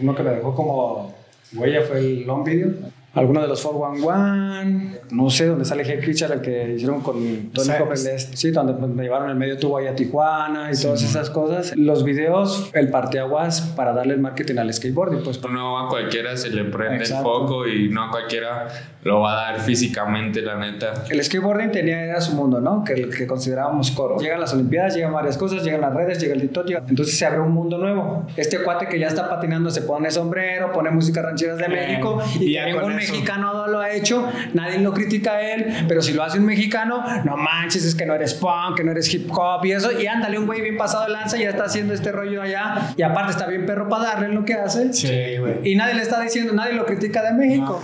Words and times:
Uno 0.00 0.14
que 0.14 0.22
me 0.22 0.30
dejó 0.30 0.54
como 0.54 1.14
huella 1.54 1.82
fue 1.82 1.98
el 1.98 2.26
long 2.26 2.44
video. 2.44 2.70
Alguno 3.14 3.42
de 3.42 3.46
los 3.46 3.62
411, 3.62 5.02
no 5.12 5.30
sé, 5.30 5.46
donde 5.46 5.64
sale 5.64 5.84
Head 5.84 6.02
Creature, 6.02 6.34
el 6.34 6.40
que 6.40 6.74
hicieron 6.74 7.00
con 7.00 7.50
Tony 7.52 7.78
Copelest, 7.78 8.34
sí, 8.34 8.50
donde 8.50 8.72
me 8.72 9.04
llevaron 9.04 9.30
el 9.30 9.36
medio 9.36 9.56
tubo 9.56 9.78
ahí 9.78 9.86
a 9.86 9.94
Tijuana 9.94 10.72
y 10.72 10.82
todas 10.82 11.00
esas 11.00 11.30
cosas. 11.30 11.76
Los 11.76 12.02
videos, 12.02 12.70
el 12.74 12.90
parteaguas 12.90 13.60
para 13.76 13.92
darle 13.92 14.14
el 14.14 14.20
marketing 14.20 14.56
al 14.56 14.74
skateboarding, 14.74 15.22
pues. 15.22 15.40
No 15.48 15.78
a 15.78 15.88
cualquiera 15.88 16.36
se 16.36 16.50
le 16.50 16.64
prende 16.64 17.04
el 17.04 17.14
foco 17.22 17.68
y 17.68 17.88
no 17.88 18.02
a 18.02 18.10
cualquiera 18.10 18.66
lo 19.04 19.20
va 19.20 19.32
a 19.32 19.52
dar 19.52 19.60
físicamente, 19.60 20.40
la 20.40 20.56
neta. 20.56 21.04
El 21.10 21.22
skateboarding 21.22 21.70
tenía 21.70 22.02
era 22.04 22.20
su 22.20 22.34
mundo, 22.34 22.60
¿no? 22.60 22.82
Que 22.82 22.94
el 22.94 23.14
que 23.14 23.26
considerábamos 23.26 23.90
coro. 23.90 24.18
Llegan 24.18 24.40
las 24.40 24.52
Olimpiadas, 24.54 24.94
llegan 24.94 25.12
varias 25.12 25.36
cosas, 25.36 25.62
llegan 25.62 25.82
las 25.82 25.92
redes, 25.92 26.18
llega 26.18 26.34
el 26.34 26.40
TikTok, 26.40 26.66
llega... 26.66 26.82
entonces 26.88 27.18
se 27.18 27.26
abre 27.26 27.40
un 27.40 27.52
mundo 27.52 27.78
nuevo. 27.78 28.26
Este 28.36 28.58
cuate 28.58 28.86
que 28.88 28.98
ya 28.98 29.08
está 29.08 29.28
patinando 29.28 29.70
se 29.70 29.82
pone 29.82 30.10
sombrero, 30.10 30.72
pone 30.72 30.90
música 30.90 31.20
rancheras 31.20 31.58
de 31.58 31.68
México 31.68 32.22
y, 32.40 32.56
y 32.56 32.64
ningún 32.64 32.96
mexicano 32.96 33.66
lo 33.66 33.80
ha 33.80 33.90
hecho, 33.90 34.26
nadie 34.54 34.78
lo 34.78 34.92
critica 34.92 35.32
a 35.32 35.40
él, 35.40 35.84
pero 35.86 36.00
si 36.00 36.12
lo 36.12 36.22
hace 36.22 36.38
un 36.38 36.46
mexicano, 36.46 37.04
no 37.24 37.36
manches, 37.36 37.84
es 37.84 37.94
que 37.94 38.06
no 38.06 38.14
eres 38.14 38.34
punk, 38.34 38.76
que 38.76 38.84
no 38.84 38.92
eres 38.92 39.12
hip 39.12 39.30
hop 39.30 39.64
y 39.64 39.72
eso, 39.72 39.92
y 39.92 40.06
ándale, 40.06 40.38
un 40.38 40.46
güey 40.46 40.60
bien 40.60 40.76
pasado 40.76 41.04
de 41.04 41.10
lanza 41.10 41.36
ya 41.36 41.50
está 41.50 41.64
haciendo 41.64 41.92
este 41.92 42.10
rollo 42.12 42.40
allá 42.40 42.92
y 42.96 43.02
aparte 43.02 43.32
está 43.32 43.46
bien 43.46 43.66
perro 43.66 43.88
para 43.88 44.04
darle 44.04 44.28
lo 44.28 44.44
que 44.44 44.54
hace. 44.54 44.92
Sí, 44.92 45.38
güey. 45.38 45.72
Y 45.72 45.76
nadie 45.76 45.94
le 45.94 46.02
está 46.02 46.20
diciendo, 46.20 46.52
nadie 46.52 46.72
lo 46.72 46.86
critica 46.86 47.22
de 47.22 47.32
México. 47.32 47.80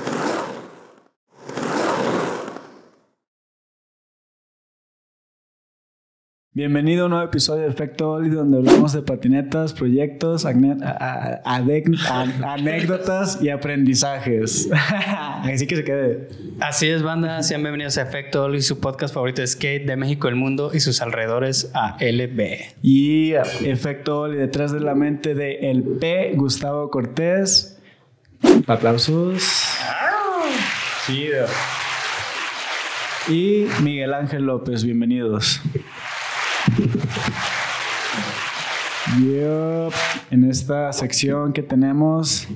Bienvenido 6.60 7.04
a 7.04 7.06
un 7.06 7.12
nuevo 7.12 7.24
episodio 7.24 7.62
de 7.62 7.70
Efecto 7.70 8.10
Oli, 8.10 8.28
donde 8.28 8.58
hablamos 8.58 8.92
de 8.92 9.00
patinetas, 9.00 9.72
proyectos, 9.72 10.44
anécdotas 12.44 13.42
y 13.42 13.48
aprendizajes. 13.48 14.68
Así 15.42 15.66
que 15.66 15.76
se 15.76 15.84
quede. 15.84 16.28
Así 16.60 16.86
es, 16.90 17.02
banda. 17.02 17.42
Sean 17.42 17.62
bienvenidos 17.62 17.96
a 17.96 18.02
Efecto 18.02 18.44
Oli, 18.44 18.60
su 18.60 18.78
podcast 18.78 19.14
favorito 19.14 19.40
de 19.40 19.46
skate 19.46 19.86
de 19.86 19.96
México, 19.96 20.28
el 20.28 20.36
mundo 20.36 20.70
y 20.74 20.80
sus 20.80 21.00
alrededores 21.00 21.70
a 21.72 21.96
LB. 21.98 22.42
Y 22.82 23.32
Efecto 23.32 24.20
Oli, 24.20 24.36
detrás 24.36 24.70
de 24.70 24.80
la 24.80 24.94
mente 24.94 25.34
de 25.34 25.70
El 25.70 25.82
P, 25.82 26.34
Gustavo 26.34 26.90
Cortés. 26.90 27.78
Aplausos. 28.66 29.42
Sí. 31.06 31.26
Y 33.28 33.64
Miguel 33.82 34.12
Ángel 34.12 34.42
López, 34.44 34.84
bienvenidos. 34.84 35.62
En 40.30 40.44
esta 40.44 40.92
sección 40.92 41.52
que 41.52 41.62
tenemos 41.62 42.46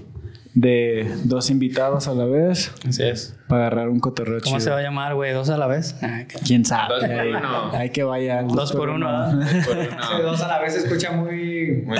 de 0.55 1.12
dos 1.25 1.50
invitados 1.50 2.06
a 2.06 2.14
la 2.14 2.25
vez. 2.25 2.70
Así 2.89 3.02
es. 3.02 3.33
Para 3.48 3.67
agarrar 3.67 3.91
un 3.91 4.00
cotorreo 4.00 4.41
¿Cómo 4.42 4.59
se 4.59 4.70
va 4.70 4.78
a 4.78 4.83
llamar, 4.83 5.14
güey? 5.14 5.33
¿Dos 5.34 5.50
a 5.50 5.59
la 5.59 5.67
vez? 5.67 5.95
Ah, 6.03 6.23
¿Quién 6.47 6.64
sabe? 6.64 6.95
Dos 6.95 7.05
por 7.05 7.27
uno. 7.27 7.70
Hay 7.75 7.91
que 7.91 8.03
vaya. 8.03 8.42
Dos, 8.42 8.73
por 8.73 8.89
uno. 8.89 9.33
Dos 9.36 9.67
por 9.67 9.77
uno. 9.77 10.23
Dos 10.23 10.41
a 10.42 10.48
la 10.48 10.59
vez 10.61 10.73
se 10.73 10.78
escucha 10.81 11.12
muy... 11.12 11.84
Muy 11.84 11.98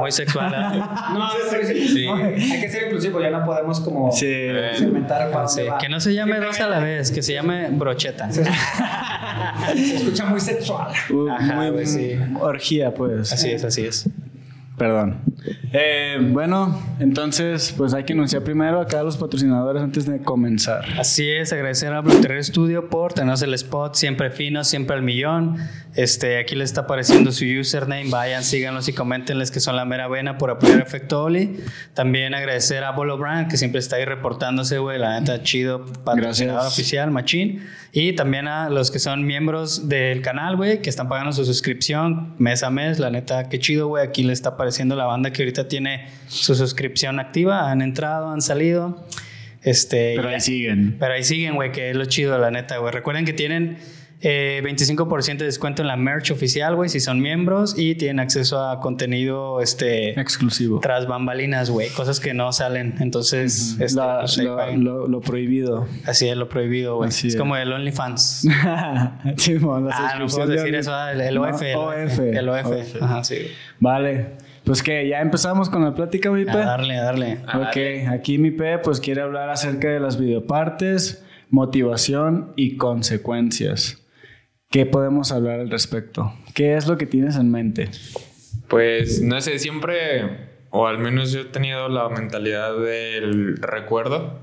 Muy 0.00 0.12
sexual. 0.12 0.52
¿eh? 0.52 0.78
No, 1.14 1.28
pero 1.50 1.66
sí, 1.66 1.88
Sí. 1.88 2.06
no, 2.06 2.16
hay 2.16 2.34
que 2.60 2.68
ser 2.68 2.84
inclusivo, 2.88 3.20
ya 3.20 3.30
no 3.30 3.44
podemos 3.46 3.80
como 3.80 4.12
Sí. 4.12 4.26
segmentar 4.74 5.30
para 5.30 5.48
Sí, 5.48 5.62
que 5.80 5.88
no 5.88 6.00
se 6.00 6.12
llame 6.12 6.38
dos 6.38 6.60
a 6.60 6.68
la 6.68 6.80
vez, 6.80 7.10
que 7.10 7.22
se 7.22 7.32
llame 7.32 7.68
brocheta. 7.70 8.28
Se 9.74 9.96
escucha 9.96 10.26
muy 10.26 10.38
sexual. 10.38 10.92
Uh, 11.10 11.28
Ajá, 11.28 11.54
muy, 11.54 11.70
güey, 11.70 11.86
sí. 11.86 12.16
Orgía, 12.40 12.92
pues. 12.94 13.32
Así 13.32 13.50
es, 13.50 13.64
así 13.64 13.84
es. 13.86 14.08
Perdón. 14.78 15.20
Eh, 15.72 16.18
bueno, 16.20 16.80
entonces, 17.00 17.74
pues 17.76 17.94
hay 17.94 18.04
que 18.04 18.12
anunciar 18.12 18.42
primero 18.42 18.80
acá 18.80 19.00
a 19.00 19.02
los 19.02 19.16
patrocinadores 19.16 19.82
antes 19.82 20.06
de 20.06 20.20
comenzar. 20.20 20.84
Así 20.98 21.28
es, 21.30 21.52
agradecer 21.52 21.92
a 21.92 22.00
Blueterre 22.00 22.42
Studio 22.42 22.88
por 22.88 23.12
tenernos 23.12 23.42
el 23.42 23.54
spot 23.54 23.94
siempre 23.94 24.30
fino, 24.30 24.64
siempre 24.64 24.96
al 24.96 25.02
millón. 25.02 25.56
Este, 25.96 26.38
aquí 26.38 26.56
les 26.56 26.70
está 26.70 26.80
apareciendo 26.82 27.30
su 27.30 27.44
username, 27.44 28.10
vayan, 28.10 28.42
síganlos 28.42 28.88
y 28.88 28.92
coméntenles 28.92 29.52
que 29.52 29.60
son 29.60 29.76
la 29.76 29.84
mera 29.84 30.08
vena 30.08 30.38
por 30.38 30.50
apoyar 30.50 30.80
Efecto 30.80 31.22
Oli. 31.22 31.56
También 31.94 32.34
agradecer 32.34 32.82
a 32.82 32.90
Bolo 32.90 33.16
Brand, 33.16 33.48
que 33.48 33.56
siempre 33.56 33.78
está 33.78 33.94
ahí 33.96 34.04
reportándose, 34.04 34.78
güey, 34.78 34.98
la 34.98 35.20
neta 35.20 35.42
chido, 35.44 35.84
patrocinador 36.04 36.62
Gracias. 36.62 36.72
oficial, 36.72 37.10
machín. 37.12 37.64
Y 37.92 38.14
también 38.14 38.48
a 38.48 38.70
los 38.70 38.90
que 38.90 38.98
son 38.98 39.24
miembros 39.24 39.88
del 39.88 40.20
canal, 40.20 40.56
güey, 40.56 40.82
que 40.82 40.90
están 40.90 41.08
pagando 41.08 41.32
su 41.32 41.44
suscripción 41.44 42.34
mes 42.38 42.64
a 42.64 42.70
mes, 42.70 42.98
la 42.98 43.10
neta, 43.10 43.48
qué 43.48 43.60
chido, 43.60 43.86
güey, 43.86 44.04
aquí 44.04 44.24
les 44.24 44.38
está 44.38 44.48
apareciendo 44.50 44.96
la 44.96 45.04
banda 45.04 45.32
que 45.32 45.42
ahorita 45.42 45.68
tiene 45.68 46.08
su 46.26 46.56
suscripción 46.56 47.20
activa, 47.20 47.70
han 47.70 47.82
entrado, 47.82 48.30
han 48.30 48.42
salido. 48.42 49.06
Este, 49.62 50.14
Pero 50.16 50.28
ya- 50.28 50.34
ahí 50.34 50.40
siguen. 50.40 50.96
pero 50.98 51.14
ahí 51.14 51.22
siguen, 51.24 51.54
güey, 51.54 51.70
que 51.72 51.90
es 51.90 51.96
lo 51.96 52.04
chido, 52.06 52.36
la 52.36 52.50
neta, 52.50 52.78
güey. 52.78 52.92
Recuerden 52.92 53.24
que 53.24 53.32
tienen 53.32 53.78
eh, 54.26 54.62
25% 54.64 55.36
de 55.38 55.44
descuento 55.44 55.82
en 55.82 55.88
la 55.88 55.96
merch 55.96 56.30
oficial, 56.30 56.74
güey, 56.74 56.88
si 56.88 56.98
son 56.98 57.20
miembros 57.20 57.78
y 57.78 57.94
tienen 57.94 58.20
acceso 58.20 58.60
a 58.68 58.80
contenido, 58.80 59.60
este, 59.60 60.18
Exclusivo. 60.18 60.80
tras 60.80 61.06
bambalinas, 61.06 61.68
güey, 61.70 61.90
cosas 61.90 62.18
que 62.20 62.32
no 62.34 62.50
salen. 62.52 62.94
Entonces, 63.00 63.76
este, 63.78 63.96
La- 64.00 64.20
pues, 64.20 64.38
ahí 64.38 64.44
lo, 64.46 64.56
paguen. 64.56 64.82
lo- 64.84 65.06
lo 65.08 65.20
prohibido. 65.20 65.86
así 66.06 66.26
es 66.28 66.36
lo 66.36 66.48
prohibido, 66.48 66.96
güey. 66.96 67.10
Es 67.10 67.24
es. 67.24 67.36
como 67.36 67.56
el 67.56 67.72
OnlyFans. 67.72 68.44
La 68.64 69.20
ah, 69.92 70.16
no 70.18 70.26
puedo 70.26 70.46
de- 70.46 70.56
decir 70.56 70.74
eso, 70.74 70.92
ah, 70.94 71.12
el, 71.12 71.34
No, 71.34 71.42
OF. 71.42 71.62
El 71.62 71.76
OF. 71.76 72.18
El 72.18 72.48
OF. 72.48 73.02
Ajá, 73.02 73.24
sí. 73.24 73.36
Vale. 73.78 74.26
Pues 74.64 74.82
que 74.82 75.06
ya 75.06 75.20
empezamos 75.20 75.68
con 75.68 75.84
la 75.84 75.94
plática, 75.94 76.30
mi 76.30 76.42
A 76.42 76.46
Pe. 76.52 76.58
darle, 76.58 76.96
a 76.96 77.02
darle. 77.04 77.38
Ok, 77.54 78.08
aquí 78.10 78.38
mi 78.38 78.50
P 78.50 78.78
pues 78.78 78.98
quiere 79.00 79.20
hablar 79.20 79.50
acerca 79.50 79.88
de 79.88 80.00
las 80.00 80.18
videopartes, 80.18 81.22
motivación 81.50 82.52
y 82.56 82.76
consecuencias. 82.78 83.98
¿Qué 84.74 84.86
podemos 84.86 85.30
hablar 85.30 85.60
al 85.60 85.70
respecto? 85.70 86.34
¿Qué 86.52 86.74
es 86.74 86.88
lo 86.88 86.98
que 86.98 87.06
tienes 87.06 87.36
en 87.36 87.48
mente? 87.48 87.90
Pues 88.66 89.22
no 89.22 89.40
sé, 89.40 89.60
siempre, 89.60 90.48
o 90.70 90.88
al 90.88 90.98
menos 90.98 91.30
yo 91.30 91.42
he 91.42 91.44
tenido 91.44 91.88
la 91.88 92.08
mentalidad 92.08 92.76
del 92.80 93.56
recuerdo 93.58 94.42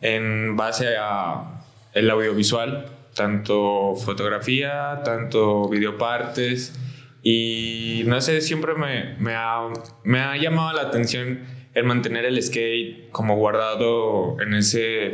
en 0.00 0.56
base 0.56 0.96
a 0.98 1.62
el 1.92 2.10
audiovisual, 2.10 2.86
tanto 3.14 3.94
fotografía, 3.94 5.02
tanto 5.04 5.68
videopartes. 5.68 6.76
Y 7.22 8.02
no 8.06 8.20
sé, 8.20 8.40
siempre 8.40 8.74
me, 8.74 9.14
me, 9.20 9.36
ha, 9.36 9.60
me 10.02 10.18
ha 10.18 10.36
llamado 10.36 10.72
la 10.72 10.88
atención 10.88 11.38
el 11.72 11.84
mantener 11.84 12.24
el 12.24 12.42
skate 12.42 13.10
como 13.12 13.36
guardado 13.36 14.40
en 14.40 14.54
ese, 14.54 15.06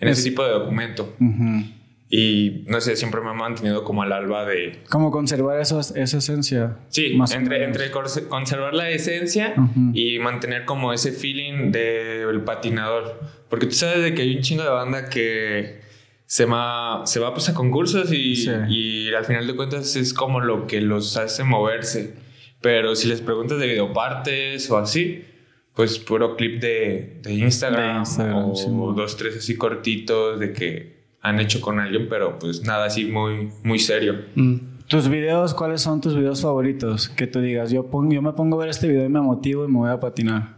en 0.00 0.08
ese 0.08 0.28
tipo 0.28 0.44
de 0.44 0.50
documento. 0.50 1.14
Ujú. 1.18 1.79
Y 2.12 2.64
no 2.66 2.80
sé, 2.80 2.96
siempre 2.96 3.20
me 3.20 3.30
ha 3.30 3.34
mantenido 3.34 3.84
como 3.84 4.02
al 4.02 4.12
alba 4.12 4.44
de, 4.44 4.80
¿Cómo 4.90 5.12
conservar 5.12 5.60
eso- 5.60 5.78
esa 5.78 6.18
esencia? 6.18 6.78
Sí, 6.88 7.14
Más 7.14 7.32
entre, 7.32 7.62
entre 7.62 7.92
conservar 7.92 8.74
la 8.74 8.90
esencia 8.90 9.54
Ujú. 9.56 9.92
y 9.94 10.18
mantener 10.18 10.64
como 10.64 10.92
ese 10.92 11.12
feeling 11.12 11.70
del 11.70 12.40
patinador. 12.42 13.20
Porque 13.48 13.66
tú 13.66 13.72
sabes 13.76 14.02
de 14.02 14.12
que 14.14 14.22
hay 14.22 14.34
un 14.36 14.42
chingo 14.42 14.64
de 14.64 14.70
banda 14.70 15.08
que 15.08 15.82
se 16.26 16.46
va, 16.46 17.02
se 17.06 17.20
va 17.20 17.32
pues, 17.32 17.48
a 17.48 17.54
concursos 17.54 18.12
y, 18.12 18.34
Sí. 18.34 18.50
y 18.68 19.14
al 19.14 19.24
final 19.24 19.46
de 19.46 19.54
cuentas 19.54 19.94
es 19.94 20.12
como 20.12 20.40
lo 20.40 20.66
que 20.66 20.80
los 20.80 21.16
hace 21.16 21.44
moverse. 21.44 22.14
Pero 22.60 22.96
si 22.96 23.06
les 23.06 23.20
preguntas 23.20 23.58
de 23.60 23.68
videopartes 23.68 24.68
o 24.70 24.78
así, 24.78 25.24
pues 25.74 26.00
puro 26.00 26.34
clip 26.36 26.60
de, 26.60 27.20
de 27.22 27.32
Instagram, 27.34 27.94
De 27.94 27.98
Instagram, 28.00 28.50
o 28.50 28.54
sí. 28.56 28.66
dos, 28.68 29.16
tres 29.16 29.36
así 29.36 29.56
cortitos 29.56 30.40
de 30.40 30.52
que 30.52 30.99
han 31.22 31.40
hecho 31.40 31.60
con 31.60 31.78
alguien, 31.78 32.08
pero 32.08 32.38
pues 32.38 32.62
nada 32.62 32.86
así 32.86 33.06
muy, 33.06 33.50
muy 33.62 33.78
serio. 33.78 34.24
Mm. 34.34 34.56
¿Tus 34.88 35.08
videos, 35.08 35.54
cuáles 35.54 35.82
son 35.82 36.00
tus 36.00 36.16
videos 36.16 36.42
favoritos? 36.42 37.08
Que 37.08 37.28
tú 37.28 37.40
digas, 37.40 37.70
yo, 37.70 37.86
pongo, 37.86 38.12
yo 38.12 38.22
me 38.22 38.32
pongo 38.32 38.56
a 38.56 38.60
ver 38.60 38.70
este 38.70 38.88
video 38.88 39.04
y 39.04 39.08
me 39.08 39.20
motivo 39.20 39.64
y 39.64 39.68
me 39.68 39.78
voy 39.78 39.90
a 39.90 40.00
patinar. 40.00 40.56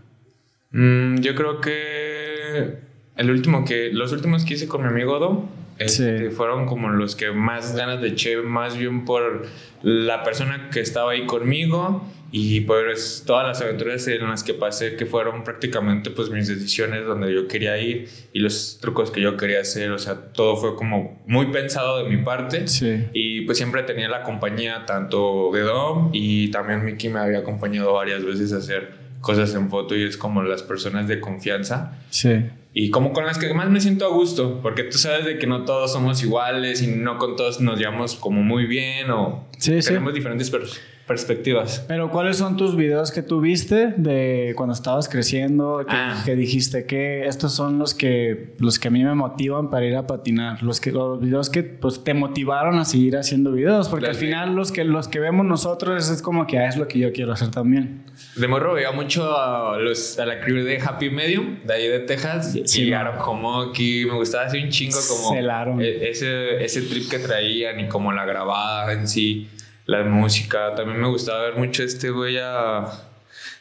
Mm, 0.71 1.19
yo 1.19 1.35
creo 1.35 1.61
que 1.61 2.79
el 3.17 3.31
último 3.31 3.65
que 3.65 3.91
los 3.93 4.11
últimos 4.13 4.45
que 4.45 4.55
hice 4.55 4.69
con 4.69 4.83
mi 4.83 4.89
amigo 4.89 5.19
Dom 5.19 5.47
este, 5.79 6.29
Sí. 6.31 6.35
fueron 6.35 6.67
como 6.67 6.89
los 6.91 7.17
que 7.17 7.31
más 7.33 7.75
ganas 7.77 8.01
de 8.01 8.09
eché, 8.09 8.37
más 8.43 8.77
bien 8.77 9.05
por 9.05 9.47
la 9.83 10.23
persona 10.23 10.71
que 10.71 10.81
estaba 10.81 11.13
ahí 11.13 11.27
conmigo 11.27 12.07
y 12.35 12.61
pues 12.63 13.25
todas 13.27 13.47
las 13.47 13.61
aventuras 13.61 14.07
en 14.09 14.27
las 14.29 14.43
que 14.43 14.55
pasé 14.55 14.97
que 14.97 15.05
fueron 15.05 15.45
prácticamente 15.45 16.09
pues 16.11 16.31
mis 16.31 16.49
decisiones 16.49 17.05
donde 17.05 17.35
yo 17.35 17.47
quería 17.47 17.77
ir 17.79 18.09
y 18.33 18.39
los 18.39 18.79
trucos 18.81 19.11
que 19.11 19.21
yo 19.21 19.37
quería 19.37 19.61
hacer, 19.61 19.91
o 19.91 19.99
sea, 19.99 20.15
todo 20.33 20.57
fue 20.57 20.75
como 20.77 21.21
muy 21.27 21.47
pensado 21.47 22.03
de 22.03 22.09
mi 22.09 22.23
parte. 22.23 22.69
Sí. 22.69 23.07
Y 23.13 23.43
pues 23.43 23.59
siempre 23.59 23.83
tenía 23.83 24.09
la 24.09 24.23
compañía 24.23 24.87
tanto 24.87 25.51
de 25.53 25.61
Dom 25.61 26.11
y 26.13 26.51
también 26.51 26.85
Mickey 26.85 27.11
me 27.11 27.19
había 27.21 27.41
acompañado 27.41 27.93
varias 27.93 28.25
veces 28.25 28.53
a 28.55 28.59
hacer 28.59 29.03
cosas 29.21 29.55
en 29.55 29.69
foto 29.69 29.95
y 29.95 30.03
es 30.05 30.17
como 30.17 30.43
las 30.43 30.63
personas 30.63 31.07
de 31.09 31.21
confianza 31.21 31.99
Sí. 32.11 32.45
Y 32.75 32.91
como 32.91 33.13
con 33.13 33.27
las 33.27 33.39
que 33.39 33.53
más 33.53 33.69
me 33.69 33.81
siento 33.81 34.07
a 34.07 34.09
gusto, 34.09 34.61
porque 34.63 34.85
tú 34.85 34.97
sabes 34.99 35.25
de 35.27 35.39
que 35.39 35.47
no 35.47 35.65
todos 35.65 35.93
somos 35.93 36.23
iguales 36.23 36.81
y 36.83 36.87
no 36.87 37.19
con 37.19 37.37
todos 37.37 37.61
nos 37.61 37.79
llevamos 37.79 38.15
como 38.17 38.43
muy 38.43 38.67
bien 38.67 39.11
o 39.11 39.47
Sí, 39.59 39.81
sí. 39.83 39.89
tenemos 39.89 40.15
diferentes 40.15 40.49
pero 40.51 40.65
perspectivas. 41.07 41.85
Pero 41.89 42.11
¿cuáles 42.11 42.37
son 42.37 42.57
tus 42.57 42.77
videos 42.77 43.11
que 43.13 43.23
tú 43.23 43.41
viste 43.41 43.95
de 43.97 44.55
cuando 44.57 44.73
estabas 44.73 45.09
creciendo? 45.09 45.85
Que, 45.89 45.95
Ah. 45.97 46.23
que 46.25 46.37
dijiste 46.37 46.87
que 46.87 47.27
estos 47.27 47.53
son 47.55 47.79
los 47.79 47.95
que, 47.95 48.55
los 48.59 48.79
que 48.79 48.89
a 48.89 48.91
mí 48.91 49.03
me 49.05 49.15
motivan 49.15 49.71
para 49.71 49.85
ir 49.87 49.97
a 49.97 50.07
patinar. 50.07 50.63
Los, 50.63 50.81
que, 50.81 50.93
los 50.93 51.21
videos 51.21 51.51
que 51.51 51.63
pues, 51.63 52.03
te 52.05 52.15
motivaron 52.15 52.79
a 52.79 52.85
seguir 52.85 53.17
haciendo 53.17 53.53
videos. 53.53 53.89
Porque 53.89 54.07
al 54.07 54.15
final 54.15 54.55
los 54.55 54.73
que, 54.73 54.85
los 54.85 55.09
que 55.09 55.19
vemos 55.21 55.45
nosotros 55.47 56.09
es 56.11 56.23
como 56.23 56.47
que 56.47 56.59
ah, 56.59 56.69
es 56.69 56.77
lo 56.77 56.89
que 56.89 56.99
yo 56.99 57.13
quiero 57.13 57.33
hacer 57.33 57.51
también. 57.51 58.05
De 58.37 58.49
morro 58.49 58.75
veía 58.75 58.93
mucho 58.93 59.37
a, 59.37 59.79
los, 59.79 60.19
a 60.19 60.27
la 60.27 60.41
crew 60.41 60.65
de 60.65 60.79
Happy 60.81 61.11
Medium, 61.11 61.59
de 61.65 61.75
ahí 61.75 61.89
de 61.89 62.01
Texas. 62.01 62.57
Sí, 62.65 62.85
y 62.87 62.91
man. 62.91 63.07
Aaron 63.07 63.21
Homoki. 63.21 64.05
Me 64.07 64.15
gustaba 64.15 64.45
así 64.47 64.59
un 64.59 64.69
chingo 64.71 64.99
como 65.09 65.35
Celaron. 65.35 65.81
e- 65.81 66.09
ese, 66.11 66.63
ese 66.65 66.83
trip 66.83 67.09
que 67.11 67.19
traían 67.19 67.81
y 67.81 67.89
como 67.89 68.13
la 68.13 68.25
grabada 68.25 68.93
en 68.93 69.07
sí, 69.09 69.49
la 69.87 70.03
música. 70.05 70.75
También 70.75 71.01
me 71.01 71.09
gustaba 71.09 71.43
ver 71.43 71.57
mucho 71.57 71.83
este 71.83 72.11
güey 72.11 72.39
a 72.41 72.87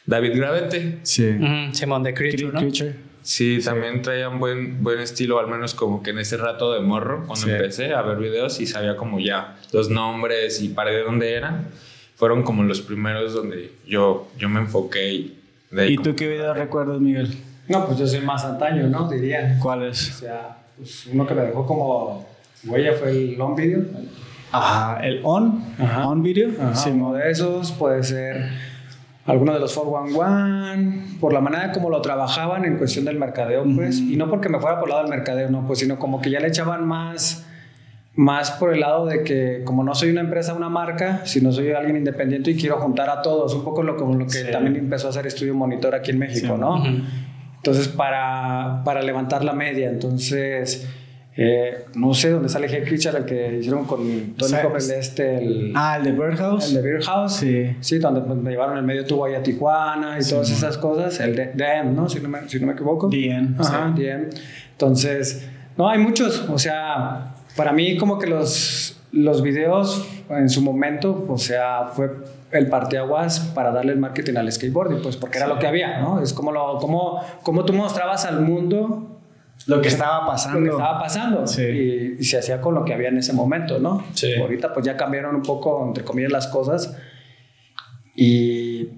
David 0.06 0.32
Gravete. 0.36 0.98
Sí. 1.02 1.28
Ujú, 1.30 1.74
Simón 1.74 2.02
de 2.02 2.14
Creature, 2.14 2.52
¿no? 2.52 2.58
Creature. 2.60 2.94
Sí, 3.22 3.60
también 3.64 4.02
traían 4.02 4.40
buen, 4.40 4.82
buen 4.82 4.98
estilo, 4.98 5.38
al 5.38 5.46
menos 5.46 5.74
como 5.74 6.02
que 6.02 6.10
en 6.10 6.18
ese 6.18 6.36
rato 6.36 6.72
de 6.72 6.80
morro, 6.80 7.18
cuando 7.26 7.46
Sí. 7.46 7.50
empecé 7.52 7.94
a 7.94 8.02
ver 8.02 8.18
videos 8.18 8.60
y 8.60 8.66
sabía 8.66 8.96
como 8.96 9.20
ya 9.20 9.56
los 9.72 9.90
nombres 9.90 10.60
y 10.60 10.70
para 10.70 10.90
de 10.90 11.02
dónde 11.04 11.32
eran. 11.34 11.68
Fueron 12.16 12.42
como 12.42 12.64
los 12.64 12.80
primeros 12.80 13.32
donde 13.32 13.70
yo, 13.86 14.28
yo 14.38 14.48
me 14.48 14.60
enfoqué 14.60 15.12
y 15.12 15.38
de 15.70 15.90
¿Y 15.92 15.96
tú 15.98 16.14
qué 16.16 16.28
video 16.28 16.52
recuerdas, 16.52 17.00
Miguel? 17.00 17.32
No, 17.68 17.86
pues 17.86 17.98
yo 17.98 18.06
soy 18.08 18.20
más 18.22 18.44
antaño, 18.44 18.88
¿no? 18.88 19.08
Diría. 19.08 19.56
O 19.58 19.62
¿Cuáles? 19.62 19.98
sea, 19.98 20.56
pues 20.76 21.06
uno 21.06 21.24
que 21.26 21.34
me 21.34 21.42
dejó 21.42 21.64
como 21.64 22.28
huella 22.64 22.92
fue 22.94 23.10
el 23.10 23.38
long 23.38 23.54
video. 23.56 23.82
Ajá, 24.52 25.00
el 25.04 25.20
On. 25.24 25.62
Ajá. 25.78 26.06
On 26.08 26.22
Video. 26.22 26.50
Sí, 26.74 26.90
uno 26.90 27.14
de 27.14 27.30
esos 27.30 27.72
puede 27.72 28.02
ser 28.02 28.50
alguno 29.26 29.52
de 29.54 29.60
los 29.60 29.72
411, 29.74 31.18
por 31.20 31.32
la 31.32 31.40
manera 31.40 31.72
como 31.72 31.90
lo 31.90 32.00
trabajaban 32.02 32.64
en 32.64 32.76
cuestión 32.76 33.04
del 33.04 33.18
mercadeo, 33.18 33.64
pues, 33.74 33.98
y 33.98 34.16
no 34.16 34.28
porque 34.28 34.48
me 34.48 34.58
fuera 34.58 34.78
por 34.80 34.88
el 34.88 34.94
lado 34.94 35.02
del 35.08 35.10
mercadeo, 35.16 35.48
no, 35.50 35.66
pues, 35.66 35.78
sino 35.78 35.98
como 35.98 36.20
que 36.20 36.28
ya 36.30 36.40
le 36.40 36.48
echaban 36.48 36.86
más, 36.86 37.46
más 38.16 38.50
por 38.50 38.74
el 38.74 38.80
lado 38.80 39.06
de 39.06 39.22
que 39.22 39.62
como 39.64 39.84
no 39.84 39.94
soy 39.94 40.10
una 40.10 40.22
empresa, 40.22 40.54
una 40.54 40.68
marca, 40.68 41.20
sino 41.24 41.52
soy 41.52 41.70
alguien 41.70 41.96
independiente 41.96 42.50
y 42.50 42.56
quiero 42.56 42.78
juntar 42.80 43.08
a 43.10 43.22
todos, 43.22 43.54
un 43.54 43.62
poco 43.64 43.82
lo, 43.84 43.96
como 43.96 44.14
lo 44.14 44.26
que 44.26 44.32
Sí. 44.44 44.50
también 44.50 44.74
empezó 44.76 45.06
a 45.06 45.10
hacer 45.10 45.26
Estudio 45.26 45.54
Monitor 45.54 45.94
aquí 45.94 46.10
en 46.10 46.18
México, 46.18 46.54
Sí. 46.54 46.60
¿no? 46.60 46.74
Ujú. 46.80 46.88
Entonces, 47.58 47.86
para, 47.88 48.82
para 48.84 49.02
levantar 49.02 49.44
la 49.44 49.52
media, 49.52 49.88
entonces... 49.88 50.88
eh, 51.36 51.86
no 51.94 52.12
sé 52.12 52.30
dónde 52.30 52.48
sale 52.50 52.66
Hey 52.68 52.82
Creature, 52.86 53.18
el 53.18 53.24
que 53.24 53.56
hicieron 53.58 53.86
con 53.86 54.00
Tony 54.36 54.52
Coppel, 54.62 54.90
este, 54.90 55.38
el, 55.38 55.72
Ah, 55.74 55.96
el 55.96 56.04
de 56.04 56.12
Birdhouse. 56.12 56.68
el 56.68 56.74
de 56.74 56.82
Beer 56.82 57.02
House, 57.02 57.32
Sí. 57.36 57.74
sí, 57.80 57.98
donde 57.98 58.20
me 58.34 58.50
llevaron 58.50 58.76
el 58.76 58.82
medio 58.84 59.04
tubo 59.06 59.24
ahí 59.24 59.34
a 59.34 59.42
Tijuana 59.42 60.18
y 60.20 60.28
todas 60.28 60.50
esas 60.50 60.76
cosas, 60.76 61.18
el 61.20 61.34
de 61.34 61.46
DM, 61.54 61.94
¿no? 61.94 62.08
Si 62.08 62.20
no 62.20 62.28
me, 62.28 62.48
si 62.48 62.60
no 62.60 62.66
me 62.66 62.74
equivoco. 62.74 63.08
DM, 63.08 63.54
Ajá, 63.58 63.92
sí. 63.96 64.02
DM. 64.02 64.28
Entonces, 64.72 65.48
no, 65.76 65.88
hay 65.88 65.98
muchos, 65.98 66.46
o 66.50 66.58
sea, 66.58 67.34
para 67.56 67.72
mí 67.72 67.96
como 67.96 68.18
que 68.18 68.26
los, 68.26 69.00
los 69.12 69.42
videos 69.42 70.06
en 70.28 70.48
su 70.50 70.60
momento, 70.60 71.24
o 71.28 71.38
sea, 71.38 71.84
fue 71.94 72.10
el 72.50 72.68
parteaguas 72.68 73.40
para 73.54 73.70
darle 73.72 73.92
el 73.92 73.98
marketing 73.98 74.36
al 74.36 74.52
skateboarding, 74.52 75.00
pues 75.02 75.16
porque 75.16 75.38
era 75.38 75.46
lo 75.46 75.58
que 75.58 75.66
había, 75.66 76.00
¿no? 76.00 76.20
Es 76.20 76.34
como, 76.34 76.52
lo, 76.52 76.76
como, 76.78 77.22
como 77.42 77.64
tú 77.64 77.72
mostrabas 77.72 78.26
al 78.26 78.42
mundo 78.42 79.11
Lo 79.66 79.80
que 79.80 79.88
estaba 79.88 80.26
pasando. 80.26 80.58
lo 80.60 80.64
que 80.64 80.70
estaba 80.70 80.98
pasando 81.00 81.46
Sí. 81.46 81.62
y, 81.62 82.16
y 82.20 82.24
se 82.24 82.38
hacía 82.38 82.60
con 82.60 82.74
lo 82.74 82.84
que 82.84 82.94
había 82.94 83.08
en 83.08 83.18
ese 83.18 83.32
momento, 83.32 83.78
¿no? 83.78 84.04
Sí. 84.14 84.34
Ahorita 84.34 84.72
pues 84.72 84.84
ya 84.86 84.96
cambiaron 84.96 85.34
un 85.36 85.42
poco, 85.42 85.84
entre 85.86 86.04
comillas, 86.04 86.32
las 86.32 86.46
cosas 86.48 86.96
y 88.14 88.88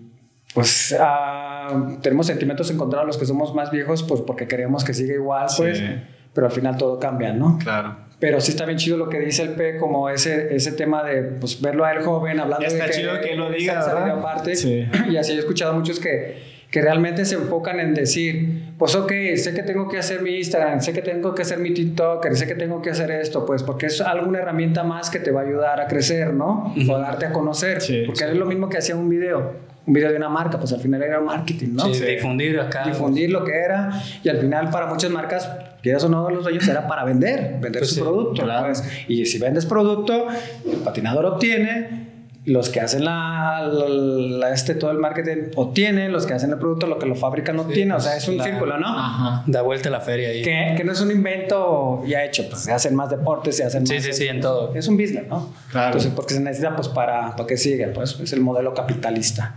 pues 0.55 0.97
ah, 0.99 1.97
tenemos 2.03 2.27
sentimientos 2.27 2.71
encontrados 2.71 3.07
los 3.07 3.19
que 3.19 3.27
somos 3.27 3.55
más 3.55 3.71
viejos 3.71 4.03
pues 4.03 4.21
porque 4.21 4.47
queremos 4.47 4.85
que 4.85 4.95
siga 4.95 5.15
igual, 5.15 5.47
pues, 5.57 5.79
Sí. 5.79 5.85
pero 6.33 6.47
al 6.47 6.53
final 6.53 6.77
todo 6.77 6.99
cambia, 6.99 7.33
¿no? 7.33 7.59
Claro. 7.59 7.97
Pero 8.21 8.41
sí 8.41 8.53
está 8.53 8.65
bien 8.65 8.79
chido 8.79 8.97
lo 8.97 9.09
que 9.09 9.19
dice 9.21 9.43
el 9.43 9.51
P, 9.51 9.77
como 9.77 10.09
ese, 10.09 10.55
ese 10.55 10.73
tema 10.73 11.03
de 11.03 11.23
pues, 11.23 11.61
verlo 11.61 11.85
a 11.85 11.93
él 11.93 12.03
joven, 12.05 12.39
hablando 12.41 12.65
Está 12.65 12.85
de 12.85 12.91
que, 12.91 12.97
chido 12.97 13.21
que 13.21 13.35
lo 13.35 13.51
diga, 13.51 13.85
¿verdad? 13.85 14.19
aparte. 14.19 14.55
Sí. 14.57 14.87
Y 15.11 15.17
así 15.17 15.33
he 15.33 15.39
escuchado 15.39 15.73
a 15.73 15.75
muchos 15.75 15.99
que, 16.01 16.54
que 16.75 16.83
realmente 16.83 17.25
se 17.25 17.37
enfocan 17.37 17.79
en 17.79 17.95
decir, 17.95 18.73
pues 18.77 18.97
ok, 18.97 19.13
sé 19.37 19.55
que 19.55 19.63
tengo 19.63 19.87
que 19.87 19.97
hacer 19.97 20.23
mi 20.23 20.39
Instagram, 20.39 20.81
sé 20.81 20.93
que 20.93 21.03
tengo 21.03 21.33
que 21.33 21.43
hacer 21.43 21.61
mi 21.61 21.73
TikTok, 21.73 22.27
sé 22.33 22.49
que 22.49 22.57
tengo 22.57 22.83
que 22.83 22.91
hacer 22.91 23.13
esto, 23.13 23.47
pues 23.47 23.63
porque 23.63 23.87
es 23.87 24.01
alguna 24.01 24.41
herramienta 24.41 24.83
más 24.83 25.09
que 25.09 25.21
te 25.21 25.31
va 25.31 25.43
a 25.43 25.45
ayudar 25.45 25.81
a 25.81 25.87
crecer, 25.87 26.35
¿no? 26.35 26.75
O 26.89 26.97
a 26.97 26.99
darte 26.99 27.27
a 27.27 27.33
conocer. 27.33 27.81
Sí, 27.81 28.03
porque 28.05 28.25
sí. 28.25 28.27
es 28.29 28.37
lo 28.37 28.47
mismo 28.47 28.69
que 28.69 28.79
hacía 28.79 28.97
un 28.97 29.09
video. 29.09 29.53
Un 29.87 29.95
video 29.95 30.11
de 30.11 30.17
una 30.17 30.29
marca, 30.29 30.59
pues 30.59 30.73
al 30.73 30.81
final 30.81 31.01
era 31.01 31.21
marketing, 31.21 31.75
¿no? 31.75 31.95
Sí, 31.95 32.05
difundir 32.05 32.59
acá. 32.59 32.83
difundir 32.85 33.31
lo 33.31 33.45
que 33.45 33.53
era 33.53 33.91
y 34.25 34.29
al 34.29 34.39
final 34.39 34.69
para 34.71 34.87
muchas 34.87 35.13
marcas 35.13 35.49
quieras 35.81 36.03
o 36.03 36.09
no 36.09 36.29
los 36.29 36.43
dueños 36.43 36.67
era 36.67 36.89
para 36.89 37.05
vender 37.05 37.59
vender 37.61 37.83
Pues 37.83 37.91
su 37.91 37.95
sí, 37.97 38.01
producto 38.01 38.43
claro. 38.43 38.67
pues. 38.67 38.83
y 39.07 39.27
si 39.27 39.39
vendes 39.39 39.65
producto 39.67 40.27
el 40.69 40.79
patinador 40.79 41.27
obtiene 41.27 42.04
los 42.47 42.69
que 42.69 42.79
hacen 42.81 43.07
la, 43.07 43.67
la- 43.73 43.89
la- 43.89 44.53
este 44.53 44.75
todo 44.75 44.91
el 44.91 44.99
marketing 44.99 45.51
obtienen 45.57 46.13
los 46.13 46.27
que 46.27 46.35
hacen 46.35 46.51
el 46.51 46.59
producto 46.59 46.87
lo 46.87 46.99
que 46.99 47.07
lo 47.07 47.15
fabrican 47.15 47.59
obtienen 47.59 47.93
o 47.93 48.01
sea 48.01 48.17
es 48.19 48.29
un 48.29 48.37
La- 48.37 48.45
círculo 48.45 48.77
no 48.79 48.87
Ajá. 48.87 49.43
Da 49.47 49.63
vuelta 49.63 49.89
la 49.89 50.01
feria 50.01 50.29
ahí. 50.29 50.43
que, 50.43 50.75
que 50.77 50.85
no 50.85 50.93
es 50.93 51.01
un 51.01 51.11
invento 51.11 52.03
ya 52.07 52.23
hecho 52.23 52.47
pues 52.51 52.63
se 52.63 52.73
hacen 52.73 52.95
más 52.95 53.09
deportes 53.09 53.57
se 53.57 53.65
hacen 53.65 53.87
Sí, 53.87 53.95
más 53.95 54.05
sí, 54.05 54.13
sí, 54.13 54.27
en 54.29 54.43
todo. 54.43 54.75
es 54.75 54.87
un 54.89 54.99
business 54.99 55.27
no 55.29 55.55
Claro. 55.71 55.87
entonces 55.87 56.13
porque 56.15 56.35
se 56.35 56.41
necesita 56.41 56.77
pues 56.77 56.89
para, 56.89 57.35
para 57.35 57.47
que 57.47 57.57
siga 57.57 57.89
pues 57.95 58.21
es 58.21 58.33
el 58.35 58.41
modelo 58.43 58.75
capitalista 58.75 59.55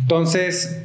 entonces 0.00 0.84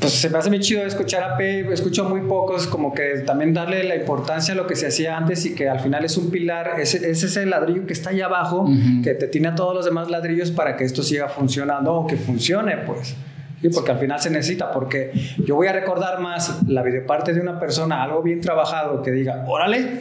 pues 0.00 0.12
se 0.12 0.28
me 0.30 0.38
hace 0.38 0.48
muy 0.50 0.60
chido 0.60 0.84
escuchar 0.84 1.22
a 1.22 1.36
P, 1.36 1.72
escucho 1.72 2.04
muy 2.08 2.22
pocos, 2.22 2.66
como 2.66 2.92
que 2.92 3.20
también 3.26 3.54
darle 3.54 3.84
la 3.84 3.94
importancia 3.96 4.52
a 4.52 4.56
lo 4.56 4.66
que 4.66 4.76
se 4.76 4.86
hacía 4.86 5.16
antes 5.16 5.44
y 5.46 5.54
que 5.54 5.68
al 5.68 5.80
final 5.80 6.04
es 6.04 6.16
un 6.16 6.30
pilar, 6.30 6.72
ese 6.78 7.08
es 7.10 7.22
ese 7.22 7.46
ladrillo 7.46 7.86
que 7.86 7.92
está 7.92 8.10
allá 8.10 8.26
abajo, 8.26 8.62
Ujú. 8.62 9.02
que 9.02 9.14
te 9.14 9.28
tiene 9.28 9.48
a 9.48 9.54
todos 9.54 9.74
los 9.74 9.84
demás 9.84 10.10
ladrillos 10.10 10.50
para 10.50 10.76
que 10.76 10.84
esto 10.84 11.02
siga 11.02 11.28
funcionando 11.28 11.92
o 11.94 12.06
que 12.06 12.16
funcione, 12.16 12.76
pues. 12.78 13.14
Sí, 13.62 13.70
porque 13.70 13.92
al 13.92 13.98
final 13.98 14.20
se 14.20 14.28
necesita, 14.28 14.70
porque 14.72 15.10
yo 15.46 15.54
voy 15.54 15.68
a 15.68 15.72
recordar 15.72 16.20
más 16.20 16.62
la 16.68 16.82
videoparte 16.82 17.32
de 17.32 17.40
una 17.40 17.58
persona, 17.58 18.02
algo 18.02 18.22
bien 18.22 18.42
trabajado, 18.42 19.00
que 19.00 19.10
diga, 19.10 19.42
órale, 19.48 20.00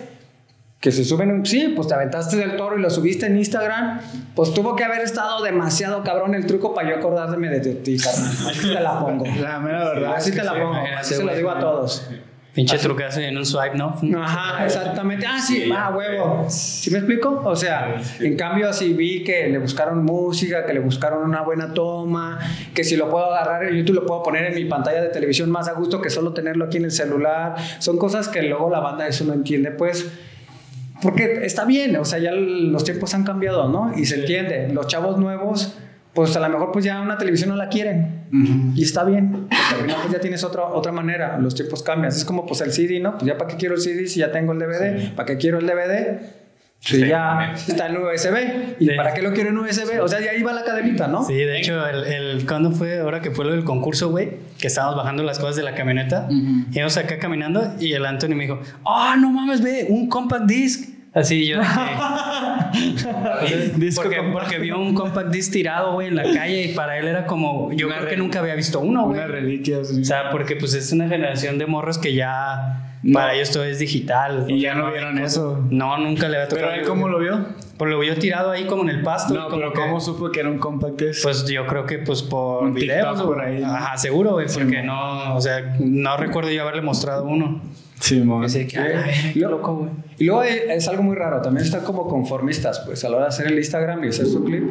que 0.83 0.91
se 0.91 1.05
suben 1.05 1.31
un... 1.31 1.45
Sí, 1.45 1.71
pues 1.73 1.87
te 1.87 1.93
aventaste 1.93 2.35
del 2.35 2.57
toro 2.57 2.77
y 2.77 2.81
lo 2.81 2.89
subiste 2.89 3.27
en 3.27 3.37
Instagram, 3.37 4.01
pues 4.35 4.53
tuvo 4.53 4.75
que 4.75 4.83
haber 4.83 4.99
estado 4.99 5.41
demasiado 5.41 6.03
cabrón 6.03 6.35
el 6.35 6.45
truco 6.45 6.73
para 6.73 6.89
yo 6.89 6.97
acordarme 6.97 7.47
de, 7.47 7.75
ti, 7.75 7.95
carnal. 7.95 8.49
Así 8.49 8.67
te 8.67 8.81
la 8.81 8.99
pongo. 8.99 9.25
La 9.41 9.59
mera 9.59 9.85
verdad. 9.85 10.15
Así 10.17 10.31
te 10.31 10.43
la 10.43 10.51
sí. 10.51 10.59
pongo, 10.59 10.75
así 10.99 11.13
se 11.15 11.23
lo 11.23 11.33
digo 11.33 11.51
a 11.51 11.59
todos. 11.59 12.09
Pinche 12.53 12.77
trucazo 12.79 13.21
en 13.21 13.37
un 13.37 13.45
swipe, 13.45 13.77
¿no? 13.77 13.95
Ajá, 14.21 14.65
exactamente. 14.65 15.25
Ah, 15.25 15.39
sí, 15.39 15.71
ah, 15.73 15.93
huevo. 15.95 16.45
¿Sí 16.49 16.91
me 16.91 16.97
explico? 16.97 17.41
O 17.45 17.55
sea, 17.55 17.95
en 18.19 18.35
cambio, 18.35 18.67
así 18.67 18.91
vi 18.91 19.23
que 19.23 19.47
le 19.47 19.59
buscaron 19.59 20.03
música, 20.03 20.65
que 20.65 20.73
le 20.73 20.81
buscaron 20.81 21.23
una 21.23 21.43
buena 21.43 21.73
toma, 21.73 22.39
que 22.73 22.83
si 22.83 22.97
lo 22.97 23.09
puedo 23.09 23.33
agarrar 23.33 23.63
en 23.69 23.77
YouTube, 23.77 23.95
lo 23.95 24.05
puedo 24.05 24.21
poner 24.21 24.47
en 24.47 24.55
mi 24.55 24.65
pantalla 24.65 25.01
de 25.01 25.07
televisión 25.07 25.49
más 25.49 25.69
a 25.69 25.73
gusto 25.73 26.01
que 26.01 26.09
solo 26.09 26.33
tenerlo 26.33 26.65
aquí 26.65 26.75
en 26.75 26.83
el 26.83 26.91
celular. 26.91 27.55
Son 27.79 27.97
cosas 27.97 28.27
que 28.27 28.41
luego 28.43 28.69
la 28.69 28.81
banda 28.81 29.07
eso 29.07 29.23
no 29.23 29.31
entiende, 29.31 29.71
pues. 29.71 30.11
Porque 31.03 31.45
está 31.45 31.65
bien, 31.65 31.95
o 31.97 32.05
sea, 32.05 32.17
ya 32.19 32.31
los 32.31 32.83
tiempos 32.83 33.13
han 33.13 33.23
cambiado, 33.23 33.69
¿no? 33.69 33.91
Y 33.97 34.05
se 34.05 34.21
entiende. 34.21 34.69
Los 34.73 34.87
chavos 34.87 35.17
nuevos, 35.19 35.77
pues 36.13 36.35
a 36.35 36.39
lo 36.39 36.49
mejor 36.49 36.71
pues 36.71 36.85
ya 36.85 37.01
una 37.01 37.17
televisión 37.17 37.49
no 37.49 37.55
la 37.55 37.69
quieren. 37.69 38.23
Y 38.75 38.81
está 38.83 39.03
bien, 39.03 39.31
porque 39.31 39.55
al 39.55 39.81
final 39.81 39.97
pues 40.01 40.13
ya 40.13 40.19
tienes 40.19 40.43
otra, 40.43 40.63
otra 40.65 40.91
manera, 40.91 41.37
los 41.37 41.53
tiempos 41.53 41.83
cambian. 41.83 42.11
Es 42.11 42.25
como 42.25 42.45
pues 42.47 42.61
el 42.61 42.71
CD, 42.71 42.99
¿no? 42.99 43.13
Pues 43.17 43.25
ya 43.25 43.37
para 43.37 43.49
qué 43.51 43.57
quiero 43.57 43.75
el 43.75 43.81
CD 43.81 44.07
si 44.07 44.21
ya 44.21 44.31
tengo 44.31 44.53
el 44.53 44.59
DVD, 44.59 45.13
¿para 45.15 45.25
qué 45.27 45.37
quiero 45.37 45.59
el 45.59 45.67
DVD? 45.67 46.17
Si 46.79 46.97
Sí, 46.99 47.07
ya 47.07 47.53
está 47.55 47.87
en 47.87 47.95
USB. 47.97 48.75
¿Y 48.79 48.87
Sí. 48.89 48.91
para 48.97 49.13
qué 49.13 49.21
lo 49.21 49.31
quiero 49.31 49.51
en 49.51 49.57
USB? 49.57 50.01
O 50.01 50.07
sea, 50.09 50.19
ya 50.19 50.31
ahí 50.31 50.43
va 50.43 50.51
la 50.51 50.63
cadenita, 50.65 51.07
¿no? 51.07 51.23
Sí, 51.23 51.33
de 51.33 51.57
hecho, 51.57 51.87
el, 51.87 52.03
el, 52.03 52.45
¿cuándo 52.45 52.71
fue? 52.71 52.99
Ahora 52.99 53.21
que 53.21 53.31
fue 53.31 53.45
lo 53.45 53.51
del 53.51 53.63
concurso, 53.63 54.09
güey, 54.09 54.31
que 54.59 54.67
estábamos 54.67 54.97
bajando 54.97 55.23
las 55.23 55.39
cosas 55.39 55.55
de 55.55 55.63
la 55.63 55.75
camioneta, 55.75 56.27
íbamos 56.73 56.97
acá 56.97 57.19
caminando 57.19 57.73
y 57.79 57.93
el 57.93 58.05
Anthony 58.05 58.35
me 58.35 58.43
dijo, 58.43 58.59
ah, 58.85 59.15
no 59.17 59.31
mames, 59.31 59.61
ve, 59.61 59.85
un 59.89 60.09
compact 60.09 60.45
disc. 60.45 60.89
Así 61.13 61.45
yo 61.47 61.59
dije. 61.59 63.73
Disco 63.77 64.01
porque, 64.03 64.21
porque 64.31 64.57
vio 64.59 64.79
un 64.79 64.95
compact 64.95 65.29
disc 65.29 65.51
tirado, 65.51 65.93
güey, 65.93 66.07
en 66.07 66.15
la 66.15 66.23
calle 66.23 66.63
y 66.63 66.73
para 66.73 66.97
él 66.97 67.07
era 67.07 67.25
como, 67.27 67.71
yo 67.73 67.87
Una 67.87 67.97
creo 67.97 68.09
que 68.09 68.17
nunca 68.17 68.39
había 68.39 68.55
visto 68.55 68.79
uno, 68.79 69.05
güey. 69.05 69.19
Una 69.19 69.27
reliquia. 69.27 69.83
sí. 69.83 70.01
O 70.01 70.05
sea, 70.05 70.31
porque 70.31 70.55
pues 70.55 70.73
es 70.73 70.91
una 70.91 71.07
generación 71.07 71.57
de 71.59 71.67
morros 71.67 71.97
que 71.99 72.15
ya 72.15 72.97
No. 73.03 73.19
para 73.19 73.35
ellos 73.35 73.51
todo 73.51 73.63
es 73.63 73.77
digital. 73.79 74.45
Y 74.49 74.59
ya 74.61 74.73
no 74.73 74.89
vieron 74.91 75.19
eso. 75.19 75.63
No, 75.69 75.97
nunca 75.97 76.27
le 76.29 76.37
había 76.37 76.47
tocado. 76.49 76.67
Pero 76.69 76.81
él, 76.81 76.87
¿cómo 76.87 77.07
lo 77.09 77.19
vio? 77.19 77.45
Pues 77.77 77.91
lo 77.91 77.99
vio 77.99 78.15
tirado 78.15 78.49
ahí 78.51 78.65
como 78.65 78.81
en 78.83 78.89
el 78.89 79.01
pasto. 79.03 79.33
No, 79.35 79.45
como 79.49 79.57
pero 79.57 79.73
que- 79.73 79.79
¿cómo 79.81 79.99
supo 79.99 80.31
que 80.31 80.39
era 80.39 80.49
un 80.49 80.57
compact 80.57 80.99
disc? 80.99 81.21
Pues 81.23 81.45
yo 81.45 81.67
creo 81.67 81.85
que 81.85 81.99
pues 81.99 82.23
por 82.23 82.63
Un 82.63 82.73
videos 82.73 83.17
TikTok 83.17 83.27
por 83.35 83.41
ahí, 83.43 83.59
¿no? 83.59 83.67
Ajá, 83.67 83.97
seguro, 83.97 84.31
güey, 84.31 84.49
Sí, 84.49 84.59
porque 84.59 84.81
no, 84.81 85.35
o 85.35 85.41
sea, 85.41 85.75
no 85.79 86.17
recuerdo 86.17 86.49
yo 86.51 86.63
haberle 86.63 86.81
mostrado 86.81 87.25
uno. 87.25 87.61
Simón. 87.99 88.43
Así 88.43 88.67
que, 88.67 88.77
ay, 88.79 89.31
qué 89.33 89.39
loco, 89.39 89.75
güey. 89.75 89.89
Y 90.17 90.25
luego 90.25 90.43
es 90.43 90.87
algo 90.87 91.03
muy 91.03 91.15
raro, 91.15 91.41
también 91.41 91.65
están 91.65 91.83
como 91.83 92.07
conformistas, 92.07 92.79
pues 92.81 93.03
a 93.03 93.09
la 93.09 93.17
hora 93.17 93.25
de 93.25 93.29
hacer 93.29 93.47
el 93.47 93.57
Instagram 93.57 94.03
y 94.03 94.09
hacer 94.09 94.25
su 94.27 94.43
clip. 94.43 94.63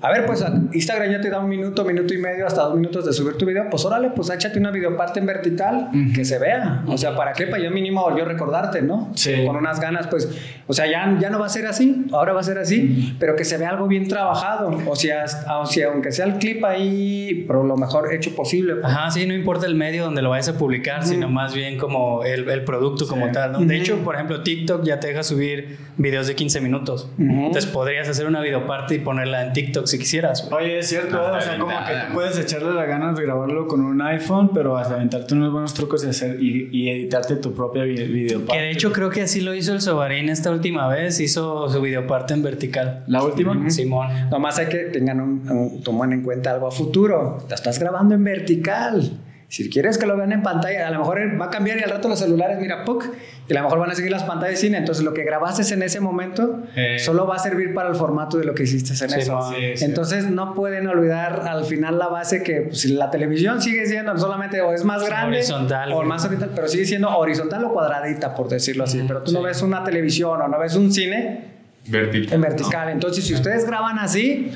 A 0.00 0.10
ver, 0.10 0.26
pues 0.26 0.44
Instagram 0.72 1.10
ya 1.10 1.20
te 1.20 1.30
da 1.30 1.40
un 1.40 1.48
minuto, 1.48 1.84
minuto 1.84 2.12
y 2.14 2.18
medio, 2.18 2.46
hasta 2.46 2.62
dos 2.62 2.74
minutos 2.76 3.06
de 3.06 3.12
subir 3.12 3.36
tu 3.36 3.46
video. 3.46 3.64
Pues 3.70 3.84
órale, 3.84 4.10
pues 4.10 4.30
échate 4.30 4.58
una 4.58 4.70
videoparte 4.70 5.20
en 5.20 5.26
vertical 5.26 5.90
que 6.14 6.24
se 6.24 6.38
vea. 6.38 6.84
O 6.86 6.98
sea, 6.98 7.16
¿para 7.16 7.32
qué? 7.32 7.46
Para 7.46 7.62
yo 7.62 7.70
mínimo 7.70 8.16
yo 8.16 8.24
recordarte, 8.24 8.82
¿no? 8.82 9.10
Sí. 9.14 9.44
Con 9.46 9.56
unas 9.56 9.80
ganas, 9.80 10.06
pues, 10.06 10.28
o 10.66 10.72
sea, 10.72 10.86
ya, 10.86 11.16
ya 11.20 11.30
no 11.30 11.38
va 11.38 11.46
a 11.46 11.50
ser 11.50 11.66
así, 11.66 12.06
ahora 12.12 12.32
va 12.32 12.40
a 12.40 12.44
ser 12.44 12.58
así, 12.58 13.16
pero 13.18 13.36
que 13.36 13.44
se 13.44 13.56
vea 13.56 13.70
algo 13.70 13.86
bien 13.86 14.08
trabajado. 14.08 14.70
O 14.86 14.96
sea, 14.96 15.24
o 15.60 15.66
sea, 15.66 15.88
aunque 15.88 16.12
sea 16.12 16.26
el 16.26 16.34
clip 16.34 16.64
ahí, 16.64 17.44
pero 17.46 17.64
lo 17.64 17.76
mejor 17.76 18.12
hecho 18.12 18.34
posible. 18.34 18.76
pues. 18.76 18.84
Ajá, 18.84 19.10
sí, 19.10 19.26
no 19.26 19.34
importa 19.34 19.66
el 19.66 19.74
medio 19.74 20.04
donde 20.04 20.22
lo 20.22 20.30
vayas 20.30 20.48
a 20.48 20.58
publicar, 20.58 21.04
sino 21.04 21.28
más 21.28 21.54
bien 21.54 21.78
como 21.78 22.24
el, 22.24 22.48
el 22.48 22.64
producto 22.64 23.06
como 23.06 23.30
tal, 23.30 23.52
¿no? 23.52 23.60
De 23.60 23.76
hecho, 23.76 23.98
por 23.98 24.14
ejemplo, 24.14 24.42
TikTok 24.42 24.84
ya 24.84 24.89
te 24.98 25.08
deja 25.08 25.22
subir 25.22 25.76
videos 25.98 26.26
de 26.26 26.34
15 26.34 26.60
minutos. 26.60 27.08
Entonces 27.18 27.66
podrías 27.66 28.08
hacer 28.08 28.26
una 28.26 28.40
videoparte 28.40 28.94
y 28.96 28.98
ponerla 28.98 29.46
en 29.46 29.52
TikTok 29.52 29.86
si 29.86 29.98
quisieras. 29.98 30.48
güey. 30.50 30.64
Oye, 30.64 30.78
es 30.80 30.88
cierto, 30.88 31.16
¿eh? 31.16 31.36
o 31.36 31.40
sea, 31.40 31.58
como 31.58 31.68
que 31.86 31.92
tú 32.08 32.14
puedes 32.14 32.38
echarle 32.38 32.72
las 32.74 32.88
ganas 32.88 33.16
de 33.16 33.22
grabarlo 33.22 33.68
con 33.68 33.82
un 33.84 34.00
iPhone, 34.02 34.50
pero 34.52 34.76
hasta 34.78 34.94
aventarte 34.94 35.34
unos 35.34 35.52
buenos 35.52 35.74
trucos 35.74 36.02
y, 36.04 36.08
hacer, 36.08 36.42
y, 36.42 36.68
y 36.72 36.88
editarte 36.88 37.36
tu 37.36 37.54
propia 37.54 37.84
vi- 37.84 37.94
video. 38.06 38.44
Que 38.46 38.58
de 38.58 38.70
hecho 38.70 38.90
creo 38.92 39.10
que 39.10 39.22
así 39.22 39.40
lo 39.42 39.54
hizo 39.54 39.72
el 39.74 39.80
Sobarín 39.80 40.28
esta 40.30 40.50
última 40.50 40.88
vez, 40.88 41.20
hizo 41.20 41.68
su 41.68 41.80
videoparte 41.80 42.34
en 42.34 42.42
vertical. 42.42 43.04
¿La 43.06 43.22
última? 43.22 43.70
Simón. 43.70 44.08
Nomás 44.30 44.58
hay 44.58 44.66
que 44.66 44.78
tengan 44.84 45.20
un, 45.20 45.48
un- 45.50 45.82
tomen 45.82 46.12
en 46.14 46.22
cuenta 46.22 46.50
algo 46.52 46.66
a 46.66 46.70
futuro. 46.70 47.38
La 47.48 47.54
estás 47.54 47.78
grabando 47.78 48.14
en 48.14 48.24
vertical. 48.24 49.18
Si 49.50 49.68
quieres 49.68 49.98
que 49.98 50.06
lo 50.06 50.16
vean 50.16 50.30
en 50.30 50.42
pantalla, 50.44 50.86
a 50.86 50.90
lo 50.92 51.00
mejor 51.00 51.18
va 51.40 51.46
a 51.46 51.50
cambiar 51.50 51.76
y 51.78 51.82
al 51.82 51.90
rato 51.90 52.08
los 52.08 52.20
celulares, 52.20 52.58
mira, 52.60 52.84
¡puc! 52.84 53.04
y 53.48 53.52
a 53.52 53.56
lo 53.56 53.64
mejor 53.64 53.80
van 53.80 53.90
a 53.90 53.96
seguir 53.96 54.12
las 54.12 54.22
pantallas 54.22 54.52
de 54.52 54.56
cine. 54.58 54.78
Entonces, 54.78 55.04
lo 55.04 55.12
que 55.12 55.24
grabaste 55.24 55.74
en 55.74 55.82
ese 55.82 55.98
momento 55.98 56.62
Eh. 56.76 57.00
solo 57.00 57.26
va 57.26 57.34
a 57.34 57.38
servir 57.40 57.74
para 57.74 57.88
el 57.88 57.96
formato 57.96 58.38
de 58.38 58.44
lo 58.44 58.54
que 58.54 58.62
hiciste 58.62 58.92
en 58.92 59.10
Sí, 59.10 59.18
eso. 59.18 59.32
no, 59.32 59.50
sí, 59.50 59.56
sí. 59.74 59.84
Entonces, 59.84 60.30
no 60.30 60.54
pueden 60.54 60.86
olvidar 60.86 61.48
al 61.48 61.64
final 61.64 61.98
la 61.98 62.06
base 62.06 62.44
que 62.44 62.60
pues, 62.68 62.80
si 62.80 62.92
la 62.92 63.10
televisión 63.10 63.60
sigue 63.60 63.84
siendo 63.86 64.16
solamente 64.16 64.60
o 64.60 64.72
es 64.72 64.84
más 64.84 65.04
grande 65.04 65.38
Horizontal, 65.38 65.92
o 65.94 66.02
más 66.04 66.24
horizontal, 66.24 66.52
pero 66.54 66.68
sigue 66.68 66.84
siendo 66.84 67.08
horizontal 67.10 67.64
o 67.64 67.72
cuadradita, 67.72 68.32
por 68.36 68.48
decirlo 68.48 68.84
así. 68.84 69.02
Pero 69.08 69.22
tú 69.24 69.32
no 69.32 69.42
ves 69.42 69.62
una 69.62 69.82
televisión 69.82 70.40
o 70.40 70.46
no 70.46 70.58
ves 70.60 70.76
un 70.76 70.92
cine 70.92 71.40
Vertical. 71.88 72.34
en 72.34 72.40
vertical. 72.40 72.88
Entonces, 72.90 73.26
si 73.26 73.34
ustedes 73.34 73.66
graban 73.66 73.98
así, 73.98 74.52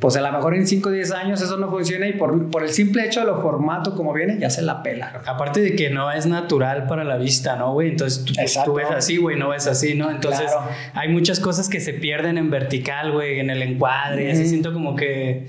pues 0.00 0.16
a 0.16 0.20
lo 0.20 0.32
mejor 0.32 0.54
en 0.56 0.66
5 0.66 0.88
o 0.88 0.92
10 0.92 1.12
años 1.12 1.40
eso 1.40 1.56
no 1.56 1.70
funciona 1.70 2.08
y 2.08 2.14
por, 2.14 2.50
por 2.50 2.64
el 2.64 2.70
simple 2.70 3.04
hecho 3.06 3.20
de 3.20 3.26
lo 3.26 3.40
formato 3.40 3.94
como 3.94 4.12
viene, 4.12 4.38
ya 4.40 4.50
se 4.50 4.60
la 4.62 4.82
pela. 4.82 5.22
Aparte 5.24 5.60
de 5.60 5.76
que 5.76 5.88
no 5.90 6.10
es 6.10 6.26
natural 6.26 6.86
para 6.88 7.04
la 7.04 7.16
vista, 7.16 7.54
¿no, 7.56 7.72
güey? 7.72 7.90
Entonces 7.90 8.24
tú, 8.64 8.74
ves 8.74 8.90
así, 8.90 9.18
güey, 9.18 9.38
no 9.38 9.50
ves 9.50 9.68
así, 9.68 9.94
¿no? 9.94 10.10
Entonces 10.10 10.50
Claro. 10.50 10.68
hay 10.94 11.08
muchas 11.10 11.38
cosas 11.38 11.68
que 11.68 11.78
se 11.78 11.92
pierden 11.94 12.38
en 12.38 12.50
vertical, 12.50 13.12
güey, 13.12 13.38
en 13.38 13.50
el 13.50 13.62
encuadre. 13.62 14.32
Así 14.32 14.48
siento 14.48 14.72
como 14.72 14.96
que 14.96 15.46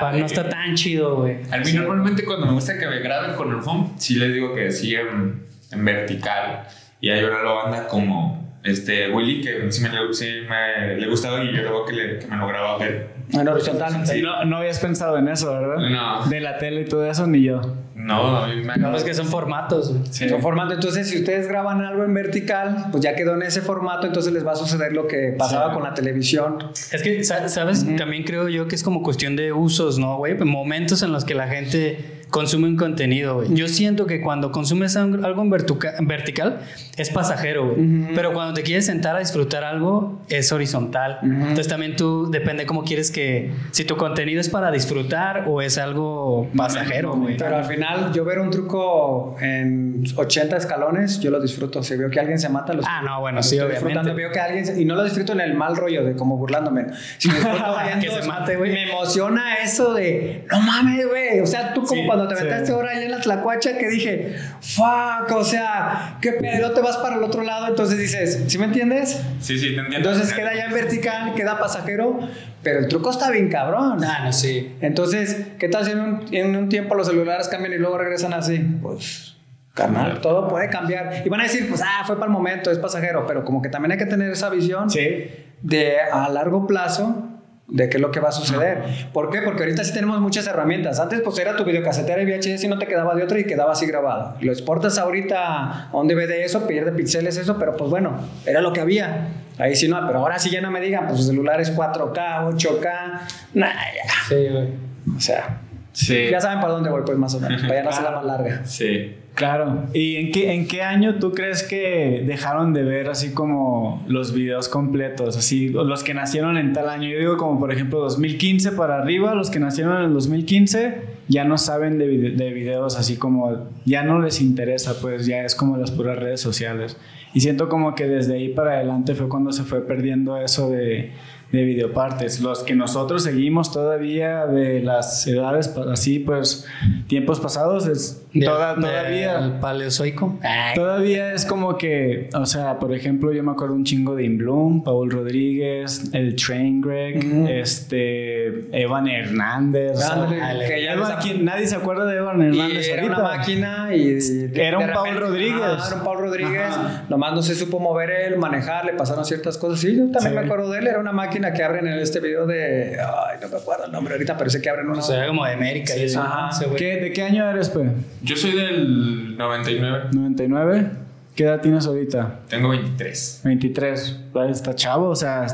pa- 0.00 0.12
no 0.12 0.26
está 0.26 0.48
tan 0.48 0.74
chido, 0.74 1.16
güey. 1.22 1.38
A 1.50 1.56
mí 1.56 1.72
normalmente 1.72 2.24
cuando 2.24 2.44
me 2.46 2.52
gusta 2.52 2.76
que 2.78 2.86
me 2.86 2.98
graben 3.00 3.36
con 3.36 3.50
el 3.54 3.62
phone, 3.62 3.92
sí 3.96 4.16
les 4.16 4.34
digo 4.34 4.54
que 4.54 4.70
sí 4.70 4.94
en, 4.94 5.44
en 5.72 5.84
vertical. 5.84 6.64
Y 7.00 7.08
hay 7.10 7.24
una 7.24 7.40
banda 7.42 7.86
como 7.88 8.58
este 8.64 9.08
Willy 9.10 9.40
que 9.40 9.72
sí 9.72 9.82
me, 9.82 9.88
sí 10.12 10.26
me 10.48 10.96
le 10.96 11.06
gustaba 11.08 11.42
y 11.42 11.46
yo 11.56 11.62
luego 11.62 11.84
que, 11.86 11.92
le, 11.94 12.18
que 12.18 12.26
me 12.26 12.36
lo 12.36 12.46
grababa 12.48 12.74
a 12.74 12.78
ver. 12.78 13.17
En 13.32 13.46
horizontal. 13.48 14.06
Sí, 14.06 14.22
no, 14.22 14.44
no 14.44 14.56
habías 14.58 14.78
pensado 14.78 15.18
en 15.18 15.28
eso, 15.28 15.52
¿verdad? 15.52 15.76
No. 15.90 16.26
De 16.28 16.40
la 16.40 16.58
tele 16.58 16.82
y 16.82 16.84
todo 16.86 17.04
eso, 17.08 17.26
ni 17.26 17.42
yo. 17.42 17.60
No, 17.94 18.38
a 18.38 18.46
mí 18.46 18.62
me 18.64 18.76
No, 18.76 18.96
es 18.96 19.04
que 19.04 19.12
son 19.12 19.26
formatos. 19.26 19.92
Son 20.10 20.40
formato. 20.40 20.72
Entonces, 20.72 21.10
si 21.10 21.18
ustedes 21.18 21.46
graban 21.48 21.82
algo 21.84 22.04
en 22.04 22.14
vertical, 22.14 22.86
pues 22.90 23.02
ya 23.02 23.14
quedó 23.14 23.34
en 23.34 23.42
ese 23.42 23.60
formato, 23.60 24.06
entonces 24.06 24.32
les 24.32 24.46
va 24.46 24.52
a 24.52 24.56
suceder 24.56 24.92
lo 24.92 25.06
que 25.06 25.34
pasaba 25.36 25.74
con 25.74 25.82
la 25.82 25.92
televisión. 25.94 26.58
Es 26.92 27.02
que, 27.02 27.22
sa- 27.24 27.48
¿sabes? 27.48 27.84
También 27.96 28.24
creo 28.24 28.48
yo 28.48 28.66
que 28.68 28.76
es 28.76 28.82
como 28.82 29.02
cuestión 29.02 29.36
de 29.36 29.52
usos, 29.52 29.98
¿no, 29.98 30.16
güey? 30.16 30.34
Momentos 30.38 31.02
en 31.02 31.12
los 31.12 31.24
que 31.24 31.34
la 31.34 31.48
gente 31.48 32.17
consume 32.30 32.68
un 32.68 32.76
contenido, 32.76 33.36
güey. 33.36 33.54
Yo 33.54 33.68
siento 33.68 34.06
que 34.06 34.20
cuando 34.20 34.52
consumes 34.52 34.96
algo 34.96 35.42
en, 35.42 35.52
en 35.98 36.06
vertical 36.06 36.60
es 36.96 37.10
pasajero, 37.10 37.74
güey. 37.74 38.14
Pero 38.14 38.32
cuando 38.32 38.54
te 38.54 38.62
quieres 38.62 38.86
sentar 38.86 39.16
a 39.16 39.20
disfrutar 39.20 39.64
algo 39.64 40.20
es 40.28 40.52
horizontal. 40.52 41.18
Entonces 41.22 41.68
también 41.68 41.96
tú 41.96 42.30
depende 42.30 42.66
cómo 42.66 42.84
quieres 42.84 43.10
que... 43.10 43.52
Si 43.70 43.84
tu 43.84 43.96
contenido 43.96 44.40
es 44.40 44.48
para 44.48 44.70
disfrutar 44.70 45.44
o 45.46 45.62
es 45.62 45.78
algo 45.78 46.48
pasajero, 46.56 47.14
güey. 47.16 47.36
Pero 47.36 47.56
al 47.56 47.64
final, 47.64 48.12
yo 48.12 48.24
ver 48.24 48.40
un 48.40 48.50
truco 48.50 49.36
en 49.40 50.04
80 50.14 50.56
escalones, 50.56 51.20
yo 51.20 51.30
lo 51.30 51.40
disfruto. 51.40 51.82
Si 51.82 51.96
veo 51.96 52.10
que 52.10 52.20
alguien 52.20 52.38
se 52.38 52.48
mata, 52.48 52.72
lo 52.72 52.82
Ah, 52.86 53.02
no, 53.02 53.20
bueno, 53.20 53.42
sí, 53.42 53.56
estoy 53.56 53.70
obviamente. 53.70 54.12
Veo 54.12 54.30
que 54.30 54.40
alguien, 54.40 54.80
y 54.80 54.84
no 54.84 54.96
lo 54.96 55.04
disfruto 55.04 55.32
en 55.32 55.40
el 55.40 55.54
mal 55.54 55.76
rollo 55.76 56.04
de 56.04 56.14
como 56.14 56.36
burlándome. 56.36 56.86
Si 57.18 57.30
disfruto 57.30 57.76
viendo, 57.84 58.16
Que 58.16 58.22
se 58.22 58.28
mate, 58.28 58.56
güey. 58.56 58.72
Me 58.72 58.90
emociona 58.90 59.54
eso 59.62 59.94
de, 59.94 60.44
no 60.50 60.60
mames, 60.60 61.06
güey. 61.08 61.40
O 61.40 61.46
sea, 61.46 61.72
tú 61.72 61.82
como 61.84 62.02
Sí, 62.02 62.06
cuando 62.18 62.34
te 62.34 62.40
sí. 62.40 62.46
metiste 62.46 62.72
ahora 62.72 62.90
ahí 62.90 63.04
en 63.04 63.10
la 63.10 63.20
tlacuacha 63.20 63.78
que 63.78 63.88
dije, 63.88 64.36
fuck, 64.60 65.30
o 65.36 65.44
sea, 65.44 66.18
qué 66.20 66.32
pedo, 66.32 66.72
te 66.72 66.80
vas 66.80 66.96
para 66.98 67.16
el 67.16 67.22
otro 67.22 67.42
lado. 67.42 67.66
Entonces 67.68 67.98
dices, 67.98 68.44
¿sí 68.46 68.58
me 68.58 68.66
entiendes? 68.66 69.20
Sí, 69.40 69.58
sí, 69.58 69.74
te 69.74 69.80
entiendo. 69.80 69.96
Entonces 70.10 70.32
queda 70.34 70.54
ya 70.54 70.66
en 70.66 70.72
vertical, 70.74 71.34
queda 71.34 71.58
pasajero, 71.58 72.18
pero 72.62 72.80
el 72.80 72.88
truco 72.88 73.10
está 73.10 73.30
bien 73.30 73.48
cabrón. 73.48 74.02
Ah, 74.04 74.24
no, 74.26 74.32
sí. 74.32 74.76
Entonces, 74.80 75.46
¿qué 75.58 75.68
tal 75.68 75.84
si 75.84 75.92
en 75.92 76.00
un, 76.00 76.24
en 76.32 76.56
un 76.56 76.68
tiempo 76.68 76.94
los 76.94 77.06
celulares 77.06 77.48
cambian 77.48 77.72
y 77.72 77.78
luego 77.78 77.98
regresan 77.98 78.32
así? 78.32 78.58
Pues, 78.82 79.36
carnal, 79.74 80.20
todo 80.20 80.48
puede 80.48 80.68
cambiar. 80.68 81.22
Y 81.24 81.28
van 81.28 81.40
a 81.40 81.44
decir, 81.44 81.68
pues, 81.68 81.82
ah, 81.84 82.02
fue 82.06 82.16
para 82.16 82.26
el 82.26 82.32
momento, 82.32 82.70
es 82.70 82.78
pasajero, 82.78 83.26
pero 83.26 83.44
como 83.44 83.62
que 83.62 83.68
también 83.68 83.92
hay 83.92 83.98
que 83.98 84.06
tener 84.06 84.30
esa 84.30 84.50
visión 84.50 84.90
Sí. 84.90 85.30
de 85.62 86.00
a 86.00 86.28
largo 86.28 86.66
plazo 86.66 87.28
de 87.70 87.88
qué 87.90 87.98
es 87.98 88.00
lo 88.00 88.10
que 88.10 88.18
va 88.20 88.30
a 88.30 88.32
suceder. 88.32 88.82
¿Por 89.12 89.30
qué? 89.30 89.42
Porque 89.42 89.62
ahorita 89.62 89.84
sí 89.84 89.92
tenemos 89.92 90.18
muchas 90.20 90.46
herramientas. 90.46 90.98
Antes, 91.00 91.20
pues, 91.20 91.38
era 91.38 91.54
tu 91.54 91.64
videocasetera 91.64 92.22
y 92.22 92.24
VHS 92.24 92.64
y 92.64 92.68
no 92.68 92.78
te 92.78 92.86
quedaba 92.86 93.14
de 93.14 93.22
otra 93.22 93.38
y 93.38 93.44
quedaba 93.44 93.72
así 93.72 93.86
grabado. 93.86 94.36
Lo 94.40 94.50
exportas 94.52 94.96
ahorita 94.98 95.88
a 95.90 95.96
un 95.96 96.08
DVD 96.08 96.44
eso, 96.44 96.66
pierde 96.66 96.92
píxeles 96.92 97.36
eso, 97.36 97.58
pero 97.58 97.76
pues 97.76 97.90
bueno, 97.90 98.16
era 98.46 98.60
lo 98.62 98.72
que 98.72 98.80
había. 98.80 99.28
Ahí 99.58 99.76
sí 99.76 99.86
no, 99.88 100.00
pero 100.06 100.20
ahora 100.20 100.38
sí 100.38 100.50
ya 100.50 100.60
no 100.60 100.70
me 100.70 100.80
digan, 100.80 101.06
pues, 101.08 101.26
celulares 101.26 101.74
4K, 101.76 102.46
8K, 102.54 103.20
nah, 103.54 103.66
ya. 103.68 104.10
Sí, 104.28 104.34
güey. 104.50 104.68
O 105.16 105.20
sea, 105.20 105.60
Sí. 105.92 106.28
ya 106.30 106.40
saben 106.40 106.60
para 106.60 106.74
dónde 106.74 106.90
voy, 106.90 107.02
pues 107.04 107.18
más 107.18 107.34
o 107.34 107.40
menos, 107.40 107.60
para 107.62 107.74
ya 107.74 107.82
no 107.82 107.90
hacerla 107.90 108.10
más 108.12 108.24
larga. 108.24 108.60
Sí. 108.64 109.16
Claro. 109.38 109.84
¿Y 109.94 110.16
en 110.16 110.32
qué, 110.32 110.52
en 110.52 110.66
qué 110.66 110.82
año 110.82 111.20
tú 111.20 111.30
crees 111.30 111.62
que 111.62 112.24
dejaron 112.26 112.72
de 112.74 112.82
ver 112.82 113.08
así 113.08 113.30
como 113.30 114.04
los 114.08 114.34
videos 114.34 114.68
completos? 114.68 115.36
Así, 115.36 115.68
los 115.68 116.02
que 116.02 116.12
nacieron 116.12 116.56
en 116.56 116.72
tal 116.72 116.88
año. 116.88 117.08
Yo 117.08 117.20
digo 117.20 117.36
como 117.36 117.60
por 117.60 117.70
ejemplo 117.70 118.00
2015 118.00 118.72
para 118.72 118.98
arriba, 118.98 119.36
los 119.36 119.50
que 119.50 119.60
nacieron 119.60 119.98
en 119.98 120.02
el 120.06 120.12
2015 120.12 121.18
ya 121.28 121.44
no 121.44 121.56
saben 121.56 121.98
de, 121.98 122.08
de 122.32 122.52
videos 122.52 122.98
así 122.98 123.16
como, 123.16 123.68
ya 123.84 124.02
no 124.02 124.20
les 124.20 124.40
interesa, 124.40 125.00
pues 125.00 125.26
ya 125.26 125.44
es 125.44 125.54
como 125.54 125.76
las 125.76 125.92
puras 125.92 126.18
redes 126.18 126.40
sociales. 126.40 126.96
Y 127.32 127.40
siento 127.40 127.68
como 127.68 127.94
que 127.94 128.08
desde 128.08 128.34
ahí 128.34 128.48
para 128.48 128.72
adelante 128.72 129.14
fue 129.14 129.28
cuando 129.28 129.52
se 129.52 129.62
fue 129.62 129.86
perdiendo 129.86 130.36
eso 130.36 130.68
de, 130.68 131.12
de 131.52 131.64
videopartes. 131.64 132.40
Los 132.40 132.62
que 132.62 132.74
nosotros 132.74 133.22
seguimos 133.22 133.72
todavía 133.72 134.46
de 134.46 134.80
las 134.82 135.26
edades 135.26 135.74
así, 135.90 136.18
pues 136.18 136.66
tiempos 137.06 137.40
pasados, 137.40 137.86
es 137.86 138.22
De- 138.34 138.44
toda- 138.44 138.74
de- 138.74 138.82
todavía... 138.82 139.38
el 139.38 139.52
paleozoico. 139.52 140.38
Todavía 140.74 141.32
es 141.32 141.46
como 141.46 141.78
que, 141.78 142.28
o 142.34 142.44
sea, 142.44 142.78
por 142.78 142.92
ejemplo, 142.94 143.32
yo 143.32 143.42
me 143.42 143.52
acuerdo 143.52 143.74
un 143.74 143.84
chingo 143.84 144.14
de 144.14 144.24
In 144.24 144.36
Bloom, 144.36 144.84
Paul 144.84 145.10
Rodríguez, 145.10 146.10
el 146.12 146.36
Train 146.36 146.82
Greg, 146.82 147.48
este, 147.48 148.78
Evan 148.82 149.08
Hernández. 149.08 149.92
o 149.96 150.00
sea, 150.00 150.12
Ándale, 150.24 150.66
que 150.68 150.82
ya 150.84 150.92
Evan- 150.94 151.08
les- 151.16 151.24
¿quién- 151.24 151.44
nadie 151.44 151.66
se 151.66 151.76
acuerda 151.76 152.04
de 152.04 152.16
Evan 152.18 152.40
Y 152.42 152.46
Hernández 152.46 152.88
era 152.88 153.02
ahorita. 153.02 153.20
una 153.20 153.28
máquina 153.36 153.88
y... 153.94 154.04
de- 154.14 154.66
Era 154.66 154.78
un 154.78 154.90
Paul 154.92 155.16
Rodríguez. 155.16 155.62
Ajá, 155.62 155.86
era 155.88 155.96
un 155.96 156.04
Paul 156.04 156.18
Rodríguez. 156.18 156.74
Nomás 157.08 157.32
no 157.34 157.42
se 157.42 157.54
supo 157.54 157.78
mover 157.78 158.10
él, 158.10 158.36
manejar, 158.38 158.84
le 158.84 158.92
pasaron 158.92 159.24
ciertas 159.24 159.56
cosas. 159.56 159.80
Sí, 159.80 159.96
yo 159.96 160.10
también 160.10 160.20
Sí. 160.32 160.38
me 160.38 160.40
acuerdo 160.40 160.70
de 160.70 160.80
él. 160.80 160.86
Era 160.88 160.98
una 160.98 161.12
máquina 161.12 161.37
que 161.52 161.62
abren 161.62 161.86
en 161.86 161.98
este 161.98 162.20
video 162.20 162.46
de... 162.46 162.98
Ay, 163.00 163.38
no 163.40 163.48
me 163.48 163.56
acuerdo 163.56 163.84
el 163.86 163.92
nombre 163.92 164.14
ahorita, 164.14 164.36
pero 164.36 164.50
sé 164.50 164.60
que 164.60 164.68
abren 164.70 164.88
una... 164.88 164.98
O 164.98 165.02
sea, 165.02 165.26
como 165.26 165.44
de 165.44 165.52
América 165.52 165.96
y 165.96 166.02
eso. 166.02 166.20
Ajá. 166.20 166.50
Ese 166.50 166.66
güey. 166.66 166.76
¿Qué- 166.78 166.96
¿De 166.96 167.12
qué 167.12 167.22
año 167.22 167.48
eres, 167.50 167.68
pe? 167.70 167.80
Yo 168.22 168.36
soy 168.36 168.52
del 168.52 169.36
99. 169.36 170.04
¿99? 170.12 170.88
¿Qué 171.34 171.44
edad 171.44 171.60
tienes 171.60 171.86
ahorita? 171.86 172.40
Tengo 172.48 172.68
23. 172.70 173.42
23. 173.44 174.20
Pues, 174.32 174.50
Está 174.56 174.74
chavo, 174.74 175.08
o 175.10 175.16
sea, 175.16 175.46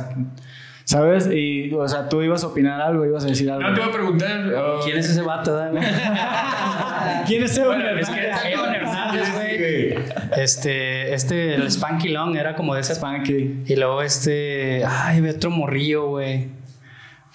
¿sabes? 0.85 1.29
Y, 1.33 1.73
o 1.75 1.87
sea, 1.87 2.09
tú 2.09 2.23
ibas 2.23 2.43
a 2.43 2.47
opinar 2.49 2.81
algo, 2.81 3.05
ibas 3.05 3.25
a 3.25 3.29
decir 3.29 3.51
algo. 3.51 3.69
No 3.69 3.75
te 3.75 3.81
voy 3.81 3.89
a 3.91 3.93
preguntar. 3.93 4.55
oh, 4.55 4.81
¿Quién 4.85 4.97
es 4.99 5.11
ese 5.11 5.21
vato? 5.23 5.61
¿Quién 7.27 7.43
es 7.43 7.57
Evan 7.59 7.81
Bueno, 7.83 7.99
es 8.01 8.09
que 8.09 8.21
Hernández? 8.27 8.53
Evan 8.53 8.75
Hernández, 8.75 9.33
güey. 9.35 9.94
Este, 10.37 11.15
este, 11.15 11.55
el 11.55 11.71
Spanky 11.71 12.09
Long 12.09 12.37
era 12.37 12.55
como 12.55 12.75
de 12.75 12.81
ese 12.81 12.95
Spanky. 12.95 13.65
Y 13.67 13.77
luego 13.77 14.03
este, 14.03 14.85
ay, 14.85 15.21
ve 15.21 15.31
otro 15.31 15.51
morrillo, 15.51 16.09
güey. 16.09 16.49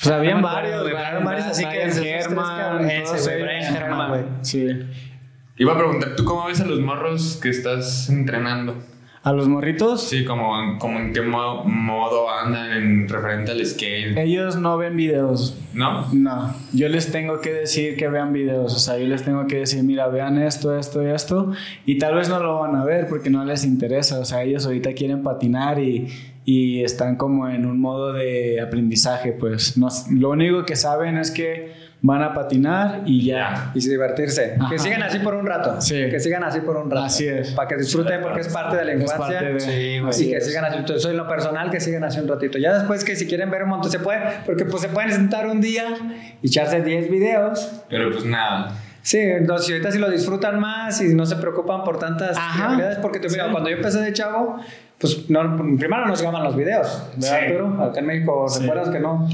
Pues 0.01 0.11
habían 0.11 0.41
No 0.41 0.47
me 0.47 0.47
acuerdo, 0.47 0.69
varios, 0.69 0.91
güey, 0.91 1.05
habían 1.05 1.25
varios 1.25 1.45
así 1.47 1.65
que 1.65 2.09
Herman. 2.11 2.89
Ese, 2.89 3.19
güey. 3.21 3.43
Brian 3.43 3.75
Herman, 3.75 4.09
güey. 4.09 4.23
Sí. 4.41 4.67
Iba 5.57 5.73
a 5.73 5.77
preguntar, 5.77 6.15
¿tú 6.15 6.23
cómo 6.23 6.45
ves 6.45 6.61
a 6.61 6.65
los 6.65 6.79
morros 6.79 7.37
que 7.41 7.49
estás 7.49 8.09
entrenando? 8.09 8.77
¿A 9.21 9.33
los 9.33 9.49
morritos? 9.49 10.01
Sí, 10.03 10.23
como, 10.23 10.77
como 10.79 10.97
en 10.97 11.11
qué 11.11 11.21
modo, 11.21 11.65
modo 11.65 12.29
andan 12.29 12.71
en 12.71 13.09
referente 13.09 13.51
al 13.51 13.65
skate. 13.65 14.17
Ellos 14.17 14.55
no 14.55 14.77
ven 14.77 14.95
videos. 14.95 15.57
¿No? 15.73 16.07
No, 16.13 16.55
yo 16.73 16.87
les 16.89 17.11
tengo 17.11 17.41
que 17.41 17.51
decir 17.53 17.95
que 17.97 18.07
vean 18.07 18.33
videos, 18.33 18.73
o 18.75 18.79
sea, 18.79 18.97
yo 18.97 19.05
les 19.07 19.23
tengo 19.23 19.45
que 19.45 19.57
decir, 19.57 19.83
mira, 19.83 20.07
vean 20.07 20.41
esto, 20.41 20.77
esto 20.77 21.03
y 21.03 21.11
esto, 21.11 21.51
y 21.85 21.99
tal 21.99 22.15
vez 22.15 22.27
no 22.27 22.39
lo 22.39 22.59
van 22.59 22.75
a 22.75 22.83
ver 22.83 23.07
porque 23.07 23.29
no 23.29 23.45
les 23.45 23.63
interesa, 23.65 24.19
o 24.19 24.25
sea, 24.25 24.43
ellos 24.43 24.65
ahorita 24.65 24.93
quieren 24.93 25.21
patinar 25.21 25.79
y, 25.79 26.07
y 26.43 26.83
están 26.83 27.17
como 27.17 27.47
en 27.47 27.67
un 27.67 27.79
modo 27.79 28.13
de 28.13 28.59
aprendizaje, 28.61 29.31
pues 29.33 29.77
no, 29.77 29.89
lo 30.11 30.31
único 30.31 30.65
que 30.65 30.75
saben 30.75 31.17
es 31.17 31.29
que 31.29 31.71
van 32.01 32.21
a 32.23 32.33
patinar 32.33 33.01
y 33.05 33.25
ya. 33.25 33.71
Y 33.73 33.79
divertirse. 33.87 34.55
Ajá. 34.59 34.69
Que 34.69 34.79
sigan 34.79 35.03
así 35.03 35.19
por 35.19 35.35
un 35.35 35.45
rato. 35.45 35.81
Sí. 35.81 35.95
Que 36.09 36.19
sigan 36.19 36.43
así 36.43 36.61
por 36.61 36.77
un 36.77 36.89
rato. 36.89 37.03
Así 37.05 37.27
es. 37.27 37.51
Para 37.51 37.67
que 37.67 37.75
disfruten 37.75 38.21
porque 38.21 38.39
es 38.41 38.47
parte 38.47 38.77
de 38.77 38.85
la 38.85 38.91
Es 38.93 39.01
infancia. 39.01 39.39
parte 39.39 39.53
de- 39.53 39.59
Sí, 39.59 39.67
güey. 39.99 40.05
y 40.05 40.09
así 40.09 40.29
que 40.29 40.37
es. 40.37 40.45
sigan 40.47 40.65
así. 40.65 40.77
Entonces, 40.77 41.09
en 41.11 41.17
lo 41.17 41.27
personal, 41.27 41.69
que 41.69 41.79
sigan 41.79 42.03
así 42.05 42.19
un 42.19 42.27
ratito. 42.27 42.57
Ya 42.57 42.73
después 42.73 43.03
que 43.03 43.15
si 43.17 43.27
quieren 43.27 43.51
ver 43.51 43.63
un 43.63 43.69
montón 43.69 43.91
se 43.91 43.99
puede, 43.99 44.21
porque 44.45 44.63
pues 44.65 44.81
se 44.81 44.87
pueden 44.89 45.11
sentar 45.11 45.47
un 45.47 45.59
día 45.59 45.83
y 46.41 46.47
echarse 46.47 46.81
10 46.81 47.09
videos. 47.11 47.81
Pero 47.89 48.11
pues 48.11 48.23
nada. 48.25 48.71
Sí, 49.01 49.17
entonces 49.17 49.65
si 49.67 49.71
ahorita 49.73 49.91
si 49.91 49.97
lo 49.97 50.09
disfrutan 50.09 50.59
más 50.59 51.01
y 51.01 51.13
no 51.15 51.25
se 51.25 51.35
preocupan 51.37 51.83
por 51.83 51.99
tantas 51.99 52.37
Ajá. 52.37 52.67
habilidades, 52.67 52.97
porque 52.99 53.19
tú, 53.19 53.27
mira, 53.29 53.45
Sí. 53.45 53.51
cuando 53.51 53.69
yo 53.69 53.77
empecé 53.77 53.99
de 54.01 54.11
chavo, 54.13 54.57
pues 54.99 55.29
no, 55.29 55.55
primero 55.77 56.05
nos 56.05 56.19
llegaban 56.19 56.43
los 56.43 56.55
videos, 56.55 57.03
¿verdad, 57.15 57.39
Sí. 57.39 57.45
Arturo? 57.45 57.83
Acá 57.83 57.99
en 58.01 58.05
México, 58.05 58.45
Sí. 58.49 58.59
¿recuerdas 58.61 58.89
que 58.89 58.99
no? 58.99 59.27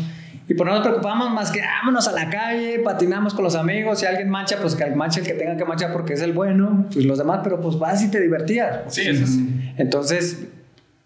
Y 0.47 0.53
pues 0.53 0.67
no 0.67 0.75
nos 0.75 0.85
preocupamos 0.85 1.31
más 1.31 1.51
que 1.51 1.61
vámonos 1.61 2.07
a 2.07 2.11
la 2.11 2.29
calle, 2.29 2.79
patinamos 2.79 3.33
con 3.33 3.43
los 3.43 3.55
amigos, 3.55 3.99
si 3.99 4.05
alguien 4.05 4.29
mancha, 4.29 4.57
pues 4.61 4.75
que 4.75 4.85
manche 4.91 5.21
el 5.21 5.25
que 5.25 5.33
tenga 5.33 5.57
que 5.57 5.65
manchar 5.65 5.91
porque 5.91 6.13
es 6.13 6.21
el 6.21 6.33
bueno, 6.33 6.85
pues 6.93 7.05
los 7.05 7.17
demás, 7.17 7.39
pero 7.43 7.59
pues 7.59 7.79
vas 7.79 8.03
y 8.03 8.11
te 8.11 8.21
divertías. 8.21 8.93
Sí, 8.93 9.01
eso 9.07 9.25
sí. 9.25 9.73
Entonces, 9.77 10.45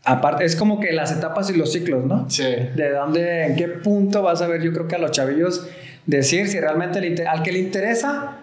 aparte, 0.03 0.43
es 0.43 0.57
como 0.57 0.79
que 0.81 0.91
las 0.91 1.11
etapas 1.11 1.49
y 1.49 1.53
los 1.53 1.71
ciclos, 1.71 2.05
¿no? 2.05 2.29
Sí. 2.29 2.43
de 2.43 2.91
dónde, 2.91 3.45
en 3.45 3.55
qué 3.55 3.69
punto 3.69 4.21
vas 4.21 4.41
a 4.41 4.47
ver, 4.47 4.61
yo 4.61 4.73
creo 4.73 4.87
que 4.87 4.95
a 4.95 4.99
los 4.99 5.11
chavillos 5.11 5.67
decir 6.05 6.47
si 6.47 6.59
realmente 6.59 6.99
le 6.99 7.27
al 7.27 7.43
que 7.43 7.51
le 7.51 7.59
interesa 7.59 8.37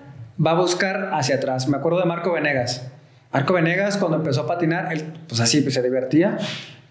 va 0.45 0.53
a 0.53 0.55
buscar 0.55 1.11
hacia 1.13 1.37
atrás. 1.37 1.69
Me 1.69 1.77
acuerdo 1.77 1.99
de 1.99 2.07
Marco 2.07 2.33
Venegas. 2.33 2.91
Marco 3.33 3.55
Venegas 3.55 3.97
cuando 3.97 4.17
empezó 4.17 4.43
a 4.43 4.47
patinar, 4.47 4.93
él 4.93 5.05
pues 5.29 5.41
así 5.41 5.61
pues, 5.61 5.75
se 5.75 5.83
divertía, 5.83 6.39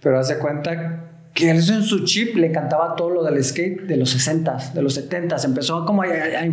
pero 0.01 0.19
hace 0.19 0.37
cuenta 0.37 1.05
que 1.35 1.51
él 1.51 1.57
en 1.57 1.83
su 1.83 2.05
chip 2.05 2.35
le 2.37 2.47
encantaba 2.47 2.95
todo 2.95 3.09
lo 3.09 3.23
del 3.23 3.43
skate 3.43 3.81
de 3.81 3.97
los 3.97 4.15
60s, 4.15 4.71
de 4.73 4.81
los 4.81 4.97
70s, 4.97 5.43
empezó 5.43 5.85
como 5.85 6.01
a, 6.01 6.05
a- 6.05 6.09
a 6.09 6.47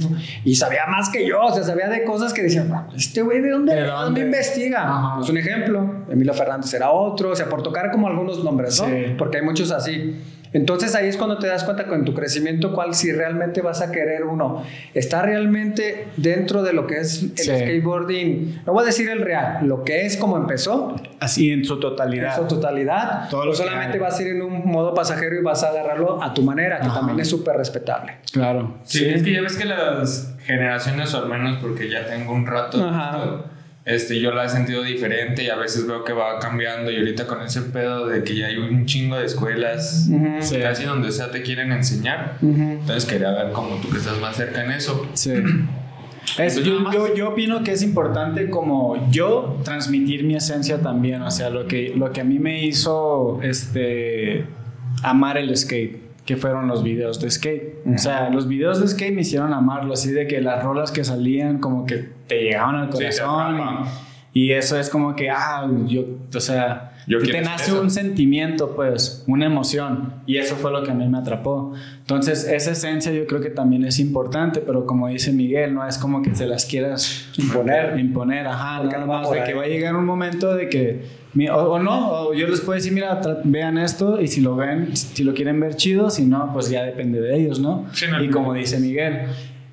y 0.45 0.55
sabía 0.57 0.87
más 0.87 1.09
que 1.09 1.25
yo, 1.27 1.41
o 1.41 1.55
sea, 1.55 1.63
sabía 1.63 1.89
de 1.89 2.03
cosas 2.03 2.33
que 2.35 2.43
decían, 2.43 2.69
"Ah, 2.75 2.89
este 2.97 3.23
güey 3.23 3.41
de 3.41 3.51
dónde, 3.51 3.75
¿De 3.75 3.81
¿De 3.83 3.87
dónde? 3.87 4.05
dónde 4.05 4.21
investiga? 4.23 4.83
Ajá. 4.83 5.21
Es 5.23 5.31
un 5.31 5.39
ejemplo, 5.39 6.05
Emilio 6.11 6.35
Fernández 6.35 6.75
era 6.75 6.91
otro, 6.91 7.31
o 7.31 7.37
sea, 7.37 7.49
por 7.49 7.63
tocar 7.63 7.93
como 7.93 8.09
algunos 8.09 8.43
nombres, 8.43 8.79
¿no? 8.81 8.89
Sí. 8.89 9.15
porque 9.17 9.39
hay 9.39 9.45
muchos 9.45 9.71
así. 9.71 10.17
Entonces 10.53 10.95
ahí 10.95 11.09
es 11.09 11.17
cuando 11.17 11.39
te 11.39 11.47
das 11.47 11.65
cuenta 11.65 11.87
con 11.87 12.05
tu 12.05 12.13
crecimiento 12.15 12.73
cuál 12.75 12.95
si 12.95 13.11
realmente 13.13 13.63
vas 13.63 13.81
a 13.81 13.91
querer 13.91 14.25
uno. 14.25 14.63
Está 14.95 15.23
realmente 15.23 16.09
dentro 16.17 16.63
de 16.63 16.73
lo 16.73 16.87
que 16.87 16.99
es 16.99 17.23
el 17.23 17.31
Sí. 17.39 17.45
skateboarding. 17.51 18.63
No 18.67 18.73
voy 18.73 18.83
a 18.83 18.87
decir 18.87 19.09
el 19.09 19.21
real, 19.23 19.67
lo 19.67 19.83
que 19.85 20.05
es 20.07 20.17
como 20.17 20.37
empezó, 20.37 20.97
Así 21.21 21.51
en 21.53 21.65
su 21.65 21.75
en 21.75 21.81
totalidad. 21.81 22.37
su 22.37 22.45
totalidad. 22.47 23.29
Todo 23.31 23.43
o 23.43 23.45
lo 23.47 23.51
que 23.53 23.57
solamente 23.57 23.99
vas 23.99 24.19
a 24.19 24.23
ir 24.23 24.29
en 24.29 24.43
un 24.43 24.67
modo 24.71 24.93
pasajero 24.95 25.37
y 25.39 25.43
vas 25.43 25.63
a 25.65 25.69
agarrarlo 25.69 26.23
a 26.23 26.35
tu 26.35 26.43
manera, 26.43 26.81
que 26.81 26.87
Ajá. 26.87 26.97
también 27.01 27.19
es 27.21 27.29
súper 27.29 27.57
respetable. 27.57 28.17
Claro. 28.33 28.77
Sí, 28.85 29.05
es 29.07 29.23
que 29.23 29.33
ya 29.33 29.41
ves 29.41 29.57
que 29.57 29.65
las 29.65 30.35
generaciones, 30.45 31.15
o 31.15 31.23
al 31.23 31.29
menos 31.29 31.59
porque 31.63 31.89
ya 31.89 32.07
tengo 32.07 32.33
un 32.33 32.47
rato, 32.47 32.83
Ajá. 32.83 33.45
Este, 33.85 34.21
yo 34.21 34.31
la 34.33 34.45
he 34.45 34.49
sentido 34.49 34.83
diferente 34.83 35.43
y 35.45 35.49
a 35.49 35.57
veces 35.57 35.87
veo 35.87 36.05
que 36.05 36.13
va 36.13 36.39
cambiando 36.39 36.91
y 36.91 36.97
ahorita 36.99 37.27
con 37.27 37.43
ese 37.43 37.63
pedo 37.63 38.07
de 38.07 38.23
que 38.23 38.37
ya 38.37 38.47
hay 38.47 38.57
un 38.57 38.87
chingo 38.87 39.17
de 39.17 39.27
escuelas, 39.27 40.09
Ujú. 40.11 40.37
Sí. 40.41 40.59
casi 40.61 40.85
donde 40.85 41.11
sea 41.11 41.31
te 41.31 41.43
quieren 41.43 41.73
enseñar. 41.73 42.37
Ujú. 42.43 42.61
Entonces 42.63 43.05
quería 43.07 43.31
ver 43.33 43.53
como 43.53 43.77
tú 43.77 43.91
que 43.91 43.99
estás 43.99 44.19
más 44.21 44.37
cerca 44.37 44.65
en 44.65 44.71
eso. 44.73 45.07
Sí. 45.15 45.33
Es- 46.39 46.63
yo, 46.63 46.91
yo, 46.93 47.15
yo 47.15 47.31
opino 47.31 47.63
que 47.65 47.73
es 47.73 47.83
importante 47.83 48.49
como 48.49 49.11
yo 49.11 49.59
transmitir 49.65 50.23
mi 50.25 50.37
esencia 50.37 50.81
también, 50.81 51.21
o 51.23 51.31
sea, 51.33 51.51
lo 51.51 51.67
que, 51.67 51.93
lo 51.97 52.13
que 52.13 52.21
a 52.21 52.25
mí 52.25 52.39
me 52.39 52.65
hizo 52.65 53.41
este, 53.43 54.47
amar 55.03 55.37
el 55.37 55.55
skate, 55.57 56.01
que 56.25 56.37
fueron 56.37 56.69
los 56.69 56.83
videos 56.83 57.21
de 57.21 57.31
skate. 57.31 57.87
O 57.87 57.99
sea, 57.99 58.31
los 58.31 58.47
videos 58.47 58.81
de 58.81 58.89
skate 58.89 59.15
me 59.15 59.23
hicieron 59.23 59.53
amarlo, 59.53 59.93
así 59.95 60.13
de 60.13 60.27
que 60.27 60.41
las 60.41 60.63
rolas 60.63 60.93
que 60.93 61.05
salían 61.05 61.59
como 61.59 61.85
que 61.85 62.11
te 62.29 62.43
llegaban 62.43 62.77
al 62.77 62.91
corazón. 62.91 63.59
y, 64.33 64.45
y 64.45 64.53
eso 64.53 64.79
es 64.79 64.89
como 64.89 65.15
que, 65.17 65.31
ah, 65.31 65.69
yo, 65.87 66.05
o 66.35 66.41
sea, 66.41 66.93
Yo 67.09 67.19
te 67.19 67.41
nace 67.41 67.73
eso. 67.73 67.83
un 67.83 67.91
sentimiento, 67.91 68.77
pues, 68.77 69.25
una 69.27 69.47
emoción. 69.47 70.15
Y 70.27 70.37
eso 70.37 70.55
fue 70.55 70.71
lo 70.71 70.85
que 70.85 70.93
a 70.93 70.95
mí 70.95 71.09
me 71.09 71.19
atrapó. 71.19 71.73
Entonces, 71.99 72.45
esa 72.45 72.71
esencia 72.71 73.11
yo 73.13 73.27
creo 73.27 73.41
que 73.41 73.51
también 73.51 73.85
es 73.85 73.99
importante, 73.99 74.61
pero 74.61 74.87
como 74.87 75.09
dice 75.09 75.33
Miguel, 75.33 75.75
no 75.75 75.87
es 75.87 75.99
como 75.99 76.23
que 76.23 76.35
se 76.37 76.47
las 76.47 76.65
quieras 76.65 77.29
Imponer. 77.37 77.99
Imponer, 77.99 78.47
ajá. 78.47 78.79
Porque 78.83 78.97
Nada 78.97 79.07
más 79.07 79.31
de 79.31 79.43
que 79.43 79.55
va 79.55 79.65
a 79.65 79.67
llegar 79.67 79.97
un 79.97 80.07
momento 80.07 80.55
de 80.55 80.69
que, 80.69 81.22
o, 81.51 81.57
o 81.57 81.79
no, 81.79 82.11
o 82.13 82.35
yo 82.35 82.47
les 82.47 82.61
puedo 82.61 82.77
decir, 82.77 82.93
mira, 82.93 83.21
vean 83.45 83.79
esto 83.79 84.21
y 84.21 84.29
si 84.29 84.41
lo 84.41 84.55
ven, 84.57 84.95
si 84.97 85.25
lo 85.25 85.33
quieren 85.35 85.59
ver 85.61 85.77
chido, 85.77 86.11
si 86.11 86.25
no, 86.27 86.51
pues 86.53 86.69
ya 86.71 86.83
depende 86.85 87.21
de 87.21 87.37
ellos, 87.37 87.59
¿no? 87.59 87.87
Sí, 87.93 88.05
no 88.11 88.23
y 88.23 88.29
como 88.31 88.53
dice 88.55 88.79
Miguel, 88.81 89.23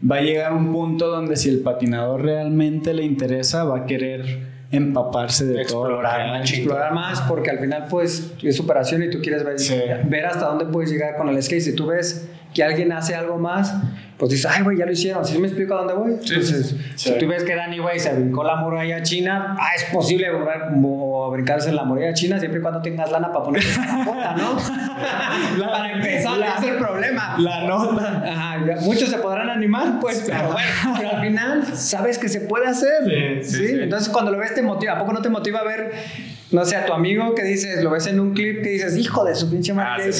va 0.09 0.17
a 0.17 0.21
llegar 0.21 0.53
un 0.53 0.71
punto 0.71 1.07
donde 1.07 1.35
si 1.35 1.49
el 1.49 1.59
patinador 1.59 2.21
realmente 2.21 2.93
le 2.93 3.03
interesa, 3.03 3.63
va 3.65 3.79
a 3.79 3.85
querer 3.85 4.47
empaparse 4.71 5.45
de 5.45 5.65
todo. 5.65 5.89
lo 5.89 5.99
que 5.99 6.05
explorar, 6.05 6.41
explorar 6.41 6.93
más 6.93 7.21
porque 7.21 7.49
al 7.49 7.59
final 7.59 7.85
pues 7.89 8.33
es 8.41 8.55
superación 8.55 9.03
y 9.03 9.09
tú 9.09 9.19
quieres 9.21 9.43
ver, 9.43 9.59
Sí. 9.59 9.75
ver 10.05 10.25
hasta 10.27 10.45
dónde 10.45 10.65
puedes 10.65 10.91
llegar 10.91 11.17
con 11.17 11.27
el 11.27 11.41
skate. 11.41 11.61
Si 11.61 11.75
tú 11.75 11.87
ves 11.87 12.29
que 12.53 12.63
alguien 12.63 12.91
hace 12.93 13.15
algo 13.15 13.37
más, 13.37 13.75
pues 14.19 14.31
dices, 14.31 14.51
ay, 14.53 14.61
güey, 14.63 14.77
ya 14.77 14.85
lo 14.85 14.91
hicieron. 14.91 15.25
¿Sí 15.25 15.39
me 15.39 15.47
explico 15.47 15.73
a 15.73 15.77
dónde 15.77 15.93
voy? 15.93 16.11
Sí, 16.21 16.33
Entonces, 16.35 16.67
sí, 16.67 16.77
sí. 16.95 17.09
si 17.13 17.17
tú 17.17 17.27
ves 17.27 17.43
que 17.45 17.55
Danny, 17.55 17.79
güey, 17.79 17.97
se 17.99 18.13
brincó 18.13 18.43
la 18.43 18.57
muralla 18.57 19.01
china, 19.01 19.55
ah, 19.57 19.69
es 19.75 19.85
posible 19.85 20.29
brincar- 20.29 20.71
brincarse 21.31 21.69
en 21.69 21.77
la 21.77 21.85
muralla 21.85 22.13
china 22.13 22.37
siempre 22.37 22.59
y 22.59 22.61
cuando 22.61 22.81
tengas 22.81 23.09
lana 23.11 23.31
para 23.31 23.45
ponerse 23.45 23.79
la 23.87 24.03
puta, 24.03 24.35
¿no? 24.35 24.57
para 25.71 25.91
empezar, 25.93 26.37
la- 26.37 26.55
es 26.55 26.63
el 26.63 26.75
problema. 26.77 27.35
La 27.39 27.63
nota. 27.67 28.23
Ajá, 28.25 28.65
ya, 28.65 28.75
muchos 28.81 29.09
se 29.09 29.17
podrán 29.19 29.49
animar, 29.49 29.99
pues, 30.01 30.23
pero 30.27 30.51
bueno, 30.51 30.67
pero 30.97 31.09
al 31.15 31.21
final 31.21 31.65
sabes 31.75 32.17
que 32.17 32.27
se 32.29 32.41
puede 32.41 32.67
hacer. 32.67 33.43
Sí. 33.43 33.67
Entonces, 33.81 34.09
cuando 34.09 34.31
lo 34.31 34.37
ves, 34.37 34.53
te 34.53 34.61
motiva. 34.61 34.93
¿A 34.93 34.99
poco 34.99 35.13
no 35.13 35.21
te 35.21 35.29
motiva 35.29 35.59
a 35.59 35.63
ver, 35.63 35.91
no 36.51 36.65
sé, 36.65 36.75
a 36.75 36.85
tu 36.85 36.93
amigo 36.93 37.33
que 37.35 37.43
dices, 37.43 37.83
lo 37.83 37.91
ves 37.91 38.07
en 38.07 38.19
un 38.19 38.33
clip 38.33 38.61
que 38.63 38.69
dices, 38.69 38.97
hijo 38.97 39.23
de 39.23 39.35
su 39.35 39.49
pinche 39.49 39.73
madre, 39.73 39.89
Ah, 39.91 40.05
¿qué 40.05 40.11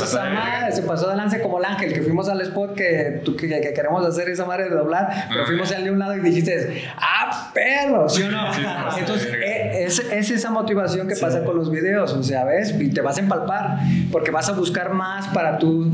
se 0.72 0.84
pasó 0.84 1.06
de 1.08 1.12
de 1.12 1.18
lance 1.18 1.42
como 1.42 1.60
el 1.60 1.66
ángel, 1.66 1.92
que 1.94 2.02
fuimos 2.02 2.30
al 2.30 2.40
spot 2.42 2.76
que, 2.76 3.22
tú, 3.26 3.36
que, 3.36 3.48
que 3.48 3.74
queremos 3.90 4.06
hacer 4.16 4.30
esa 4.30 4.46
madre 4.46 4.66
de 4.66 4.76
doblar, 4.76 5.28
pero 5.30 5.46
fuimos 5.46 5.72
al 5.72 5.84
de 5.84 5.92
un 5.92 6.00
lado 6.00 6.16
y 6.16 6.20
dijiste, 6.22 6.84
¡ah, 6.98 7.52
perro! 7.54 8.08
¿Sí 8.10 8.24
o 8.24 8.32
no? 8.32 8.54
Sí, 8.54 8.62
de 8.62 9.00
Entonces, 9.00 9.28
eh, 9.34 9.84
es, 9.86 10.00
es 10.12 10.32
esa 10.32 10.52
motivación 10.52 11.08
que 11.08 11.16
pasa 11.16 11.44
con 11.44 11.58
los 11.58 11.72
videos, 11.72 12.14
o 12.14 12.24
sea, 12.24 12.44
¿ves? 12.46 12.74
Y 12.80 12.90
te 12.90 13.02
vas 13.02 13.18
a 13.18 13.22
empalpar, 13.22 13.80
porque 14.12 14.32
vas 14.32 14.50
a 14.50 14.54
buscar 14.54 14.94
más 14.94 15.28
para 15.30 15.58
tú. 15.58 15.92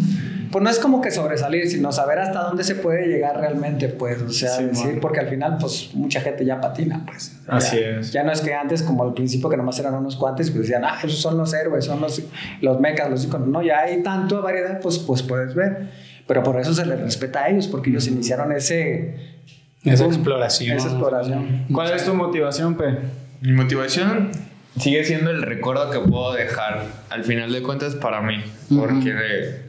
Pues 0.52 0.64
no 0.64 0.70
es 0.70 0.80
como 0.80 1.02
que 1.02 1.12
sobresalir, 1.12 1.68
sino 1.70 1.92
saber 1.92 2.18
hasta 2.20 2.40
dónde 2.44 2.64
se 2.64 2.76
puede 2.76 3.08
llegar 3.08 3.38
realmente, 3.38 3.90
pues, 3.90 4.22
o 4.22 4.30
sea, 4.30 4.52
Sí, 4.52 4.64
decir, 4.66 5.00
porque 5.02 5.20
al 5.20 5.28
final, 5.28 5.58
pues, 5.60 5.90
mucha 5.94 6.22
gente 6.22 6.46
ya 6.46 6.62
patina, 6.62 7.04
pues. 7.06 7.36
Así 7.48 7.78
Ya- 7.78 8.00
es. 8.00 8.14
Ya 8.14 8.24
no 8.24 8.32
es 8.32 8.40
que 8.40 8.54
antes, 8.54 8.82
como 8.82 9.04
al 9.04 9.14
principio, 9.14 9.50
que 9.50 9.58
nomás 9.58 9.78
eran 9.80 9.96
unos 9.96 10.16
cuantos, 10.16 10.50
pues 10.52 10.62
decían, 10.62 10.86
ah, 10.86 10.98
esos 11.04 11.20
son 11.20 11.36
los 11.38 11.54
héroes, 11.54 11.84
son 11.84 12.00
los, 12.00 12.22
los 12.62 12.80
mecas, 12.80 13.10
los 13.10 13.26
iconos. 13.26 13.50
No, 13.50 13.62
ya 13.62 13.80
hay 13.80 14.02
tanto 14.02 14.42
variedad, 14.42 14.80
pues, 14.80 14.98
pues 15.00 15.24
puedes 15.24 15.56
ver. 15.56 15.90
Pero 16.28 16.44
por 16.44 16.60
eso 16.60 16.74
se 16.74 16.86
les 16.86 17.00
respeta 17.00 17.44
a 17.44 17.50
ellos, 17.50 17.68
porque 17.68 17.90
ellos 17.90 18.08
iniciaron 18.08 18.52
ese... 18.52 19.36
Esa 19.84 20.06
boom, 20.06 20.16
exploración. 20.16 20.78
Esa 20.78 20.88
exploración. 20.88 21.66
¿Cuál 21.72 21.94
es 21.94 22.06
tu 22.06 22.14
motivación, 22.16 22.76
Pe? 22.76 22.98
Mi 23.42 23.52
motivación 23.52 24.32
sigue 24.80 25.04
siendo 25.04 25.30
el 25.30 25.44
recuerdo 25.44 25.90
que 25.92 26.00
puedo 26.00 26.34
dejar 26.34 26.86
al 27.10 27.24
final 27.24 27.52
de 27.52 27.62
cuentas 27.62 27.96
para 27.96 28.22
mí, 28.22 28.42
porque 28.76 29.66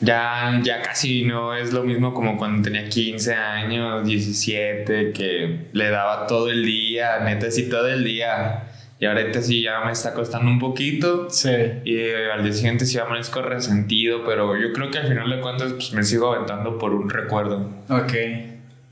ya, 0.00 0.58
ya 0.62 0.80
casi 0.82 1.24
no 1.24 1.54
es 1.54 1.72
lo 1.72 1.84
mismo 1.84 2.14
como 2.14 2.36
cuando 2.38 2.62
tenía 2.62 2.88
15 2.88 3.34
años, 3.34 4.06
17, 4.06 5.12
que 5.12 5.68
le 5.72 5.90
daba 5.90 6.26
todo 6.26 6.50
el 6.50 6.64
día, 6.64 7.20
neta 7.20 7.50
sí 7.50 7.68
todo 7.68 7.88
el 7.88 8.02
día. 8.02 8.69
Y 9.00 9.06
ahorita 9.06 9.40
sí 9.40 9.62
ya 9.62 9.80
me 9.84 9.92
está 9.92 10.12
costando 10.12 10.50
un 10.50 10.58
poquito. 10.58 11.30
Sí. 11.30 11.48
Y 11.84 11.96
eh, 11.96 12.30
al 12.30 12.44
día 12.44 12.52
siguiente 12.52 12.84
sí 12.84 12.98
amanezco 12.98 13.40
resentido, 13.40 14.24
pero 14.26 14.56
yo 14.56 14.74
creo 14.74 14.90
que 14.90 14.98
al 14.98 15.08
final 15.08 15.30
de 15.30 15.40
cuentas 15.40 15.72
pues 15.72 15.94
me 15.94 16.02
sigo 16.02 16.32
aventando 16.32 16.78
por 16.78 16.92
un 16.92 17.08
recuerdo. 17.08 17.66
Ok. 17.88 18.12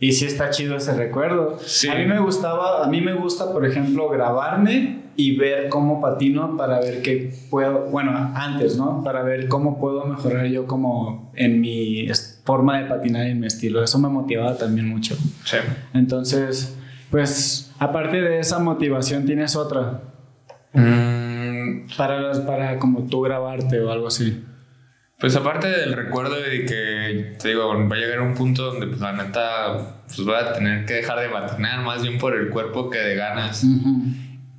Y 0.00 0.12
sí 0.12 0.24
está 0.24 0.48
chido 0.48 0.76
ese 0.76 0.94
recuerdo. 0.94 1.58
Sí. 1.62 1.88
A 1.88 1.94
mí 1.96 2.06
me 2.06 2.18
gustaba, 2.20 2.84
a 2.84 2.88
mí 2.88 3.02
me 3.02 3.12
gusta, 3.12 3.52
por 3.52 3.66
ejemplo, 3.66 4.08
grabarme 4.08 5.02
y 5.14 5.36
ver 5.36 5.68
cómo 5.68 6.00
patino 6.00 6.56
para 6.56 6.80
ver 6.80 7.02
qué 7.02 7.34
puedo, 7.50 7.90
bueno, 7.90 8.12
antes, 8.34 8.76
¿no? 8.76 9.02
Para 9.02 9.22
ver 9.22 9.48
cómo 9.48 9.78
puedo 9.78 10.06
mejorar 10.06 10.46
yo 10.46 10.66
como 10.66 11.32
en 11.34 11.60
mi 11.60 12.08
forma 12.44 12.80
de 12.80 12.88
patinar 12.88 13.26
y 13.26 13.32
en 13.32 13.40
mi 13.40 13.46
estilo. 13.46 13.82
Eso 13.82 13.98
me 13.98 14.08
motivaba 14.08 14.56
también 14.56 14.88
mucho. 14.88 15.16
Sí. 15.44 15.56
Entonces, 15.92 16.78
pues, 17.10 17.67
aparte 17.78 18.20
de 18.20 18.40
esa 18.40 18.58
motivación, 18.58 19.26
¿tienes 19.26 19.56
otra? 19.56 20.00
Mm, 20.72 21.88
Para, 21.96 22.32
para 22.46 22.78
como 22.78 23.06
tú 23.06 23.22
grabarte 23.22 23.80
o 23.80 23.90
algo 23.90 24.08
así. 24.08 24.44
Pues 25.18 25.34
aparte 25.34 25.68
del 25.68 25.94
recuerdo 25.94 26.36
de 26.36 26.64
que, 26.64 27.36
te 27.40 27.48
digo, 27.48 27.68
va 27.88 27.96
a 27.96 27.98
llegar 27.98 28.20
un 28.20 28.34
punto 28.34 28.66
donde 28.66 28.86
pues 28.86 29.00
la 29.00 29.12
neta, 29.12 30.02
pues 30.06 30.24
voy 30.24 30.36
a 30.36 30.52
tener 30.52 30.84
que 30.86 30.94
dejar 30.94 31.18
de 31.18 31.28
patinar 31.28 31.82
más 31.84 32.02
bien 32.02 32.18
por 32.18 32.36
el 32.36 32.50
cuerpo 32.50 32.88
que 32.88 32.98
de 32.98 33.16
ganas. 33.16 33.64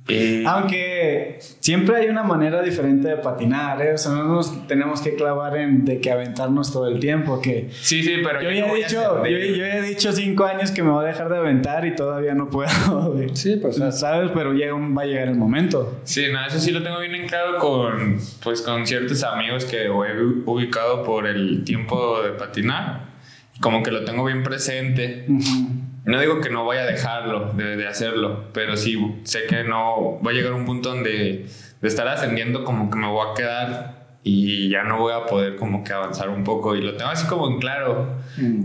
Y 0.08 0.44
Aunque 0.44 1.38
siempre 1.60 1.94
hay 1.96 2.08
una 2.08 2.24
manera 2.24 2.62
diferente 2.62 3.06
de 3.08 3.16
patinar, 3.18 3.80
¿eh? 3.80 3.92
O 3.94 3.98
sea, 3.98 4.10
no 4.12 4.24
nos 4.24 4.66
tenemos 4.66 5.00
que 5.02 5.14
clavar 5.14 5.56
en 5.56 5.84
de 5.84 6.00
que 6.00 6.10
aventarnos 6.10 6.72
todo 6.72 6.88
el 6.88 6.98
tiempo, 6.98 7.40
que... 7.40 7.68
sí, 7.70 8.02
sí, 8.02 8.14
pero 8.24 8.42
Yo 8.42 8.48
no 8.50 8.54
ya, 8.56 8.66
he 8.72 8.76
dicho, 8.76 9.24
yo, 9.24 9.38
yo 9.56 9.64
he 9.64 9.82
dicho 9.82 10.12
cinco 10.12 10.44
años 10.46 10.72
que 10.72 10.82
me 10.82 10.90
voy 10.90 11.04
a 11.04 11.08
dejar 11.08 11.28
de 11.28 11.36
aventar 11.36 11.86
y 11.86 11.94
todavía 11.94 12.34
no 12.34 12.50
puedo, 12.50 13.12
güey. 13.12 13.28
Sí, 13.36 13.56
pues, 13.62 13.76
o 13.76 13.78
sea, 13.78 13.92
¿Sabes? 13.92 14.32
Pero 14.34 14.52
llega 14.52 14.74
un- 14.74 14.96
va 14.98 15.02
a 15.02 15.06
llegar 15.06 15.28
el 15.28 15.36
momento. 15.36 16.00
Sí, 16.02 16.24
no, 16.32 16.44
eso 16.44 16.58
sí 16.58 16.72
lo 16.72 16.82
tengo 16.82 16.98
bien 16.98 17.14
en 17.14 17.28
claro 17.28 17.58
con, 17.58 18.18
pues, 18.42 18.62
con 18.62 18.86
ciertos 18.86 19.22
amigos 19.22 19.64
que 19.64 19.84
he 19.84 19.90
ubicado 19.90 21.04
por 21.04 21.26
el 21.28 21.62
tiempo 21.62 22.20
de 22.22 22.30
patinar. 22.30 23.10
Como 23.60 23.82
que 23.82 23.90
lo 23.92 24.04
tengo 24.04 24.24
bien 24.24 24.42
presente. 24.42 25.26
No 26.04 26.20
digo 26.20 26.40
que 26.40 26.50
no 26.50 26.64
vaya 26.64 26.82
a 26.82 26.86
dejarlo 26.86 27.52
de, 27.52 27.76
de 27.76 27.86
hacerlo, 27.86 28.44
pero 28.52 28.76
sí 28.76 29.20
sé 29.24 29.46
que 29.46 29.64
no 29.64 30.20
va 30.22 30.30
a 30.30 30.34
llegar 30.34 30.52
un 30.54 30.64
punto 30.64 30.90
donde 30.90 31.46
de 31.80 31.88
estar 31.88 32.06
ascendiendo 32.08 32.64
como 32.64 32.90
que 32.90 32.98
me 32.98 33.06
voy 33.08 33.26
a 33.30 33.34
quedar 33.34 34.00
y 34.22 34.68
ya 34.68 34.82
no 34.84 34.98
voy 34.98 35.14
a 35.14 35.24
poder 35.26 35.56
como 35.56 35.82
que 35.82 35.92
avanzar 35.92 36.28
un 36.28 36.44
poco 36.44 36.76
y 36.76 36.82
lo 36.82 36.96
tengo 36.96 37.10
así 37.10 37.26
como 37.26 37.48
en 37.48 37.58
claro 37.58 38.16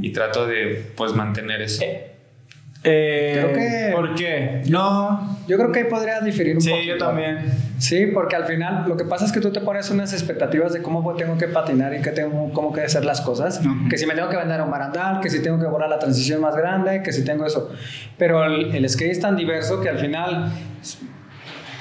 y 0.02 0.12
trato 0.12 0.48
de 0.48 0.92
pues 0.96 1.14
mantener 1.14 1.62
eso. 1.62 1.84
Eh, 2.86 3.34
Creo 3.40 3.54
que- 3.54 3.92
¿Por 3.96 4.16
qué? 4.16 4.62
No. 4.70 5.38
yo 5.48 5.58
creo 5.58 5.72
que 5.72 5.80
ahí 5.80 5.86
podría 5.86 6.20
diferir 6.22 6.56
un 6.56 6.62
Sí, 6.62 6.70
poco. 6.70 6.82
yo 6.84 6.98
también. 6.98 7.40
Sí, 7.78 8.08
porque 8.14 8.36
al 8.36 8.46
final 8.46 8.86
lo 8.88 8.96
que 8.98 9.04
pasa 9.06 9.26
es 9.26 9.32
que 9.32 9.40
tú 9.42 9.52
te 9.52 9.60
pones 9.62 9.90
unas 9.90 10.14
expectativas 10.14 10.72
de 10.74 10.82
cómo 10.82 11.14
tengo 11.16 11.38
que 11.38 11.48
patinar 11.48 11.94
y 11.94 12.02
que 12.02 12.12
tengo, 12.12 12.52
cómo 12.54 12.72
que 12.74 12.82
hacer 12.82 13.04
las 13.06 13.22
cosas. 13.22 13.60
Ujú. 13.66 13.90
Que 13.90 13.98
si 13.98 14.06
me 14.06 14.14
tengo 14.16 14.30
que 14.30 14.38
vender 14.38 14.62
un 14.62 14.70
barandal, 14.72 15.20
que 15.20 15.30
si 15.30 15.42
tengo 15.42 15.60
que 15.60 15.66
volar 15.68 15.90
la 15.90 16.00
transición 16.00 16.42
más 16.42 16.56
grande, 16.56 17.02
que 17.04 17.12
si 17.14 17.24
tengo 17.26 17.46
eso. 17.46 17.72
Pero 18.18 18.44
el, 18.46 18.74
el 18.76 18.90
skate 18.90 19.12
es 19.12 19.20
tan 19.20 19.36
diverso 19.36 19.82
que 19.82 19.90
al 19.90 20.00
final, 20.00 20.52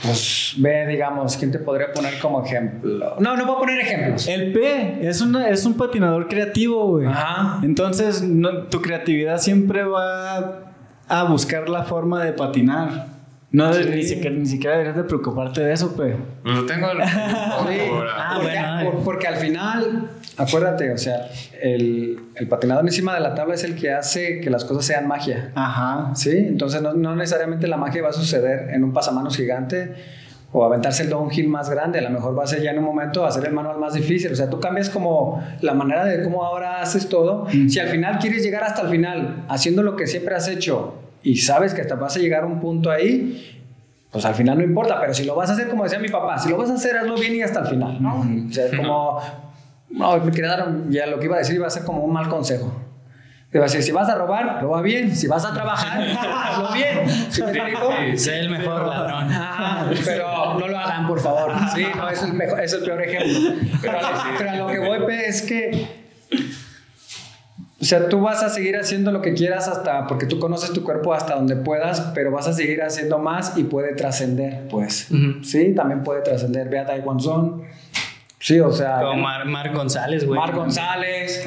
pues 0.03 0.55
ve, 0.59 0.87
digamos, 0.87 1.37
¿quién 1.37 1.51
te 1.51 1.59
podría 1.59 1.91
poner 1.93 2.19
como 2.19 2.45
ejemplo? 2.45 3.17
No, 3.21 3.37
no 3.37 3.47
voy 3.47 3.57
a 3.57 3.59
poner 3.59 3.81
ejemplos. 3.81 4.29
El 4.29 4.53
P 4.53 4.99
es, 5.09 5.21
una, 5.23 5.49
es 5.49 5.65
un 5.65 5.75
patinador 5.75 6.29
creativo, 6.29 6.87
güey. 6.89 7.07
Ajá. 7.07 7.61
Entonces, 7.63 8.21
no- 8.23 8.65
tu 8.65 8.83
creatividad 8.83 9.39
siempre 9.39 9.83
va 9.85 10.74
a 11.09 11.25
buscar 11.25 11.69
la 11.69 11.83
forma 11.85 12.25
de 12.25 12.33
patinar. 12.33 13.15
No, 13.51 13.73
Sí. 13.73 13.85
ni, 13.89 14.03
siquiera, 14.03 14.35
ni 14.35 14.47
siquiera 14.47 14.73
deberías 14.73 14.97
de 14.97 15.05
preocuparte 15.05 15.61
de 15.61 15.73
eso, 15.73 15.95
pues. 15.95 16.17
Lo 16.45 16.67
tengo. 16.67 16.89
Ah, 17.07 17.59
porque, 17.63 17.89
bueno. 17.89 18.91
por- 18.91 19.05
porque 19.05 19.27
al 19.29 19.37
final, 19.37 20.11
acuérdate, 20.37 20.91
o 20.91 20.99
sea, 20.99 21.29
el, 21.63 22.19
el 22.35 22.49
patinador 22.49 22.85
encima 22.85 23.15
de 23.15 23.21
la 23.21 23.35
tabla 23.35 23.55
es 23.55 23.63
el 23.65 23.77
que 23.77 23.93
hace 23.93 24.41
que 24.41 24.51
las 24.51 24.65
cosas 24.65 24.85
sean 24.85 25.07
magia. 25.07 25.53
Ajá. 25.55 26.11
Sí, 26.17 26.31
entonces 26.37 26.83
no, 26.83 26.95
no 26.95 27.15
necesariamente 27.15 27.69
la 27.69 27.77
magia 27.77 28.03
va 28.03 28.09
a 28.09 28.13
suceder 28.13 28.71
en 28.75 28.83
un 28.83 28.93
pasamanos 28.93 29.37
gigante 29.37 29.95
o 30.57 30.65
aventarse 30.65 31.03
el 31.03 31.11
downhill 31.11 31.49
más 31.49 31.69
grande. 31.69 31.99
A 31.99 32.03
lo 32.03 32.11
mejor 32.11 32.39
va 32.39 32.45
a 32.45 32.47
ser 32.47 32.63
ya 32.63 32.71
en 32.71 32.79
un 32.79 32.85
momento 32.85 33.27
hacer 33.27 33.45
el 33.45 33.53
manual 33.53 33.77
más 33.81 33.95
difícil. 33.95 34.31
O 34.31 34.37
sea, 34.37 34.49
tú 34.49 34.61
cambias 34.61 34.89
como 34.89 35.45
la 35.63 35.75
manera 35.75 36.05
de 36.05 36.23
cómo 36.23 36.45
ahora 36.45 36.81
haces 36.81 37.09
todo. 37.09 37.49
Si 37.51 37.81
al 37.81 37.89
final 37.89 38.21
quieres 38.21 38.45
llegar 38.45 38.63
hasta 38.63 38.83
el 38.83 38.89
final 38.89 39.45
haciendo 39.49 39.83
lo 39.83 39.97
que 39.97 40.07
siempre 40.07 40.37
has 40.37 40.47
hecho 40.47 40.95
y 41.25 41.39
sabes 41.39 41.75
que 41.75 41.81
hasta 41.81 41.97
vas 41.97 42.17
a 42.17 42.21
llegar 42.21 42.45
a 42.45 42.47
un 42.47 42.61
punto 42.61 42.89
ahí, 42.89 43.65
pues 44.13 44.25
al 44.25 44.37
final 44.37 44.57
no 44.59 44.63
importa. 44.63 45.01
Pero 45.01 45.13
si 45.13 45.25
lo 45.25 45.35
vas 45.35 45.51
a 45.51 45.55
hacer 45.55 45.69
como 45.69 45.83
decía 45.83 45.99
mi 45.99 46.09
papá, 46.09 46.39
si 46.39 46.49
lo 46.49 46.57
vas 46.57 46.71
a 46.71 46.75
hacer, 46.75 46.97
hazlo 46.99 47.17
bien 47.17 47.35
y 47.35 47.43
hasta 47.43 47.59
el 47.59 47.67
final. 47.67 48.01
¿no? 48.01 48.21
O 48.21 48.53
sea, 48.53 48.77
como... 48.77 49.19
No, 49.91 50.17
me 50.19 50.41
dar, 50.41 50.73
ya 50.89 51.07
lo 51.07 51.19
que 51.19 51.25
iba 51.25 51.35
a 51.35 51.39
decir 51.41 51.57
iba 51.57 51.67
a 51.67 51.71
ser 51.71 51.83
como 51.83 52.05
un 52.05 52.13
mal 52.13 52.29
consejo. 52.29 52.73
Te 53.55 53.59
iba 53.59 53.67
a 53.67 53.69
decir, 53.69 53.85
si 53.85 53.93
vas 53.93 54.09
a 54.09 54.17
robar, 54.17 54.61
roba 54.61 54.83
bien. 54.83 55.15
Si 55.15 55.29
vas 55.29 55.45
a 55.45 55.55
trabajar, 55.55 56.03
hazlo 56.19 56.73
bien. 56.73 57.09
¿Sí 57.31 57.41
me 57.41 57.53
explico? 57.53 57.89
Sé 58.17 58.41
el 58.41 58.51
mejor 58.51 58.85
ladrón. 58.85 59.29
Ah, 59.31 59.89
pero 60.05 60.59
no 60.59 60.67
lo 60.67 60.77
hagan, 60.77 61.07
por 61.07 61.21
favor. 61.21 61.53
Sí, 61.73 61.87
no, 61.97 62.09
es 62.09 62.21
el, 62.25 62.33
mejor, 62.33 62.59
es 62.61 62.73
el 62.73 62.83
peor 62.83 63.01
ejemplo. 63.01 63.53
Pero, 63.81 63.97
a 63.97 64.03
lo- 64.03 64.09
pero 64.37 64.51
a 64.51 64.57
lo 64.57 64.67
que 64.67 64.79
voy, 64.81 65.07
Pe, 65.07 65.29
es 65.29 65.43
que. 65.43 65.87
O 67.81 67.85
sea, 67.85 68.09
tú 68.09 68.21
vas 68.23 68.43
a 68.43 68.49
seguir 68.49 68.77
haciendo 68.77 69.13
lo 69.13 69.23
que 69.23 69.35
quieras 69.35 69.69
hasta. 69.69 70.09
Porque 70.09 70.27
tú 70.27 70.41
conoces 70.41 70.73
tu 70.73 70.83
cuerpo 70.83 71.15
hasta 71.15 71.37
donde 71.37 71.55
puedas, 71.55 72.01
pero 72.13 72.33
vas 72.33 72.49
a 72.49 72.53
seguir 72.55 72.83
haciendo 72.83 73.21
más 73.21 73.57
y 73.57 73.63
puede 73.63 73.95
trascender, 73.95 74.67
pues. 74.69 75.07
Sí, 75.45 75.73
también 75.77 76.03
puede 76.03 76.23
trascender. 76.23 76.69
Ve 76.69 76.81
a 76.81 76.87
Taiwan 76.87 77.21
Zone. 77.21 77.63
Sí, 78.45 78.61
o 78.61 78.71
sea. 78.71 79.01
Como 79.01 79.23
Mar, 79.23 79.47
Mar 79.47 79.73
González, 79.73 80.27
güey. 80.27 80.39
Mar 80.39 80.55
González. 80.55 81.43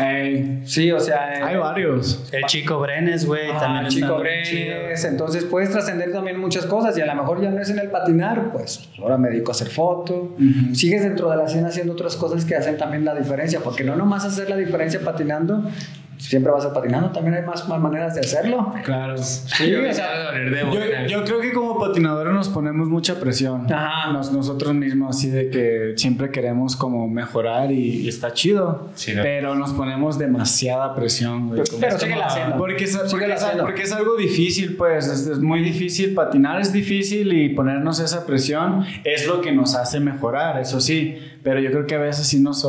Sí, 0.63 0.91
o 0.91 0.99
sea. 0.99 1.31
eh, 1.31 1.43
hay 1.43 1.55
varios. 1.55 2.27
El 2.31 2.43
chico 2.45 2.79
Brenes, 2.79 3.27
güey. 3.27 3.51
Ah, 3.51 3.59
también 3.59 3.85
está 3.85 3.99
Chico 3.99 4.17
Brenes, 4.17 5.05
entonces 5.05 5.43
puedes 5.43 5.69
trascender 5.69 6.11
también 6.11 6.39
muchas 6.39 6.65
cosas 6.65 6.97
y 6.97 7.01
a 7.01 7.05
lo 7.05 7.13
mejor 7.13 7.39
ya 7.39 7.51
no 7.51 7.61
es 7.61 7.69
en 7.69 7.77
el 7.77 7.91
patinar, 7.91 8.51
pues 8.51 8.89
ahora 8.99 9.15
me 9.19 9.29
dedico 9.29 9.51
a 9.51 9.53
hacer 9.53 9.67
foto. 9.67 10.33
Ujú. 10.39 10.73
Sigues 10.73 11.03
dentro 11.03 11.29
de 11.29 11.37
la 11.37 11.43
escena 11.43 11.67
haciendo 11.67 11.93
otras 11.93 12.15
cosas 12.15 12.45
que 12.45 12.55
hacen 12.55 12.79
también 12.79 13.05
la 13.05 13.13
diferencia, 13.13 13.59
porque 13.63 13.83
no 13.83 13.95
nomás 13.95 14.25
hacer 14.25 14.49
la 14.49 14.55
diferencia 14.55 14.99
patinando, 14.99 15.69
siempre 16.17 16.51
vas 16.51 16.65
a 16.65 16.73
patinando, 16.73 17.11
también 17.11 17.35
hay 17.35 17.43
más, 17.43 17.67
más 17.69 17.79
maneras 17.79 18.15
de 18.15 18.21
hacerlo. 18.21 18.73
Claro. 18.83 19.17
Sí, 19.17 19.69
Yo 19.69 19.79
o 19.89 19.93
sea, 19.93 20.31
Yo, 20.71 21.07
yo 21.07 21.23
creo 21.25 21.39
que 21.41 21.53
como 21.53 21.79
patinadores 21.79 22.33
nos 22.33 22.49
ponemos 22.49 22.87
mucha 22.89 23.19
presión. 23.19 23.71
Ajá. 23.71 24.11
Nos- 24.11 24.31
nosotros 24.31 24.73
mismos, 24.73 25.15
así 25.17 25.29
de 25.29 25.49
que 25.49 25.93
siempre 25.95 26.29
queremos 26.31 26.75
como 26.75 27.07
mejorar 27.07 27.71
y, 27.71 28.01
y 28.01 28.07
está 28.07 28.33
chido. 28.33 28.89
Sí, 28.95 29.13
¿no? 29.13 29.21
pero 29.23 29.55
nos 29.55 29.71
ponemos 29.73 30.17
demasiada 30.17 30.95
presión, 30.95 31.47
güey. 31.49 31.61
Pero 31.79 31.99
síguela 31.99 32.25
haciendo. 32.25 32.57
Porque 32.57 32.83
es, 32.83 32.97
porque, 33.09 33.31
es, 33.33 33.45
porque 33.61 33.81
es 33.83 33.91
algo 33.93 34.15
difícil, 34.15 34.75
pues. 34.75 35.07
Es, 35.07 35.27
es 35.27 35.39
muy 35.39 35.61
difícil. 35.61 36.13
Patinar 36.13 36.59
es 36.61 36.73
difícil 36.73 37.31
y 37.33 37.49
ponernos 37.49 37.99
esa 37.99 38.25
presión 38.25 38.85
es 39.03 39.27
lo 39.27 39.41
que 39.41 39.51
nos 39.51 39.75
hace 39.75 39.99
mejorar, 39.99 40.59
eso 40.59 40.79
sí. 40.81 41.17
Pero 41.43 41.59
yo 41.59 41.71
creo 41.71 41.85
que 41.85 41.95
a 41.95 41.99
veces 41.99 42.27
sí 42.27 42.39
nos 42.39 42.65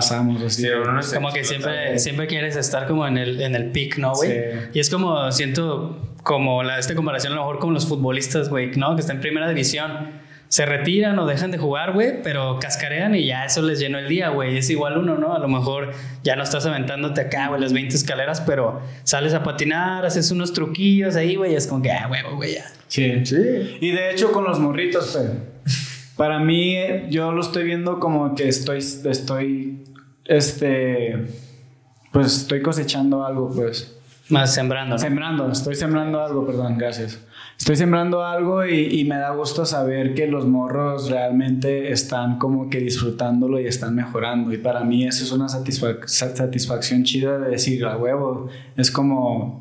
sobrepasamos. 0.00 0.42
Así. 0.42 0.62
Sí, 0.62 0.68
uno 0.68 0.92
no 0.92 1.00
Como 1.14 1.32
que 1.32 1.44
siempre, 1.44 1.98
siempre 1.98 2.26
quieres 2.26 2.56
estar 2.56 2.86
como 2.86 3.06
en 3.06 3.18
el, 3.18 3.40
en 3.40 3.54
el 3.54 3.70
peak, 3.70 3.98
¿no, 3.98 4.12
güey? 4.14 4.30
Sí. 4.30 4.38
Y 4.74 4.80
es 4.80 4.90
como, 4.90 5.30
siento, 5.32 5.98
como 6.22 6.62
la, 6.62 6.78
esta 6.78 6.94
comparación 6.94 7.32
a 7.32 7.36
lo 7.36 7.42
mejor 7.42 7.58
con 7.58 7.74
los 7.74 7.86
futbolistas, 7.86 8.48
güey, 8.48 8.70
¿no? 8.76 8.94
Que 8.94 9.00
están 9.00 9.16
en 9.16 9.22
primera 9.22 9.48
división. 9.48 10.22
Se 10.48 10.66
retiran 10.66 11.18
o 11.18 11.26
dejan 11.26 11.50
de 11.50 11.56
jugar, 11.56 11.94
güey, 11.94 12.22
pero 12.22 12.58
cascarean 12.60 13.14
y 13.14 13.24
ya 13.24 13.46
eso 13.46 13.62
les 13.62 13.78
llenó 13.78 13.98
el 13.98 14.06
día, 14.06 14.28
güey. 14.28 14.58
Es 14.58 14.68
igual 14.68 14.98
uno, 14.98 15.16
¿no? 15.16 15.34
A 15.34 15.38
lo 15.38 15.48
mejor 15.48 15.92
ya 16.24 16.36
no 16.36 16.42
estás 16.42 16.66
aventándote 16.66 17.22
acá, 17.22 17.48
güey, 17.48 17.58
las 17.58 17.72
20 17.72 17.96
escaleras, 17.96 18.42
pero 18.42 18.82
sales 19.02 19.32
a 19.32 19.42
patinar, 19.42 20.04
haces 20.04 20.30
unos 20.30 20.52
truquillos 20.52 21.16
ahí, 21.16 21.36
güey, 21.36 21.54
es 21.54 21.66
como 21.66 21.82
que, 21.82 21.90
ah, 21.90 22.06
huevo, 22.10 22.36
güey, 22.36 22.56
ya. 22.56 22.66
Sí. 22.86 23.24
Sí. 23.24 23.78
Y 23.80 23.92
de 23.92 24.10
hecho 24.10 24.30
con 24.30 24.44
los 24.44 24.58
morritos, 24.58 25.18
pero 25.18 25.51
para 26.16 26.38
mí 26.38 26.74
eh, 26.76 27.06
yo 27.10 27.32
lo 27.32 27.40
estoy 27.40 27.64
viendo 27.64 27.98
como 28.00 28.34
que 28.34 28.48
estoy, 28.48 28.78
estoy, 28.78 29.84
este, 30.24 31.26
pues 32.12 32.36
estoy 32.38 32.62
cosechando 32.62 33.24
algo, 33.24 33.50
pues. 33.50 33.96
Más 34.28 34.54
sembrando, 34.54 34.94
¿no? 34.94 34.98
Sembrando, 34.98 35.50
estoy 35.50 35.74
sembrando 35.74 36.20
algo, 36.22 36.46
perdón, 36.46 36.78
gracias. 36.78 37.18
Estoy 37.58 37.76
sembrando 37.76 38.24
algo 38.24 38.64
y, 38.64 39.00
y 39.00 39.04
me 39.04 39.16
da 39.16 39.30
gusto 39.30 39.66
saber 39.66 40.14
que 40.14 40.26
los 40.26 40.46
morros 40.46 41.10
realmente 41.10 41.92
están 41.92 42.38
como 42.38 42.70
que 42.70 42.78
disfrutándolo 42.80 43.60
y 43.60 43.66
están 43.66 43.94
mejorando. 43.94 44.52
Y 44.52 44.58
para 44.58 44.84
mí 44.84 45.04
eso 45.06 45.22
es 45.24 45.32
una 45.32 45.46
satisfac- 45.46 46.06
sa- 46.06 46.34
satisfacción 46.34 47.04
chida 47.04 47.38
de 47.38 47.50
decir, 47.50 47.84
a 47.84 47.96
huevo, 47.98 48.48
es 48.76 48.90
como 48.90 49.60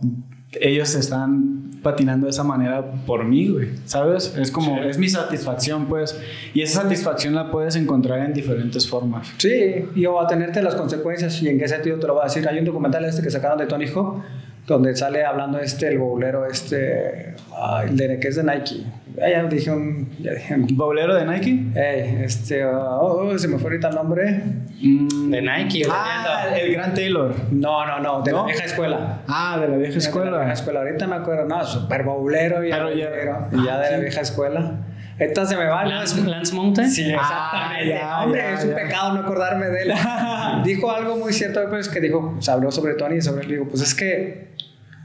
ellos 0.60 0.96
están 0.96 1.72
patinando 1.82 2.26
de 2.26 2.32
esa 2.32 2.44
manera 2.44 2.84
por 3.06 3.24
mí, 3.24 3.48
güey, 3.48 3.70
¿sabes? 3.86 4.36
Es 4.38 4.52
como, 4.52 4.82
es 4.82 4.98
mi 4.98 5.10
satisfacción, 5.10 5.86
pues. 5.86 6.20
Y 6.54 6.62
esa 6.62 6.84
satisfacción 6.84 7.34
la 7.34 7.50
puedes 7.50 7.76
encontrar 7.76 8.20
en 8.20 8.34
diferentes 8.34 8.88
formas. 8.88 9.32
Sí, 9.38 9.86
y 9.96 10.06
o 10.06 10.20
a 10.20 10.28
tenerte 10.28 10.62
las 10.62 10.76
consecuencias. 10.76 11.42
¿Y 11.42 11.50
en 11.50 11.58
qué 11.58 11.68
sentido 11.68 11.98
te 12.00 12.08
lo 12.08 12.14
voy 12.14 12.22
a 12.22 12.26
decir? 12.26 12.48
Hay 12.48 12.60
un 12.60 12.66
documental 12.66 13.06
este 13.06 13.22
que 13.22 13.32
sacaron 13.32 13.58
de 13.58 13.66
Tony 13.66 13.88
Hawk, 13.88 14.24
donde 14.68 14.96
sale 14.96 15.24
hablando 15.24 15.60
este, 15.60 15.88
el 15.88 16.00
bowlero 16.00 16.46
este, 16.46 17.36
el 17.86 17.98
de, 17.98 18.20
que 18.20 18.28
es 18.28 18.36
de 18.36 18.44
Nike. 18.44 18.84
Ah, 19.22 19.30
ya 19.30 19.44
dije 19.46 19.72
un... 19.72 20.10
Ya 20.20 20.32
dije 20.34 20.54
un 20.56 20.68
¿Bolero 20.78 21.16
de 21.16 21.26
Nike? 21.26 21.66
Ey, 21.76 22.24
este, 22.24 22.64
oh, 22.66 23.28
oh, 23.32 23.38
se 23.38 23.48
me 23.48 23.58
fue 23.58 23.72
ahorita 23.72 23.90
el 23.90 23.96
nombre. 23.96 24.44
Mm. 24.82 25.32
De 25.32 25.42
Nike. 25.42 25.84
Ah, 25.90 26.46
el 26.56 26.72
Gran 26.74 26.94
Taylor. 26.94 27.34
No, 27.52 27.86
no, 27.86 28.00
no, 28.00 28.22
de 28.22 28.32
¿No? 28.32 28.38
la 28.40 28.46
vieja 28.46 28.66
escuela. 28.66 29.22
Ah, 29.28 29.58
de 29.60 29.68
la 29.68 29.78
vieja 29.78 29.94
De 29.94 30.00
la 30.00 30.06
escuela. 30.06 30.38
vieja 30.38 30.54
escuela. 30.54 30.80
Ahorita 30.82 31.08
me 31.08 31.16
acuerdo, 31.16 31.46
no, 31.46 31.64
super 31.66 32.04
bowlero 32.04 32.64
y 32.66 32.70
Pero 32.72 32.90
ya- 32.94 33.10
bowlero, 33.10 33.48
y 33.52 33.66
ya 33.66 33.80
de 33.80 33.92
la 33.92 33.96
sí. 33.98 34.02
vieja 34.02 34.22
escuela. 34.22 34.72
Esta 35.20 35.46
se 35.46 35.56
me 35.56 35.66
va. 35.66 35.86
Lance, 35.86 36.22
Lance 36.26 36.56
Mountain. 36.56 36.90
Sí, 36.90 37.12
Ah, 37.16 37.22
exactamente. 37.22 37.90
ya, 37.90 38.22
Hombre, 38.24 38.40
ya, 38.42 38.54
es 38.54 38.64
un 38.64 38.70
ya. 38.72 38.76
pecado 38.78 39.14
no 39.14 39.20
acordarme 39.20 39.68
de 39.68 39.82
él. 39.84 39.94
dijo 40.64 40.90
algo 40.92 41.16
muy 41.18 41.32
cierto, 41.34 41.62
pues, 41.70 41.90
que 41.90 42.00
dijo, 42.00 42.32
pues, 42.34 42.50
habló 42.50 42.72
sobre 42.72 42.96
Tony 42.96 43.18
y 43.18 43.22
sobre 43.22 43.44
él. 43.44 43.50
Digo, 43.50 43.68
pues 43.68 43.82
es 43.84 43.94
que 43.94 44.48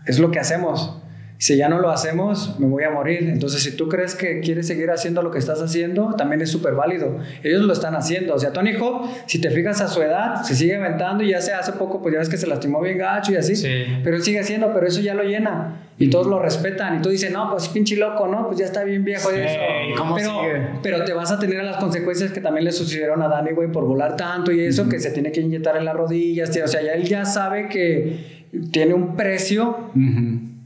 es 0.07 0.19
lo 0.19 0.31
que 0.31 0.39
hacemos. 0.39 1.03
Si 1.39 1.57
ya 1.57 1.69
no 1.69 1.79
lo 1.79 1.91
hacemos, 1.91 2.59
me 2.59 2.67
voy 2.67 2.85
a 2.85 2.91
morir. 2.91 3.29
Entonces, 3.29 3.63
si 3.63 3.77
tú 3.77 3.89
crees 3.89 4.15
que 4.15 4.41
quieres 4.41 4.67
seguir 4.67 4.91
haciendo 4.91 5.23
lo 5.23 5.31
que 5.31 5.39
estás 5.39 5.61
haciendo, 5.61 6.15
también 6.17 6.41
es 6.41 6.51
súper 6.51 6.75
válido. 6.75 7.19
Ellos 7.43 7.63
lo 7.63 7.73
están 7.73 7.95
haciendo. 7.95 8.35
O 8.35 8.39
sea, 8.39 8.53
Tony 8.53 8.73
Hawk, 8.73 9.09
si 9.27 9.41
te 9.41 9.51
fijas 9.51 9.81
a 9.83 9.89
su 9.89 10.01
edad, 10.01 10.43
se 10.43 10.55
sigue 10.55 10.77
aventando 10.77 11.23
y 11.23 11.31
ya 11.31 11.41
se 11.43 11.53
hace 11.53 11.73
poco, 11.73 12.01
pues 12.01 12.15
ya 12.15 12.21
ves 12.21 12.29
que 12.29 12.39
se 12.39 12.47
lastimó 12.47 12.81
bien 12.81 12.99
gacho 12.99 13.33
y 13.33 13.37
así. 13.37 13.55
Pero 14.03 14.17
él 14.17 14.23
sigue 14.23 14.41
haciendo, 14.41 14.73
pero 14.73 14.87
eso 14.87 15.01
ya 15.01 15.15
lo 15.15 15.25
llena. 15.25 15.83
Y 15.99 16.09
todos 16.09 16.27
lo 16.27 16.39
respetan. 16.39 16.99
Y 16.99 17.03
tú 17.03 17.11
dices, 17.11 17.31
no, 17.31 17.51
pues 17.51 17.69
pinche 17.69 17.97
loco, 17.97 18.29
¿no? 18.29 18.47
Pues 18.47 18.59
ya 18.59 18.65
está 18.65 18.85
bien 18.85 19.05
viejo 19.05 19.31
y 19.31 19.41
eso. 19.41 20.15
pero, 20.15 20.41
pero 20.83 21.05
te 21.05 21.13
vas 21.13 21.33
a 21.33 21.39
tener 21.39 21.63
las 21.65 21.77
consecuencias 21.77 22.33
que 22.33 22.41
también 22.41 22.65
le 22.65 22.73
sucedieron 22.73 23.23
a 23.23 23.29
Danny, 23.29 23.53
güey, 23.53 23.71
por 23.71 23.85
volar 23.85 24.17
tanto 24.17 24.53
y 24.53 24.61
eso, 24.61 24.89
que 24.89 24.99
se 25.01 25.11
tiene 25.11 25.33
que 25.33 25.41
inyectar 25.41 25.77
en 25.77 25.85
las 25.85 25.95
rodillas. 25.95 26.49
O 26.51 26.69
sea, 26.69 26.83
ya 26.83 26.93
él 26.93 27.05
ya 27.05 27.27
sabe 27.27 27.69
que 27.69 28.47
tiene 28.73 28.95
un 28.95 29.17
precio. 29.17 29.91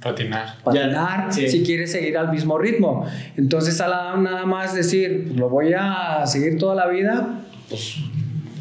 Patinar. 0.00 0.54
Patinar 0.64 1.32
si 1.32 1.62
quiere 1.62 1.86
seguir 1.86 2.16
al 2.16 2.30
mismo 2.30 2.58
ritmo. 2.58 3.06
Entonces, 3.36 3.80
a 3.80 3.88
la, 3.88 4.16
nada 4.16 4.46
más 4.46 4.74
decir, 4.74 5.24
pues, 5.26 5.38
lo 5.38 5.48
voy 5.48 5.74
a 5.76 6.26
seguir 6.26 6.58
toda 6.58 6.74
la 6.74 6.86
vida, 6.86 7.40
pues, 7.68 7.96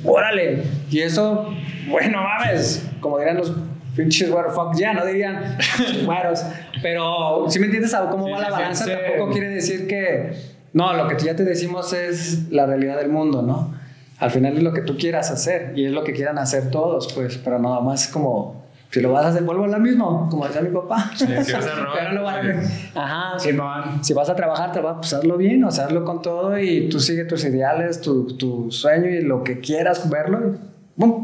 órale. 0.03 0.63
Y 0.91 0.99
eso, 0.99 1.49
bueno, 1.87 2.21
mames, 2.21 2.85
como 2.99 3.19
dirán 3.19 3.37
los 3.37 3.53
pinches 3.95 4.29
fuck 4.53 4.75
ya, 4.77 4.93
no 4.93 5.05
dirían 5.05 5.57
güeros. 6.05 6.43
Pero, 6.81 7.45
si 7.49 7.59
me 7.59 7.65
entiendes 7.65 7.95
cómo 8.11 8.29
va 8.29 8.39
la 8.39 8.49
balanza, 8.49 8.85
tampoco 8.85 9.31
quiere 9.31 9.47
decir 9.47 9.87
que, 9.87 10.33
no, 10.73 10.93
lo 10.93 11.07
que 11.07 11.17
ya 11.23 11.35
te 11.35 11.45
decimos 11.45 11.93
es 11.93 12.51
la 12.51 12.65
realidad 12.65 12.97
del 12.97 13.09
mundo, 13.09 13.41
¿no? 13.41 13.73
Al 14.19 14.31
final 14.31 14.57
es 14.57 14.63
lo 14.63 14.73
que 14.73 14.81
tú 14.81 14.97
quieras 14.97 15.31
hacer 15.31 15.71
y 15.77 15.85
es 15.85 15.93
lo 15.93 16.03
que 16.03 16.11
quieran 16.11 16.37
hacer 16.37 16.69
todos, 16.69 17.13
pues, 17.13 17.37
pero 17.37 17.59
nada 17.59 17.79
más 17.79 18.09
como 18.09 18.68
si 18.91 19.01
lo 19.01 19.11
vas 19.11 19.25
a 19.25 19.29
hacer, 19.29 19.43
vuelvo 19.43 19.65
a 19.65 19.67
lo 19.67 19.79
mismo, 19.79 20.27
como 20.29 20.47
decía 20.47 20.61
mi 20.61 20.69
papá. 20.69 21.11
si 21.15 21.25
vas 21.35 21.53
a 21.53 22.11
robar, 22.11 22.63
Ajá. 22.95 23.39
si 24.01 24.13
vas 24.13 24.29
a 24.29 24.35
trabajar, 24.35 24.71
pues 24.97 25.13
hazlo 25.13 25.37
bien, 25.37 25.63
o 25.63 25.71
sea, 25.71 25.85
hazlo 25.85 26.03
con 26.03 26.21
todo 26.21 26.57
y 26.57 26.89
tú 26.89 26.99
sigue 26.99 27.25
tus 27.25 27.43
ideales, 27.45 28.01
tu, 28.01 28.35
tu 28.35 28.71
sueño 28.71 29.09
y 29.09 29.21
lo 29.21 29.43
que 29.43 29.59
quieras 29.59 30.09
verlo. 30.09 30.55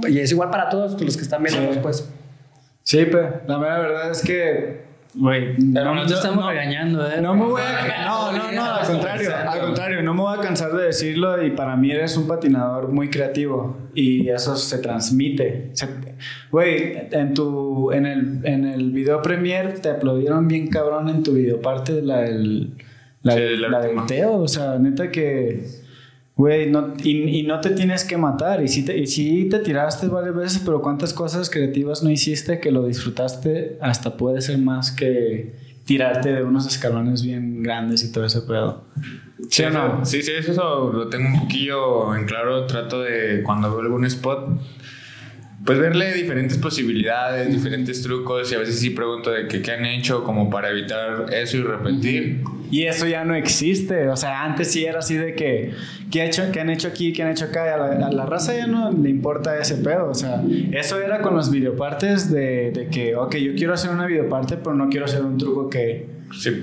Y, 0.07 0.19
es 0.19 0.31
igual 0.31 0.51
para 0.51 0.69
todos 0.69 1.01
los 1.01 1.17
que 1.17 1.23
están 1.23 1.43
viendo 1.43 1.61
después. 1.61 2.07
Sí, 2.83 3.05
pero 3.11 3.41
la 3.47 3.57
verdad 3.57 4.11
es 4.11 4.21
que 4.21 4.85
Güey, 5.17 5.55
pero 5.73 5.95
no, 5.95 6.05
te 6.05 6.13
estamos 6.13 6.45
regañando, 6.45 7.09
¿eh? 7.09 7.21
No 7.21 7.33
me 7.35 7.45
voy 7.45 7.61
a. 7.61 8.05
No, 8.05 8.31
no, 8.33 8.51
no, 8.51 8.75
al 8.75 8.85
contrario. 8.85 9.29
Al 9.49 9.59
contrario, 9.61 10.03
no 10.03 10.13
me 10.13 10.21
voy 10.21 10.37
a 10.37 10.41
cansar 10.41 10.73
de 10.73 10.83
decirlo 10.85 11.41
y 11.41 11.51
para 11.51 11.77
mí 11.77 11.89
eres 11.89 12.17
un 12.17 12.27
patinador 12.27 12.89
muy 12.89 13.09
creativo 13.09 13.77
y 13.93 14.27
eso 14.27 14.57
se 14.57 14.79
transmite. 14.79 15.71
Güey, 16.51 17.07
en 17.11 17.33
tu. 17.33 17.91
En 17.93 18.05
el, 18.05 18.41
en 18.43 18.65
el 18.65 18.91
video 18.91 19.21
premier 19.21 19.79
te 19.79 19.89
aplaudieron 19.89 20.49
bien 20.49 20.67
cabrón 20.67 21.07
en 21.07 21.23
tu 21.23 21.33
video 21.33 21.61
parte 21.61 21.93
de 21.93 22.01
la 22.01 22.21
del. 22.21 22.73
La, 23.21 23.35
la 23.35 23.79
del 23.79 24.05
Teo, 24.05 24.35
o 24.35 24.47
sea, 24.47 24.77
neta 24.77 25.09
que 25.09 25.84
Güey, 26.37 26.69
no, 26.69 26.93
y, 27.01 27.39
y, 27.39 27.43
no 27.43 27.61
te 27.61 27.69
tienes 27.69 28.03
que 28.03 28.17
matar. 28.17 28.61
Y 28.61 28.67
sí 28.67 28.83
te, 28.83 28.97
y 28.97 29.07
sí 29.07 29.47
te 29.49 29.59
tiraste 29.59 30.07
varias 30.07 30.35
veces, 30.35 30.61
pero 30.65 30.81
¿cuántas 30.81 31.13
cosas 31.13 31.49
creativas 31.49 32.03
no 32.03 32.11
hiciste 32.11 32.59
que 32.59 32.71
lo 32.71 32.85
disfrutaste? 32.85 33.77
Hasta 33.81 34.17
puede 34.17 34.41
ser 34.41 34.57
más 34.57 34.91
que 34.91 35.55
tirarte 35.85 36.33
de 36.33 36.43
unos 36.43 36.67
escalones 36.67 37.23
bien 37.23 37.63
grandes 37.63 38.03
y 38.03 38.11
todo 38.11 38.25
ese 38.25 38.41
pedo. 38.41 38.83
¿Sí, 39.49 39.63
o 39.63 39.69
no? 39.69 40.05
Sí, 40.05 40.21
sí, 40.23 40.31
eso 40.37 40.91
lo 40.91 41.07
tengo 41.07 41.29
un 41.29 41.39
poquillo 41.41 42.13
en 42.15 42.25
claro. 42.25 42.65
Trato 42.65 43.01
de, 43.01 43.41
cuando 43.43 43.71
veo 43.71 43.81
algún 43.81 44.03
spot, 44.05 44.59
pues 45.65 45.79
verle 45.79 46.13
diferentes 46.13 46.59
posibilidades, 46.59 47.51
diferentes 47.51 48.03
trucos 48.03 48.51
y 48.51 48.55
a 48.55 48.59
veces 48.59 48.79
sí 48.79 48.91
pregunto 48.91 49.31
de 49.31 49.47
qué 49.47 49.71
han 49.71 49.85
hecho 49.85 50.23
como 50.23 50.49
para 50.49 50.69
evitar 50.69 51.25
eso 51.33 51.57
y 51.57 51.63
repetir. 51.63 52.43
Y 52.69 52.83
eso 52.83 53.07
ya 53.07 53.23
no 53.23 53.35
existe, 53.35 54.09
o 54.09 54.15
sea, 54.15 54.43
antes 54.43 54.71
sí 54.71 54.85
era 54.85 54.99
así 54.99 55.15
de 55.15 55.33
que, 55.33 55.71
¿qué, 56.11 56.25
hecho, 56.25 56.43
qué 56.51 56.59
han 56.59 56.69
hecho 56.69 56.87
aquí, 56.87 57.13
qué 57.13 57.23
han 57.23 57.29
hecho 57.31 57.45
acá? 57.45 57.73
A 57.73 58.11
la, 58.11 58.25
raza 58.25 58.55
ya 58.55 58.67
no 58.67 58.91
le 58.91 59.09
importa 59.09 59.57
ese 59.57 59.75
pedo, 59.77 60.09
o 60.09 60.13
sea, 60.13 60.43
eso 60.71 60.99
era 60.99 61.21
con 61.21 61.35
los 61.35 61.49
videopartes 61.49 62.31
de, 62.31 62.71
de 62.71 62.87
que, 62.87 63.15
ok, 63.15 63.35
yo 63.37 63.55
quiero 63.55 63.73
hacer 63.73 63.89
una 63.89 64.05
videoparte, 64.05 64.57
pero 64.57 64.75
no 64.75 64.89
quiero 64.89 65.05
hacer 65.05 65.23
un 65.23 65.37
truco 65.37 65.69
que, 65.69 66.07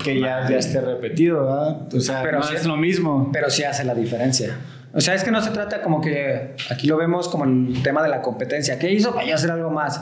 que 0.03 0.19
ya, 0.19 0.49
ya 0.49 0.57
esté 0.57 0.81
repetido, 0.81 1.45
¿verdad? 1.45 1.93
O 1.93 1.99
sea, 1.99 2.21
pero 2.21 2.39
no 2.39 2.49
es 2.49 2.65
lo 2.65 2.77
mismo. 2.77 3.29
Pero 3.33 3.49
sí 3.49 3.63
hace 3.63 3.83
la 3.83 3.95
diferencia. 3.95 4.57
O 4.95 5.01
sea, 5.01 5.15
es 5.15 5.23
que 5.23 5.31
no 5.31 5.41
se 5.41 5.49
trata 5.49 5.81
como 5.81 6.01
que 6.01 6.55
aquí 6.69 6.85
lo 6.85 6.97
vemos 6.97 7.27
como 7.27 7.45
el 7.45 7.81
tema 7.81 8.03
de 8.03 8.09
la 8.09 8.21
competencia. 8.21 8.77
¿Qué 8.77 8.91
hizo 8.91 9.13
para 9.13 9.25
yo 9.27 9.33
hacer 9.33 9.49
algo 9.49 9.71
más? 9.71 10.01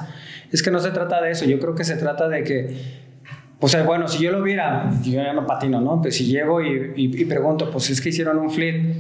Es 0.52 0.62
que 0.62 0.70
no 0.70 0.80
se 0.80 0.92
trata 0.92 1.22
de 1.22 1.32
eso. 1.32 1.46
Yo 1.46 1.60
creo 1.60 1.74
que 1.76 1.86
se 1.86 1.96
trata 1.96 2.28
de 2.28 2.44
que, 2.44 2.76
o 3.62 3.70
sea, 3.70 3.84
bueno, 3.84 4.10
si 4.10 4.22
yo 4.22 4.32
lo 4.32 4.44
viera, 4.44 4.92
yo 5.02 5.14
ya 5.14 5.32
no 5.32 5.48
patino, 5.48 5.80
¿no? 5.80 6.02
Pues 6.02 6.18
si 6.18 6.26
llego 6.26 6.62
y, 6.62 6.92
y, 6.98 7.26
pregunto, 7.26 7.72
pues 7.72 7.90
es 7.90 8.02
que 8.02 8.10
hicieron 8.10 8.38
un 8.38 8.52
flip. 8.52 8.98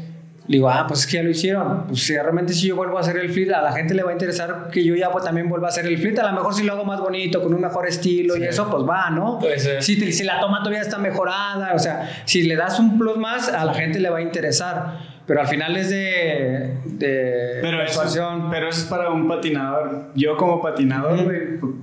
Digo, 0.47 0.69
ah, 0.69 0.85
pues 0.87 1.01
es 1.01 1.07
que 1.07 1.17
ya 1.17 1.23
lo 1.23 1.29
hicieron. 1.29 1.87
Pues 1.87 2.03
si 2.03 2.13
realmente 2.13 2.53
si 2.53 2.67
yo 2.67 2.77
vuelvo 2.77 2.97
a 2.97 3.01
hacer 3.01 3.17
el 3.17 3.29
flip, 3.29 3.51
a 3.53 3.61
la 3.61 3.73
gente 3.73 3.93
le 3.93 4.03
va 4.03 4.11
a 4.11 4.13
interesar 4.13 4.69
que 4.71 4.85
yo 4.85 4.95
ya 4.95 5.11
pues, 5.11 5.25
también 5.25 5.49
vuelva 5.49 5.67
a 5.67 5.71
hacer 5.71 5.85
el 5.85 5.97
flip. 5.97 6.17
A 6.19 6.31
lo 6.31 6.33
mejor 6.33 6.53
si 6.53 6.63
lo 6.63 6.71
hago 6.71 6.85
más 6.85 7.01
bonito, 7.01 7.43
con 7.43 7.53
un 7.53 7.59
mejor 7.59 7.85
estilo 7.85 8.37
y 8.37 8.43
eso, 8.43 8.69
pues 8.69 8.83
va, 8.83 9.09
¿no? 9.09 9.39
Si, 9.81 10.13
si 10.13 10.23
la 10.23 10.39
toma 10.39 10.59
todavía 10.59 10.81
está 10.81 10.97
mejorada, 10.97 11.73
o 11.75 11.79
sea, 11.79 12.23
si 12.23 12.43
le 12.43 12.55
das 12.55 12.79
un 12.79 12.97
plus 12.97 13.17
más, 13.17 13.49
a 13.49 13.65
la 13.65 13.73
gente 13.73 13.99
le 13.99 14.09
va 14.09 14.19
a 14.19 14.21
interesar 14.21 15.10
pero 15.31 15.43
al 15.43 15.47
final 15.47 15.77
es 15.77 15.89
de, 15.89 16.73
de 16.83 17.59
pero 17.61 17.81
eso, 17.81 18.03
pero 18.51 18.67
eso 18.67 18.81
es 18.81 18.85
para 18.87 19.11
un 19.11 19.29
patinador. 19.29 20.11
Yo 20.13 20.35
como 20.35 20.61
patinador, 20.61 21.25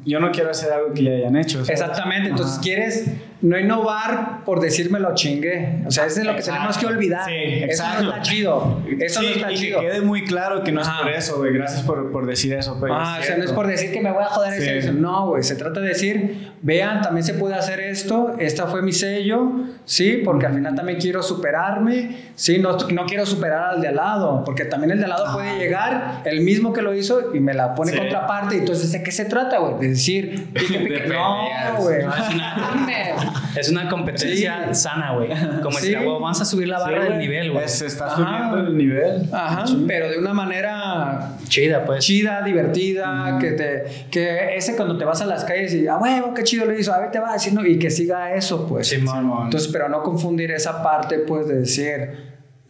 yo 0.05 0.21
no 0.21 0.31
quiero 0.33 0.51
hacer 0.51 0.71
algo 0.71 0.93
que 0.93 1.05
ya 1.05 1.13
hayan 1.13 1.35
hecho. 1.35 1.63
Exactamente, 1.67 2.29
entonces 2.29 2.59
quieres 2.59 3.11
no 3.41 3.59
innovar 3.59 4.45
por 4.45 4.61
decirme 4.61 4.99
lo 4.99 5.15
chingue. 5.15 5.83
O 5.87 5.91
sea, 5.91 6.07
eso 6.07 6.21
es 6.21 6.27
lo 6.27 6.35
que 6.35 6.43
tenemos 6.43 6.77
que 6.77 6.87
olvidar. 6.87 7.25
Sí, 7.25 7.33
eso 7.69 7.85
no 8.03 8.11
está 8.11 8.23
chido. 8.23 8.83
Eso 8.99 9.23
no 9.23 9.29
está 9.29 9.53
y 9.53 9.57
chido. 9.57 9.81
Que 9.81 9.87
quede 9.87 10.01
muy 10.01 10.25
claro 10.25 10.65
que 10.65 10.73
no 10.73 10.81
es 10.81 10.89
por 10.89 11.09
eso, 11.09 11.37
güey. 11.39 11.53
Gracias 11.53 11.83
por, 11.83 12.11
por, 12.11 12.27
decir 12.27 12.53
eso. 12.55 12.77
Pues, 12.81 12.93
ah, 12.95 13.19
o 13.21 13.23
sea, 13.23 13.37
no 13.37 13.45
es 13.45 13.53
por 13.53 13.67
decir 13.67 13.93
que 13.93 14.01
me 14.01 14.11
voy 14.11 14.23
a 14.23 14.27
joder 14.27 14.61
ese. 14.61 14.93
No, 14.93 15.29
güey. 15.29 15.43
Se 15.43 15.55
trata 15.55 15.81
de 15.81 15.89
decir, 15.89 16.53
vean, 16.63 17.01
también 17.01 17.25
se 17.25 17.35
puede 17.35 17.55
hacer 17.55 17.81
esto. 17.81 18.35
Esta 18.39 18.67
fue 18.67 18.83
mi 18.83 18.93
sello, 18.93 19.53
¿sí? 19.85 20.23
Porque 20.25 20.47
al 20.47 20.55
final 20.55 20.75
también 20.75 20.99
quiero 20.99 21.23
superarme, 21.23 22.17
¿sí? 22.35 22.59
No, 22.59 22.77
no 22.77 23.07
quiero 23.07 23.25
superar 23.25 23.75
al 23.75 23.81
de 23.81 23.89
al 23.89 23.97
lado, 23.97 24.43
porque 24.45 24.65
también 24.65 24.91
el 24.93 24.99
de 24.99 25.05
al 25.05 25.11
lado 25.11 25.33
puede 25.33 25.51
ah. 25.51 25.59
llegar, 25.59 26.23
el 26.25 26.41
mismo 26.41 26.73
que 26.73 26.83
lo 26.83 26.95
hizo, 26.95 27.35
y 27.35 27.41
me 27.41 27.55
la 27.55 27.75
pone 27.75 27.97
contraparte. 27.97 28.57
Entonces, 28.57 28.91
¿de 28.91 29.03
qué 29.03 29.13
se 29.13 29.27
trata, 29.27 29.59
güey? 29.59 29.79
De 29.79 29.89
decir, 29.91 30.49
no, 31.09 31.49
güey. 31.79 32.01
Es 33.57 33.69
una 33.71 33.89
competencia 33.89 34.73
sana, 34.75 35.13
güey. 35.15 35.31
Como 35.63 35.79
sí. 35.79 35.95
vamos 35.95 36.41
a 36.41 36.45
subir 36.45 36.69
la 36.69 36.79
barra 36.79 37.05
del 37.05 37.19
nivel, 37.19 37.53
güey. 37.53 37.69
Se 37.69 37.87
está 37.87 38.15
subiendo 38.15 38.59
el 38.59 38.77
nivel. 38.77 39.29
Ajá, 39.33 39.65
pero 39.87 40.11
de 40.11 40.19
una 40.19 40.33
manera 40.33 41.33
chida, 41.49 41.85
pues. 41.85 42.05
Chida, 42.05 42.43
divertida, 42.43 43.39
que 43.41 43.53
te 43.53 43.85
que 44.11 44.57
ese 44.57 44.77
cuando 44.77 44.97
te 44.97 45.05
vas 45.05 45.21
a 45.23 45.27
las 45.27 45.45
calles 45.45 45.75
y, 45.75 45.87
ah, 45.89 45.99
huevo, 45.99 46.35
qué 46.35 46.45
chido 46.45 46.67
lo 46.67 46.79
hizo, 46.79 46.93
a 46.93 47.01
ver, 47.01 47.11
te 47.11 47.19
va 47.19 47.31
a 47.31 47.33
decir, 47.35 47.53
no, 47.53 47.65
y 47.65 47.79
que 47.79 47.91
siga 47.91 48.35
eso, 48.35 48.67
pues. 48.67 48.89
Sí, 48.89 48.99
man, 48.99 49.31
Entonces, 49.45 49.71
pero 49.73 49.89
no 49.89 50.03
confundir 50.03 50.51
esa 50.51 50.83
parte, 50.83 51.19
pues, 51.21 51.49
de 51.49 51.61
decir, 51.61 52.11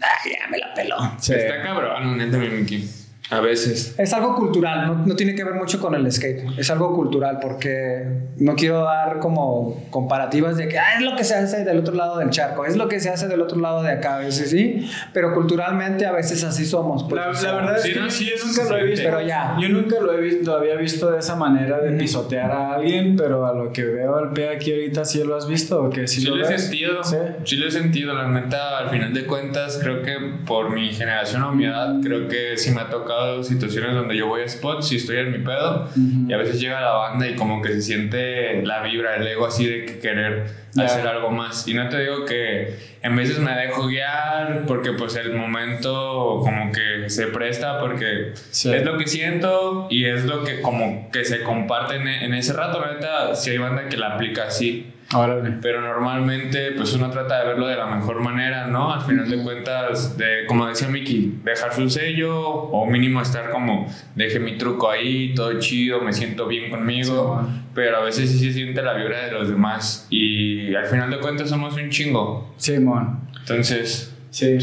ah, 0.00 0.06
ya 0.24 0.48
me 0.48 0.58
la 0.58 0.72
peló. 0.74 0.96
Está 1.18 1.62
cabrón, 1.62 2.16
neta, 2.16 2.38
mi 2.38 2.48
Mickey. 2.48 2.88
A 3.30 3.40
veces. 3.40 3.94
Es 3.98 4.12
algo 4.14 4.34
cultural, 4.34 4.86
no, 4.86 5.06
no, 5.06 5.14
tiene 5.14 5.34
que 5.34 5.44
ver 5.44 5.54
mucho 5.54 5.78
con 5.80 5.94
el 5.94 6.10
skate. 6.10 6.58
Es 6.58 6.70
algo 6.70 6.94
cultural 6.94 7.38
porque 7.42 8.06
no 8.38 8.56
quiero 8.56 8.84
dar 8.84 9.18
como 9.18 9.86
comparativas 9.90 10.56
de 10.56 10.68
que 10.68 10.78
ah, 10.78 10.94
es 10.96 11.02
lo 11.02 11.14
que 11.14 11.24
se 11.24 11.34
hace 11.34 11.62
del 11.64 11.78
otro 11.78 11.94
lado 11.94 12.18
del 12.18 12.30
charco, 12.30 12.64
es 12.64 12.76
lo 12.76 12.88
que 12.88 13.00
se 13.00 13.10
hace 13.10 13.28
del 13.28 13.42
otro 13.42 13.60
lado 13.60 13.82
de 13.82 13.90
acá, 13.90 14.16
a 14.16 14.18
veces 14.20 14.50
sí, 14.50 14.88
pero 15.12 15.34
culturalmente 15.34 16.06
a 16.06 16.12
veces 16.12 16.42
así 16.42 16.64
somos. 16.64 17.04
Pues, 17.04 17.42
la, 17.42 17.52
verdad 17.52 17.76
es 17.76 17.84
que 17.84 18.10
sí, 18.10 18.24
yo 18.24 18.46
nunca 18.46 18.64
lo 18.64 18.78
he 18.78 18.84
visto. 18.84 19.04
Pero 19.04 19.20
ya. 19.20 19.56
Yo 19.60 19.68
nunca 19.68 20.00
lo, 20.00 20.12
he 20.14 20.20
visto, 20.22 20.50
lo 20.50 20.58
había 20.58 20.76
visto 20.76 21.10
de 21.10 21.18
esa 21.18 21.36
manera 21.36 21.80
de 21.80 21.92
pisotear 21.98 22.50
a 22.50 22.74
alguien, 22.76 23.14
pero 23.14 23.44
a 23.44 23.52
lo 23.52 23.72
que 23.72 23.84
veo 23.84 24.16
al 24.16 24.32
pie 24.32 24.48
aquí 24.48 24.72
ahorita, 24.72 25.04
¿sí 25.04 25.22
lo 25.22 25.36
has 25.36 25.46
visto 25.46 25.82
o 25.82 25.90
que 25.90 26.08
sí, 26.08 26.24
lo, 26.24 26.36
he 26.36 26.58
sentido. 26.58 27.04
¿Sí? 27.04 27.16
¿Sí? 27.44 27.56
lo 27.56 27.68
he 27.68 27.70
sentido, 27.70 28.14
la 28.14 28.26
neta, 28.26 28.78
al 28.78 28.88
final 28.88 29.12
de 29.12 29.26
cuentas, 29.26 29.78
creo 29.82 30.02
que 30.02 30.16
por 30.46 30.70
mi 30.70 30.88
generación 30.94 31.42
o 31.42 31.52
mi 31.52 31.66
edad, 31.66 31.96
creo 32.02 32.26
que 32.26 32.56
sí 32.56 32.70
me 32.70 32.80
ha 32.80 32.88
tocado 32.88 33.17
situaciones 33.42 33.94
donde 33.94 34.16
yo 34.16 34.26
voy 34.26 34.42
a 34.42 34.48
spots 34.48 34.92
y 34.92 34.96
estoy 34.96 35.18
en 35.18 35.32
mi 35.32 35.38
pedo 35.38 35.88
y 36.28 36.32
a 36.32 36.36
veces 36.36 36.60
llega 36.60 36.80
la 36.80 36.92
banda 36.92 37.28
y 37.28 37.34
como 37.34 37.62
que 37.62 37.72
se 37.72 37.82
siente 37.82 38.62
la 38.64 38.82
vibra, 38.82 39.16
el 39.16 39.26
ego 39.26 39.46
así 39.46 39.66
de 39.66 39.98
querer 39.98 40.46
hacer 40.76 41.06
algo 41.06 41.30
más. 41.30 41.66
Y 41.66 41.74
no 41.74 41.88
te 41.88 42.00
digo 42.00 42.24
que 42.24 42.76
en 43.02 43.16
veces 43.16 43.38
me 43.38 43.52
dejo 43.52 43.86
guiar 43.86 44.64
porque 44.66 44.92
pues 44.92 45.16
el 45.16 45.34
momento 45.34 46.40
como 46.42 46.72
que 46.72 47.08
se 47.10 47.26
presta 47.28 47.80
porque 47.80 48.32
es 48.32 48.84
lo 48.84 48.98
que 48.98 49.06
siento 49.06 49.86
y 49.90 50.04
es 50.04 50.24
lo 50.24 50.44
que 50.44 50.60
como 50.60 51.10
que 51.10 51.24
se 51.24 51.42
comparte 51.42 51.96
en, 51.96 52.34
ese 52.34 52.52
rato. 52.52 52.80
La 52.80 52.94
neta, 52.94 53.34
si 53.34 53.50
hay 53.50 53.58
banda 53.58 53.88
que 53.88 53.96
la 53.96 54.14
aplica 54.14 54.44
así. 54.44 54.92
Órale. 55.14 55.56
Pero 55.62 55.80
normalmente, 55.80 56.72
pues 56.72 56.92
uno 56.92 57.10
trata 57.10 57.40
de 57.40 57.46
verlo 57.48 57.66
de 57.66 57.76
la 57.76 57.86
mejor 57.86 58.20
manera, 58.20 58.66
¿no? 58.66 58.92
Al 58.92 59.00
final 59.00 59.28
de 59.28 59.42
cuentas, 59.42 60.18
de, 60.18 60.44
como 60.46 60.66
decía 60.66 60.88
Miki, 60.88 61.40
dejar 61.44 61.72
su 61.74 61.88
sello 61.88 62.38
o 62.40 62.86
mínimo 62.86 63.22
estar 63.22 63.50
como, 63.50 63.86
deje 64.14 64.38
mi 64.38 64.58
truco 64.58 64.90
ahí, 64.90 65.34
todo 65.34 65.58
chido, 65.60 66.02
me 66.02 66.12
siento 66.12 66.46
bien 66.46 66.70
conmigo. 66.70 67.46
pero 67.74 67.98
a 67.98 68.00
veces 68.00 68.30
sí 68.30 68.38
se 68.38 68.52
siente 68.52 68.82
la 68.82 68.94
vibra 68.94 69.24
de 69.24 69.32
los 69.32 69.48
demás 69.48 70.06
y 70.10 70.74
al 70.74 70.86
final 70.86 71.10
de 71.10 71.18
cuentas 71.20 71.48
somos 71.48 71.74
un 71.76 71.90
chingo. 71.90 72.52
Simón. 72.56 73.20
Entonces, 73.40 74.14
Sí. 74.30 74.58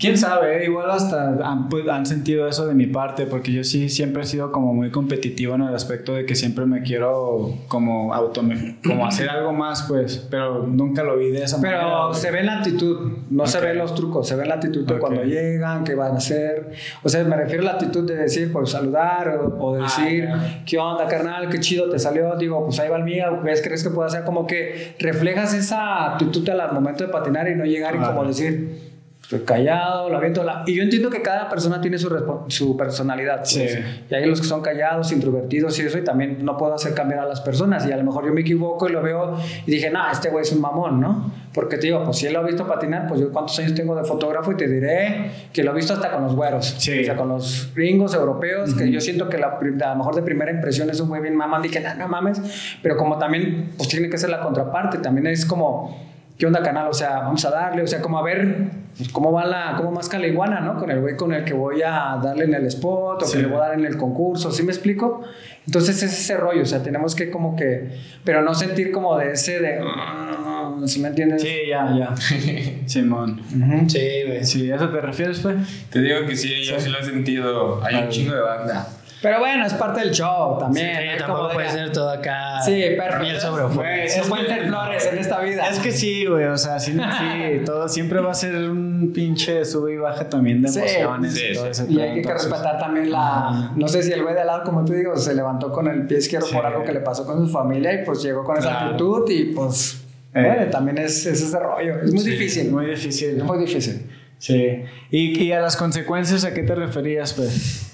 Quién 0.00 0.16
sabe, 0.16 0.62
eh? 0.62 0.64
igual 0.64 0.90
hasta 0.90 1.36
han, 1.44 1.68
pues, 1.68 1.86
han 1.86 2.06
sentido 2.06 2.48
eso 2.48 2.66
de 2.66 2.74
mi 2.74 2.86
parte, 2.86 3.26
porque 3.26 3.52
yo 3.52 3.62
sí 3.64 3.90
siempre 3.90 4.22
he 4.22 4.26
sido 4.26 4.50
como 4.50 4.72
muy 4.72 4.90
competitivo 4.90 5.54
en 5.56 5.60
el 5.62 5.74
aspecto 5.74 6.14
de 6.14 6.24
que 6.24 6.34
siempre 6.34 6.64
me 6.64 6.80
quiero 6.82 7.52
como 7.68 8.14
auto, 8.14 8.42
como 8.82 9.06
hacer 9.06 9.28
algo 9.30 9.52
más, 9.52 9.82
pues, 9.82 10.26
pero 10.30 10.66
nunca 10.66 11.02
lo 11.02 11.18
vi 11.18 11.30
de 11.30 11.44
esa 11.44 11.58
manera. 11.58 11.80
Pero 11.80 12.14
se 12.14 12.30
ve 12.30 12.42
la 12.42 12.58
actitud, 12.58 13.12
no 13.28 13.46
se 13.46 13.60
ven 13.60 13.76
los 13.76 13.94
trucos, 13.94 14.26
se 14.26 14.36
ve 14.36 14.46
la 14.46 14.54
actitud 14.54 14.86
de 14.86 14.98
cuando 14.98 15.22
llegan, 15.22 15.84
qué 15.84 15.94
van 15.94 16.14
a 16.14 16.16
hacer. 16.16 16.72
O 17.02 17.08
sea, 17.08 17.22
me 17.24 17.36
refiero 17.36 17.62
a 17.62 17.66
la 17.66 17.72
actitud 17.72 18.06
de 18.08 18.16
decir, 18.16 18.50
por 18.50 18.66
saludar 18.66 19.28
o, 19.36 19.48
o 19.58 19.74
Ah, 19.74 19.82
decir. 19.82 20.28
¿qué 20.64 20.78
onda, 20.78 21.06
carnal? 21.08 21.48
Qué 21.50 21.60
chido 21.60 21.90
te 21.90 21.98
salió. 21.98 22.36
Digo, 22.36 22.64
pues 22.64 22.80
ahí 22.80 22.88
va 22.88 22.96
el 22.96 23.04
mío, 23.04 23.40
¿ves? 23.44 23.60
¿Crees 23.62 23.82
que 23.82 23.90
puedo 23.90 24.06
hacer? 24.06 24.24
Como 24.24 24.46
que 24.46 24.94
reflejas 24.98 25.52
esa 25.52 26.12
actitud 26.12 26.48
al 26.48 26.72
momento 26.72 27.04
de 27.04 27.12
patinar 27.12 27.48
y 27.48 27.54
no 27.54 27.64
llegar 27.64 27.94
y 27.94 27.98
como 27.98 28.24
decir, 28.24 28.89
estoy 29.30 29.46
callado, 29.46 30.10
lo 30.10 30.16
aviento. 30.16 30.42
La... 30.42 30.64
Y 30.66 30.74
yo 30.74 30.82
entiendo 30.82 31.08
que 31.08 31.22
cada 31.22 31.48
persona 31.48 31.80
tiene 31.80 31.98
su, 31.98 32.10
su 32.48 32.76
personalidad. 32.76 33.38
pues. 33.38 33.50
Sí. 33.50 33.68
Y 34.10 34.14
hay 34.14 34.26
los 34.26 34.40
que 34.40 34.46
son 34.46 34.60
callados, 34.60 35.12
introvertidos 35.12 35.78
y 35.78 35.82
eso, 35.82 35.98
y 35.98 36.02
también 36.02 36.44
no 36.44 36.56
puedo 36.56 36.74
hacer 36.74 36.94
cambiar 36.94 37.20
a 37.20 37.26
las 37.26 37.40
personas. 37.40 37.86
Y 37.86 37.92
a 37.92 37.96
lo 37.96 38.02
mejor 38.02 38.26
yo 38.26 38.32
me 38.32 38.40
equivoco 38.40 38.88
y 38.88 38.92
lo 38.92 39.02
veo 39.02 39.36
y 39.66 39.70
dije, 39.70 39.90
no, 39.90 40.00
este 40.10 40.30
güey 40.30 40.42
es 40.42 40.52
un 40.52 40.60
mamón, 40.60 41.00
¿no? 41.00 41.32
Porque 41.54 41.76
te 41.76 41.86
digo, 41.86 42.02
pues 42.04 42.16
si 42.16 42.26
él 42.26 42.32
lo 42.32 42.40
ha 42.40 42.42
visto 42.42 42.66
patinar, 42.66 43.06
pues 43.06 43.20
yo 43.20 43.32
cuántos 43.32 43.56
años 43.60 43.74
tengo 43.74 43.94
de 43.94 44.02
fotógrafo 44.02 44.50
y 44.52 44.56
te 44.56 44.66
diré 44.66 45.30
que 45.52 45.62
lo 45.62 45.72
he 45.72 45.74
visto 45.74 45.92
hasta 45.92 46.10
con 46.10 46.24
los 46.24 46.34
güeros. 46.34 46.74
Sí. 46.78 47.00
O 47.00 47.04
sea, 47.04 47.16
con 47.16 47.28
los 47.28 47.72
gringos 47.74 48.14
europeos, 48.14 48.74
que 48.74 48.90
yo 48.90 49.00
siento 49.00 49.28
que 49.28 49.38
la, 49.38 49.58
a 49.58 49.90
lo 49.90 49.96
mejor 49.96 50.16
de 50.16 50.22
primera 50.22 50.50
impresión 50.50 50.90
es 50.90 51.00
un 51.00 51.08
güey 51.08 51.22
bien 51.22 51.36
mamón, 51.36 51.62
dije, 51.62 51.80
no, 51.80 51.94
no 51.94 52.08
mames. 52.08 52.40
Pero 52.82 52.96
como 52.96 53.18
también, 53.18 53.70
pues 53.76 53.88
tiene 53.88 54.10
que 54.10 54.18
ser 54.18 54.30
la 54.30 54.40
contraparte, 54.40 54.98
también 54.98 55.28
es 55.28 55.46
como. 55.46 56.09
¿Qué 56.40 56.46
onda, 56.46 56.62
canal? 56.62 56.88
O 56.88 56.94
sea, 56.94 57.18
vamos 57.20 57.44
a 57.44 57.50
darle, 57.50 57.82
o 57.82 57.86
sea, 57.86 58.00
como 58.00 58.18
a 58.18 58.22
ver 58.22 58.70
pues, 58.96 59.10
cómo 59.10 59.30
va 59.30 59.44
la, 59.44 59.74
cómo 59.76 59.92
más 59.92 60.10
la 60.10 60.26
iguana, 60.26 60.58
¿no? 60.60 60.78
Con 60.78 60.90
el 60.90 60.98
güey 60.98 61.14
con 61.14 61.34
el 61.34 61.44
que 61.44 61.52
voy 61.52 61.82
a 61.82 62.18
darle 62.24 62.44
en 62.46 62.54
el 62.54 62.64
spot 62.64 63.22
o 63.22 63.26
Sí. 63.26 63.36
que 63.36 63.42
le 63.42 63.48
voy 63.48 63.58
a 63.58 63.60
dar 63.68 63.74
en 63.78 63.84
el 63.84 63.98
concurso, 63.98 64.50
¿sí 64.50 64.62
me 64.62 64.72
explico? 64.72 65.20
Entonces 65.66 66.02
es 66.02 66.18
ese 66.18 66.38
rollo, 66.38 66.62
o 66.62 66.64
sea, 66.64 66.82
tenemos 66.82 67.14
que 67.14 67.30
como 67.30 67.54
que, 67.56 67.90
pero 68.24 68.40
no 68.40 68.54
sentir 68.54 68.90
como 68.90 69.18
de 69.18 69.32
ese 69.32 69.60
de, 69.60 69.80
"Mm", 69.82 70.86
¿sí 70.88 71.00
me 71.00 71.08
entiendes? 71.08 71.42
Sí, 71.42 71.56
ya, 71.68 71.94
ya. 71.94 72.14
Simón. 72.86 73.42
Sí, 73.88 74.22
güey. 74.26 74.42
Sí, 74.42 74.70
¿a 74.72 74.76
eso 74.76 74.88
te 74.88 74.98
refieres, 75.02 75.40
pues? 75.40 75.56
te 75.90 76.00
digo 76.00 76.24
que 76.26 76.36
sí, 76.36 76.64
yo 76.64 76.80
sí 76.80 76.88
lo 76.88 77.00
he 77.00 77.04
sentido. 77.04 77.84
Hay 77.84 77.96
un 77.96 78.08
chingo 78.08 78.34
de 78.34 78.40
banda. 78.40 78.88
Pero 79.22 79.38
bueno, 79.38 79.66
es 79.66 79.74
parte 79.74 80.00
del 80.00 80.12
show 80.12 80.58
también. 80.58 80.96
Sí, 80.96 81.06
¿no? 81.12 81.26
tampoco 81.26 81.50
puede 81.52 81.68
ser 81.70 81.92
todo 81.92 82.08
acá. 82.10 82.60
Sí, 82.64 82.82
perfecto. 82.96 83.18
Miel 83.20 83.38
sobre 83.40 83.62
hojuelas. 83.64 83.92
Güey, 83.94 84.06
Es 84.06 84.28
pueden 84.28 84.46
ser 84.46 84.66
flores 84.66 85.06
en 85.12 85.18
esta 85.18 85.40
vida. 85.40 85.68
Es 85.68 85.78
que 85.78 85.92
sí, 85.92 86.24
güey, 86.24 86.46
o 86.46 86.56
sea, 86.56 86.78
sí, 86.78 86.92
sí, 86.92 87.60
todo 87.66 87.88
siempre 87.88 88.20
va 88.20 88.30
a 88.30 88.34
ser 88.34 88.54
un 88.70 89.12
pinche 89.14 89.64
sube 89.66 89.92
y 89.92 89.96
baja 89.98 90.28
también 90.28 90.62
de 90.62 90.68
emociones 90.68 91.34
sí, 91.34 91.42
y 91.50 91.54
todo 91.54 91.64
sí. 91.66 91.70
ese 91.82 91.92
Y 91.92 92.00
hay 92.00 92.12
que 92.14 92.20
entonces- 92.20 92.50
respetar 92.50 92.78
también 92.78 93.10
la. 93.10 93.72
No 93.76 93.88
sé 93.88 94.02
si 94.02 94.12
el 94.12 94.22
güey 94.22 94.34
de 94.34 94.40
al 94.40 94.46
lado, 94.46 94.64
como 94.64 94.84
tú 94.84 94.94
digo, 94.94 95.14
se 95.16 95.34
levantó 95.34 95.70
con 95.70 95.86
el 95.88 96.06
pie 96.06 96.18
izquierdo 96.18 96.46
Sí. 96.46 96.54
por 96.54 96.64
algo 96.64 96.82
que 96.84 96.92
le 96.92 97.00
pasó 97.00 97.26
con 97.26 97.46
su 97.46 97.52
familia 97.52 97.92
y 97.92 98.04
pues 98.04 98.22
llegó 98.22 98.42
con 98.44 98.56
esa 98.56 98.86
actitud 98.86 99.28
y 99.30 99.52
pues. 99.52 100.02
Eh. 100.32 100.44
bueno, 100.46 100.70
también 100.70 100.96
es, 100.98 101.26
es 101.26 101.42
ese 101.42 101.58
rollo. 101.58 101.96
Es 102.02 102.12
muy 102.14 102.22
Sí, 102.22 102.30
difícil. 102.30 102.70
Muy 102.70 102.86
difícil. 102.86 103.36
Es 103.38 103.44
muy 103.44 103.58
difícil. 103.58 104.06
Sí. 104.38 104.82
¿Y, 105.10 105.42
y 105.42 105.52
a 105.52 105.60
las 105.60 105.76
consecuencias 105.76 106.44
a 106.44 106.54
qué 106.54 106.62
te 106.62 106.74
referías, 106.74 107.34
pues? 107.34 107.89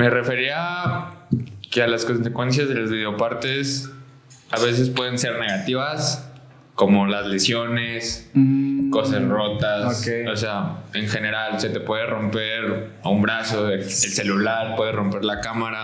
Me 0.00 0.08
refería 0.08 1.08
que 1.70 1.82
a 1.82 1.86
las 1.86 2.06
consecuencias 2.06 2.68
de 2.70 2.74
los 2.74 2.90
videopartes 2.90 3.90
a 4.50 4.58
veces 4.58 4.88
pueden 4.88 5.18
ser 5.18 5.38
negativas, 5.38 6.26
como 6.74 7.06
las 7.06 7.26
lesiones, 7.26 8.30
Mm, 8.32 8.90
cosas 8.90 9.22
rotas. 9.24 10.00
ok. 10.00 10.30
O 10.32 10.36
sea, 10.36 10.78
en 10.94 11.06
general 11.06 11.60
se 11.60 11.68
te 11.68 11.80
puede 11.80 12.06
romper 12.06 12.92
un 13.04 13.20
brazo, 13.20 13.68
el, 13.68 13.80
el 13.80 13.90
celular, 13.90 14.74
puede 14.74 14.92
romper 14.92 15.22
la 15.22 15.40
cámara 15.42 15.82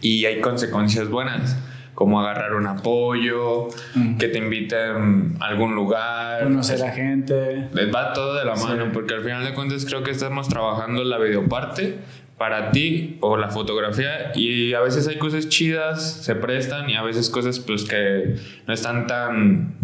y 0.00 0.24
hay 0.24 0.40
consecuencias 0.40 1.08
buenas. 1.08 1.56
Como 1.94 2.20
agarrar 2.20 2.54
un 2.54 2.68
apoyo, 2.68 3.66
Mm. 3.96 4.18
que 4.18 4.28
te 4.28 4.38
inviten 4.38 5.36
a 5.40 5.46
algún 5.46 5.74
lugar. 5.74 6.44
Conocer 6.44 6.80
a 6.84 6.92
gente. 6.92 7.66
Les 7.72 7.92
va 7.92 8.12
todo 8.12 8.34
de 8.36 8.44
la 8.44 8.54
Sí. 8.54 8.68
mano, 8.68 8.92
porque 8.92 9.14
al 9.14 9.22
final 9.24 9.44
de 9.44 9.52
cuentas 9.52 9.84
creo 9.84 10.04
que 10.04 10.12
estamos 10.12 10.48
trabajando 10.48 11.02
la 11.02 11.18
videoparte 11.18 11.98
para 12.38 12.70
ti 12.70 13.18
o 13.20 13.36
la 13.36 13.48
fotografía 13.48 14.32
y 14.34 14.72
a 14.72 14.80
veces 14.80 15.08
hay 15.08 15.18
cosas 15.18 15.48
chidas, 15.48 16.12
se 16.24 16.34
prestan 16.36 16.88
y 16.88 16.94
a 16.94 17.02
veces 17.02 17.28
cosas 17.30 17.58
pues 17.58 17.84
que 17.84 18.36
no 18.66 18.72
están 18.72 19.06
tan 19.06 19.76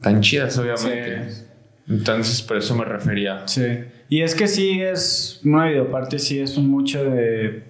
tan 0.00 0.20
chidas 0.20 0.56
obviamente. 0.58 1.30
Sí. 1.30 1.44
Entonces 1.88 2.42
por 2.42 2.56
eso 2.58 2.74
me 2.76 2.84
refería. 2.84 3.42
Sí. 3.46 3.64
Y 4.08 4.22
es 4.22 4.34
que 4.34 4.46
sí 4.46 4.80
es, 4.80 5.40
una 5.44 5.66
videoparte 5.66 6.18
sí 6.18 6.38
es 6.40 6.56
un 6.56 6.68
mucho 6.70 7.04
de 7.04 7.64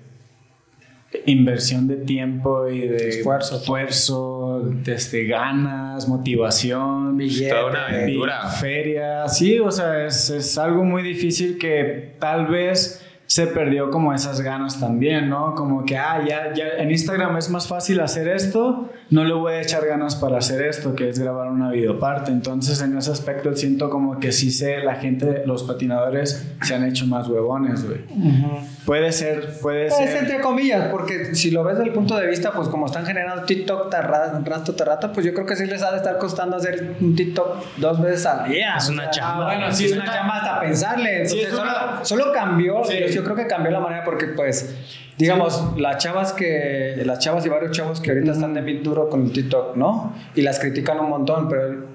inversión 1.25 1.89
de 1.89 1.97
tiempo 1.97 2.69
y 2.69 2.87
de 2.87 3.09
Esfuerzo. 3.09 3.57
esfuerzo, 3.57 4.63
desde 4.85 5.27
ganas, 5.27 6.07
motivación, 6.07 7.17
Billete, 7.17 7.51
Toda 7.51 7.71
una 7.71 7.87
aventura. 7.87 8.49
feria. 8.51 9.27
Sí, 9.29 9.59
o 9.59 9.71
sea, 9.71 10.05
es, 10.07 10.29
es 10.31 10.59
algo 10.59 10.85
muy 10.85 11.03
difícil 11.03 11.57
que 11.59 12.15
tal 12.19 12.47
vez 12.49 13.05
se 13.29 13.47
perdió 13.47 13.91
como 13.91 14.15
esas 14.15 14.41
ganas 14.41 14.81
también, 14.81 15.29
¿no? 15.29 15.55
Como 15.55 15.85
que, 15.85 15.99
ah, 15.99 16.25
ya, 16.27 16.55
ya 16.55 16.69
en 16.79 16.91
Instagram 16.91 17.37
es 17.37 17.51
más 17.51 17.69
fácil 17.69 18.01
hacer 18.01 18.27
esto, 18.27 18.91
no 19.11 19.23
le 19.23 19.35
voy 19.35 19.53
a 19.53 19.61
echar 19.61 19.85
ganas 19.87 20.17
para 20.17 20.39
hacer 20.39 20.63
esto, 20.63 20.95
que 20.95 21.11
es 21.11 21.19
grabar 21.19 21.51
una 21.51 21.71
videoparte. 21.71 22.33
Entonces, 22.33 22.81
en 22.81 22.97
ese 22.97 23.11
aspecto 23.11 23.55
siento 23.55 23.91
como 23.91 24.19
que 24.19 24.33
sí 24.33 24.51
sé, 24.51 24.79
la 24.79 24.95
gente, 24.95 25.43
los 25.45 25.65
patinadores 25.65 26.51
se 26.63 26.75
han 26.75 26.87
hecho 26.87 27.07
más 27.07 27.29
huevones, 27.29 27.87
güey. 27.87 28.01
Puede 28.89 29.13
ser, 29.13 29.51
puede 29.61 29.89
Es 29.89 29.95
ser. 29.97 30.17
entre 30.17 30.41
comillas, 30.41 30.89
porque 30.91 31.35
si 31.35 31.51
lo 31.51 31.63
ves 31.63 31.77
desde 31.77 31.89
el 31.91 31.95
punto 31.95 32.17
de 32.17 32.27
vista, 32.27 32.53
pues 32.53 32.69
como 32.69 32.87
están 32.87 33.05
generando 33.05 33.43
TikTok 33.45 33.91
tarra- 33.91 34.41
rato 34.43 34.75
tras 34.75 34.89
rato, 34.89 35.13
pues 35.13 35.27
yo 35.27 35.35
creo 35.35 35.45
que 35.45 35.57
sí 35.57 35.67
les 35.67 35.83
ha 35.83 35.91
de 35.91 35.99
estar 35.99 36.17
costando 36.17 36.57
hacer 36.57 36.97
un 36.99 37.15
TikTok 37.15 37.65
dos 37.77 38.01
veces 38.01 38.25
al 38.25 38.49
día. 38.49 38.77
Es 38.79 38.89
una 38.89 39.11
chamba. 39.11 39.43
Ah, 39.51 39.57
bueno, 39.57 39.71
sí, 39.75 39.85
es 39.85 39.93
una 39.93 40.07
chamba 40.07 40.37
hasta 40.39 40.61
pensarle. 40.61 41.27
Sí, 41.27 41.41
Entonces, 41.41 41.49
es 41.49 41.55
solo, 41.55 41.71
una- 41.71 42.05
solo 42.05 42.33
cambió, 42.33 42.83
Sí. 42.85 42.99
yo, 42.99 43.07
yo 43.09 43.25
creo 43.25 43.37
que 43.37 43.47
cambió 43.47 43.71
la 43.71 43.81
manera 43.81 44.05
porque, 44.05 44.29
pues, 44.29 44.75
digamos, 45.19 45.75
las 45.77 45.99
chavas 46.03 46.33
que, 46.33 47.03
las 47.05 47.19
chavas 47.19 47.45
y 47.45 47.51
varios 47.51 47.73
chavos 47.73 48.01
que 48.01 48.11
ahorita 48.13 48.33
están 48.33 48.55
de 48.55 48.63
bien 48.63 48.83
duro 48.83 49.11
con 49.11 49.23
el 49.27 49.33
TikTok, 49.33 49.77
¿no? 49.77 50.15
Y 50.35 50.41
las 50.41 50.59
critican 50.61 50.99
un 51.01 51.11
montón, 51.11 51.47
pero 51.51 51.88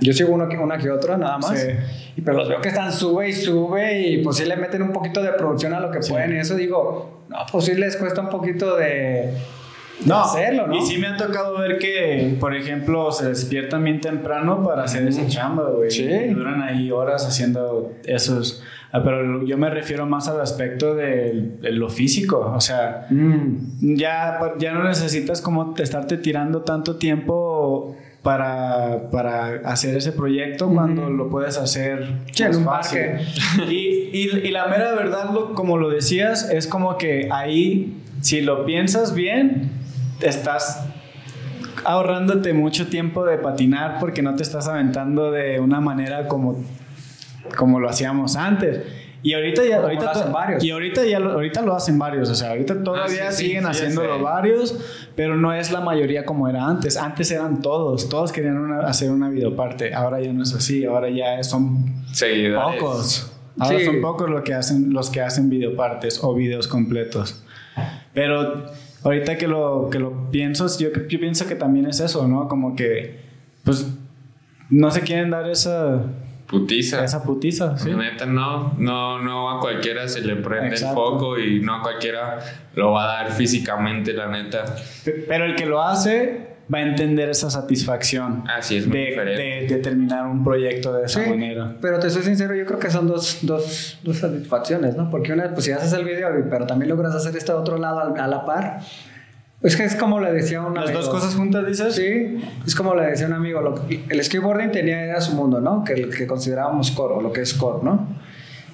yo 0.00 0.12
sigo 0.12 0.32
uno 0.32 0.48
que, 0.48 0.56
una 0.56 0.78
que 0.78 0.90
otra, 0.90 1.16
nada 1.16 1.38
más. 1.38 1.58
Sí. 1.60 1.68
Y 2.16 2.20
pero 2.20 2.38
los 2.38 2.48
veo 2.48 2.60
que 2.60 2.68
están 2.68 2.92
sube 2.92 3.28
y 3.28 3.32
sube 3.32 4.00
y 4.00 4.22
pues 4.22 4.36
sí 4.36 4.44
le 4.44 4.56
meten 4.56 4.82
un 4.82 4.92
poquito 4.92 5.22
de 5.22 5.30
producción 5.32 5.72
a 5.74 5.80
lo 5.80 5.90
que 5.90 6.02
Sí. 6.02 6.12
pueden. 6.12 6.34
Y 6.36 6.38
eso 6.38 6.54
digo, 6.54 7.24
no, 7.28 7.36
pues 7.50 7.64
sí 7.64 7.74
les 7.74 7.96
cuesta 7.96 8.20
un 8.20 8.28
poquito 8.28 8.76
de, 8.76 9.32
No, 10.06 10.20
hacerlo, 10.22 10.68
¿no? 10.68 10.76
Y 10.76 10.82
sí 10.82 10.98
me 10.98 11.08
ha 11.08 11.16
tocado 11.16 11.58
ver 11.58 11.78
que, 11.78 12.36
por 12.38 12.54
ejemplo, 12.54 13.10
se 13.10 13.28
despiertan 13.28 13.82
bien 13.82 14.00
temprano 14.00 14.62
para 14.62 14.84
hacer 14.84 15.06
esa 15.08 15.26
chamba, 15.26 15.64
güey. 15.70 15.90
Sí. 15.90 16.04
Y 16.04 16.28
duran 16.34 16.62
ahí 16.62 16.90
horas 16.92 17.26
haciendo 17.26 17.92
esos. 18.04 18.62
ah, 18.92 19.02
Pero 19.02 19.44
yo 19.44 19.58
me 19.58 19.68
refiero 19.70 20.06
más 20.06 20.28
al 20.28 20.40
aspecto 20.40 20.94
de, 20.94 21.50
lo 21.62 21.88
físico. 21.88 22.52
O 22.54 22.60
sea, 22.60 23.06
Mm. 23.10 23.96
ya, 23.96 24.38
ya 24.60 24.72
no 24.72 24.84
necesitas 24.84 25.40
como 25.42 25.74
te 25.74 25.82
estarte 25.82 26.16
tirando 26.16 26.62
tanto 26.62 26.94
tiempo 26.96 27.96
para, 28.32 29.08
para 29.10 29.46
hacer 29.64 29.96
ese 29.96 30.12
proyecto 30.12 30.68
cuando 30.68 31.08
lo 31.08 31.30
puedes 31.30 31.56
hacer 31.56 32.12
Sí, 32.32 32.42
en 32.42 32.56
un 32.56 32.64
fácil. 32.66 33.00
parque. 33.00 33.24
Y, 33.72 34.10
y- 34.12 34.40
y 34.44 34.50
la 34.50 34.66
mera 34.66 34.92
verdad, 34.92 35.30
lo- 35.32 35.54
como 35.54 35.78
lo 35.78 35.88
decías, 35.88 36.50
es 36.50 36.66
como 36.66 36.98
que 36.98 37.30
ahí, 37.32 37.96
si 38.20 38.42
lo 38.42 38.66
piensas 38.66 39.14
bien, 39.14 39.70
estás 40.20 40.84
ahorrándote 41.86 42.52
mucho 42.52 42.88
tiempo 42.88 43.24
de 43.24 43.38
patinar 43.38 43.96
porque 43.98 44.20
no 44.20 44.34
te 44.34 44.42
estás 44.42 44.68
aventando 44.68 45.30
de 45.30 45.58
una 45.60 45.80
manera 45.80 46.28
como, 46.28 46.62
como 47.56 47.80
lo 47.80 47.88
hacíamos 47.88 48.36
antes. 48.36 48.82
Y 49.28 49.34
ahorita 49.34 49.62
ya, 49.66 49.76
ahorita 49.82 50.04
lo 50.04 50.10
hacen 50.10 50.32
varios. 50.32 50.64
Y 50.64 50.70
ahorita 50.70 51.04
ya 51.04 51.18
lo, 51.20 51.32
ahorita 51.32 51.60
lo 51.62 51.74
hacen 51.74 51.98
varios, 51.98 52.30
o 52.30 52.34
sea, 52.34 52.50
ahorita 52.50 52.82
todavía 52.82 53.28
Ah, 53.28 53.30
sí, 53.32 53.36
sí, 53.42 53.46
siguen 53.48 53.64
sí, 53.64 53.68
haciéndolo 53.70 54.22
varios, 54.22 54.74
pero 55.14 55.36
no 55.36 55.52
es 55.52 55.70
la 55.70 55.80
mayoría 55.82 56.24
como 56.24 56.48
era 56.48 56.66
antes. 56.66 56.96
Antes 56.96 57.30
eran 57.30 57.60
todos, 57.60 58.08
todos 58.08 58.32
querían 58.32 58.56
una- 58.56 58.86
hacer 58.86 59.10
una 59.10 59.28
videoparte. 59.28 59.92
Ahora 59.92 60.20
ya 60.20 60.32
no 60.32 60.42
es 60.44 60.54
así, 60.54 60.84
ahora 60.86 61.10
ya 61.10 61.42
son 61.42 62.04
Seguidores. 62.12 62.80
Pocos. 62.80 63.32
Ahora 63.58 63.78
Sí. 63.78 63.84
son 63.84 64.00
pocos 64.00 64.30
los 64.30 64.42
que 64.42 64.54
hacen 64.54 64.92
los 64.94 65.10
que 65.10 65.20
hacen 65.20 65.50
videopartes 65.50 66.20
o 66.24 66.32
videos 66.34 66.66
completos. 66.66 67.44
Pero 68.14 68.64
ahorita 69.04 69.36
que 69.36 69.46
lo, 69.46 69.88
que 69.90 69.98
lo 69.98 70.30
pienso, 70.30 70.66
yo, 70.78 70.88
yo 71.08 71.20
pienso 71.20 71.46
que 71.46 71.54
también 71.54 71.84
es 71.86 72.00
eso, 72.00 72.26
¿no? 72.26 72.48
Como 72.48 72.74
que, 72.74 73.20
pues, 73.64 73.86
no 74.70 74.90
se 74.90 75.02
quieren 75.02 75.30
dar 75.30 75.48
esa 75.50 76.00
Putiza. 76.48 77.04
esa 77.04 77.22
putiza, 77.22 77.76
¿sí? 77.76 77.90
La 77.90 77.96
neta, 77.98 78.24
no, 78.26 78.72
no, 78.78 79.22
no 79.22 79.50
a 79.50 79.60
cualquiera 79.60 80.08
se 80.08 80.22
le 80.22 80.36
prende 80.36 80.68
Exacto. 80.76 80.88
el 80.88 80.94
foco 81.18 81.38
y 81.38 81.60
no 81.60 81.74
a 81.76 81.82
cualquiera 81.82 82.38
lo 82.74 82.92
va 82.92 83.04
a 83.04 83.22
dar 83.24 83.32
físicamente, 83.32 84.12
la 84.14 84.28
neta. 84.28 84.64
Pe- 85.04 85.24
Pero 85.28 85.44
el 85.44 85.54
que 85.56 85.66
lo 85.66 85.82
hace 85.82 86.48
va 86.72 86.78
a 86.78 86.82
entender 86.82 87.28
esa 87.30 87.50
satisfacción 87.50 88.44
Así 88.48 88.76
es 88.76 88.86
muy 88.86 88.98
de, 88.98 89.04
diferente. 89.06 89.42
de- 89.42 89.66
de 89.66 89.82
terminar 89.82 90.26
un 90.26 90.42
proyecto 90.44 90.92
de 90.92 91.04
esa 91.06 91.22
Sí, 91.24 91.30
manera. 91.30 91.76
pero 91.80 91.98
te 91.98 92.08
soy 92.10 92.22
sincero, 92.22 92.54
yo 92.54 92.64
creo 92.66 92.78
que 92.78 92.90
son 92.90 93.06
dos, 93.06 93.38
dos, 93.42 93.98
dos 94.02 94.16
satisfacciones, 94.16 94.96
¿no? 94.96 95.10
Porque 95.10 95.32
una, 95.32 95.50
pues 95.52 95.64
si 95.66 95.72
haces 95.72 95.92
el 95.92 96.04
video, 96.04 96.28
pero 96.50 96.66
también 96.66 96.88
logras 96.90 97.14
hacer 97.14 97.36
este 97.36 97.52
otro 97.52 97.76
lado 97.78 98.14
a 98.16 98.26
la 98.26 98.44
par, 98.44 98.80
es 99.62 99.76
que 99.76 99.84
es 99.84 99.94
como 99.96 100.20
le 100.20 100.32
decía 100.32 100.60
un 100.62 100.74
Las 100.74 100.84
amigo. 100.84 101.00
dos 101.00 101.08
cosas 101.10 101.34
juntas, 101.34 101.66
dices. 101.66 101.94
Sí, 101.94 102.38
es 102.66 102.74
como 102.74 102.94
le 102.94 103.06
decía 103.06 103.26
un 103.26 103.32
amigo, 103.32 103.60
lo 103.60 103.74
que- 103.74 104.04
el 104.08 104.22
skateboarding 104.24 104.70
tenía 104.70 105.04
era 105.04 105.20
su 105.20 105.34
mundo, 105.34 105.60
¿no? 105.60 105.82
Que, 105.84 106.08
que 106.08 106.26
considerábamos 106.26 106.90
core, 106.92 107.14
o 107.14 107.20
lo 107.20 107.32
que 107.32 107.40
es 107.42 107.54
core, 107.54 107.80
¿no? 107.82 108.06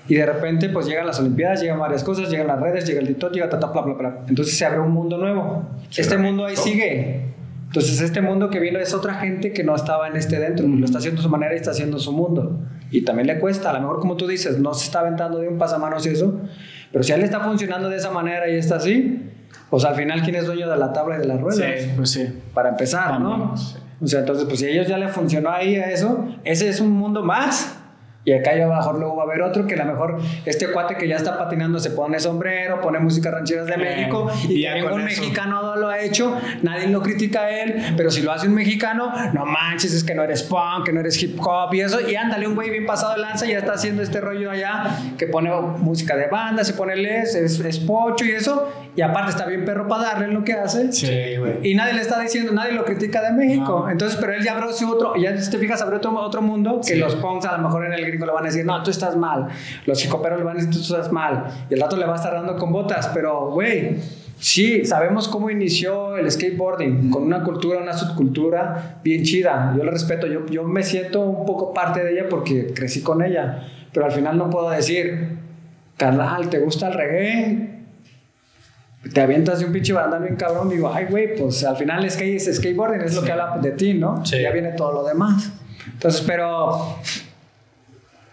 Y 0.06 0.16
de 0.16 0.26
repente, 0.26 0.68
pues 0.68 0.86
llegan 0.86 1.06
las 1.06 1.18
Olimpiadas, 1.18 1.62
llegan 1.62 1.78
varias 1.78 2.04
cosas, 2.04 2.28
llegan 2.28 2.46
las 2.46 2.60
redes, 2.60 2.86
llega 2.86 3.00
el 3.00 3.06
TikTok, 3.06 3.32
llega 3.32 3.48
ta, 3.48 3.58
ta, 3.58 3.68
bla, 3.68 3.80
bla, 3.82 3.94
bla. 3.94 4.18
Entonces 4.28 4.56
se 4.58 4.66
abre 4.66 4.80
un 4.80 4.90
mundo 4.92 5.16
nuevo. 5.16 5.66
este 5.96 6.18
mundo 6.18 6.44
ahí 6.44 6.56
sigue. 6.56 7.32
Entonces 7.68 8.00
este 8.02 8.20
mundo 8.20 8.50
que 8.50 8.60
vino 8.60 8.78
es 8.78 8.92
otra 8.94 9.14
gente 9.14 9.52
que 9.52 9.64
no 9.64 9.74
estaba 9.74 10.06
en 10.06 10.16
este 10.16 10.38
dentro, 10.38 10.66
lo 10.68 10.84
está 10.84 10.98
haciendo 10.98 11.22
su 11.22 11.28
manera 11.30 11.54
y 11.54 11.56
está 11.56 11.70
haciendo 11.70 11.98
su 11.98 12.12
mundo. 12.12 12.60
Y 12.90 13.02
también 13.02 13.26
le 13.26 13.40
cuesta, 13.40 13.70
a 13.70 13.72
lo 13.72 13.80
mejor 13.80 13.98
como 13.98 14.16
tú 14.16 14.28
dices, 14.28 14.58
no 14.60 14.74
se 14.74 14.84
está 14.84 15.00
aventando 15.00 15.38
de 15.38 15.48
un 15.48 15.56
pasamanos 15.58 16.06
y 16.06 16.10
eso, 16.10 16.38
pero 16.92 17.02
si 17.02 17.10
a 17.10 17.14
él 17.16 17.22
le 17.22 17.24
está 17.24 17.40
funcionando 17.40 17.88
de 17.88 17.96
esa 17.96 18.10
manera 18.12 18.48
y 18.48 18.54
está 18.56 18.76
así, 18.76 19.22
pues 19.70 19.84
al 19.84 19.94
final, 19.94 20.22
¿quién 20.22 20.36
es 20.36 20.46
dueño 20.46 20.68
de 20.68 20.76
la 20.76 20.92
tabla 20.92 21.16
y 21.16 21.18
de 21.18 21.26
las 21.26 21.40
ruedas? 21.40 21.80
Sí, 21.80 21.90
pues 21.96 22.10
sí. 22.10 22.42
para 22.52 22.68
empezar, 22.70 23.20
¿no? 23.20 23.30
También, 23.30 23.56
sí. 23.58 23.76
O 24.02 24.06
sea, 24.06 24.20
entonces, 24.20 24.44
pues 24.46 24.60
si 24.60 24.66
a 24.66 24.68
ellos 24.70 24.86
ya 24.86 24.98
le 24.98 25.08
funcionó 25.08 25.50
ahí 25.50 25.76
a 25.76 25.90
eso, 25.90 26.26
ese 26.44 26.68
es 26.68 26.80
un 26.80 26.92
mundo 26.92 27.22
más. 27.22 27.78
Y 28.26 28.32
acá 28.32 28.52
allá 28.52 28.64
abajo 28.64 28.94
luego 28.94 29.16
va 29.16 29.24
a 29.24 29.26
haber 29.26 29.42
otro 29.42 29.66
que 29.66 29.74
a 29.74 29.84
lo 29.84 29.84
mejor 29.84 30.18
este 30.46 30.68
cuate 30.68 30.96
que 30.96 31.06
ya 31.06 31.16
está 31.16 31.36
patinando 31.36 31.78
se 31.78 31.90
pone 31.90 32.18
sombrero, 32.18 32.80
pone 32.80 32.98
música 32.98 33.30
rancheras 33.30 33.66
de 33.66 33.74
Eh, 33.74 33.76
México 33.76 34.30
y 34.48 34.62
que 34.62 34.74
ningún 34.80 35.04
mexicano 35.04 35.76
lo 35.76 35.88
ha 35.88 36.00
hecho, 36.00 36.34
nadie 36.62 36.88
lo 36.88 37.02
critica 37.02 37.42
a 37.42 37.50
él, 37.50 37.94
pero 37.98 38.10
si 38.10 38.22
lo 38.22 38.32
hace 38.32 38.48
un 38.48 38.54
mexicano, 38.54 39.12
no 39.34 39.44
manches, 39.44 39.92
es 39.92 40.02
que 40.02 40.14
no 40.14 40.22
eres 40.22 40.42
punk, 40.42 40.86
que 40.86 40.92
no 40.94 41.00
eres 41.00 41.22
hip 41.22 41.38
hop 41.38 41.74
y 41.74 41.82
eso, 41.82 42.00
y 42.00 42.16
ándale, 42.16 42.48
un 42.48 42.54
güey 42.54 42.70
bien 42.70 42.86
pasado 42.86 43.12
de 43.12 43.18
lanza 43.18 43.44
ya 43.44 43.58
está 43.58 43.74
haciendo 43.74 44.02
este 44.02 44.22
rollo 44.22 44.50
allá, 44.50 44.84
que 45.18 45.26
pone 45.26 45.50
música 45.50 46.16
de 46.16 46.26
banda, 46.28 46.64
se 46.64 46.72
pone 46.72 46.96
les, 46.96 47.34
es, 47.34 47.60
es 47.60 47.78
pocho 47.78 48.24
y 48.24 48.30
eso, 48.30 48.72
y 48.96 49.02
aparte 49.02 49.30
está 49.30 49.46
bien 49.46 49.64
perro 49.64 49.88
para 49.88 50.04
darle 50.04 50.28
lo 50.28 50.44
que 50.44 50.52
hace. 50.52 50.92
Sí, 50.92 51.36
güey. 51.38 51.68
Y 51.68 51.74
nadie 51.74 51.94
le 51.94 52.00
está 52.02 52.20
diciendo, 52.20 52.52
nadie 52.52 52.72
lo 52.72 52.84
critica 52.84 53.22
de 53.22 53.32
México. 53.32 53.80
No. 53.86 53.90
Entonces, 53.90 54.16
pero 54.20 54.32
él 54.34 54.44
ya 54.44 54.52
abrió 54.52 54.70
ese 54.70 54.84
otro, 54.84 55.16
ya 55.16 55.36
si 55.36 55.50
te 55.50 55.58
fijas, 55.58 55.82
abrió 55.82 55.98
otro, 55.98 56.14
otro 56.20 56.42
mundo 56.42 56.80
que 56.80 56.94
Sí. 56.94 56.98
los 56.98 57.16
punks 57.16 57.46
a 57.46 57.56
lo 57.56 57.64
mejor 57.64 57.86
en 57.86 57.92
el 57.92 58.06
gringo 58.06 58.26
le 58.26 58.32
van 58.32 58.44
a 58.44 58.46
decir, 58.46 58.64
no, 58.64 58.82
tú 58.82 58.90
estás 58.90 59.16
mal. 59.16 59.48
Los 59.86 60.04
hicoperos 60.04 60.38
le 60.38 60.44
van 60.44 60.56
a 60.56 60.60
decir, 60.60 60.72
tú 60.72 60.80
estás 60.80 61.10
mal. 61.10 61.44
Y 61.68 61.74
el 61.74 61.80
rato 61.80 61.96
le 61.96 62.06
va 62.06 62.12
a 62.12 62.16
estar 62.16 62.32
dando 62.34 62.56
con 62.56 62.72
botas. 62.72 63.08
Pero, 63.12 63.50
güey, 63.50 63.96
sí, 64.38 64.84
sabemos 64.84 65.26
cómo 65.28 65.50
inició 65.50 66.16
el 66.16 66.30
skateboarding, 66.30 67.10
con 67.10 67.22
una 67.24 67.42
cultura, 67.42 67.80
una 67.80 67.94
subcultura 67.94 68.98
bien 69.02 69.24
chida. 69.24 69.74
Yo 69.76 69.82
la 69.82 69.90
respeto, 69.90 70.26
yo, 70.28 70.46
yo 70.46 70.62
me 70.64 70.82
siento 70.82 71.20
un 71.20 71.44
poco 71.46 71.72
parte 71.74 72.04
de 72.04 72.12
ella 72.12 72.28
porque 72.28 72.72
crecí 72.74 73.02
con 73.02 73.22
ella. 73.22 73.64
Pero 73.92 74.06
al 74.06 74.12
final 74.12 74.36
no 74.38 74.50
puedo 74.50 74.70
decir, 74.70 75.36
carnal, 75.96 76.48
¿te 76.48 76.58
gusta 76.58 76.88
el 76.88 76.94
reggae? 76.94 77.73
Te 79.12 79.20
avientas 79.20 79.58
de 79.60 79.66
un 79.66 79.72
pinche 79.72 79.92
barandal 79.92 80.22
bien 80.22 80.36
cabrón, 80.36 80.68
digo, 80.70 80.90
ay, 80.92 81.06
güey, 81.10 81.36
pues 81.36 81.64
al 81.64 81.76
final 81.76 82.08
skate 82.10 82.36
es 82.36 82.56
skateboarding, 82.56 83.02
es 83.02 83.14
lo 83.14 83.22
que 83.22 83.32
habla 83.32 83.58
de 83.60 83.72
ti, 83.72 83.94
¿no? 83.94 84.24
Sí. 84.24 84.40
Ya 84.40 84.50
viene 84.50 84.72
todo 84.72 84.92
lo 84.92 85.04
demás. 85.04 85.50
Entonces, 85.92 86.22
pero 86.26 86.96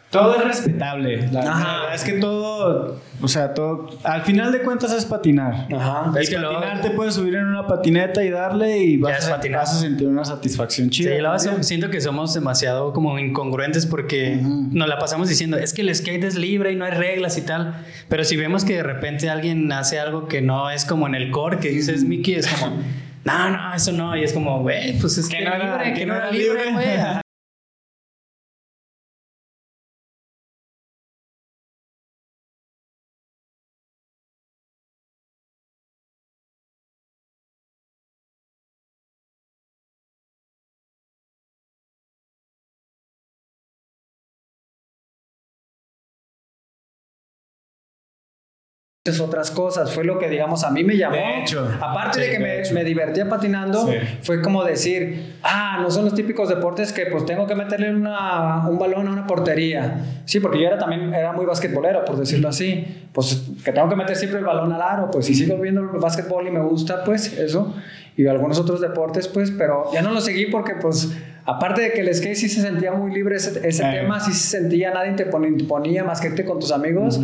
Todo 0.10 0.36
es 0.36 0.44
respetable. 0.44 1.30
La 1.32 1.42
Ajá. 1.42 1.80
verdad 1.82 1.96
es 1.96 2.04
que 2.04 2.14
todo, 2.14 2.98
o 3.22 3.28
sea, 3.28 3.54
todo, 3.54 3.90
al 4.04 4.22
final 4.24 4.52
de 4.52 4.62
cuentas 4.62 4.92
es 4.94 5.06
patinar. 5.06 5.68
Ajá. 5.74 6.12
Es 6.20 6.30
y 6.32 6.36
patinar 6.36 6.82
te 6.82 6.92
puedes 6.92 7.16
subir 7.16 7.36
en 7.36 7.46
una 7.46 7.68
patineta 7.68 8.24
y 8.24 8.30
darle 8.30 8.80
y 8.80 8.98
vas, 8.98 9.28
a, 9.28 9.32
patinar. 9.36 9.62
vas 9.62 9.76
a 9.76 9.80
sentir 9.80 10.08
una 10.08 10.26
satisfacción 10.26 10.88
Sí, 10.92 11.04
chida. 11.04 11.18
luego 11.20 11.36
también. 11.38 11.64
siento 11.64 11.90
que 11.90 12.02
somos 12.02 12.34
demasiado 12.34 12.94
como 12.94 13.18
incongruentes 13.20 13.86
porque 13.86 14.40
nos 14.42 14.88
la 14.88 14.98
pasamos 15.00 15.30
diciendo, 15.30 15.58
es 15.58 15.74
que 15.74 15.82
el 15.82 15.94
skate 15.96 16.24
es 16.24 16.36
libre 16.36 16.72
y 16.72 16.76
no 16.76 16.86
hay 16.86 16.92
reglas 16.92 17.38
y 17.38 17.42
tal, 17.42 17.76
pero 18.10 18.24
si 18.24 18.36
vemos 18.38 18.66
que 18.66 18.76
de 18.76 18.84
repente 18.84 19.30
alguien 19.30 19.72
hace 19.72 20.00
algo 20.00 20.28
que 20.28 20.42
no 20.42 20.70
es 20.70 20.86
como 20.86 21.08
en 21.08 21.16
el 21.16 21.32
core, 21.32 21.60
que 21.60 21.70
dices 21.70 22.04
Mickey, 22.04 22.36
es 22.36 22.48
como, 22.48 22.78
no, 23.24 23.50
no, 23.50 23.74
eso 23.76 23.92
no, 23.92 24.16
y 24.18 24.24
es 24.24 24.34
como, 24.34 24.62
güey, 24.62 24.98
pues 25.00 25.18
es 25.18 25.28
que, 25.30 25.38
Que 25.38 25.46
no 25.46 25.54
era- 25.54 25.78
libre, 25.84 25.94
que 26.00 26.06
no 26.06 26.16
era 26.16 26.32
libre. 26.32 26.72
güey. 26.74 27.22
Otras 49.20 49.50
cosas. 49.50 49.92
Fue 49.96 50.04
lo 50.04 50.20
que, 50.20 50.30
digamos, 50.30 50.64
a 50.64 50.70
mí 50.70 50.84
me 50.84 50.96
llamó. 50.96 51.16
De 51.16 51.40
hecho. 51.42 51.68
Aparte 51.82 52.20
Sí, 52.20 52.30
de 52.30 52.38
que 52.38 52.44
de 52.44 52.72
me, 52.72 52.84
divertía 52.84 53.28
patinando, 53.28 53.88
Sí. 53.88 53.94
fue 54.22 54.44
como 54.44 54.64
decir, 54.64 55.38
ah, 55.42 55.80
no 55.82 55.90
son 55.90 56.06
los 56.06 56.14
típicos 56.14 56.50
deportes 56.50 56.94
que 56.94 57.08
pues 57.08 57.26
tengo 57.26 57.48
que 57.48 57.56
meterle 57.56 57.90
una- 57.96 58.68
un 58.70 58.78
balón 58.78 59.08
a 59.08 59.12
una 59.12 59.26
portería. 59.26 60.02
Sí, 60.26 60.40
porque 60.40 60.62
yo 60.62 60.68
era 60.68 60.78
también, 60.78 61.12
era 61.16 61.32
muy 61.34 61.48
basquetbolero, 61.48 62.06
por 62.06 62.16
decirlo 62.18 62.48
así. 62.50 63.08
Pues 63.12 63.42
que 63.66 63.72
tengo 63.72 63.90
que 63.90 63.96
meter 63.96 64.16
siempre 64.16 64.38
el 64.38 64.46
balón 64.46 64.72
al 64.72 64.82
aro. 64.84 65.10
Pues 65.10 65.26
si 65.26 65.34
sigo 65.34 65.58
viendo 65.58 65.82
el 65.82 65.88
básquetbol 66.00 66.48
y 66.48 66.52
me 66.52 66.62
gusta, 66.62 67.04
pues 67.04 67.34
eso. 67.40 67.74
Y 68.16 68.28
algunos 68.28 68.60
otros 68.60 68.82
deportes, 68.82 69.28
pues, 69.28 69.50
pero 69.50 69.86
ya 69.92 70.04
no 70.04 70.12
lo 70.12 70.22
seguí 70.22 70.46
porque 70.46 70.76
pues... 70.80 71.12
Aparte 71.46 71.82
de 71.82 71.92
que 71.92 72.02
el 72.02 72.14
skate 72.14 72.36
sí 72.36 72.48
se 72.50 72.62
sentía 72.62 72.92
muy 72.92 73.12
libre 73.14 73.36
ese, 73.36 73.68
ese 73.68 73.84
Eh. 73.84 74.02
tema, 74.02 74.20
sí 74.20 74.32
se 74.32 74.60
sentía, 74.60 74.94
nadie 74.94 75.14
te 75.14 75.26
ponía 75.26 76.04
más 76.04 76.22
que 76.22 76.28
irte 76.28 76.46
con 76.46 76.60
tus 76.60 76.72
amigos. 76.72 77.20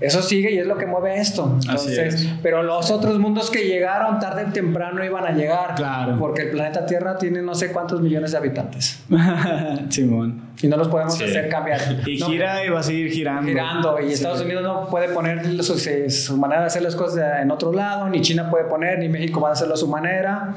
Eso 0.00 0.22
sigue 0.22 0.52
y 0.52 0.58
es 0.58 0.66
lo 0.66 0.78
que 0.78 0.86
mueve 0.86 1.16
esto. 1.20 1.56
Así 1.58 1.68
Entonces, 1.70 2.14
es. 2.14 2.28
pero 2.42 2.62
los 2.62 2.90
otros 2.90 3.18
mundos 3.18 3.50
que 3.50 3.66
llegaron 3.66 4.18
tarde 4.20 4.46
o 4.48 4.52
temprano 4.52 5.04
iban 5.04 5.24
a 5.26 5.32
llegar. 5.32 5.74
Claro. 5.74 6.16
Porque 6.18 6.42
el 6.42 6.50
planeta 6.50 6.86
Tierra 6.86 7.18
tiene 7.18 7.42
no 7.42 7.54
sé 7.54 7.72
cuántos 7.72 8.00
millones 8.00 8.30
de 8.32 8.38
habitantes. 8.38 9.00
Simón. 9.90 10.48
Y 10.62 10.68
no 10.68 10.76
los 10.76 10.88
podemos 10.88 11.14
Sí. 11.16 11.24
hacer 11.24 11.48
cambiar. 11.48 11.80
Y 12.06 12.18
No, 12.18 12.26
gira 12.26 12.64
y 12.64 12.68
va 12.70 12.80
a 12.80 12.82
seguir 12.82 13.10
girando. 13.10 13.42
girando. 13.48 14.00
Y 14.00 14.08
Sí. 14.08 14.14
Estados 14.14 14.40
Unidos 14.40 14.62
no 14.62 14.88
puede 14.88 15.08
poner 15.08 15.62
su, 15.62 15.78
su 15.78 16.36
manera 16.36 16.62
de 16.62 16.66
hacer 16.68 16.82
las 16.82 16.96
cosas 16.96 17.42
en 17.42 17.50
otro 17.50 17.72
lado. 17.72 18.08
Ni 18.08 18.20
China 18.20 18.48
puede 18.50 18.64
poner, 18.64 18.98
ni 18.98 19.08
México 19.08 19.40
va 19.40 19.50
a 19.50 19.52
hacerlo 19.52 19.74
a 19.74 19.76
su 19.76 19.88
manera. 19.88 20.54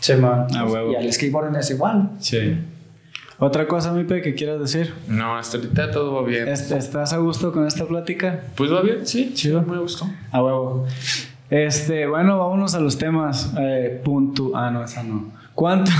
Sí, 0.00 0.14
man. 0.14 0.46
A 0.56 0.64
huevo. 0.64 0.92
Y 0.92 0.96
al 0.96 1.12
skateboarding 1.12 1.56
es 1.56 1.70
igual. 1.70 2.10
Sí. 2.18 2.56
Otra 3.40 3.68
cosa, 3.68 3.92
Mipe, 3.92 4.20
que 4.20 4.34
quieras 4.34 4.58
decir. 4.60 4.92
No, 5.06 5.36
hasta 5.36 5.58
ahorita 5.58 5.90
todo 5.92 6.12
va 6.14 6.22
bien. 6.28 6.48
Est- 6.48 6.72
¿Estás 6.72 7.12
a 7.12 7.18
gusto 7.18 7.52
con 7.52 7.66
esta 7.66 7.84
plática? 7.86 8.40
Pues 8.56 8.72
va 8.72 8.80
bien, 8.82 9.06
sí. 9.06 9.32
Chido. 9.34 9.62
Me 9.62 9.78
gustó. 9.78 10.08
A 10.32 10.42
huevo. 10.42 10.86
Este, 11.50 12.06
bueno, 12.06 12.38
vámonos 12.38 12.74
a 12.74 12.80
los 12.80 12.98
temas. 12.98 13.52
Eh, 13.58 14.00
punto. 14.04 14.52
Ah, 14.56 14.70
no, 14.70 14.82
esa 14.84 15.02
no. 15.04 15.30
¿Cuánto, 15.58 15.90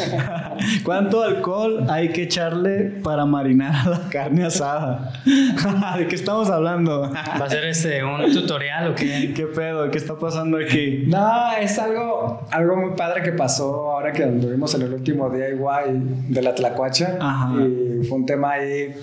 ¿Cuánto 0.82 1.22
alcohol 1.22 1.84
hay 1.90 2.08
que 2.08 2.22
echarle 2.22 2.84
para 3.04 3.26
marinar 3.26 3.86
a 3.86 3.90
la 3.90 4.08
carne 4.08 4.46
asada? 4.46 5.12
¿De 5.98 6.08
qué 6.08 6.14
estamos 6.14 6.48
hablando? 6.48 7.02
¿Va 7.12 7.44
a 7.44 7.50
ser 7.50 7.66
este 7.66 8.02
un 8.02 8.32
tutorial 8.32 8.92
o 8.92 8.94
qué? 8.94 9.34
¿Qué 9.36 9.44
pedo? 9.44 9.90
¿Qué 9.90 9.98
está 9.98 10.18
pasando 10.18 10.56
aquí? 10.56 11.04
No, 11.06 11.52
es 11.60 11.78
algo, 11.78 12.46
algo 12.50 12.76
muy 12.76 12.96
padre 12.96 13.22
que 13.22 13.32
pasó 13.32 13.92
ahora 13.92 14.10
que 14.10 14.24
anduvimos 14.24 14.74
en 14.74 14.80
el 14.80 14.94
último 14.94 15.28
DIY 15.28 16.30
de 16.30 16.40
la 16.40 16.54
Tlacuacha. 16.54 17.18
Ajá. 17.20 17.52
Y 17.60 18.06
fue 18.06 18.16
un 18.16 18.24
tema 18.24 18.52
ahí 18.52 18.94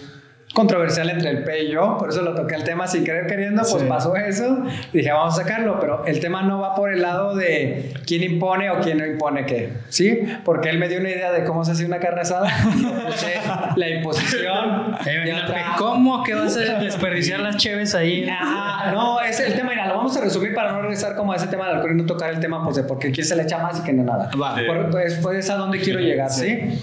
controversial 0.55 1.09
entre 1.11 1.29
el 1.29 1.43
P 1.43 1.65
y 1.65 1.71
yo, 1.71 1.97
por 1.99 2.09
eso 2.09 2.23
lo 2.23 2.33
toqué 2.33 2.55
el 2.55 2.63
tema 2.63 2.87
sin 2.87 3.03
querer 3.03 3.27
queriendo, 3.27 3.61
pues 3.69 3.83
Sí. 3.83 3.87
pasó 3.87 4.15
eso. 4.15 4.63
Dije, 4.91 5.11
vamos 5.11 5.37
a 5.37 5.43
sacarlo, 5.43 5.79
pero 5.79 6.03
el 6.05 6.19
tema 6.19 6.41
no 6.41 6.59
va 6.61 6.73
por 6.73 6.91
el 6.91 7.01
lado 7.03 7.35
de 7.35 7.93
quién 8.07 8.23
impone 8.23 8.69
o 8.71 8.79
quién 8.79 8.97
no 8.97 9.05
impone 9.05 9.45
qué, 9.45 9.69
¿sí? 9.89 10.21
Porque 10.43 10.69
él 10.69 10.79
me 10.79 10.87
dio 10.87 10.99
una 10.99 11.09
idea 11.09 11.31
de 11.31 11.43
cómo 11.43 11.63
se 11.65 11.73
hace 11.73 11.85
una 11.85 11.99
carne 11.99 12.21
asada. 12.21 12.47
la 13.75 13.89
imposición. 13.89 14.95
Eh, 15.05 15.33
otra- 15.43 15.75
¿Cómo 15.77 16.23
que 16.23 16.33
vas 16.33 16.55
a 16.57 16.79
desperdiciar 16.79 17.41
las 17.41 17.57
cheves 17.57 17.93
ahí? 17.93 18.27
Ajá, 18.27 18.91
no, 18.91 19.19
es 19.21 19.39
el 19.39 19.53
tema, 19.55 19.73
lo 19.84 19.84
vamos 20.05 20.17
a 20.17 20.21
resumir 20.21 20.53
para 20.53 20.71
no 20.71 20.81
regresar 20.83 21.15
como 21.15 21.33
a 21.33 21.35
ese 21.35 21.47
tema 21.47 21.65
del 21.65 21.75
alcohol 21.77 21.91
y 21.93 21.95
no 21.95 22.05
tocar 22.05 22.29
el 22.31 22.39
tema 22.39 22.63
pues 22.63 22.75
de 22.75 22.83
por 22.83 22.99
qué 22.99 23.11
quién 23.11 23.25
se 23.25 23.35
le 23.35 23.41
echa 23.43 23.57
más 23.57 23.79
y 23.79 23.83
que 23.83 23.91
no 23.93 24.03
nada. 24.03 24.29
Va. 24.39 24.55
Por- 24.67 24.91
pues, 24.91 25.15
pues 25.21 25.39
es 25.39 25.49
a 25.49 25.55
dónde 25.55 25.79
quiero 25.79 25.99
llegar, 25.99 26.29
¿sí? 26.29 26.79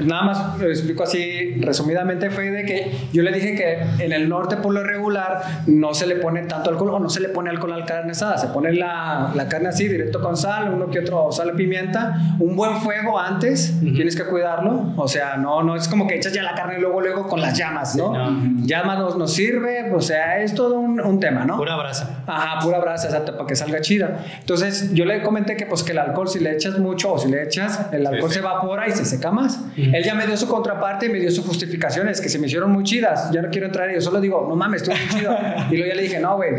Nada 0.00 0.22
más 0.22 0.58
lo 0.58 0.68
explico 0.68 1.02
así 1.02 1.56
resumidamente, 1.60 2.30
fue 2.30 2.50
de 2.50 2.64
que 2.64 2.92
yo 3.12 3.22
le 3.22 3.32
dije 3.32 3.54
que 3.56 4.04
en 4.04 4.12
el 4.12 4.28
norte 4.28 4.56
por 4.56 4.72
lo 4.72 4.82
regular 4.84 5.42
no 5.66 5.92
se 5.94 6.06
le 6.06 6.16
pone 6.16 6.42
tanto 6.42 6.70
alcohol 6.70 6.90
o 6.90 6.98
no 7.00 7.08
se 7.10 7.20
le 7.20 7.28
pone 7.30 7.50
alcohol 7.50 7.72
a 7.72 7.78
la 7.78 7.84
carne 7.86 8.12
asada, 8.12 8.38
se 8.38 8.48
pone 8.48 8.72
la, 8.74 9.32
la 9.34 9.48
carne 9.48 9.68
así 9.70 9.88
directo 9.88 10.20
con 10.22 10.36
sal, 10.36 10.72
uno 10.72 10.88
que 10.90 11.00
otro 11.00 11.32
sal 11.32 11.50
y 11.54 11.56
pimienta, 11.56 12.16
un 12.38 12.54
buen 12.54 12.76
fuego 12.76 13.18
antes, 13.18 13.78
tienes 13.80 14.14
que 14.14 14.24
cuidarlo, 14.24 14.92
o 14.96 15.08
sea, 15.08 15.36
no, 15.36 15.62
no 15.62 15.74
es 15.74 15.88
como 15.88 16.06
que 16.06 16.16
echas 16.16 16.32
ya 16.32 16.42
la 16.42 16.54
carne 16.54 16.74
y 16.78 16.80
luego, 16.80 17.00
luego 17.00 17.26
con 17.26 17.40
las 17.40 17.56
llamas, 17.58 17.96
¿no? 17.96 18.12
Llamas 18.64 18.98
nos, 18.98 19.16
nos 19.18 19.32
sirve, 19.32 19.90
o 19.92 20.00
sea, 20.00 20.38
es 20.38 20.54
todo 20.54 20.78
un, 20.78 21.00
un 21.00 21.18
tema, 21.18 21.44
¿no? 21.44 21.56
Pura 21.56 21.76
brasa. 21.76 22.22
Ajá, 22.26 22.60
pura 22.62 22.78
brasa, 22.78 23.08
exacto, 23.08 23.36
para 23.36 23.46
que 23.46 23.56
salga 23.56 23.80
chida. 23.80 24.24
Entonces, 24.40 24.92
yo 24.92 25.04
le 25.04 25.22
comenté 25.22 25.56
que 25.56 25.66
pues 25.66 25.82
que 25.82 25.92
el 25.92 25.98
alcohol 25.98 26.28
si 26.28 26.40
le 26.40 26.52
echas 26.52 26.78
mucho 26.78 27.12
o 27.12 27.18
si 27.18 27.28
le 27.28 27.42
echas, 27.42 27.88
el 27.92 28.06
alcohol 28.06 28.30
sí. 28.30 28.34
se 28.34 28.40
evapora 28.40 28.88
y 28.88 28.92
se 28.92 29.04
seca 29.04 29.30
más. 29.30 29.60
Él 29.76 30.02
ya 30.04 30.14
me 30.14 30.26
dio 30.26 30.36
su 30.36 30.48
contraparte 30.48 31.06
y 31.06 31.08
me 31.08 31.18
dio 31.18 31.30
sus 31.30 31.44
justificaciones 31.44 32.20
que 32.20 32.28
se 32.28 32.38
me 32.38 32.46
hicieron 32.46 32.70
muy 32.70 32.84
chidas. 32.84 33.30
Ya 33.32 33.42
no 33.42 33.50
quiero 33.50 33.66
entrar 33.66 33.90
y 33.90 33.94
yo 33.94 34.00
solo 34.00 34.20
digo, 34.20 34.46
no 34.48 34.56
mames, 34.56 34.82
estuvo 34.82 34.96
muy 34.96 35.08
chido. 35.08 35.36
y 35.70 35.76
luego 35.76 35.88
ya 35.88 35.94
le 35.94 36.02
dije, 36.02 36.20
no, 36.20 36.36
güey. 36.36 36.50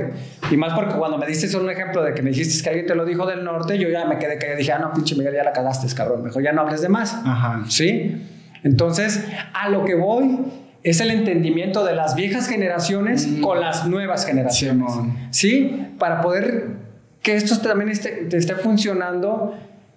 Y 0.52 0.58
más 0.58 0.74
porque 0.74 0.96
cuando 0.96 1.18
me 1.18 1.26
diste 1.26 1.48
solo 1.48 1.66
un 1.66 1.72
ejemplo 1.72 2.04
de 2.04 2.14
que 2.14 2.22
me 2.22 2.32
dijiste 2.32 2.64
que 2.64 2.70
alguien 2.70 2.88
te 2.88 2.96
lo 2.96 3.06
dijo 3.06 3.26
del 3.26 3.44
norte, 3.44 3.78
yo 3.78 3.90
ya 3.90 4.06
me 4.06 4.18
quedé 4.18 4.38
que 4.38 4.56
dije, 4.56 4.72
ah, 4.72 4.80
no, 4.80 4.94
pinche 4.94 5.16
Miguel, 5.16 5.34
ya 5.36 5.44
la 5.44 5.54
cagaste, 5.54 5.94
cabrón. 5.96 6.24
Mejor 6.24 6.44
ya 6.44 6.52
no 6.52 6.62
hables 6.62 6.82
de 6.82 6.90
más. 6.90 7.14
Ajá. 7.26 7.64
¿Sí? 7.68 8.22
Entonces, 8.64 9.26
a 9.54 9.70
lo 9.70 9.84
que 9.84 9.96
voy 9.96 10.40
es 10.84 11.00
el 11.00 11.12
entendimiento 11.12 11.86
de 11.86 11.96
las 11.96 12.16
viejas 12.16 12.48
generaciones 12.48 13.28
con 13.42 13.62
las 13.62 13.88
nuevas 13.88 14.26
generaciones. 14.26 14.92
¿Sí? 15.32 15.88
Para 15.98 16.22
poder 16.22 16.68
que 17.22 17.36
esto 17.36 17.58
también 17.60 17.90
esté, 17.90 18.28
esté 18.32 18.56
funcionando 18.56 19.56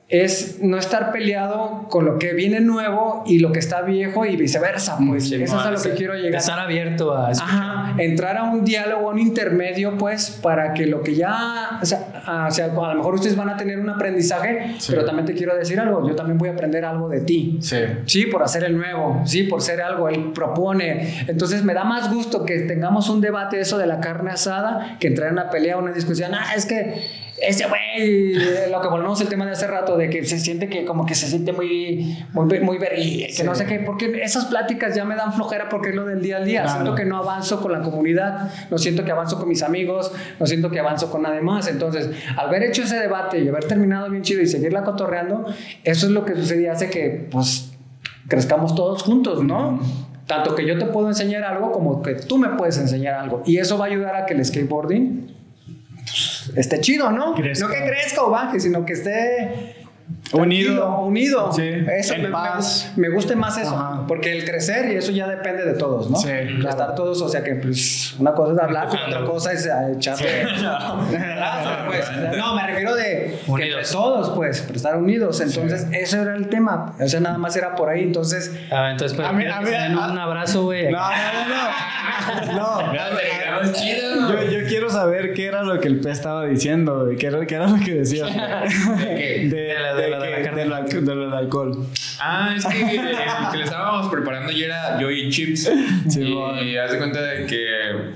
es 0.09 0.61
no 0.63 0.79
estar 0.79 1.11
peleado 1.11 1.87
con 1.91 2.05
lo 2.05 2.17
que 2.19 2.33
viene 2.33 2.61
nuevo 2.61 3.25
y 3.27 3.41
lo 3.41 3.51
que 3.51 3.59
está 3.59 3.83
viejo 3.83 4.25
y 4.25 4.37
viceversa, 4.37 4.99
pues. 5.05 5.33
Eso 5.33 5.43
es 5.43 5.53
a 5.53 5.71
lo 5.73 5.83
que 5.83 5.91
quiero 5.91 6.15
llegar. 6.15 6.37
Estar 6.41 6.61
abierto 6.61 7.13
a 7.13 7.31
Ajá, 7.31 7.95
entrar 7.99 8.37
a 8.37 8.45
un 8.45 8.65
diálogo, 8.65 9.09
a 9.11 9.13
un 9.13 9.19
intermedio, 9.19 9.99
pues, 9.99 10.31
para 10.41 10.75
que 10.75 10.87
lo 10.87 11.03
que 11.03 11.17
ya, 11.17 11.81
o 11.83 11.85
sea, 11.85 12.23
a, 12.25 12.47
o 12.47 12.51
sea, 12.53 12.67
a 12.67 12.69
lo 12.69 12.95
mejor 12.95 13.15
ustedes 13.15 13.35
van 13.35 13.49
a 13.49 13.57
tener 13.57 13.81
un 13.81 13.89
aprendizaje, 13.91 14.77
Sí. 14.79 14.93
pero 14.93 15.05
también 15.05 15.27
te 15.27 15.35
quiero 15.35 15.57
decir 15.57 15.81
algo, 15.81 16.07
yo 16.09 16.15
también 16.15 16.39
voy 16.39 16.51
a 16.51 16.53
aprender 16.53 16.85
algo 16.85 17.09
de 17.09 17.23
ti. 17.23 17.59
Sí. 17.61 17.79
Sí, 18.05 18.27
por 18.27 18.45
hacer 18.45 18.63
el 18.63 18.77
nuevo, 18.77 19.23
sí, 19.25 19.43
por 19.43 19.61
ser 19.61 19.83
algo, 19.83 20.09
él 20.09 20.31
propone. 20.33 21.25
Entonces 21.27 21.65
me 21.65 21.75
da 21.75 21.83
más 21.83 22.13
gusto 22.15 22.45
que 22.45 22.61
tengamos 22.61 23.09
un 23.09 23.21
debate 23.21 23.57
de 23.57 23.63
eso 23.63 23.77
de 23.77 23.87
la 23.89 23.99
carne 23.99 24.31
asada 24.31 24.99
que 25.01 25.09
entrar 25.09 25.29
en 25.29 25.33
una 25.35 25.51
pelea, 25.51 25.77
una 25.79 25.91
discusión. 25.91 26.33
Ah, 26.33 26.55
es 26.55 26.65
que 26.65 27.26
ese 27.41 27.67
güey, 27.67 28.35
lo 28.71 28.81
que 28.81 28.89
volvemos 28.89 29.21
el 29.21 29.29
tema 29.29 29.45
de 29.45 29.53
hace 29.53 29.67
rato, 29.67 29.97
de 29.97 30.09
que 30.09 30.25
se 30.25 30.39
siente 30.39 30.69
que 30.69 30.85
como 30.85 31.05
que 31.05 31.15
se 31.15 31.27
siente 31.27 31.53
muy, 31.53 32.17
muy, 32.33 32.61
muy 32.61 32.79
vergüenza, 32.79 33.43
que 33.43 33.45
no 33.45 33.55
sé 33.55 33.67
qué, 33.67 33.81
porque 33.81 34.23
esas 34.23 34.47
pláticas 34.47 34.95
ya 34.95 35.05
me 35.05 35.17
dan 35.17 35.33
flojera 35.33 35.69
porque 35.69 35.91
es 35.91 35.95
lo 35.95 36.05
del 36.05 36.23
día 36.23 36.39
al 36.39 36.45
día. 36.45 36.63
Claro. 36.63 36.81
Siento 36.81 36.95
que 36.95 37.05
no 37.05 37.19
avanzo 37.19 37.61
con 37.61 37.73
la 37.73 37.81
comunidad, 37.83 38.51
no 38.71 38.79
siento 38.79 39.05
que 39.05 39.13
avanzo 39.13 39.39
con 39.39 39.49
mis 39.49 39.63
amigos, 39.63 40.13
no 40.41 40.47
siento 40.47 40.71
que 40.71 40.81
avanzo 40.81 41.11
con 41.11 41.23
nadie 41.23 41.41
más. 41.41 41.69
Entonces, 41.69 42.11
al 42.37 42.49
haber 42.49 42.63
hecho 42.63 42.83
ese 42.83 42.97
debate 42.97 43.39
y 43.41 43.49
haber 43.49 43.65
terminado 43.65 44.09
bien 44.11 44.23
chido 44.23 44.41
y 44.41 44.47
seguirla 44.47 44.85
cotorreando, 44.85 45.45
eso 45.85 46.07
es 46.07 46.13
lo 46.13 46.25
que 46.25 46.35
sucede 46.35 46.71
hace 46.71 46.91
que, 46.91 47.29
pues, 47.31 47.73
crezcamos 48.29 48.75
todos 48.75 49.03
juntos, 49.03 49.45
¿no? 49.45 49.81
Tanto 50.27 50.55
que 50.55 50.67
yo 50.67 50.79
te 50.79 50.87
puedo 50.87 51.09
enseñar 51.09 51.45
algo 51.45 51.71
como 51.71 52.03
que 52.03 52.15
tú 52.15 52.39
me 52.39 52.49
puedes 52.51 52.79
enseñar 52.79 53.15
algo. 53.15 53.43
Y 53.47 53.59
eso 53.59 53.79
va 53.79 53.85
a 53.85 53.89
ayudar 53.89 54.17
a 54.17 54.27
que 54.27 54.35
el 54.35 54.45
skateboarding 54.45 55.36
pues, 56.07 56.53
esté 56.57 56.81
chido, 56.81 57.11
¿no? 57.11 57.35
Crezca. 57.35 57.67
No 57.67 57.73
que 57.75 57.85
crezca 57.87 58.23
o 58.23 58.31
baje, 58.31 58.61
sino 58.61 58.85
que 58.85 58.93
esté 58.95 59.75
Unido. 60.33 60.99
unido. 61.01 61.53
Sí, 61.53 61.63
Eso 61.89 62.15
en 62.15 62.23
me, 62.23 62.29
me 62.29 62.33
paz. 62.33 62.93
gu- 62.95 62.97
me 63.01 63.09
gusta 63.11 63.35
más 63.37 63.59
eso, 63.59 63.75
Ajá. 63.77 64.05
porque 64.07 64.33
el 64.33 64.45
crecer 64.45 64.91
y 64.93 64.97
eso 64.97 65.11
ya 65.13 65.27
depende 65.29 65.65
de 65.65 65.75
todos, 65.75 66.11
¿no? 66.11 66.17
Sí, 66.17 66.29
claro. 66.29 66.69
Estar 66.69 66.95
todos, 66.95 67.21
o 67.23 67.29
sea 67.29 67.43
que 67.45 67.55
pues 67.57 68.15
una 68.19 68.33
cosa 68.33 68.53
es 68.55 68.59
hablar, 68.61 68.89
y 68.93 69.09
otra 69.13 69.25
cosa 69.25 69.53
es 69.53 69.67
eh, 69.67 69.71
echarle. 69.97 70.29
Pues, 71.87 72.11
no, 72.37 72.55
me 72.55 72.67
refiero 72.67 72.95
de 72.97 73.39
que 73.45 73.51
Unidos. 73.51 73.91
todos, 73.93 74.31
pues, 74.31 74.61
pero 74.63 74.77
estar 74.77 74.97
unidos. 74.97 75.41
Entonces, 75.41 75.87
eso 75.93 76.21
era 76.21 76.35
el 76.35 76.49
tema. 76.49 76.95
O 77.01 77.09
sea, 77.09 77.21
nada 77.21 77.39
más 77.39 77.57
era 77.57 77.75
por 77.77 77.89
ahí. 77.89 78.03
Entonces, 78.03 78.53
Ah, 78.71 78.91
entonces, 78.91 79.17
pero 79.17 79.29
A 79.29 79.33
mí- 79.33 79.47
a 79.47 79.61
mí- 79.61 79.71
a- 79.73 80.09
un 80.11 80.19
abrazo, 80.19 80.65
güey. 80.65 80.91
No, 80.91 80.99
no, 80.99 81.07
no, 81.49 82.53
no. 82.53 82.53
No. 82.57 82.93
Yo, 82.93 83.63
yo 83.65 83.73
quiero 83.73 84.06
saber 84.97 85.35
qué 85.35 85.47
era 85.47 85.63
lo 85.63 85.79
que 85.81 85.89
el 85.89 86.01
pez 86.01 86.13
estaba 86.19 86.47
diciendo. 86.47 87.09
¿Qué 87.19 87.27
era, 87.27 87.47
qué 87.47 87.55
era 87.55 87.69
lo 87.69 87.77
que 87.85 87.95
decía? 87.95 88.27
De, 88.99 89.49
De 89.49 89.75
la- 89.81 89.95
de 89.95 90.09
la- 90.11 90.83
de 90.83 91.15
lo 91.15 91.21
del 91.27 91.33
alcohol. 91.33 91.87
Ah, 92.21 92.55
es 92.57 92.65
que 92.65 92.81
el 92.81 93.01
que 93.51 93.57
le 93.59 93.65
estábamos 93.65 94.09
preparando 94.11 94.51
yo 94.53 94.65
era 94.67 94.99
yo 95.01 95.11
y 95.11 95.29
Chips. 95.31 95.71
Sí, 96.09 96.23
y 96.23 96.33
bueno. 96.33 96.59
haz 96.83 96.93
de 96.93 96.99
cuenta 96.99 97.21
de 97.21 97.47
que 97.47 97.67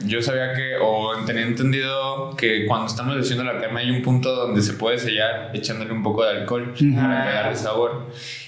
yo 0.07 0.22
sabía 0.22 0.53
que, 0.55 0.76
o 0.83 1.12
tenía 1.26 1.43
entendido 1.43 2.35
que 2.37 2.66
cuando 2.66 2.87
estamos 2.87 3.16
haciendo 3.16 3.45
la 3.45 3.59
carne 3.61 3.81
hay 3.81 3.91
un 3.91 4.03
punto 4.03 4.35
donde 4.35 4.62
se 4.62 4.72
puede 4.74 4.99
sellar 4.99 5.51
echándole 5.55 5.93
un 5.93 6.03
poco 6.03 6.24
de 6.24 6.31
alcohol 6.39 6.72
para 6.97 7.22
que 7.24 7.28
agarre 7.31 7.57
sabor. 7.57 8.07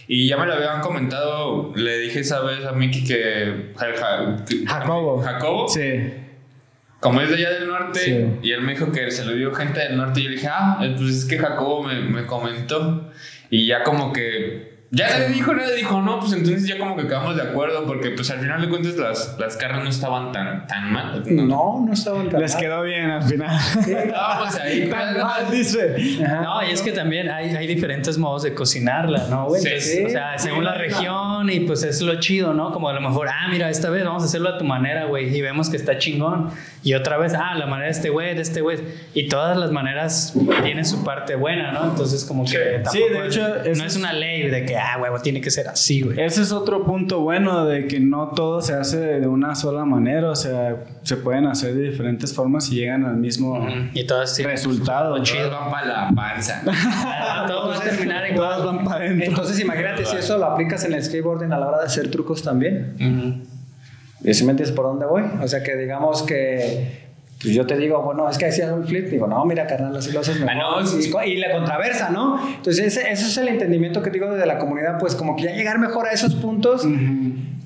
Y 0.09 0.27
ya 0.29 0.37
me 0.37 0.47
lo 0.47 0.55
habían 0.55 0.81
comentado, 0.81 1.73
le 1.75 1.99
dije 1.99 2.21
esa 2.21 2.41
vez 2.41 2.65
a 2.65 2.73
Miki 2.73 3.05
que. 3.05 3.73
que- 4.49 4.67
Jacobo. 4.67 5.21
Jacobo. 5.23 5.69
Sí. 5.69 6.13
Como 7.03 7.21
es 7.21 7.29
de 7.31 7.35
allá 7.35 7.51
del 7.51 7.67
norte, 7.67 7.99
Sí. 7.99 8.27
y 8.43 8.53
él 8.53 8.61
me 8.63 8.73
dijo 8.75 8.93
que 8.93 9.11
se 9.11 9.25
lo 9.25 9.33
dio 9.35 9.53
gente 9.53 9.81
del 9.81 9.97
norte, 9.97 10.21
y 10.21 10.25
yo 10.25 10.31
dije, 10.31 10.47
ah, 10.49 10.79
pues 10.79 11.11
es 11.17 11.25
que 11.25 11.37
Jacobo 11.37 11.83
me, 11.83 12.01
me 12.01 12.25
comentó. 12.27 13.13
Y 13.51 13.67
ya 13.67 13.83
como 13.83 14.13
que. 14.13 14.72
Ya 14.95 15.09
nadie 15.09 15.29
dijo, 15.31 15.55
nadie 15.55 15.75
dijo, 15.77 16.03
no, 16.03 16.21
pues 16.21 16.33
entonces 16.35 16.67
ya 16.69 16.77
como 16.79 16.95
que 16.99 17.05
quedamos 17.07 17.35
de 17.35 17.41
acuerdo, 17.43 17.87
porque 17.87 18.11
pues 18.11 18.31
al 18.31 18.41
final 18.41 18.61
de 18.61 18.69
cuentas 18.69 18.95
las, 18.97 19.37
las 19.39 19.57
carnes 19.57 19.85
no 19.85 19.89
estaban 19.89 20.33
tan, 20.33 20.67
tan 20.67 20.93
mal. 20.93 21.23
no, 21.31 21.83
no 21.87 21.93
estaban 21.95 22.29
tan 22.29 22.43
Les 22.43 22.53
mal. 22.53 22.63
quedó 22.63 22.83
bien 22.83 23.11
al 23.11 23.23
final. 23.23 23.59
Estábamos 23.89 24.55
ahí. 24.57 24.91
Tan 24.91 25.17
mal, 25.19 25.51
dice. 25.51 25.97
Ajá. 26.27 26.43
No, 26.43 26.63
y 26.69 26.73
es 26.73 26.83
que 26.83 26.93
también 26.93 27.31
hay, 27.31 27.57
hay 27.57 27.67
diferentes 27.67 28.19
modos 28.19 28.43
de 28.43 28.53
cocinarla, 28.53 29.29
¿no, 29.31 29.47
güey? 29.47 29.63
Sí, 29.63 29.69
Entonces, 29.69 29.95
sí. 29.97 30.05
O 30.05 30.11
sea, 30.11 30.39
según 30.39 30.65
la 30.65 30.75
región 30.75 31.49
y 31.49 31.61
pues 31.61 31.85
es 31.85 32.03
lo 32.03 32.21
chido, 32.21 32.53
¿no? 32.53 32.71
Como 32.71 32.91
a 32.91 32.93
lo 32.93 33.01
mejor, 33.01 33.29
ah, 33.31 33.49
mira, 33.51 33.71
esta 33.71 33.89
vez 33.89 34.05
vamos 34.05 34.23
a 34.23 34.27
hacerlo 34.27 34.51
a 34.51 34.59
tu 34.59 34.65
manera, 34.67 35.07
güey, 35.07 35.35
y 35.35 35.41
vemos 35.41 35.71
que 35.71 35.79
está 35.79 35.97
chingón. 35.97 36.51
Y 36.83 36.93
otra 36.93 37.17
vez, 37.17 37.33
ah, 37.35 37.55
la 37.55 37.65
manera 37.65 37.87
de 37.87 37.93
este 37.93 38.11
güey, 38.11 38.35
de 38.35 38.43
este 38.43 38.61
güey. 38.61 38.79
Y 39.15 39.29
todas 39.29 39.57
las 39.57 39.71
maneras 39.71 40.35
tienen 40.63 40.85
su 40.85 41.03
parte 41.03 41.35
buena, 41.35 41.73
¿no? 41.73 41.85
Entonces, 41.85 42.27
como 42.27 42.45
que 42.45 42.59
tampoco 42.85 42.93
Sí, 42.93 43.01
de 43.11 43.27
es- 43.27 43.37
hecho, 43.37 43.49
no 43.49 43.87
es 43.87 43.93
es- 43.95 43.97
una 43.97 44.13
ley 44.13 44.51
de 44.51 44.67
que, 44.67 44.82
ah, 44.83 44.99
huevo, 45.01 45.19
tiene 45.21 45.41
que 45.41 45.51
ser 45.51 45.69
así, 45.69 46.03
güey. 46.03 46.21
Ese 46.21 46.43
es 46.43 46.53
otro 46.53 46.85
punto 46.85 47.21
bueno 47.21 47.65
de 47.67 47.87
que 47.87 48.01
no 48.01 48.29
todo 48.29 48.61
se 48.61 48.75
hace 48.75 48.99
de 48.99 49.27
una 49.27 49.55
sola 49.55 49.85
manera, 49.85 50.31
o 50.31 50.37
sea, 50.37 50.85
se 51.03 51.17
pueden 51.17 51.47
hacer 51.47 51.75
de 51.75 51.91
diferentes 51.91 52.35
formas 52.35 52.71
y 52.71 52.77
llegan 52.77 53.05
al 53.05 53.17
mismo 53.17 53.67
Y 53.95 54.07
todas 54.07 54.35
tienen 54.35 54.57
resultado. 54.57 55.15
Todos 55.15 55.29
chido. 55.29 55.51
van 55.51 55.71
para 55.71 55.87
la 55.87 56.11
panza. 56.15 56.63
Ah, 56.67 57.45
Todo 57.49 57.69
va 57.69 57.77
a 57.77 57.81
terminar 57.81 58.29
igual. 58.31 58.49
Todas 58.49 58.65
van 58.65 58.85
para 58.85 59.05
adentro. 59.05 59.27
Entonces, 59.27 59.61
imagínate 59.61 60.05
si 60.05 60.17
eso 60.17 60.39
lo 60.39 60.47
aplicas 60.47 60.85
en 60.85 60.95
el 60.95 61.03
skateboarding 61.03 61.53
a 61.53 61.59
la 61.59 61.69
hora 61.69 61.79
de 61.79 61.87
hacer 61.87 62.11
trucos 62.11 62.43
también. 62.43 63.43
¿Y 64.25 64.35
si 64.35 64.45
me 64.45 64.53
entiendes 64.53 64.75
por 64.75 64.87
dónde 64.87 65.07
voy? 65.07 65.23
O 65.43 65.49
sea, 65.49 65.63
que 65.63 65.77
digamos 65.77 66.23
que 66.23 67.02
pues 67.43 67.55
yo 67.55 67.67
te 67.67 67.77
digo, 67.77 68.01
bueno, 68.03 68.29
es 68.29 68.39
que 68.39 68.47
hacías 68.47 68.71
un 68.71 68.87
flip. 68.87 69.09
Digo, 69.09 69.27
no, 69.27 69.45
mira, 69.45 69.67
carnal, 69.67 69.97
así 69.97 70.13
lo 70.13 70.21
haces 70.21 70.39
mejor. 70.39 70.51
Ah, 70.55 70.81
no, 70.81 70.87
sí. 70.87 71.11
y, 71.27 71.29
y 71.31 71.37
la 71.39 71.51
contraversa, 71.53 72.11
¿no? 72.11 72.39
Entonces, 72.57 72.87
ese, 72.97 73.11
ese 73.11 73.27
es 73.27 73.37
el 73.37 73.49
entendimiento 73.49 74.01
que 74.03 74.11
digo 74.11 74.31
de 74.31 74.47
la 74.47 74.59
comunidad, 74.59 74.99
pues 74.99 75.15
como 75.17 75.35
que 75.37 75.45
ya 75.45 75.51
llegar 75.53 75.79
mejor 75.79 76.07
a 76.07 76.11
esos 76.13 76.35
puntos 76.37 76.87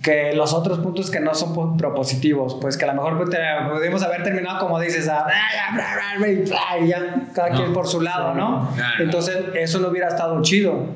que 0.03 0.33
los 0.35 0.53
otros 0.55 0.79
puntos 0.79 1.11
que 1.11 1.21
no 1.21 1.35
son 1.35 1.53
po- 1.53 1.77
propositivos. 1.77 2.57
Pues 2.61 2.77
que 2.77 2.85
a 2.85 2.89
lo 2.89 2.95
mejor 2.95 3.17
pues, 3.19 3.31
te- 3.31 3.39
pudimos 3.71 4.03
haber 4.03 4.23
terminado 4.23 4.59
como 4.61 4.79
dices, 4.81 5.09
a, 5.09 5.27
y 6.81 6.89
ya 6.89 7.27
cada 7.35 7.51
quien 7.51 7.73
por 7.73 7.87
su 7.87 8.01
lado, 8.01 8.35
¿no? 8.35 8.51
No, 8.51 8.71
no. 8.77 8.85
Entonces, 9.01 9.37
eso 9.55 9.79
no 9.81 9.89
hubiera 9.89 10.09
estado 10.09 10.41
chido. 10.43 10.87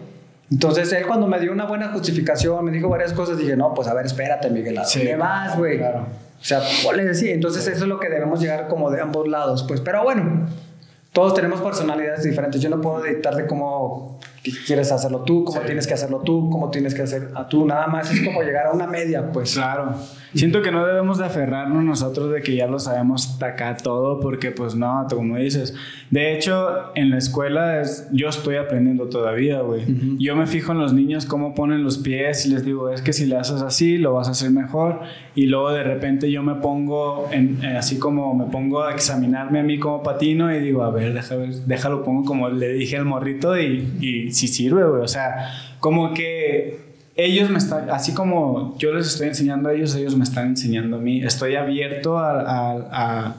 Entonces 0.51 0.93
él 0.93 1.07
cuando 1.07 1.26
me 1.28 1.39
dio 1.39 1.53
una 1.53 1.64
buena 1.66 1.89
justificación, 1.93 2.64
me 2.64 2.72
dijo 2.72 2.89
varias 2.89 3.12
cosas, 3.12 3.39
dije, 3.39 3.57
no, 3.57 3.72
pues 3.72 3.87
a 3.87 3.95
ver, 3.95 4.07
espérate, 4.07 4.51
Miguel, 4.51 4.78
¿a 4.78 4.85
Sí, 4.85 4.99
dónde 4.99 5.16
vas, 5.16 5.57
güey? 5.57 5.78
claro. 5.78 6.07
O 6.41 6.45
sea, 6.45 6.62
ponle 6.82 7.09
así. 7.09 7.30
Entonces 7.30 7.66
eso 7.66 7.84
es 7.84 7.88
lo 7.88 8.01
que 8.01 8.09
debemos 8.09 8.41
llegar 8.41 8.68
como 8.68 8.91
de 8.91 9.01
ambos 9.01 9.28
lados, 9.28 9.64
pues. 9.68 9.80
Pero 9.80 10.03
bueno, 10.03 10.47
todos 11.12 11.34
tenemos 11.34 11.61
personalidades 11.61 12.22
diferentes. 12.22 12.61
Yo 12.61 12.70
no 12.70 12.80
puedo 12.80 13.03
dictar 13.03 13.34
de 13.36 13.47
cómo 13.47 14.18
quieres 14.66 14.91
hacerlo 14.91 15.20
tú, 15.20 15.45
cómo 15.45 15.61
tienes 15.61 15.86
que 15.86 15.95
hacerlo 15.95 16.20
tú, 16.20 16.49
cómo 16.51 16.70
tienes 16.70 16.95
que 16.95 17.03
hacer 17.03 17.30
a 17.34 17.49
tú. 17.49 17.66
Nada 17.66 17.86
más 17.88 18.11
es 18.11 18.24
como 18.24 18.43
llegar 18.43 18.66
a 18.66 18.72
una 18.72 18.86
media, 18.86 19.30
pues. 19.30 19.55
Claro. 19.55 19.95
Siento 20.35 20.62
que 20.62 20.70
no 20.70 20.87
debemos 20.87 21.18
de 21.18 21.24
aferrarnos 21.24 21.83
nosotros 21.83 22.31
de 22.33 22.41
que 22.41 22.55
ya 22.55 22.68
lo 22.68 22.78
sabemos 22.78 23.41
acá 23.43 23.76
todo, 23.76 24.20
porque 24.20 24.53
pues 24.53 24.76
no, 24.76 25.07
como 25.11 25.37
dices. 25.37 25.74
De 26.11 26.35
hecho, 26.35 26.95
en 26.95 27.11
la 27.11 27.18
escuela 27.18 27.81
es, 27.81 28.09
yo 28.12 28.28
estoy 28.28 28.57
aprendiendo 28.57 29.09
todavía, 29.09 29.61
güey. 29.61 29.85
Yo 30.18 30.37
me 30.37 30.47
fijo 30.47 30.72
en 30.72 30.78
los 30.78 30.93
niños 30.93 31.26
cómo 31.26 31.55
ponen 31.55 31.83
los 31.83 31.99
pies 31.99 32.47
y 32.47 32.51
les 32.51 32.64
digo, 32.64 32.91
es 32.91 33.03
que 33.03 33.12
si 33.12 33.26
le 33.26 33.37
haces 33.37 33.62
así, 33.62 33.99
lo 33.99 34.14
vas 34.14 34.28
a 34.28 34.33
hacer 34.33 34.51
mejor. 34.51 35.01
Y 35.35 35.47
luego 35.47 35.72
de 35.72 35.83
repente 35.83 36.31
yo 36.31 36.43
me 36.43 36.57
pongo, 36.57 37.28
en, 37.33 37.62
eh, 37.64 37.76
así 37.76 37.99
como 37.99 38.35
me 38.35 38.47
pongo 38.47 38.83
a 38.83 38.93
examinarme 38.93 39.61
a 39.61 39.62
mí 39.62 39.78
como 39.78 40.03
patino 40.03 40.55
y 40.55 40.61
digo, 40.61 40.83
a 40.83 40.91
ver, 40.91 41.12
déjalo, 41.12 41.47
déjalo 41.66 42.05
pongo 42.05 42.24
como 42.24 42.49
le 42.49 42.68
dije 42.72 42.97
al 42.97 43.05
morrito 43.05 43.59
y, 43.59 43.97
y 44.01 44.33
si 44.33 44.47
sirve, 44.47 44.85
güey. 44.85 45.03
O 45.03 45.09
sea, 45.09 45.49
como 45.81 46.14
que 46.14 46.89
ellos 47.25 47.51
me 47.51 47.59
están, 47.59 47.91
así 47.91 48.14
como 48.14 48.77
yo 48.79 48.93
les 48.93 49.07
estoy 49.07 49.29
enseñando 49.29 49.68
a 49.68 49.75
ellos, 49.75 49.95
ellos 49.95 50.16
me 50.16 50.25
están 50.25 50.49
enseñando 50.49 50.97
a 50.97 51.01
mí. 51.01 51.23
Estoy 51.23 51.57
abierto 51.57 52.18
a, 52.18 53.35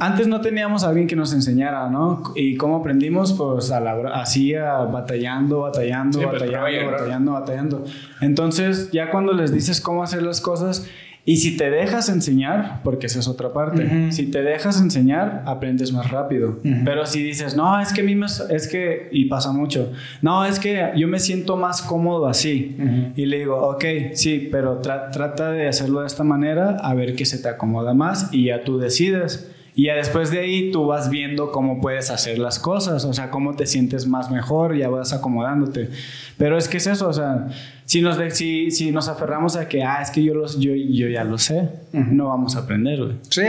antes 0.00 0.26
no 0.26 0.40
teníamos 0.40 0.84
a 0.84 0.88
alguien 0.88 1.06
que 1.06 1.16
nos 1.16 1.32
enseñara, 1.32 1.88
¿no? 1.90 2.22
¿Y 2.34 2.56
cómo 2.56 2.76
aprendimos? 2.76 3.34
Pues 3.34 3.70
a 3.70 3.80
la, 3.80 3.92
así, 4.14 4.54
batallando, 4.54 5.60
batallando, 5.60 6.20
pues, 6.20 6.32
batallando, 6.32 6.90
batallando, 6.90 7.32
batallando. 7.32 7.84
Entonces, 8.20 8.90
ya 8.92 9.10
cuando 9.10 9.32
les 9.32 9.52
dices 9.52 9.80
cómo 9.80 10.02
hacer 10.02 10.22
las 10.22 10.40
cosas, 10.40 10.86
y 11.28 11.36
si 11.36 11.58
te 11.58 11.68
dejas 11.68 12.08
enseñar, 12.08 12.80
porque 12.82 13.04
esa 13.04 13.18
es 13.18 13.28
otra 13.28 13.52
parte, 13.52 14.12
si 14.12 14.30
te 14.30 14.42
dejas 14.42 14.80
enseñar, 14.80 15.42
aprendes 15.44 15.92
más 15.92 16.10
rápido. 16.10 16.58
Pero 16.86 17.04
si 17.04 17.22
dices, 17.22 17.54
no, 17.54 17.78
es 17.78 17.92
que 17.92 18.00
a 18.00 18.04
mí 18.04 18.14
me, 18.14 18.24
es 18.24 18.66
que, 18.66 19.10
y 19.12 19.26
pasa 19.26 19.52
mucho, 19.52 19.92
no, 20.22 20.46
es 20.46 20.58
que 20.58 20.90
yo 20.96 21.06
me 21.06 21.18
siento 21.18 21.58
más 21.58 21.82
cómodo 21.82 22.28
así. 22.28 22.78
Y 23.14 23.26
le 23.26 23.40
digo, 23.40 23.56
ok, 23.56 23.84
sí, 24.14 24.48
pero 24.50 24.78
trata 24.78 25.50
de 25.50 25.68
hacerlo 25.68 26.00
de 26.00 26.06
esta 26.06 26.24
manera, 26.24 26.78
a 26.80 26.94
ver 26.94 27.14
qué 27.14 27.26
se 27.26 27.36
te 27.36 27.50
acomoda 27.50 27.92
más 27.92 28.30
y 28.32 28.46
ya 28.46 28.64
tú 28.64 28.78
decides. 28.78 29.54
Y 29.78 29.84
ya 29.84 29.94
después 29.94 30.32
de 30.32 30.40
ahí 30.40 30.72
tú 30.72 30.86
vas 30.86 31.08
viendo 31.08 31.52
cómo 31.52 31.80
puedes 31.80 32.10
hacer 32.10 32.40
las 32.40 32.58
cosas, 32.58 33.04
o 33.04 33.12
sea, 33.12 33.30
cómo 33.30 33.54
te 33.54 33.64
sientes 33.64 34.08
más 34.08 34.28
mejor, 34.28 34.76
ya 34.76 34.88
vas 34.88 35.12
acomodándote. 35.12 35.88
Pero 36.36 36.58
es 36.58 36.66
que 36.66 36.78
es 36.78 36.88
eso, 36.88 37.08
o 37.08 37.12
sea, 37.12 37.46
si 37.84 38.02
nos, 38.02 38.16
si, 38.34 38.72
si 38.72 38.90
nos 38.90 39.06
aferramos 39.06 39.54
a 39.54 39.68
que, 39.68 39.84
ah, 39.84 40.02
es 40.02 40.10
que 40.10 40.20
yo, 40.24 40.34
los, 40.34 40.58
yo, 40.58 40.74
yo 40.74 41.06
ya 41.06 41.22
lo 41.22 41.38
sé, 41.38 41.68
no 41.92 42.26
vamos 42.26 42.56
a 42.56 42.62
aprender, 42.62 42.98
güey. 42.98 43.12
Sí, 43.30 43.40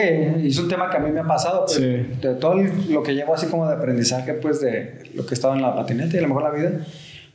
y 0.44 0.50
es 0.50 0.60
un 0.60 0.68
tema 0.68 0.88
que 0.92 0.98
a 0.98 1.00
mí 1.00 1.12
me 1.12 1.22
ha 1.22 1.26
pasado, 1.26 1.66
pues, 1.66 1.82
de 1.82 2.36
todo 2.40 2.58
lo 2.90 3.02
que 3.02 3.16
llevo 3.16 3.34
así 3.34 3.48
como 3.48 3.68
de 3.68 3.74
aprendizaje, 3.74 4.36
pues, 4.36 4.62
de 4.62 5.10
lo 5.16 5.26
que 5.26 5.32
he 5.32 5.34
estado 5.34 5.56
en 5.56 5.64
la 5.64 5.74
patineta 5.74 6.14
y 6.14 6.20
a 6.20 6.22
lo 6.22 6.28
mejor 6.28 6.44
la 6.44 6.52
vida, 6.52 6.86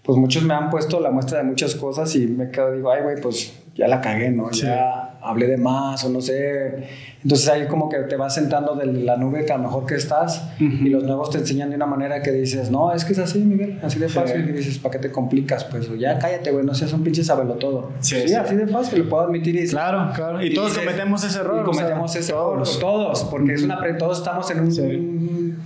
pues 0.04 0.16
muchos 0.18 0.44
me 0.44 0.54
han 0.54 0.70
puesto 0.70 1.00
la 1.00 1.10
muestra 1.10 1.38
de 1.38 1.44
muchas 1.44 1.74
cosas 1.74 2.14
y 2.14 2.28
me 2.28 2.48
quedo, 2.52 2.72
digo, 2.72 2.92
ay, 2.92 3.02
güey, 3.02 3.20
pues 3.20 3.58
ya 3.74 3.88
la 3.88 4.00
cagué, 4.00 4.30
¿no? 4.30 4.52
Ya 4.52 5.13
hablé 5.24 5.46
de 5.46 5.56
más 5.56 6.04
o 6.04 6.08
no 6.08 6.20
sé. 6.20 6.88
Entonces 7.22 7.48
ahí 7.48 7.66
como 7.66 7.88
que 7.88 7.98
te 8.00 8.16
vas 8.16 8.34
sentando 8.34 8.74
de 8.74 8.86
la 8.86 9.16
nube 9.16 9.44
que 9.44 9.52
a 9.52 9.56
lo 9.56 9.64
mejor 9.64 9.86
que 9.86 9.94
estás 9.94 10.50
y 10.58 10.88
los 10.90 11.04
nuevos 11.04 11.30
te 11.30 11.38
enseñan 11.38 11.70
de 11.70 11.76
una 11.76 11.86
manera 11.86 12.22
que 12.22 12.30
dices, 12.30 12.70
no, 12.70 12.92
es 12.92 13.04
que 13.04 13.14
es 13.14 13.18
así, 13.18 13.38
Miguel, 13.38 13.80
así 13.82 13.98
de 13.98 14.08
fácil. 14.08 14.48
Y 14.48 14.52
dices, 14.52 14.78
¿para 14.78 14.92
qué 14.92 14.98
te 14.98 15.10
complicas? 15.10 15.64
Pues 15.64 15.88
ya 15.98 16.18
cállate, 16.18 16.50
güey, 16.50 16.64
no 16.66 16.74
seas 16.74 16.92
un 16.92 17.02
pinche 17.02 17.24
sabelo 17.24 17.54
todo. 17.54 17.92
Sí, 18.00 18.34
así 18.34 18.56
de 18.56 18.66
fácil, 18.66 19.00
lo 19.00 19.08
puedo 19.08 19.24
admitir. 19.24 19.56
Y 19.56 19.66
claro, 19.66 20.12
claro. 20.14 20.44
Y, 20.44 20.52
todos 20.52 20.76
cometemos 20.76 21.24
ese 21.24 21.38
error. 21.38 21.62
Y 21.62 21.64
cometemos 21.64 22.14
ese 22.14 22.32
error, 22.32 22.62
todos, 22.78 23.24
porque 23.24 23.54
es 23.54 23.62
una, 23.62 23.78
todos 23.96 24.18
estamos 24.18 24.50
en 24.50 24.60
un, 24.60 25.13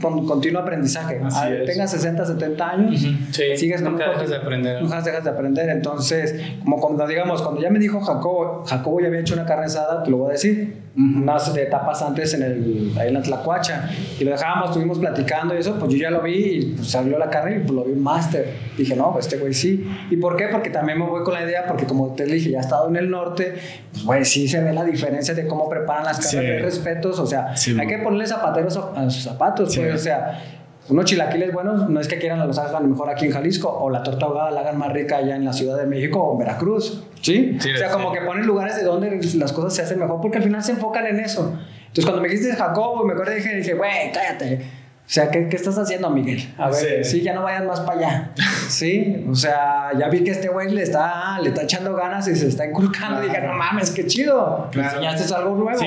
continuo 0.00 0.62
aprendizaje. 0.62 1.20
Ah, 1.32 1.48
tengas 1.66 1.90
60, 1.90 2.24
70 2.24 2.70
años, 2.70 3.06
sigues 3.32 3.82
nunca 3.82 4.08
dejas 4.10 4.30
de 4.30 4.36
aprender. 4.36 4.82
Nunca 4.82 5.00
dejas 5.00 5.24
de 5.24 5.30
aprender. 5.30 5.68
Entonces, 5.70 6.40
como 6.62 6.80
cuando 6.80 7.06
digamos, 7.06 7.42
cuando 7.42 7.60
ya 7.60 7.70
me 7.70 7.78
dijo 7.78 8.00
Jacobo, 8.00 8.64
Jacobo 8.66 9.00
ya 9.00 9.08
había 9.08 9.20
hecho 9.20 9.34
una 9.34 9.46
carne 9.46 9.66
asada, 9.66 10.02
te 10.02 10.10
lo 10.10 10.18
voy 10.18 10.30
a 10.30 10.32
decir 10.32 10.88
unas 10.98 11.56
etapas 11.56 12.02
antes 12.02 12.34
en 12.34 12.42
el, 12.42 12.92
ahí 12.98 13.08
en 13.08 13.14
la 13.14 13.22
Tlacuacha 13.22 13.88
y 14.18 14.24
lo 14.24 14.32
dejábamos, 14.32 14.70
estuvimos 14.70 14.98
platicando 14.98 15.54
y 15.54 15.58
eso, 15.58 15.78
pues 15.78 15.92
yo 15.92 15.98
ya 15.98 16.10
lo 16.10 16.22
vi 16.22 16.32
y 16.32 16.74
pues 16.74 16.90
salió 16.90 17.16
la 17.18 17.30
carne 17.30 17.58
y 17.58 17.60
pues 17.60 17.70
lo 17.70 17.84
vi 17.84 17.92
un 17.92 18.02
máster. 18.02 18.52
Dije, 18.76 18.96
no, 18.96 19.12
pues 19.12 19.26
este 19.26 19.38
güey 19.38 19.54
sí. 19.54 19.88
¿Y 20.10 20.16
por 20.16 20.36
qué? 20.36 20.48
Porque 20.48 20.70
también 20.70 20.98
me 20.98 21.06
voy 21.06 21.22
con 21.22 21.34
la 21.34 21.44
idea, 21.44 21.66
porque 21.68 21.86
como 21.86 22.14
te 22.14 22.24
dije, 22.24 22.50
ya 22.50 22.58
he 22.58 22.60
estado 22.60 22.88
en 22.88 22.96
el 22.96 23.10
norte, 23.10 23.54
pues 23.92 24.04
güey, 24.04 24.24
sí 24.24 24.48
se 24.48 24.60
ve 24.60 24.72
la 24.72 24.84
diferencia 24.84 25.34
de 25.34 25.46
cómo 25.46 25.68
preparan 25.68 26.04
las 26.04 26.18
carnes, 26.18 26.42
de 26.42 26.58
respetos, 26.58 27.18
o 27.20 27.26
sea, 27.26 27.54
hay 27.78 27.86
que 27.86 27.98
ponerle 27.98 28.26
zapateros 28.26 28.76
a 28.76 29.08
sus 29.08 29.22
zapatos, 29.22 29.76
pues, 29.76 29.87
o 29.92 29.98
sea 29.98 30.42
unos 30.88 31.04
chilaquiles 31.04 31.52
buenos 31.52 31.88
no 31.88 32.00
es 32.00 32.08
que 32.08 32.18
quieran 32.18 32.46
los 32.46 32.58
hagan 32.58 32.88
mejor 32.88 33.10
aquí 33.10 33.26
en 33.26 33.32
Jalisco 33.32 33.68
o 33.68 33.90
la 33.90 34.02
torta 34.02 34.26
ahogada 34.26 34.50
la 34.50 34.60
hagan 34.60 34.78
más 34.78 34.92
rica 34.92 35.18
allá 35.18 35.36
en 35.36 35.44
la 35.44 35.52
Ciudad 35.52 35.76
de 35.76 35.86
México 35.86 36.20
o 36.20 36.32
en 36.32 36.38
Veracruz. 36.38 37.04
¿Sí? 37.20 37.58
o 37.58 37.76
sea, 37.76 37.90
como 37.90 38.12
que 38.12 38.20
ponen 38.22 38.46
lugares 38.46 38.76
de 38.76 38.84
donde 38.84 39.20
las 39.34 39.52
cosas 39.52 39.74
se 39.74 39.82
hacen 39.82 39.98
mejor 39.98 40.20
porque 40.20 40.38
al 40.38 40.44
final 40.44 40.62
se 40.62 40.72
enfocan 40.72 41.06
en 41.06 41.20
eso. 41.20 41.52
Entonces, 41.88 42.04
cuando 42.04 42.22
me 42.22 42.28
dijiste 42.28 42.54
Jacobo, 42.54 43.04
me 43.04 43.12
acuerdo 43.12 43.32
y 43.32 43.36
dije, 43.36 43.56
dije, 43.56 43.74
güey, 43.74 44.12
cállate. 44.12 44.60
O 45.08 45.10
sea, 45.10 45.30
¿qué, 45.30 45.48
¿qué, 45.48 45.56
estás 45.56 45.78
haciendo, 45.78 46.10
Miguel? 46.10 46.46
A 46.58 46.68
ver, 46.68 47.02
sí. 47.02 47.22
ya 47.22 47.32
no 47.32 47.42
vayan 47.42 47.66
más 47.66 47.80
para 47.80 47.98
allá. 47.98 48.30
Sí, 48.68 49.24
o 49.26 49.34
sea, 49.34 49.88
ya 49.98 50.10
vi 50.10 50.22
que 50.22 50.32
este 50.32 50.48
güey 50.48 50.70
le 50.70 50.82
está, 50.82 51.40
le 51.40 51.48
está 51.48 51.62
echando 51.62 51.94
ganas 51.94 52.28
y 52.28 52.36
se 52.36 52.46
está 52.46 52.66
inculcando. 52.66 53.24
Y 53.24 53.28
dije, 53.28 53.40
no 53.40 53.54
mames, 53.54 53.90
qué 53.90 54.06
chido. 54.06 54.68
Claro. 54.70 55.00
Enseñaste 55.02 55.34
algo 55.34 55.56
nuevo. 55.56 55.78
Sí, 55.78 55.86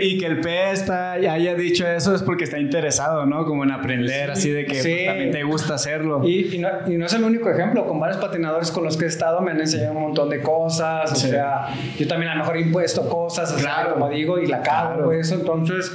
y 0.00 0.18
que 0.18 0.26
el 0.26 0.40
P 0.40 0.70
está, 0.70 1.14
haya 1.14 1.56
dicho 1.56 1.84
eso 1.84 2.14
es 2.14 2.22
porque 2.22 2.44
está 2.44 2.60
interesado, 2.60 3.26
¿no? 3.26 3.44
Como 3.44 3.64
en 3.64 3.72
aprender, 3.72 4.30
así 4.30 4.50
de 4.50 4.64
que 4.64 4.80
pues, 4.80 5.06
también 5.06 5.32
te 5.32 5.42
gusta 5.42 5.74
hacerlo. 5.74 6.22
Y, 6.24 6.54
y, 6.54 6.58
no, 6.60 6.68
y, 6.86 6.96
no, 6.96 7.06
es 7.06 7.12
el 7.14 7.24
único 7.24 7.50
ejemplo. 7.50 7.88
Con 7.88 7.98
varios 7.98 8.18
patinadores 8.18 8.70
con 8.70 8.84
los 8.84 8.96
que 8.96 9.06
he 9.06 9.08
estado 9.08 9.40
me 9.40 9.50
han 9.50 9.60
enseñado 9.60 9.94
un 9.94 10.02
montón 10.02 10.30
de 10.30 10.40
cosas. 10.42 11.10
O 11.10 11.16
sea, 11.16 11.74
yo 11.98 12.06
también 12.06 12.30
a 12.30 12.36
lo 12.36 12.42
mejor 12.42 12.56
he 12.56 12.60
impuesto 12.60 13.08
cosas, 13.08 13.52
claro. 13.54 13.94
como 13.94 14.08
digo, 14.08 14.38
y 14.38 14.46
la 14.46 14.62
cago, 14.62 15.10
eso. 15.10 15.34
Entonces 15.34 15.90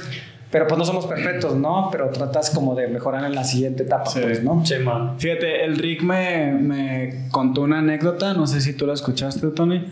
pero 0.50 0.66
pues 0.66 0.78
no 0.78 0.84
somos 0.84 1.06
perfectos, 1.06 1.56
¿no? 1.56 1.88
Pero 1.90 2.08
tratas 2.10 2.50
como 2.50 2.74
de 2.74 2.88
mejorar 2.88 3.24
en 3.24 3.34
la 3.34 3.44
siguiente 3.44 3.82
etapa, 3.82 4.10
pues, 4.12 4.42
¿no? 4.42 4.64
Sí, 4.64 4.74
man. 4.78 5.18
Fíjate, 5.18 5.64
el 5.64 5.76
Rick 5.76 6.02
me, 6.02 6.52
me 6.52 7.28
contó 7.30 7.62
una 7.62 7.78
anécdota, 7.80 8.34
no 8.34 8.46
sé 8.46 8.60
si 8.60 8.74
tú 8.74 8.86
la 8.86 8.94
escuchaste, 8.94 9.46
Tony, 9.48 9.84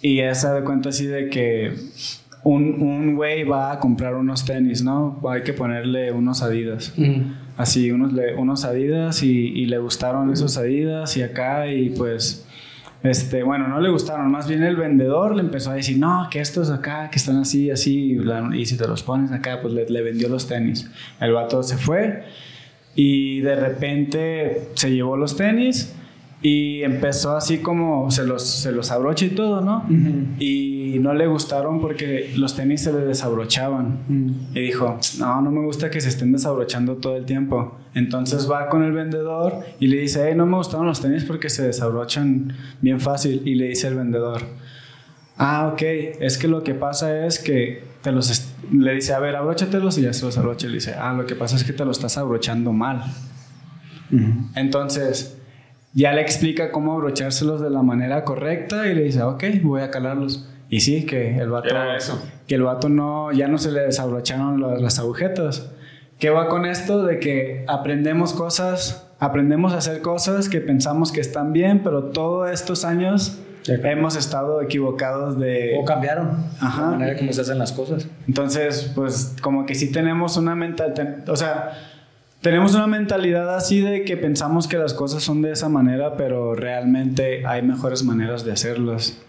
y 0.00 0.20
esa 0.20 0.54
de 0.54 0.62
cuenta 0.62 0.90
así 0.90 1.06
de 1.06 1.28
que 1.28 1.74
un, 2.42 2.82
un 2.82 3.16
güey 3.16 3.44
va 3.44 3.72
a 3.72 3.80
comprar 3.80 4.14
unos 4.14 4.44
tenis, 4.44 4.82
¿no? 4.82 5.20
Hay 5.28 5.42
que 5.42 5.52
ponerle 5.52 6.12
unos 6.12 6.42
Adidas. 6.42 6.92
Así, 7.56 7.90
unos, 7.90 8.12
unos 8.38 8.64
Adidas 8.64 9.22
y, 9.22 9.48
y 9.48 9.66
le 9.66 9.78
gustaron 9.78 10.32
esos 10.32 10.56
Adidas 10.56 11.16
y 11.16 11.22
acá 11.22 11.66
y 11.66 11.90
pues 11.90 12.46
este, 13.02 13.42
bueno, 13.42 13.66
no 13.66 13.80
le 13.80 13.88
gustaron, 13.88 14.30
más 14.30 14.46
bien 14.46 14.62
el 14.62 14.76
vendedor 14.76 15.34
le 15.34 15.40
empezó 15.40 15.70
a 15.70 15.74
decir, 15.74 15.98
no, 15.98 16.28
que 16.30 16.40
estos 16.40 16.70
acá, 16.70 17.08
que 17.10 17.18
están 17.18 17.38
así, 17.38 17.70
así, 17.70 18.18
y 18.52 18.66
si 18.66 18.76
te 18.76 18.86
los 18.86 19.02
pones 19.02 19.32
acá, 19.32 19.60
pues 19.62 19.72
le, 19.72 20.02
vendió 20.02 20.28
los 20.28 20.46
tenis. 20.46 20.90
El 21.18 21.32
vato 21.32 21.62
se 21.62 21.76
fue 21.78 22.24
y 22.94 23.40
de 23.40 23.56
repente 23.56 24.68
se 24.74 24.90
llevó 24.90 25.16
los 25.16 25.36
tenis 25.36 25.94
y 26.42 26.82
empezó 26.82 27.36
así 27.36 27.58
como 27.58 28.10
se 28.10 28.24
los, 28.24 28.42
se 28.42 28.72
los 28.72 28.90
abrocha 28.90 29.26
y 29.26 29.30
todo, 29.30 29.60
¿no? 29.60 29.84
Y 30.38 30.96
no 30.98 31.12
le 31.12 31.26
gustaron 31.26 31.82
porque 31.82 32.32
los 32.34 32.56
tenis 32.56 32.82
se 32.82 32.92
le 32.92 33.00
desabrochaban. 33.00 33.98
Y 34.54 34.60
dijo, 34.60 34.98
no, 35.18 35.42
no 35.42 35.50
me 35.50 35.62
gusta 35.64 35.90
que 35.90 36.00
se 36.00 36.08
estén 36.08 36.32
desabrochando 36.32 36.96
todo 36.96 37.16
el 37.16 37.26
tiempo. 37.26 37.78
Entonces 37.94 38.50
va 38.50 38.70
con 38.70 38.82
el 38.82 38.92
vendedor 38.92 39.60
y 39.78 39.88
le 39.88 39.98
dice, 39.98 40.24
hey, 40.26 40.34
no 40.34 40.46
me 40.46 40.56
gustaron 40.56 40.86
los 40.86 41.02
tenis 41.02 41.24
porque 41.24 41.50
se 41.50 41.66
desabrochan 41.66 42.54
bien 42.80 43.00
fácil. 43.00 43.42
Y 43.44 43.56
le 43.56 43.68
dice 43.68 43.88
el 43.88 43.96
vendedor, 43.96 44.40
ah, 45.36 45.70
ok, 45.74 45.82
es 46.20 46.38
que 46.38 46.48
lo 46.48 46.62
que 46.62 46.72
pasa 46.72 47.26
es 47.26 47.38
que 47.38 47.84
te 48.00 48.12
los... 48.12 48.50
Le 48.72 48.94
dice, 48.94 49.12
a 49.12 49.18
ver, 49.18 49.36
abróchatelos 49.36 49.98
y 49.98 50.02
ya 50.02 50.14
se 50.14 50.24
los 50.24 50.38
abrocha. 50.38 50.68
Y 50.68 50.70
le 50.70 50.76
dice, 50.76 50.94
ah, 50.94 51.12
lo 51.12 51.26
que 51.26 51.34
pasa 51.34 51.56
es 51.56 51.64
que 51.64 51.74
te 51.74 51.84
los 51.84 51.98
estás 51.98 52.16
abrochando 52.16 52.72
mal. 52.72 53.04
Entonces 54.56 55.39
ya 55.92 56.12
le 56.12 56.20
explica 56.20 56.70
cómo 56.70 56.92
abrochárselos 56.92 57.60
de 57.60 57.70
la 57.70 57.82
manera 57.82 58.24
correcta 58.24 58.86
y 58.86 58.94
le 58.94 59.02
dice, 59.02 59.22
ok, 59.22 59.44
voy 59.62 59.82
a 59.82 59.90
calarlos. 59.90 60.48
Y 60.68 60.80
sí, 60.80 61.04
que 61.04 61.36
el 61.36 61.50
vato, 61.50 61.74
que 62.46 62.54
el 62.54 62.62
vato 62.62 62.88
no, 62.88 63.32
ya 63.32 63.48
no 63.48 63.58
se 63.58 63.72
le 63.72 63.80
desabrocharon 63.80 64.82
las 64.82 65.00
agujetas. 65.00 65.72
¿Qué 66.20 66.30
va 66.30 66.48
con 66.48 66.64
esto? 66.64 67.04
De 67.04 67.18
que 67.18 67.64
aprendemos 67.66 68.32
cosas, 68.32 69.10
aprendemos 69.18 69.72
a 69.72 69.78
hacer 69.78 70.00
cosas 70.00 70.48
que 70.48 70.60
pensamos 70.60 71.10
que 71.10 71.20
están 71.20 71.52
bien, 71.52 71.82
pero 71.82 72.04
todos 72.04 72.50
estos 72.50 72.84
años 72.84 73.40
hemos 73.66 74.16
estado 74.16 74.62
equivocados 74.62 75.38
de... 75.38 75.76
O 75.78 75.84
cambiaron 75.84 76.44
Ajá. 76.60 76.82
la 76.82 76.88
manera 76.90 77.16
como 77.16 77.32
se 77.32 77.40
hacen 77.40 77.58
las 77.58 77.72
cosas. 77.72 78.06
Entonces, 78.28 78.92
pues 78.94 79.34
como 79.42 79.66
que 79.66 79.74
sí 79.74 79.90
tenemos 79.90 80.36
una 80.36 80.54
mentalidad, 80.54 81.28
o 81.28 81.36
sea, 81.36 81.72
tenemos 82.40 82.74
una 82.74 82.86
mentalidad 82.86 83.54
así 83.54 83.80
de 83.80 84.04
que 84.04 84.16
pensamos 84.16 84.66
que 84.66 84.78
las 84.78 84.94
cosas 84.94 85.22
son 85.22 85.42
de 85.42 85.52
esa 85.52 85.68
manera, 85.68 86.16
pero 86.16 86.54
realmente 86.54 87.46
hay 87.46 87.62
mejores 87.62 88.02
maneras 88.02 88.44
de 88.44 88.52
hacerlas. 88.52 89.20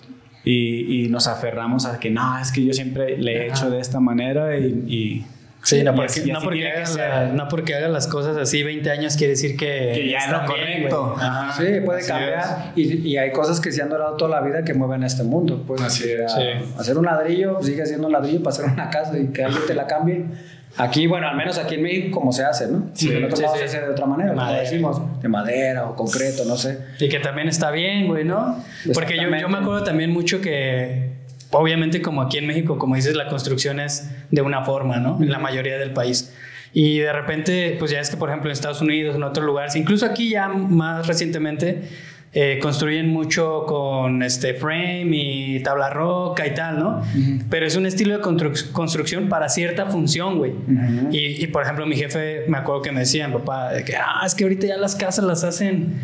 Y, 0.44 1.04
y 1.04 1.10
nos 1.10 1.28
aferramos 1.28 1.86
a 1.86 2.00
que 2.00 2.10
no, 2.10 2.40
es 2.40 2.52
que 2.52 2.66
yo 2.66 2.74
siempre 2.74 3.18
le 3.18 3.44
he 3.44 3.48
hecho 3.50 3.70
de 3.70 3.80
esta 3.80 4.00
manera 4.00 4.58
y, 4.58 5.26
Sí, 5.64 5.84
no 5.84 5.94
porque, 5.94 6.26
no, 6.26 6.42
porque 6.42 6.68
haga 6.68 7.28
no 7.34 7.48
porque, 7.48 7.76
haga 7.76 7.88
las 7.88 8.08
cosas 8.08 8.36
así 8.36 8.64
20 8.64 8.90
años 8.90 9.16
quiere 9.16 9.34
decir 9.34 9.56
que, 9.56 9.92
que 9.94 10.10
ya 10.10 10.18
es 10.26 10.32
lo 10.32 10.44
correcto. 10.46 11.16
sí, 11.56 11.66
puede 11.86 12.04
cambiar. 12.04 12.74
Y, 12.76 13.10
y, 13.10 13.18
hay 13.18 13.32
cosas 13.32 13.62
que 13.62 13.72
se 13.72 13.84
han 13.84 13.90
durado 13.90 14.18
toda 14.18 14.40
la 14.40 14.42
vida 14.44 14.64
que 14.64 14.74
mueven 14.74 15.04
este 15.04 15.22
mundo. 15.22 15.64
Pues, 15.68 15.80
así 15.82 16.06
Hacer 16.80 16.98
un 16.98 17.06
ladrillo, 17.06 17.62
sigue 17.62 17.86
siendo 17.86 18.08
un 18.08 18.14
ladrillo 18.14 18.42
para 18.42 18.56
hacer 18.56 18.66
una 18.66 18.90
casa 18.90 19.20
y 19.20 19.28
que 19.28 19.44
alguien 19.44 19.62
te 19.68 19.76
la 19.76 19.86
cambie 19.86 20.26
Aquí, 20.78 21.06
bueno, 21.06 21.28
al 21.28 21.36
menos 21.36 21.58
aquí 21.58 21.76
en 21.76 21.84
México, 21.84 22.20
como 22.20 22.32
se 22.32 22.44
hace, 22.44 22.68
¿no? 22.68 22.90
Sí, 22.94 23.12
en 23.12 23.26
otros 23.26 23.40
sí, 23.40 23.46
se 23.58 23.64
hace 23.66 23.82
de 23.82 23.90
otra 23.90 24.06
manera, 24.06 24.34
como 24.34 24.52
decimos, 24.54 25.22
de 25.22 25.28
madera 25.28 25.86
o 25.86 25.96
concreto, 25.96 26.46
no 26.46 26.56
sé. 26.56 26.80
Y 27.00 27.10
que 27.10 27.20
también 27.20 27.50
está 27.50 27.72
bien, 27.72 28.08
güey, 28.08 28.24
¿no? 28.24 28.64
Porque 28.94 29.18
yo, 29.18 29.24
yo 29.24 29.50
me 29.50 29.58
acuerdo 29.58 29.84
también 29.84 30.12
mucho 30.12 30.40
que, 30.40 31.12
obviamente, 31.52 32.02
como 32.02 32.22
aquí 32.22 32.38
en 32.38 32.48
México, 32.48 32.78
como 32.78 32.96
dices, 32.96 33.16
la 33.16 33.28
construcción 33.28 33.80
es 33.80 34.10
de 34.32 34.42
una 34.42 34.64
forma, 34.64 34.98
¿no? 34.98 35.22
En 35.22 35.32
la 35.32 35.40
mayoría 35.40 35.78
del 35.78 35.92
país. 35.92 36.34
Y 36.74 37.00
de 37.00 37.12
repente, 37.12 37.76
pues 37.78 37.92
ya 37.92 38.00
es 38.00 38.10
que, 38.10 38.18
por 38.18 38.30
ejemplo, 38.30 38.50
en 38.50 38.54
Estados 38.54 38.82
Unidos, 38.82 39.16
en 39.16 39.24
otros 39.24 39.46
lugares, 39.46 39.76
incluso 39.76 40.06
aquí 40.06 40.30
ya 40.30 40.48
más 40.48 41.06
recientemente, 41.06 41.84
eh, 42.34 42.60
construyen 42.62 43.10
mucho 43.10 43.66
con 43.68 44.24
este 44.24 44.54
frame 44.54 45.10
y 45.12 45.60
tabla 45.64 45.90
roca 45.90 46.48
y 46.48 46.54
tal, 46.54 46.80
¿no? 46.80 47.02
Pero 47.50 47.66
es 47.66 47.76
un 47.76 47.86
estilo 47.86 48.18
de 48.18 48.24
construc- 48.24 48.72
construcción 48.72 49.28
para 49.28 49.50
cierta 49.50 49.86
función, 49.88 50.38
güey. 50.38 50.54
y, 51.12 51.44
y, 51.44 51.48
por 51.48 51.64
ejemplo, 51.64 51.86
mi 51.86 51.96
jefe, 51.98 52.46
me 52.48 52.58
acuerdo 52.58 52.82
que 52.84 52.92
me 52.94 53.02
decían, 53.02 53.34
papá, 53.34 53.74
de 53.74 53.84
que, 53.84 53.96
ah, 53.98 54.22
es 54.26 54.34
que 54.34 54.46
ahorita 54.46 54.66
ya 54.68 54.78
las 54.78 54.96
casas 54.96 55.26
las 55.26 55.44
hacen 55.44 55.96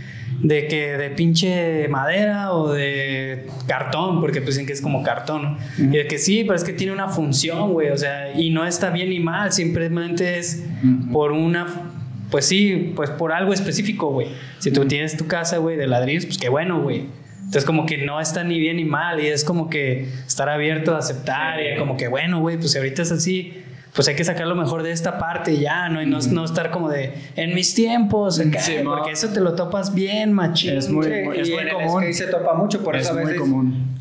de 0.41 0.67
que 0.67 0.97
de 0.97 1.09
pinche 1.09 1.87
madera 1.87 2.51
o 2.53 2.71
de 2.71 3.47
cartón, 3.65 4.19
porque 4.21 4.39
pues 4.41 4.53
dicen 4.55 4.67
que 4.67 4.73
es 4.73 4.81
como 4.81 5.01
cartón, 5.01 5.41
¿no? 5.43 5.57
Y 5.79 5.97
de 5.97 6.07
que 6.07 6.19
sí, 6.19 6.43
pero 6.43 6.55
es 6.55 6.63
que 6.63 6.73
tiene 6.73 6.91
una 6.93 7.07
función, 7.07 7.71
güey, 7.73 7.89
o 7.89 7.97
sea, 7.97 8.37
y 8.39 8.51
no 8.51 8.63
está 8.65 8.91
bien 8.91 9.09
ni 9.09 9.19
mal, 9.19 9.51
simplemente 9.51 10.37
es 10.37 10.63
por 11.11 11.31
una 11.31 11.86
pues 12.31 12.45
sí, 12.45 12.93
pues 12.95 13.09
por 13.09 13.31
algo 13.31 13.53
específico, 13.53 14.11
güey. 14.11 14.27
Si 14.59 14.71
tú 14.71 14.85
tienes 14.85 15.15
tu 15.17 15.27
casa, 15.27 15.57
güey, 15.57 15.77
de 15.77 15.87
ladrillos, 15.87 16.25
pues 16.25 16.37
qué 16.37 16.49
bueno, 16.49 16.81
güey. 16.81 17.05
Entonces 17.37 17.63
como 17.65 17.85
que 17.85 17.97
no 17.99 18.19
está 18.19 18.43
ni 18.43 18.59
bien 18.59 18.75
ni 18.77 18.83
mal 18.85 19.21
y 19.21 19.27
es 19.27 19.45
como 19.45 19.69
que 19.69 20.09
estar 20.27 20.49
abierto 20.49 20.93
a 20.95 20.97
aceptar 20.99 21.59
y 21.61 21.77
como 21.77 21.95
que 21.95 22.09
bueno, 22.09 22.41
güey, 22.41 22.57
pues 22.57 22.71
si 22.73 22.77
ahorita 22.77 23.03
es 23.03 23.11
así, 23.13 23.63
pues 23.95 24.05
hay 24.09 24.15
que 24.15 24.25
sacar 24.25 24.45
lo 24.47 24.55
mejor 24.55 24.83
de 24.83 24.91
esta 24.91 25.17
parte 25.17 25.53
y 25.53 25.61
ya, 25.61 25.87
¿no? 25.87 26.01
Y 26.01 26.05
no, 26.05 26.19
no 26.19 26.43
estar 26.43 26.71
como 26.71 26.89
de 26.89 27.13
en 27.37 27.55
mis 27.55 27.73
tiempos, 27.73 28.39
acá, 28.41 28.59
Sí, 28.59 28.75
no. 28.83 28.91
porque 28.97 29.11
eso 29.11 29.29
te 29.29 29.39
lo 29.39 29.55
topas 29.55 29.95
bien, 29.95 30.33
machín. 30.33 30.75
Es 30.77 30.89
muy- 30.89 31.05
Sí, 31.05 31.11
es 31.13 31.47
y 31.47 31.51
muy 31.53 31.61
en 31.61 31.67
el 31.69 31.73
común. 31.75 32.01
skate 32.03 32.13
se 32.13 32.27
topa 32.27 32.53
mucho, 32.55 32.83
por 32.83 32.97
Es 32.97 33.03
eso 33.03 33.11
a 33.11 33.15
muy 33.15 33.23
veces 33.25 33.39
común. 33.39 33.95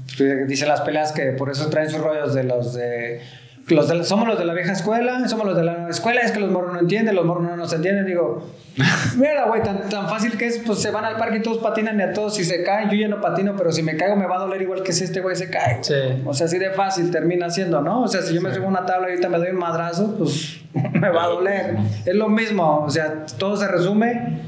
dicen 0.49 0.69
las 0.69 0.81
peleas 0.81 1.13
que 1.13 1.23
por 1.33 1.49
eso 1.51 1.71
traen 1.71 1.89
sus 1.89 2.01
rollos 2.01 2.35
de 2.35 2.43
los 2.45 2.75
de 2.75 3.21
los 3.69 3.89
de- 3.89 4.05
somos 4.05 4.29
los 4.29 4.39
de 4.39 4.45
la 4.45 4.55
vieja 4.55 4.73
escuela, 4.73 5.27
somos 5.29 5.47
los 5.47 5.57
de 5.57 5.65
la 5.65 5.73
nueva 5.75 5.91
escuela, 5.91 6.21
es 6.21 6.31
que 6.33 6.39
los 6.41 6.51
morros 6.51 6.73
no 6.73 6.79
entienden, 6.81 7.15
los 7.17 7.25
morros 7.25 7.45
no 7.45 7.57
nos 7.57 7.73
entienden, 7.73 8.07
digo, 8.07 8.47
mira, 9.17 9.47
güey, 9.47 9.63
tan, 9.63 9.89
tan 9.89 10.09
fácil 10.09 10.37
que 10.37 10.47
es, 10.47 10.59
pues 10.65 10.81
se 10.81 10.91
van 10.91 11.05
al 11.05 11.17
parque 11.17 11.39
y 11.39 11.43
todos 11.43 11.59
patinan 11.59 11.99
y 11.99 12.03
a 12.03 12.13
todos 12.13 12.37
si 12.37 12.45
se 12.45 12.63
caen, 12.63 12.89
yo 12.91 12.97
ya 12.97 13.09
no 13.09 13.21
patino, 13.21 13.55
pero 13.57 13.73
si 13.73 13.83
me 13.83 13.97
caigo 13.97 14.15
me 14.17 14.27
va 14.27 14.37
a 14.37 14.41
doler 14.41 14.63
igual 14.63 14.83
que 14.83 14.93
si 14.93 15.05
este 15.05 15.21
güey 15.21 15.35
se 15.35 15.51
cae. 15.51 15.83
Sí. 15.83 15.95
O 16.25 16.33
sea, 16.35 16.47
así 16.47 16.59
de 16.59 16.71
fácil 16.71 17.11
termina 17.11 17.51
siendo, 17.51 17.81
¿no? 17.83 18.03
O 18.03 18.09
sea, 18.09 18.23
si 18.23 18.35
yo 18.35 18.41
me 18.41 18.53
subo 18.55 18.67
a 18.67 18.69
una 18.69 18.87
tabla 18.87 19.09
y 19.09 19.11
ahorita 19.13 19.29
me 19.29 19.39
doy 19.39 19.49
un 19.51 19.59
madrazo, 19.59 20.15
pues 20.17 20.61
me 20.93 21.09
va 21.11 21.25
a 21.25 21.29
doler. 21.29 21.77
Es 22.05 22.15
lo 22.15 22.29
mismo, 22.29 22.85
o 22.85 22.91
sea, 22.91 23.25
todo 23.39 23.57
se 23.57 23.67
resume 23.67 24.43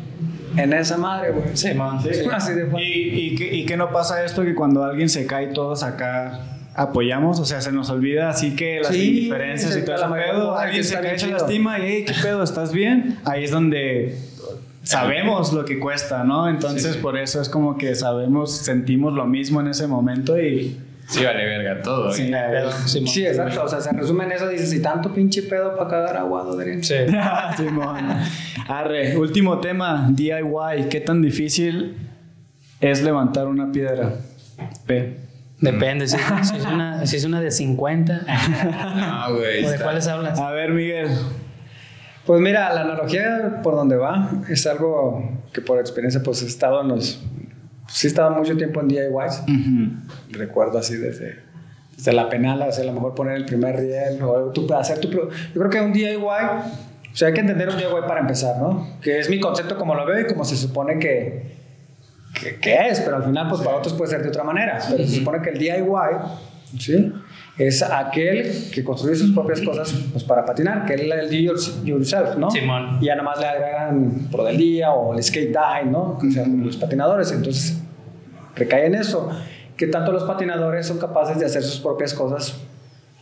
en 0.56 0.72
esa 0.72 0.96
madre, 0.96 1.30
güey. 1.32 1.56
Sí, 1.56 1.72
man. 1.74 1.98
Así 1.98 2.08
de 2.10 2.24
¿Y, 2.24 2.28
fácil. 2.28 2.58
y, 2.78 3.34
qué- 3.34 3.54
y 3.54 3.66
qué 3.66 3.76
no 3.76 3.90
pasa 3.90 4.22
esto 4.24 4.42
que 4.44 4.54
cuando 4.54 4.84
alguien 4.84 5.08
se 5.08 5.26
cae 5.26 5.48
todos 5.48 5.82
acá 5.82 6.57
apoyamos? 6.78 7.40
O 7.40 7.44
sea, 7.44 7.60
se 7.60 7.72
nos 7.72 7.90
olvida 7.90 8.30
así 8.30 8.54
que 8.54 8.78
las 8.80 8.92
Sí, 8.92 9.08
indiferencias 9.08 9.76
y 9.76 9.84
todo 9.84 9.96
ese 9.96 10.06
pedo. 10.06 10.56
Alguien 10.56 10.84
se 10.84 11.00
cae, 11.00 11.18
se 11.18 11.26
lastima 11.26 11.78
y, 11.80 11.82
hey, 11.84 12.04
¿qué 12.06 12.14
pedo? 12.22 12.42
¿Estás 12.42 12.72
bien? 12.72 13.18
Ahí 13.24 13.44
es 13.44 13.50
donde 13.50 14.16
sabemos 14.84 15.52
lo 15.52 15.64
que 15.64 15.78
cuesta, 15.78 16.24
¿no? 16.24 16.48
Entonces, 16.48 16.96
por 16.96 17.18
eso 17.18 17.42
es 17.42 17.48
como 17.48 17.76
que 17.76 17.94
sabemos, 17.94 18.56
sentimos 18.56 19.12
lo 19.12 19.26
mismo 19.26 19.60
en 19.60 19.68
ese 19.68 19.86
momento 19.86 20.40
y... 20.40 20.80
Sí, 21.08 21.24
vale 21.24 21.46
verga 21.46 21.80
todo. 21.82 22.12
Sí. 22.12 22.30
Pedo, 22.30 22.70
sí. 22.70 23.06
Sí, 23.06 23.26
exacto. 23.26 23.64
O 23.64 23.68
sea, 23.68 23.80
se 23.80 23.90
resume 23.92 24.24
en 24.24 24.32
eso. 24.32 24.46
Dices, 24.46 24.74
y 24.74 24.82
tanto 24.82 25.12
pinche 25.14 25.42
pedo 25.42 25.74
para 25.74 25.88
cagar 25.88 26.18
aguado, 26.18 26.52
Adrián. 26.52 26.84
Sí. 26.84 26.96
Simón. 27.56 27.96
Arre, 28.68 29.16
último 29.16 29.58
tema, 29.58 30.06
DIY. 30.10 30.88
¿Qué 30.90 31.00
tan 31.00 31.22
difícil 31.22 31.96
es 32.82 33.02
levantar 33.02 33.46
una 33.46 33.72
piedra? 33.72 34.16
P. 34.86 35.27
Depende, 35.60 36.06
si, 36.06 36.16
si 36.16 36.56
es 36.56 36.66
una, 36.66 37.06
si 37.06 37.16
es 37.16 37.24
una 37.24 37.40
de 37.40 37.50
50 37.50 38.22
No, 38.96 39.34
güey. 39.36 39.64
o 39.64 39.70
de 39.70 39.78
cuáles 39.78 40.06
hablas. 40.06 40.38
A 40.38 40.52
ver, 40.52 40.70
Miguel. 40.70 41.08
Pues 42.26 42.40
mira, 42.40 42.72
la 42.74 42.82
analogía 42.82 43.60
por 43.62 43.74
donde 43.74 43.96
va 43.96 44.30
es 44.48 44.66
algo 44.66 45.40
que 45.52 45.60
por 45.60 45.78
experiencia 45.78 46.22
pues 46.22 46.42
he 46.42 46.46
estado 46.46 46.80
en 46.82 46.88
los... 46.88 47.24
Sí 47.88 48.06
he 48.06 48.10
estado 48.10 48.30
mucho 48.32 48.56
tiempo 48.56 48.80
en 48.80 48.88
DIYs. 48.88 49.42
Recuerdo 50.30 50.78
así 50.78 50.96
desde, 50.96 51.40
desde 51.96 52.12
la 52.12 52.28
penal, 52.28 52.60
o 52.62 52.70
sea, 52.70 52.84
a 52.84 52.86
lo 52.86 52.92
mejor 52.92 53.14
poner 53.14 53.34
el 53.36 53.46
primer 53.46 53.76
riel 53.76 54.22
o 54.22 54.52
tú 54.52 54.72
hacer 54.74 54.98
tu... 55.00 55.10
Yo 55.10 55.28
creo 55.54 55.70
que 55.70 55.80
un 55.80 55.92
DIY, 55.92 56.16
o 56.16 57.16
sea, 57.16 57.28
hay 57.28 57.34
que 57.34 57.40
entender 57.40 57.70
un 57.70 57.78
DIY 57.78 58.02
para 58.06 58.20
empezar, 58.20 58.58
¿no? 58.58 58.98
Que 59.00 59.18
es 59.18 59.30
mi 59.30 59.40
concepto 59.40 59.78
como 59.78 59.94
lo 59.94 60.04
veo 60.04 60.20
y 60.20 60.26
como 60.26 60.44
se 60.44 60.56
supone 60.56 60.98
que, 60.98 61.57
que, 62.40 62.56
que 62.56 62.88
es, 62.88 63.00
pero 63.00 63.16
al 63.16 63.24
final 63.24 63.48
pues 63.48 63.60
para 63.62 63.76
otros 63.76 63.94
puede 63.94 64.10
ser 64.10 64.22
de 64.22 64.28
otra 64.28 64.44
manera. 64.44 64.78
Pero 64.90 65.04
se 65.04 65.16
supone 65.16 65.40
que 65.42 65.50
el 65.50 65.58
DIY, 65.58 66.78
¿sí? 66.78 67.12
Es 67.56 67.82
aquel 67.82 68.70
que 68.72 68.84
construye 68.84 69.16
sus 69.16 69.32
propias 69.32 69.60
cosas 69.62 69.92
pues, 70.12 70.22
para 70.22 70.44
patinar, 70.44 70.86
que 70.86 70.94
es 70.94 71.00
el 71.00 71.08
do 71.10 71.52
yours- 71.52 71.82
yourself, 71.84 72.36
¿no? 72.36 72.50
Simón. 72.50 72.98
Y 73.00 73.06
ya 73.06 73.16
nada 73.16 73.28
más 73.28 73.40
le 73.40 73.46
agregan 73.46 74.28
pro 74.30 74.44
del 74.44 74.56
día 74.56 74.92
o 74.92 75.12
el 75.14 75.22
skate 75.22 75.48
die, 75.48 75.90
¿no? 75.90 76.16
Que 76.18 76.30
sean 76.30 76.62
los 76.64 76.76
patinadores. 76.76 77.32
Entonces, 77.32 77.78
recae 78.54 78.86
en 78.86 78.94
eso. 78.94 79.28
Que 79.76 79.88
tanto 79.88 80.12
los 80.12 80.22
patinadores 80.24 80.86
son 80.86 80.98
capaces 80.98 81.38
de 81.40 81.46
hacer 81.46 81.62
sus 81.64 81.80
propias 81.80 82.14
cosas 82.14 82.56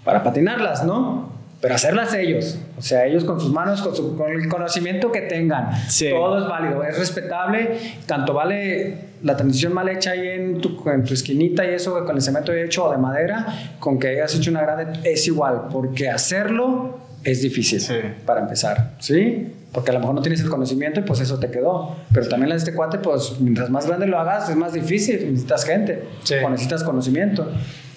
para 0.05 0.23
patinarlas, 0.23 0.85
¿no? 0.85 1.31
Pero 1.67 1.75
hacerlas 1.75 2.15
ellos. 2.15 2.59
O 2.79 2.83
sea, 2.83 3.07
ellos 3.07 3.25
con 3.25 3.41
sus 3.41 3.51
manos, 3.53 3.83
con, 3.83 3.95
su- 3.97 4.17
con 4.17 4.31
el 4.31 4.49
conocimiento 4.49 5.11
que 5.11 5.23
tengan. 5.23 5.71
Sí. 5.89 6.11
Todo 6.11 6.39
es 6.39 6.49
válido, 6.49 6.85
es 6.85 6.97
respetable. 6.97 7.71
Tanto 8.07 8.33
vale 8.35 8.99
la 9.23 9.37
transición 9.37 9.73
mal 9.75 9.89
hecha 9.89 10.13
ahí 10.13 10.29
en 10.29 10.61
tu, 10.61 10.89
en 10.89 11.03
tu 11.05 11.13
esquinita 11.15 11.65
y 11.65 11.75
eso 11.75 12.05
con 12.05 12.15
el 12.15 12.23
cemento 12.23 12.53
hecho 12.53 12.85
o 12.87 12.91
de 12.93 12.99
madera, 12.99 13.47
con 13.81 13.99
que 13.99 14.09
hayas 14.09 14.35
hecho 14.37 14.51
una 14.51 14.63
grande, 14.63 15.01
es 15.11 15.27
igual. 15.27 15.63
Porque 15.73 16.09
hacerlo 16.09 16.99
es 17.25 17.43
difícil 17.43 17.81
Sí. 17.81 17.95
para 18.25 18.41
empezar, 18.43 18.93
¿sí? 19.01 19.53
Porque 19.73 19.91
a 19.91 19.95
lo 19.95 20.01
mejor 20.01 20.15
no 20.15 20.23
tienes 20.23 20.41
el 20.43 20.49
conocimiento 20.49 21.01
y 21.01 21.03
pues 21.03 21.21
eso 21.21 21.39
te 21.41 21.51
quedó. 21.51 21.97
Pero 22.15 22.29
también 22.29 22.49
la 22.51 22.55
de 22.55 22.61
este 22.61 22.73
cuate, 22.75 22.99
pues 22.99 23.41
mientras 23.41 23.69
más 23.71 23.87
grande 23.87 24.07
lo 24.07 24.19
hagas, 24.19 24.49
es 24.49 24.55
más 24.57 24.73
difícil. 24.73 25.27
Necesitas 25.33 25.65
gente 25.65 26.05
Sí. 26.23 26.35
o 26.45 26.49
necesitas 26.49 26.85
conocimiento. 26.85 27.51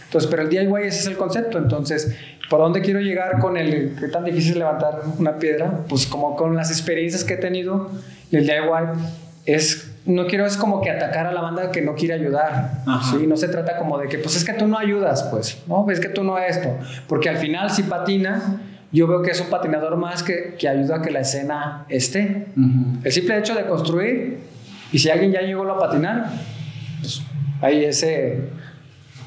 Entonces, 0.05 0.28
pero 0.32 0.41
el 0.41 0.49
DIY 0.49 0.65
ese 0.88 1.01
es 1.01 1.05
el 1.07 1.15
concepto. 1.17 1.59
Entonces, 1.59 2.15
¿por 2.49 2.59
dónde 2.59 2.81
quiero 2.81 2.99
llegar 2.99 3.39
con 3.39 3.57
el 3.57 3.95
qué 3.99 4.07
tan 4.07 4.25
difícil 4.25 4.53
es 4.53 4.57
levantar 4.57 5.01
una 5.17 5.37
piedra? 5.37 5.85
Pues 5.87 6.05
como 6.05 6.35
con 6.35 6.55
las 6.55 6.71
experiencias 6.71 7.23
que 7.23 7.35
he 7.35 7.37
tenido, 7.37 7.89
el 8.31 8.45
DIY 8.45 9.01
es 9.45 9.89
no 10.05 10.27
quiero 10.27 10.45
es 10.45 10.57
como 10.57 10.81
que 10.81 10.89
atacar 10.89 11.27
a 11.27 11.31
la 11.31 11.41
banda 11.41 11.71
que 11.71 11.81
no 11.81 11.93
quiere 11.93 12.15
ayudar. 12.15 12.83
¿sí? 13.09 13.27
No 13.27 13.37
se 13.37 13.47
trata 13.47 13.77
como 13.77 13.97
de 13.97 14.07
que, 14.07 14.17
pues 14.17 14.35
es 14.35 14.43
que 14.43 14.53
tú 14.53 14.67
no 14.67 14.77
ayudas, 14.77 15.23
pues, 15.23 15.61
¿no? 15.67 15.89
Es 15.89 15.99
que 15.99 16.09
tú 16.09 16.23
no 16.23 16.37
esto. 16.39 16.75
Porque 17.07 17.29
al 17.29 17.37
final, 17.37 17.69
si 17.69 17.83
patina, 17.83 18.59
yo 18.91 19.07
veo 19.07 19.21
que 19.21 19.31
es 19.31 19.39
un 19.39 19.47
patinador 19.47 19.97
más 19.97 20.23
que, 20.23 20.55
que 20.57 20.67
ayuda 20.67 20.97
a 20.97 21.01
que 21.01 21.11
la 21.11 21.19
escena 21.19 21.85
esté. 21.89 22.47
El 23.03 23.11
simple 23.11 23.37
hecho 23.37 23.53
de 23.53 23.65
construir, 23.67 24.39
y 24.91 24.99
si 24.99 25.09
alguien 25.09 25.31
ya 25.31 25.41
llegó 25.41 25.69
a 25.69 25.77
patinar, 25.77 26.31
pues 27.01 27.21
ahí 27.61 27.85
ese. 27.85 28.59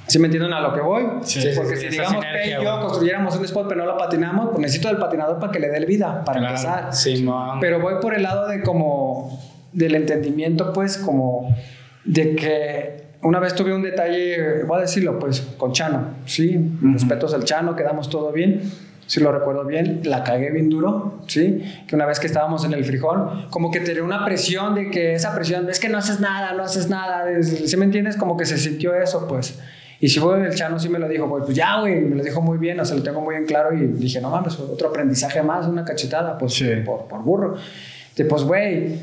¿Sí 0.07 0.19
me 0.19 0.27
entienden 0.27 0.53
a 0.53 0.61
lo 0.61 0.73
que 0.75 0.81
voy? 0.81 1.05
Sí, 1.23 1.41
Porque 1.57 1.77
sí, 1.77 1.83
si 1.85 1.89
digamos 1.91 2.25
y 2.45 2.51
yo 2.51 2.81
construyéramos 2.81 3.37
un 3.37 3.45
spot 3.45 3.67
pero 3.69 3.81
no 3.85 3.87
lo 3.93 3.97
patinamos, 3.97 4.49
pues 4.51 4.59
necesito 4.61 4.89
del 4.89 4.99
patinador 4.99 5.39
para 5.39 5.53
que 5.53 5.59
le 5.61 5.69
dé 5.69 5.79
el 5.79 5.87
vida, 5.87 6.23
para 6.25 6.41
Claro. 6.41 6.55
empezar. 6.57 6.95
Simón. 6.95 7.61
Pero 7.61 7.81
voy 7.81 7.95
por 8.01 8.15
el 8.15 8.23
lado 8.23 8.49
de 8.49 8.63
como 8.63 9.41
del 9.73 9.95
entendimiento, 9.95 10.73
pues, 10.73 10.99
como 10.99 11.57
de 12.05 12.35
que 12.35 13.03
una 13.23 13.39
vez 13.39 13.55
tuve 13.55 13.73
un 13.73 13.83
detalle, 13.83 14.65
voy 14.65 14.79
a 14.79 14.81
decirlo, 14.83 15.19
pues, 15.19 15.41
con 15.57 15.73
Chano, 15.73 16.09
¿sí? 16.27 16.59
Respetos 16.83 17.33
al 17.33 17.45
Chano, 17.45 17.75
quedamos 17.77 18.11
todo 18.11 18.33
bien. 18.33 18.61
Si 19.07 19.21
lo 19.21 19.31
recuerdo 19.33 19.65
bien, 19.65 20.01
la 20.05 20.25
cagué 20.25 20.51
bien 20.51 20.69
duro, 20.69 21.21
¿sí? 21.27 21.63
Que 21.87 21.95
una 21.95 22.07
vez 22.07 22.19
que 22.21 22.27
estábamos 22.27 22.65
en 22.65 22.73
el 22.73 22.85
frijol, 22.85 23.47
como 23.51 23.71
que 23.71 23.81
tenía 23.81 24.03
una 24.03 24.25
presión 24.25 24.75
de 24.75 24.91
que 24.91 25.15
esa 25.15 25.35
presión, 25.35 25.69
es 25.71 25.79
que 25.81 25.89
no 25.89 25.99
haces 25.99 26.21
nada, 26.21 26.53
no 26.55 26.65
haces 26.65 26.89
nada, 26.89 27.25
¿sí 27.43 27.77
me 27.77 27.85
entiendes? 27.85 28.17
Como 28.17 28.37
que 28.37 28.45
se 28.47 28.59
sintió 28.59 28.95
eso, 28.95 29.27
pues. 29.29 29.59
Y 30.03 30.09
si 30.09 30.19
fue 30.19 30.45
el 30.45 30.53
Chano 30.53 30.81
sí 30.81 30.89
me 30.89 30.99
lo 30.99 31.09
dijo, 31.09 31.29
pues, 31.29 31.45
pues 31.45 31.57
ya, 31.57 31.79
güey, 31.81 32.01
me 32.01 32.17
lo 32.17 32.25
dijo 32.25 32.41
muy 32.43 32.59
bien, 32.59 32.79
o 32.81 32.85
sea, 32.85 32.97
lo 32.97 33.05
tengo 33.05 33.21
muy 33.21 33.37
en 33.37 33.47
claro 33.47 33.73
y 33.73 33.87
dije, 33.87 34.21
no 34.21 34.31
mames, 34.31 34.59
otro 34.59 34.89
aprendizaje 34.89 35.43
más, 35.43 35.69
una 35.69 35.85
cachetada, 35.85 36.37
pues, 36.37 36.55
Sí. 36.55 36.67
por, 36.85 37.05
por 37.07 37.23
burro. 37.23 37.55
De, 38.17 38.25
pues, 38.25 38.43
güey, 38.43 38.99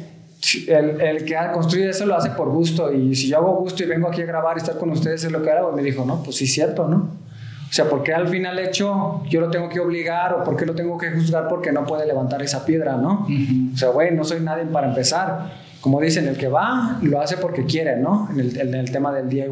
el, 0.68 1.00
el 1.02 1.24
que 1.24 1.38
ha 1.38 1.54
construido 1.54 1.90
eso 1.90 2.06
lo 2.06 2.16
hace 2.18 2.32
por 2.32 2.50
gusto 2.50 2.92
y 2.92 3.16
si 3.16 3.30
yo 3.30 3.38
hago 3.38 3.56
gusto 3.56 3.82
y 3.82 3.88
vengo 3.88 4.10
aquí 4.10 4.22
a 4.22 4.26
grabar 4.26 4.58
y 4.58 4.60
estar 4.60 4.78
con 4.78 4.90
ustedes 4.90 5.24
es 5.24 5.32
lo 5.32 5.42
que 5.42 5.50
hago, 5.52 5.72
me 5.72 5.82
dijo, 5.84 6.04
no, 6.06 6.22
pues 6.22 6.36
sí 6.36 6.46
cierto, 6.48 6.86
¿no? 6.90 6.98
O 6.98 7.72
sea, 7.72 7.86
¿por 7.86 8.04
qué 8.04 8.14
al 8.14 8.28
final 8.28 8.60
hecho 8.60 9.22
yo 9.30 9.40
lo 9.40 9.50
tengo 9.50 9.70
que 9.70 9.80
obligar 9.80 10.34
o 10.34 10.44
por 10.44 10.58
qué 10.58 10.66
lo 10.66 10.76
tengo 10.76 10.98
que 10.98 11.12
juzgar 11.12 11.48
porque 11.48 11.72
no 11.72 11.86
puede 11.86 12.06
levantar 12.08 12.42
esa 12.42 12.66
piedra, 12.66 12.98
¿no? 12.98 13.26
O 13.74 13.78
sea, 13.78 13.90
güey, 13.90 14.14
no 14.14 14.26
soy 14.26 14.42
nadie 14.42 14.66
para 14.66 14.90
empezar. 14.90 15.52
Como 15.80 16.02
dicen, 16.02 16.28
el 16.28 16.36
que 16.36 16.50
va 16.50 16.98
lo 17.04 17.22
hace 17.22 17.38
porque 17.38 17.66
quiere, 17.66 17.96
¿no? 17.96 18.28
En 18.34 18.40
el, 18.42 18.60
en 18.60 18.74
el 18.74 18.92
tema 18.92 19.14
del 19.14 19.30
DIY. 19.30 19.46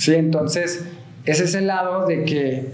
Sí, 0.00 0.14
entonces, 0.14 0.84
ese 1.26 1.44
es 1.44 1.54
el 1.54 1.66
lado 1.66 2.06
de 2.06 2.24
que 2.24 2.72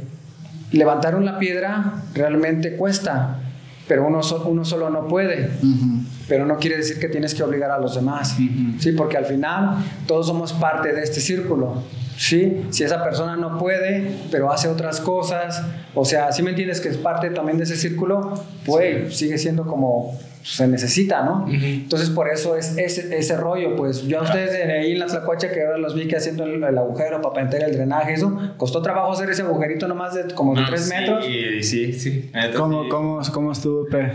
levantar 0.70 1.16
una 1.16 1.40
piedra 1.40 2.04
realmente 2.14 2.76
cuesta, 2.76 3.40
pero 3.88 4.06
uno, 4.06 4.22
so- 4.22 4.44
uno 4.46 4.64
solo 4.64 4.90
no 4.90 5.08
puede. 5.08 5.50
Pero 6.28 6.46
no 6.46 6.56
quiere 6.58 6.76
decir 6.76 7.00
que 7.00 7.08
tienes 7.08 7.34
que 7.34 7.42
obligar 7.42 7.70
a 7.72 7.78
los 7.78 7.96
demás, 7.96 8.36
¿sí? 8.78 8.92
Porque 8.92 9.16
al 9.16 9.24
final 9.26 9.76
todos 10.06 10.26
somos 10.28 10.52
parte 10.52 10.92
de 10.92 11.02
este 11.02 11.20
círculo, 11.20 11.82
¿sí? 12.16 12.62
Si 12.70 12.84
esa 12.84 13.02
persona 13.02 13.36
no 13.36 13.58
puede, 13.58 14.12
pero 14.30 14.52
hace 14.52 14.68
otras 14.68 15.00
cosas, 15.00 15.62
o 15.96 16.04
sea, 16.04 16.30
si 16.30 16.42
me 16.44 16.50
entiendes 16.50 16.80
que 16.80 16.88
es 16.90 16.96
parte 16.96 17.30
también 17.30 17.58
de 17.58 17.64
ese 17.64 17.76
círculo, 17.76 18.34
pues 18.64 19.16
sigue 19.16 19.36
siendo 19.38 19.66
como 19.66 20.16
se 20.48 20.68
necesita, 20.68 21.24
¿no? 21.24 21.44
Entonces 21.50 22.08
por 22.10 22.28
eso 22.28 22.56
es 22.56 22.76
ese, 22.78 23.18
ese 23.18 23.36
rollo, 23.36 23.74
pues 23.74 24.06
yo 24.06 24.20
a 24.20 24.22
ustedes 24.22 24.54
en- 24.54 24.70
ahí 24.70 24.92
en 24.92 25.00
la 25.00 25.06
Tlacuacha 25.06 25.50
que 25.50 25.64
ahora 25.64 25.76
los 25.78 25.94
vi 25.96 26.06
que 26.06 26.16
haciendo 26.16 26.44
el, 26.44 26.62
el 26.62 26.78
agujero 26.78 27.20
para 27.20 27.44
meter 27.44 27.64
el 27.64 27.72
drenaje, 27.72 28.12
eso, 28.14 28.54
costó 28.56 28.80
trabajo 28.80 29.12
hacer 29.12 29.28
ese 29.28 29.42
agujerito 29.42 29.88
nomás 29.88 30.14
de 30.14 30.32
como 30.34 30.54
de 30.54 30.60
No, 30.62 30.68
3 30.68 30.80
sí, 30.84 30.94
metros. 30.94 31.24
Sí, 31.62 31.92
sí. 31.94 32.30
¿Cómo, 32.56 32.84
sí. 32.84 32.88
cómo, 32.90 33.20
¿Cómo 33.32 33.50
estuvo, 33.52 33.86
Pe? 33.86 34.12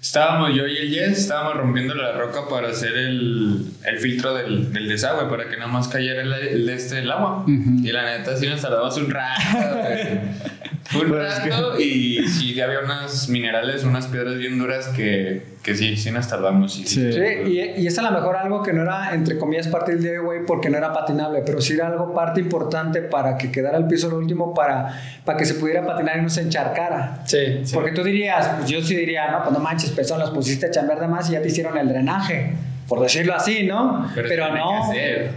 Estábamos 0.00 0.50
yo 0.56 0.66
y 0.66 0.76
el 0.78 0.90
Jens, 0.92 1.18
estábamos 1.18 1.56
rompiendo 1.58 1.94
la 1.94 2.12
roca 2.12 2.40
para 2.50 2.68
hacer 2.70 2.92
el, 2.96 3.66
el 3.84 3.98
filtro 3.98 4.34
del, 4.34 4.72
del 4.72 4.88
desagüe, 4.88 5.28
para 5.30 5.48
que 5.48 5.56
nada 5.56 5.68
más 5.70 5.86
cayera 5.88 6.22
el, 6.22 6.32
el, 6.32 6.68
este, 6.68 6.98
el 6.98 7.10
agua. 7.10 7.44
Y 7.46 7.90
la 7.92 8.04
neta, 8.18 8.36
sí 8.36 8.48
nos 8.48 8.60
tardamos 8.60 8.96
un 8.96 9.08
rato, 9.10 9.40
güey. 10.92 11.04
Un 11.04 11.10
Pues 11.10 11.32
es 11.34 11.40
que- 11.40 11.50
rato 11.50 11.78
y 11.80 12.26
sí 12.28 12.60
había 12.60 12.80
unos 12.80 13.28
minerales, 13.28 13.84
unas 13.84 14.06
piedras 14.08 14.36
bien 14.36 14.58
duras 14.58 14.88
que, 14.88 15.42
que 15.62 15.74
sí, 15.74 15.96
sí 15.96 16.10
nos 16.10 16.28
tardamos. 16.28 16.78
y 16.78 16.86
Sí. 16.86 17.12
Sí, 17.12 17.20
y, 17.46 17.60
y 17.82 17.86
es 17.86 17.98
a 17.98 18.02
lo 18.02 18.10
mejor 18.10 18.36
algo 18.36 18.62
que 18.62 18.72
no 18.72 18.82
era, 18.82 19.14
entre 19.14 19.38
comillas, 19.38 19.68
parte 19.68 19.92
del 19.96 20.02
DIY 20.02 20.46
porque 20.46 20.68
no 20.70 20.78
era 20.78 20.92
patinable, 20.92 21.42
pero 21.46 21.60
sí 21.60 21.74
era 21.74 21.86
algo 21.88 22.12
parte 22.14 22.40
importante 22.40 23.00
para 23.02 23.36
que 23.38 23.50
quedara 23.52 23.78
el 23.78 23.86
piso 23.86 24.08
lo 24.10 24.16
último 24.18 24.54
para, 24.54 25.00
para 25.24 25.38
que 25.38 25.44
se 25.44 25.54
pudiera 25.54 25.84
patinar 25.86 26.18
y 26.18 26.22
no 26.22 26.28
se 26.28 26.42
encharcara. 26.42 27.22
Sí. 27.26 27.62
Porque 27.72 27.92
tú 27.92 28.02
dirías, 28.02 28.48
pues 28.58 28.70
yo 28.70 28.82
sí 28.82 28.94
diría, 28.96 29.30
no, 29.30 29.42
pues 29.42 29.52
no 29.52 29.60
manches, 29.60 29.90
pezón, 29.90 30.18
los 30.20 30.30
pusiste 30.30 30.66
a 30.66 30.70
chambear 30.70 31.00
de 31.00 31.08
más 31.08 31.28
y 31.30 31.32
ya 31.32 31.42
te 31.42 31.48
hicieron 31.48 31.76
el 31.78 31.88
drenaje. 31.88 32.52
Por 32.92 33.00
decirlo 33.00 33.34
así, 33.34 33.62
¿no? 33.66 34.06
Pero 34.14 34.28
tenía 34.28 34.48
no, 34.50 34.82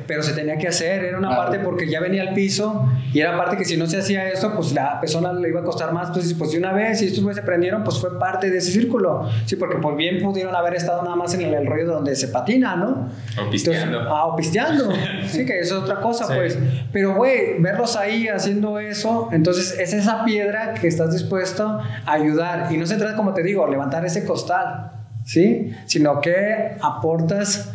pero 0.06 0.22
se 0.22 0.34
tenía 0.34 0.58
que 0.58 0.68
hacer, 0.68 1.06
era 1.06 1.18
una 1.18 1.30
Claro. 1.30 1.43
parte 1.43 1.60
porque 1.60 1.88
ya 1.89 2.01
venía 2.01 2.22
al 2.24 2.34
piso 2.34 2.86
y 3.14 3.22
era 3.22 3.38
parte 3.38 3.56
que 3.56 3.64
si 3.64 3.78
no 3.78 3.88
se 3.88 3.97
hacía 3.97 4.28
eso, 4.28 4.51
pues 4.53 4.74
la 4.74 4.99
persona 4.99 5.32
le 5.32 5.47
iba 5.47 5.62
a 5.62 5.64
costar 5.64 5.93
más. 5.93 6.10
Entonces, 6.10 6.34
pues 6.34 6.51
de 6.51 6.58
una 6.58 6.74
vez, 6.74 6.99
si 6.99 7.06
estos 7.06 7.24
güeyes 7.24 7.38
se 7.38 7.43
prendieron, 7.43 7.86
pues 7.86 7.97
fue 7.97 8.20
parte 8.20 8.49
de 8.49 8.58
ese 8.58 8.72
círculo. 8.72 9.30
Sí, 9.45 9.56
porque 9.56 9.78
por 9.78 9.95
bien 9.95 10.22
pudieron 10.22 10.53
haber 10.53 10.76
estado 10.76 11.01
nada 11.03 11.16
más 11.16 11.34
en 11.34 11.43
el, 11.43 11.53
el 11.53 11.66
rollo 11.66 11.86
donde 11.86 12.14
se 12.18 12.28
patina, 12.28 12.76
¿no? 12.76 13.08
O 13.41 13.49
pisteando. 13.49 13.86
Entonces, 13.99 14.08
ah, 14.12 14.26
o 14.26 14.36
pisteando. 14.36 14.89
Sí, 15.28 15.45
que 15.45 15.60
eso 15.62 15.78
es 15.78 15.84
otra 15.84 16.01
cosa, 16.01 16.26
Sí. 16.28 16.34
pues. 16.36 16.58
Pero, 16.91 17.16
güey, 17.16 17.60
verlos 17.62 17.95
ahí 17.95 18.28
haciendo 18.28 18.80
eso, 18.80 19.30
entonces 19.32 19.80
es 19.80 19.93
esa 19.93 20.26
piedra 20.26 20.74
que 20.74 20.88
estás 20.89 21.14
dispuesto 21.14 21.80
a 22.06 22.12
ayudar. 22.12 22.68
Y 22.72 22.78
no 22.78 22.86
se 22.86 22.97
trata, 22.97 23.16
como 23.16 23.34
te 23.34 23.43
digo, 23.43 23.66
levantar 23.68 24.06
ese 24.06 24.26
costal, 24.26 24.91
¿sí? 25.26 25.71
Sino 25.88 26.21
que 26.21 26.78
aportas 26.82 27.73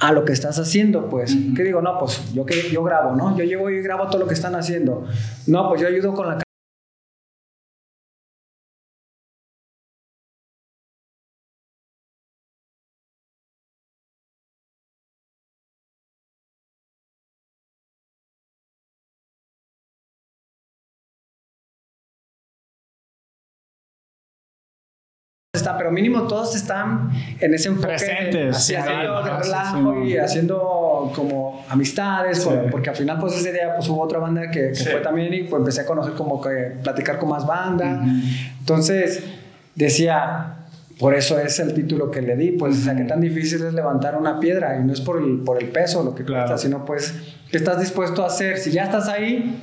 a 0.00 0.12
lo 0.12 0.24
que 0.24 0.32
estás 0.32 0.58
haciendo, 0.58 1.08
pues. 1.08 1.36
¿Qué 1.54 1.62
digo? 1.62 1.80
No, 1.82 1.98
pues 1.98 2.32
yo, 2.34 2.44
que, 2.44 2.70
yo 2.70 2.82
grabo, 2.82 3.14
¿no? 3.14 3.36
Yo 3.36 3.44
llego 3.44 3.70
y 3.70 3.80
grabo 3.82 4.08
todo 4.08 4.18
lo 4.18 4.26
que 4.26 4.34
están 4.34 4.54
haciendo. 4.54 5.06
No, 5.46 5.68
pues 5.68 5.80
yo 5.80 5.88
ayudo 5.88 6.14
con 6.14 6.26
la 6.26 6.38
está, 25.68 25.78
pero 25.78 25.90
mínimo 25.90 26.22
todos 26.26 26.54
están 26.56 27.10
en 27.40 27.54
ese 27.54 27.68
enfoque 27.68 27.88
Presentes, 27.88 28.56
así, 28.56 28.66
sí, 28.72 28.74
haciendo 28.76 29.22
de 29.22 29.30
ajá, 29.30 29.42
sí, 29.42 29.50
relajo 29.50 29.94
sí, 30.02 30.08
y 30.10 30.16
haciendo 30.16 31.12
como 31.14 31.64
amistades, 31.68 32.40
con- 32.40 32.70
porque 32.70 32.90
al 32.90 32.96
final 32.96 33.18
pues 33.18 33.34
ese 33.36 33.52
día 33.52 33.74
pues 33.76 33.88
hubo 33.88 34.02
otra 34.02 34.18
banda 34.18 34.50
que, 34.50 34.68
que 34.68 34.74
Sí. 34.74 34.86
fue 34.90 35.00
también 35.00 35.32
y 35.34 35.42
pues 35.44 35.60
empecé 35.60 35.82
a 35.82 35.86
conocer 35.86 36.14
como 36.14 36.40
que 36.40 36.72
platicar 36.82 37.18
con 37.18 37.28
más 37.28 37.46
banda, 37.46 38.02
entonces 38.60 39.22
decía 39.74 40.54
por 40.98 41.14
eso 41.14 41.38
es 41.38 41.60
el 41.60 41.74
título 41.74 42.10
que 42.10 42.20
le 42.22 42.34
di, 42.34 42.50
pues, 42.52 42.76
o 42.80 42.82
sea, 42.82 42.96
qué 42.96 43.04
tan 43.04 43.20
difícil 43.20 43.64
es 43.64 43.72
levantar 43.72 44.16
una 44.16 44.40
piedra 44.40 44.76
y 44.80 44.84
no 44.84 44.92
es 44.92 45.00
por 45.00 45.22
el, 45.22 45.38
por 45.44 45.62
el 45.62 45.68
peso 45.68 46.02
lo 46.02 46.12
que 46.12 46.24
Claro. 46.24 46.48
cuesta, 46.48 46.58
sino 46.66 46.84
pues, 46.84 47.14
¿qué 47.52 47.56
estás 47.56 47.78
dispuesto 47.78 48.24
a 48.24 48.26
hacer? 48.26 48.58
Si 48.58 48.72
ya 48.72 48.82
estás 48.82 49.08
ahí, 49.08 49.62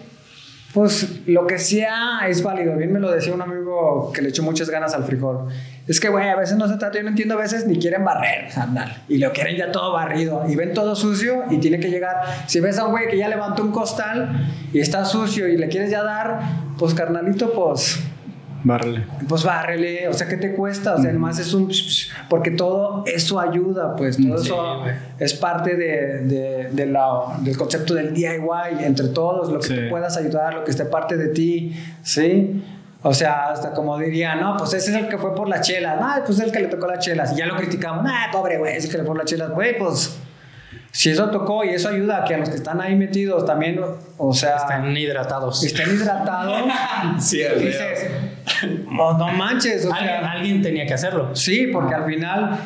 pues 0.76 1.22
lo 1.26 1.48
que 1.48 1.58
sea 1.58 2.28
es 2.28 2.44
válido. 2.44 2.76
Bien 2.76 2.92
me 2.92 3.00
lo 3.00 3.10
decía 3.10 3.34
un 3.34 3.42
amigo 3.42 4.12
que 4.14 4.22
le 4.22 4.28
echó 4.28 4.44
muchas 4.44 4.70
ganas 4.70 4.94
al 4.94 5.06
frijol. 5.06 5.48
Es 5.88 6.02
que, 6.02 6.10
güey, 6.10 6.28
a 6.28 6.36
veces 6.36 6.58
no 6.58 6.68
se 6.68 6.76
trata, 6.76 6.98
yo 6.98 7.04
no 7.04 7.12
entiendo, 7.12 7.36
a 7.36 7.38
veces 7.38 7.66
ni 7.66 7.80
quieren 7.80 8.04
barrer, 8.04 8.50
andar. 8.58 9.04
Y 9.08 9.20
lo 9.20 9.32
quieren 9.32 9.56
ya 9.56 9.72
todo 9.72 9.94
barrido. 9.94 10.44
Y 10.50 10.58
ven 10.58 10.74
todo 10.74 10.94
sucio 10.94 11.46
y 11.50 11.60
tiene 11.60 11.80
que 11.80 11.90
llegar. 11.90 12.18
Si 12.48 12.60
ves 12.60 12.78
a 12.78 12.88
un 12.88 12.92
güey 12.92 13.08
que 13.08 13.18
ya 13.18 13.30
levantó 13.30 13.64
un 13.64 13.72
costal 13.72 14.52
y 14.74 14.82
está 14.82 15.06
sucio 15.06 15.48
y 15.48 15.56
le 15.56 15.70
quieres 15.70 15.92
ya 15.92 16.04
dar, 16.04 16.42
pues 16.78 16.94
carnalito, 16.94 17.54
pues 17.54 17.98
Bárrele. 18.68 19.06
pues 19.30 19.44
bárrele, 19.44 20.08
o 20.08 20.14
sea, 20.14 20.28
¿qué 20.28 20.38
te 20.38 20.56
cuesta? 20.56 20.96
O 20.96 20.98
sea, 20.98 21.12
además 21.12 21.38
es 21.38 21.54
un... 21.54 21.72
Porque 22.30 22.50
todo 22.50 23.04
eso 23.06 23.40
ayuda, 23.40 23.96
pues, 23.96 24.18
todo 24.18 24.38
Sí, 24.40 24.46
eso 24.48 24.80
güey. 24.82 24.92
es 25.20 25.34
parte 25.36 25.76
de, 25.76 26.22
de- 26.26 26.70
de 26.72 26.86
la- 26.88 27.38
del 27.42 27.56
concepto 27.58 27.94
del 27.94 28.12
DIY, 28.14 28.84
entre 28.84 29.10
todos, 29.10 29.52
lo 29.52 29.60
que 29.60 29.68
Sí. 29.68 29.76
tú 29.76 29.82
puedas 29.92 30.18
ayudar, 30.18 30.56
lo 30.56 30.64
que 30.64 30.72
esté 30.72 30.86
parte 30.86 31.16
de 31.16 31.28
ti, 31.28 31.80
¿sí? 32.02 32.64
O 33.04 33.14
sea, 33.14 33.52
hasta 33.52 33.72
como 33.72 34.00
diría, 34.00 34.34
no, 34.34 34.58
pues 34.58 34.74
ese 34.74 34.90
es 34.90 34.98
el 34.98 35.08
que 35.10 35.20
fue 35.20 35.36
por 35.36 35.48
las 35.48 35.62
chelas, 35.62 36.02
no, 36.02 36.08
pues 36.26 36.40
es 36.40 36.46
el 36.46 36.52
que 36.52 36.60
le 36.62 36.68
tocó 36.68 36.88
las 36.88 37.06
chelas, 37.06 37.34
y 37.34 37.36
ya 37.36 37.46
lo 37.46 37.56
criticamos, 37.56 38.04
no, 38.04 38.10
pobre 38.32 38.58
güey, 38.58 38.76
ese 38.78 38.90
que 38.90 38.98
le 38.98 39.04
fue 39.04 39.10
por 39.12 39.18
las 39.18 39.28
chelas, 39.28 39.52
güey, 39.52 39.78
pues... 39.78 40.18
Si 40.92 41.10
eso 41.10 41.30
tocó 41.30 41.66
y 41.66 41.72
eso 41.72 41.90
ayuda 41.90 42.22
a 42.22 42.24
que 42.24 42.36
a 42.36 42.38
los 42.38 42.48
que 42.48 42.56
están 42.56 42.80
ahí 42.80 42.96
metidos 42.96 43.46
también, 43.46 43.82
o 44.18 44.34
sea, 44.34 44.56
Están 44.56 44.96
hidratados. 44.96 45.62
estén 45.62 45.90
hidratados, 45.94 46.62
Sí, 47.20 47.40
dices, 47.60 48.08
no, 48.92 49.14
no 49.18 49.28
manches, 49.30 49.86
o 49.86 49.94
Alguien, 49.94 50.10
sea, 50.20 50.32
alguien 50.32 50.62
tenía 50.62 50.86
que 50.86 50.94
hacerlo. 50.94 51.36
sí, 51.36 51.68
porque 51.72 51.94
al 51.96 52.06
final 52.06 52.58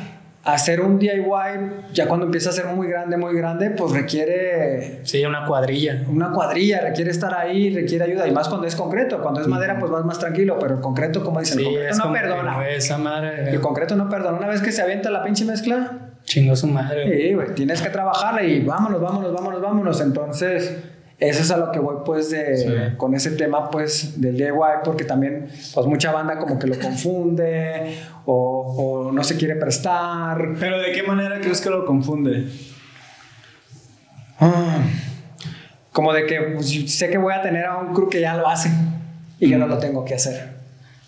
hacer 0.42 0.82
un 0.82 0.98
DIY, 0.98 1.92
ya 1.94 2.08
cuando 2.08 2.26
empieza 2.26 2.50
a 2.50 2.54
ser 2.54 2.66
muy 2.68 2.88
grande, 2.88 3.18
muy 3.18 3.36
grande, 3.36 3.70
pues 3.72 3.92
requiere 3.92 5.02
Sí, 5.04 5.24
una 5.26 5.46
cuadrilla. 5.46 6.04
una 6.08 6.32
cuadrilla, 6.32 6.82
requiere 6.82 7.12
estar 7.12 7.34
ahí, 7.36 7.74
requiere 7.74 8.06
ayuda, 8.06 8.28
y 8.28 8.32
más 8.32 8.48
cuando 8.48 8.66
es 8.66 8.76
concreto, 8.76 9.22
cuando 9.22 9.42
es 9.42 9.48
madera, 9.48 9.78
pues 9.78 9.92
vas 9.92 10.06
más 10.06 10.18
tranquilo, 10.18 10.58
pero 10.60 10.76
el 10.76 10.82
concreto, 10.82 11.24
como 11.24 11.40
dicen, 11.40 11.60
Sí, 11.60 11.66
el 11.66 11.72
concreto 11.98 11.98
no 12.08 12.14
perdona. 12.14 12.70
esa 12.70 12.98
madre. 12.98 13.50
El 13.52 13.60
concreto 13.60 13.96
no 13.96 14.10
perdona. 14.10 14.38
Una 14.38 14.48
vez 14.48 14.62
que 14.62 14.72
se 14.72 14.82
avienta 14.82 15.10
la 15.12 15.24
pinche 15.24 15.46
mezcla, 15.46 15.92
Chingó 16.24 16.56
su 16.56 16.68
madre. 16.68 17.06
Sí, 17.28 17.34
güey, 17.34 17.56
tienes 17.56 17.82
que 17.82 17.90
trabajarla 17.90 18.44
y 18.44 18.62
vámonos, 18.62 19.02
vámonos, 19.02 19.34
vámonos, 19.34 19.62
vámonos. 19.62 20.02
Entonces, 20.02 20.78
eso 21.20 21.42
es 21.42 21.52
a 21.52 21.58
lo 21.58 21.72
que 21.72 21.80
voy, 21.80 21.98
pues, 22.06 22.30
de, 22.32 22.58
Sí. 22.58 22.68
con 22.98 23.14
ese 23.14 23.32
tema, 23.32 23.70
pues, 23.70 24.20
del 24.22 24.38
DIY, 24.38 24.52
porque 24.84 25.04
también, 25.04 25.48
pues, 25.74 25.86
mucha 25.88 26.12
banda 26.12 26.38
como 26.38 26.58
que 26.58 26.68
lo 26.68 26.80
confunde 26.80 27.98
o, 28.26 29.06
o 29.08 29.12
no 29.12 29.24
se 29.24 29.36
quiere 29.38 29.56
prestar. 29.56 30.54
Pero 30.60 30.80
¿de 30.80 30.92
qué 30.94 31.04
manera 31.04 31.40
crees 31.42 31.60
que 31.62 31.70
lo 31.70 31.86
confunde? 31.86 32.46
Ah, 34.40 34.80
Como 35.92 36.14
de 36.14 36.26
que 36.26 36.40
pues, 36.56 36.70
sé 36.96 37.10
que 37.10 37.18
voy 37.18 37.34
a 37.34 37.42
tener 37.42 37.66
a 37.66 37.78
un 37.78 37.94
crew 37.94 38.08
que 38.10 38.22
ya 38.22 38.36
lo 38.36 38.48
hace 38.48 38.70
y 39.40 39.50
yo 39.50 39.58
no 39.58 39.68
lo 39.68 39.78
tengo 39.80 40.06
que 40.06 40.14
hacer. 40.16 40.58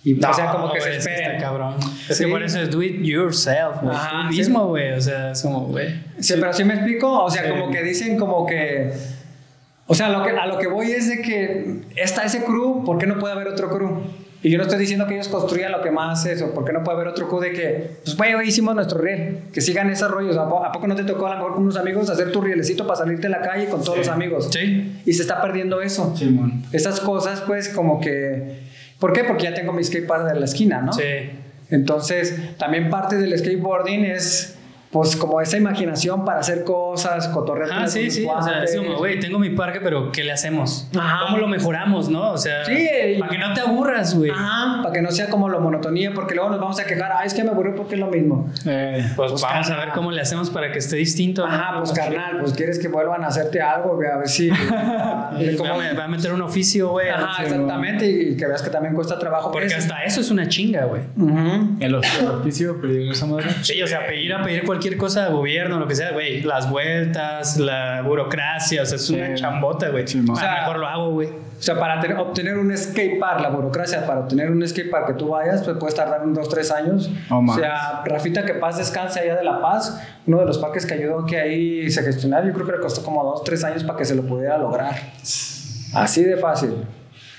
Y, 0.03 0.21
o 0.21 0.33
sea, 0.33 0.51
como 0.51 0.71
que 0.73 0.79
güey, 0.79 0.91
se 0.93 0.97
esperen. 0.97 1.31
está 1.33 1.43
cabrón. 1.43 1.75
Es 2.09 2.17
Sí. 2.17 2.25
que 2.25 2.31
por 2.31 2.41
eso 2.43 2.59
es 2.59 2.71
do 2.71 2.81
it 2.81 2.99
yourself, 3.03 3.81
güey. 3.83 3.95
Tú 3.95 4.31
sí. 4.31 4.37
mismo, 4.39 4.67
güey. 4.67 4.91
O 4.93 4.99
sea, 5.01 5.31
es 5.31 5.41
como, 5.43 5.67
güey. 5.67 5.93
Sí, 6.19 6.33
pero 6.39 6.51
sí 6.51 6.63
me 6.63 6.73
explico, 6.73 7.23
o 7.23 7.29
sea, 7.29 7.43
Sí. 7.43 7.49
como 7.51 7.71
que 7.71 7.83
dicen 7.83 8.17
como 8.17 8.45
que 8.47 8.91
o 9.87 9.93
sea, 9.95 10.09
lo 10.09 10.23
que, 10.23 10.29
a 10.31 10.45
lo 10.47 10.57
que 10.57 10.67
voy 10.67 10.91
es 10.91 11.09
de 11.09 11.21
que 11.21 11.81
está 11.95 12.23
ese 12.23 12.43
crew, 12.43 12.83
¿por 12.85 12.97
qué 12.97 13.07
no 13.07 13.17
puede 13.19 13.33
haber 13.33 13.47
otro 13.47 13.69
crew? 13.69 14.01
Y 14.43 14.49
yo 14.49 14.57
no 14.57 14.63
estoy 14.63 14.79
diciendo 14.79 15.05
que 15.05 15.13
ellos 15.13 15.27
construyan 15.27 15.71
lo 15.71 15.81
que 15.81 15.91
más 15.91 16.25
eso, 16.25 16.51
¿por 16.53 16.65
qué 16.65 16.73
no 16.73 16.83
puede 16.83 16.95
haber 16.97 17.09
otro 17.09 17.27
crew 17.27 17.39
de 17.41 17.51
que, 17.51 17.91
pues 18.03 18.17
güey, 18.17 18.33
hoy 18.33 18.47
hicimos 18.47 18.73
nuestro 18.73 18.97
riel, 18.99 19.41
que 19.53 19.61
sigan 19.61 19.89
esos 19.91 20.09
rollos, 20.09 20.35
¿a, 20.37 20.49
po- 20.49 20.65
a 20.65 20.71
poco 20.71 20.87
no 20.87 20.95
te 20.95 21.03
tocó 21.03 21.27
a 21.27 21.31
lo 21.31 21.35
mejor 21.37 21.53
con 21.53 21.63
unos 21.63 21.77
amigos 21.77 22.09
hacer 22.09 22.31
tu 22.31 22.41
rielecito 22.41 22.87
para 22.87 22.97
salirte 22.97 23.27
a 23.27 23.29
la 23.29 23.41
calle 23.41 23.67
con 23.69 23.83
todos 23.83 23.99
los 23.99 24.07
amigos? 24.07 24.49
Sí. 24.51 24.99
Y 25.05 25.13
se 25.13 25.21
está 25.21 25.39
perdiendo 25.41 25.79
eso. 25.81 26.15
Simón. 26.17 26.63
Esas 26.71 26.99
cosas, 27.01 27.41
pues, 27.45 27.69
como 27.69 27.99
que, 28.01 28.61
¿por 28.97 29.13
qué? 29.13 29.23
Porque 29.25 29.43
ya 29.43 29.53
tengo 29.53 29.73
mi 29.73 29.83
skatepark 29.83 30.33
de 30.33 30.39
la 30.39 30.45
esquina, 30.45 30.81
¿no? 30.81 30.93
Sí. 30.93 31.03
Entonces, 31.69 32.57
también 32.57 32.89
parte 32.89 33.17
del 33.17 33.37
skateboarding 33.37 34.05
es, 34.05 34.57
pues, 34.91 35.15
como 35.15 35.39
esa 35.41 35.57
imaginación 35.57 36.25
para 36.25 36.39
hacer 36.39 36.63
cosas, 36.63 37.27
cotorrear. 37.29 37.69
Ah, 37.71 37.87
sí, 37.87 38.11
sí. 38.11 38.25
O 38.25 38.41
sea, 38.41 38.63
es 38.63 38.71
cuates. 38.71 38.75
como, 38.77 38.97
güey, 38.97 39.19
tengo 39.19 39.39
mi 39.39 39.49
parque, 39.51 39.79
pero 39.81 40.11
¿qué 40.11 40.23
le 40.23 40.31
hacemos? 40.31 40.87
Ajá. 40.97 41.25
¿Cómo 41.25 41.37
lo 41.37 41.47
mejoramos, 41.47 42.09
no? 42.09 42.31
O 42.31 42.37
sea, 42.37 42.65
Sí, 42.65 42.87
para 43.19 43.31
que 43.31 43.37
no 43.37 43.53
te 43.53 43.61
aburras, 43.61 44.15
güey. 44.17 44.31
Ajá, 44.31 44.81
para 44.83 44.93
que 44.93 45.01
no 45.01 45.11
sea 45.11 45.29
como 45.29 45.47
la 45.49 45.59
monotonía, 45.59 46.13
porque 46.13 46.35
luego 46.35 46.49
nos 46.49 46.59
vamos 46.59 46.79
a 46.79 46.85
quejar, 46.85 47.11
ay, 47.17 47.27
es 47.27 47.33
que 47.33 47.43
me 47.43 47.51
aburrió 47.51 47.75
porque 47.75 47.95
es 47.95 48.01
lo 48.01 48.07
mismo. 48.07 48.49
Eh, 48.65 49.05
Pues, 49.15 49.31
Pues, 49.31 49.41
vamos 49.41 49.69
a 49.69 49.77
ver 49.77 49.89
cómo 49.93 50.11
le 50.11 50.21
hacemos 50.21 50.49
para 50.49 50.71
que 50.71 50.79
esté 50.79 50.97
distinto. 50.97 51.47
¿no? 51.47 51.53
Ajá, 51.53 51.77
pues 51.79 51.91
carnal, 51.93 52.39
pues 52.41 52.53
quieres 52.53 52.77
que 52.77 52.87
vuelvan 52.89 53.23
a 53.23 53.27
hacerte 53.27 53.61
algo, 53.61 53.95
güey, 53.95 54.09
a 54.09 54.17
ver 54.17 54.27
si. 54.27 54.49
Como- 55.57 55.69
va, 55.69 56.03
a- 56.03 56.07
meter 56.07 56.33
un 56.33 56.41
oficio, 56.41 56.89
güey. 56.89 57.09
Ajá, 57.09 57.43
exactamente, 57.43 58.05
y 58.09 58.35
que 58.35 58.45
veas 58.45 58.61
que 58.61 58.69
también 58.69 58.93
cuesta 58.93 59.17
trabajo. 59.17 59.51
Porque 59.51 59.73
hasta 59.73 60.03
eso 60.03 60.19
es 60.21 60.29
una 60.29 60.47
chinga, 60.49 60.85
güey. 60.85 61.01
Ujú. 61.17 61.77
el, 61.79 61.95
of- 61.95 62.19
el 62.21 62.27
oficio 62.27 62.81
peligrosa 62.81 63.25
madre. 63.25 63.45
Sí, 63.61 63.81
o 63.81 63.87
sea, 63.87 64.05
pedir 64.05 64.33
a 64.33 64.41
pedir 64.43 64.63
cualquier 64.65 64.80
cualquier 64.81 64.97
cosa, 64.97 65.27
gobierno, 65.29 65.77
lo 65.77 65.87
que 65.87 65.95
sea, 65.95 66.11
güey, 66.11 66.41
las 66.41 66.67
vueltas, 66.67 67.57
la 67.57 68.01
burocracia, 68.01 68.81
o 68.81 68.85
sea, 68.85 68.95
es 68.95 69.09
una 69.11 69.35
chambota, 69.35 69.89
güey. 69.89 70.03
o 70.03 70.35
sea, 70.35 70.61
mejor 70.61 70.79
lo 70.79 70.87
hago, 70.87 71.11
güey. 71.11 71.27
O 71.29 71.63
sea, 71.63 71.77
para 71.77 72.01
obtener 72.19 72.57
un 72.57 72.75
skate 72.75 73.19
park, 73.19 73.41
la 73.41 73.49
burocracia, 73.49 74.07
para 74.07 74.21
obtener 74.21 74.49
un 74.49 74.67
skate 74.67 74.89
park 74.89 75.07
que 75.07 75.13
tú 75.13 75.29
vayas, 75.29 75.61
pues 75.61 75.77
puedes 75.77 75.93
tardar 75.93 76.25
unos 76.25 76.49
3 76.49 76.71
años. 76.71 77.11
o 77.29 77.53
sea, 77.53 78.01
Rafita, 78.03 78.43
que 78.43 78.55
paz 78.55 78.79
descanse 78.79 79.19
allá 79.19 79.35
de 79.35 79.43
La 79.43 79.61
Paz, 79.61 80.01
uno 80.25 80.39
de 80.39 80.45
los 80.47 80.57
parques 80.57 80.87
que 80.87 80.95
ayudó 80.95 81.23
que 81.27 81.37
ahí 81.37 81.91
se 81.91 82.01
gestionara, 82.01 82.47
yo 82.47 82.53
creo 82.53 82.65
que 82.65 82.71
le 82.71 82.79
costó 82.79 83.03
como 83.03 83.23
2, 83.23 83.43
3 83.43 83.63
años 83.65 83.83
para 83.83 83.99
que 83.99 84.05
se 84.05 84.15
lo 84.15 84.23
pudiera 84.23 84.57
lograr. 84.57 84.95
Así 85.93 86.23
de 86.23 86.37
fácil. 86.37 86.73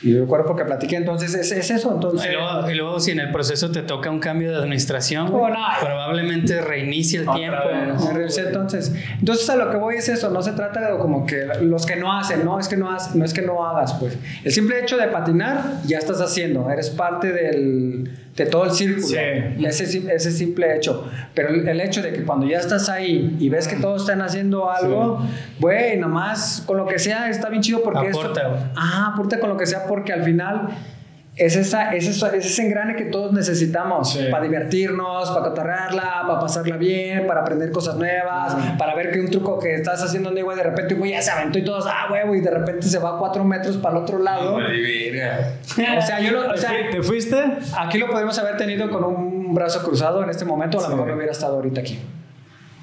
Y 0.02 0.16
el 0.16 0.26
cuerpo 0.26 0.56
que 0.56 0.64
platiqué, 0.64 0.96
entonces 0.96 1.34
es, 1.34 1.52
es 1.52 1.70
eso. 1.70 1.92
Entonces, 1.92 2.30
y 2.70 2.74
luego, 2.74 2.98
si 3.00 3.12
en 3.12 3.20
el 3.20 3.30
proceso 3.30 3.70
te 3.70 3.82
toca 3.82 4.10
un 4.10 4.18
cambio 4.18 4.50
de 4.50 4.58
administración, 4.58 5.28
oh, 5.32 5.48
probablemente 5.80 6.60
reinicie 6.60 7.20
el 7.20 7.30
tiempo. 7.30 7.58
Entonces, 7.70 8.92
entonces 9.18 9.50
a 9.50 9.56
lo 9.56 9.70
que 9.70 9.76
voy 9.76 9.96
es 9.96 10.08
eso, 10.08 10.30
no 10.30 10.42
se 10.42 10.52
trata 10.52 10.92
de 10.92 10.98
como 10.98 11.26
que 11.26 11.46
los 11.60 11.86
que 11.86 11.96
no 11.96 12.12
hacen, 12.12 12.44
no 12.44 12.58
es 12.58 12.68
que 12.68 12.76
no, 12.76 12.90
haces, 12.90 13.14
no 13.14 13.24
es 13.24 13.32
que 13.32 13.42
no 13.42 13.64
hagas, 13.64 13.94
pues. 13.94 14.16
El 14.44 14.52
simple 14.52 14.80
hecho 14.80 14.96
de 14.96 15.06
patinar, 15.08 15.80
ya 15.86 15.98
estás 15.98 16.20
haciendo, 16.20 16.70
eres 16.70 16.90
parte 16.90 17.32
del 17.32 18.10
de 18.36 18.46
todo 18.46 18.64
el 18.64 18.70
círculo. 18.70 19.18
Ese, 19.18 20.14
ese 20.14 20.30
simple 20.30 20.74
hecho. 20.76 21.08
Pero 21.34 21.48
el, 21.50 21.80
hecho 21.80 22.02
de 22.02 22.12
que 22.12 22.24
cuando 22.24 22.46
ya 22.46 22.58
estás 22.58 22.88
ahí 22.88 23.36
y 23.38 23.48
ves 23.48 23.68
que 23.68 23.76
todos 23.76 24.02
están 24.02 24.22
haciendo 24.22 24.70
algo, 24.70 25.20
güey, 25.60 25.98
nomás 25.98 26.62
con 26.66 26.78
lo 26.78 26.86
que 26.86 26.98
sea 26.98 27.28
está 27.28 27.48
bien 27.50 27.62
chido 27.62 27.82
porque 27.82 28.08
aporta, 28.08 28.72
Ah, 28.76 29.12
aporta 29.12 29.38
con 29.38 29.50
lo 29.50 29.56
que 29.56 29.66
sea 29.66 29.86
porque 29.86 30.12
al 30.12 30.22
final 30.22 30.68
es, 31.36 31.56
esa, 31.56 31.94
es, 31.94 32.06
es 32.06 32.22
ese 32.22 32.66
engrane 32.66 32.94
que 32.94 33.06
todos 33.06 33.32
necesitamos 33.32 34.18
para 34.30 34.44
divertirnos, 34.44 35.30
para 35.30 35.48
cotorrearla, 35.48 36.24
para 36.26 36.38
pasarla 36.38 36.76
bien, 36.76 37.26
para 37.26 37.40
aprender 37.40 37.70
cosas 37.70 37.96
nuevas, 37.96 38.54
para 38.76 38.94
ver 38.94 39.10
que 39.10 39.20
un 39.20 39.30
truco 39.30 39.58
que 39.58 39.74
estás 39.74 40.02
haciendo, 40.02 40.30
güey, 40.30 40.56
de 40.56 40.62
repente, 40.62 40.94
güey, 40.94 41.12
ya 41.12 41.22
se 41.22 41.30
aventó 41.30 41.58
y 41.58 41.64
todos, 41.64 41.86
ah, 41.88 42.08
huevo, 42.10 42.34
y 42.34 42.40
de 42.40 42.50
repente 42.50 42.86
se 42.86 42.98
va 42.98 43.18
cuatro 43.18 43.44
metros 43.44 43.78
para 43.78 43.96
el 43.96 44.02
otro 44.02 44.18
lado. 44.18 44.56
o 45.98 46.02
sea, 46.02 46.20
yo 46.20 46.32
lo, 46.32 46.50
o 46.50 46.56
sea, 46.56 46.70
¿Te 46.90 47.02
fuiste? 47.02 47.42
Aquí 47.78 47.96
lo 47.98 48.08
podemos 48.10 48.38
haber 48.38 48.58
tenido 48.58 48.90
con 48.90 49.02
un 49.04 49.54
brazo 49.54 49.82
cruzado 49.82 50.22
en 50.22 50.28
este 50.28 50.44
momento, 50.44 50.78
a 50.78 50.82
lo 50.82 50.88
mejor 50.90 51.08
no 51.08 51.14
hubiera 51.16 51.32
estado 51.32 51.56
ahorita 51.56 51.80
aquí. 51.80 51.98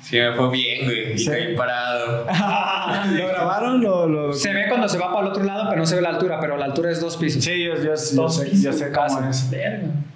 Sí, 0.01 0.17
me 0.17 0.33
fue 0.33 0.49
bien, 0.51 0.85
güey. 0.85 1.21
Y 1.21 1.25
caí 1.25 1.55
parado. 1.55 2.25
¿Lo 3.11 3.27
grabaron? 3.27 3.81
Lo, 3.81 4.07
lo... 4.07 4.33
Se 4.33 4.53
ve 4.53 4.65
cuando 4.67 4.87
se 4.87 4.97
va 4.97 5.11
para 5.13 5.27
el 5.27 5.31
otro 5.31 5.43
lado, 5.43 5.65
pero 5.69 5.79
no 5.79 5.85
se 5.85 5.95
ve 5.95 6.01
la 6.01 6.09
altura. 6.09 6.39
Pero 6.39 6.57
la 6.57 6.65
altura 6.65 6.91
es 6.91 6.99
dos 6.99 7.17
pisos. 7.17 7.43
Sí, 7.43 7.63
yo, 7.63 7.75
yo, 7.75 7.83
yo 7.83 8.29
sé, 8.29 8.51
yo 8.61 8.73
sé 8.73 8.91
cómo 8.91 9.29
es. 9.29 9.51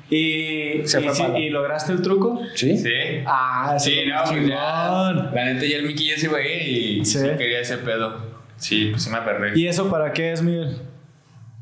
¿Y, 0.09 0.81
se 0.85 1.01
y, 1.01 1.43
y, 1.43 1.49
lograste 1.49 1.91
el 1.91 2.01
truco? 2.01 2.41
Sí. 2.55 2.77
Sí. 2.77 2.89
Ah, 3.25 3.75
sí. 3.79 3.91
Sí, 3.91 4.09
no, 4.09 4.23
pues 4.25 4.47
ya, 4.47 5.31
La 5.33 5.45
neta, 5.45 5.65
ya 5.65 5.77
el 5.77 5.85
Mickey 5.85 6.09
ya 6.09 6.17
se 6.17 6.27
güey 6.27 6.99
y 6.99 7.05
sí. 7.05 7.19
quería 7.37 7.59
ese 7.59 7.77
pedo. 7.77 8.33
Sí, 8.57 8.89
pues 8.91 9.03
se 9.03 9.09
me 9.09 9.17
aperré. 9.17 9.57
¿Y 9.57 9.67
eso 9.67 9.89
para 9.89 10.13
qué 10.13 10.31
es, 10.31 10.41
Miguel? 10.41 10.77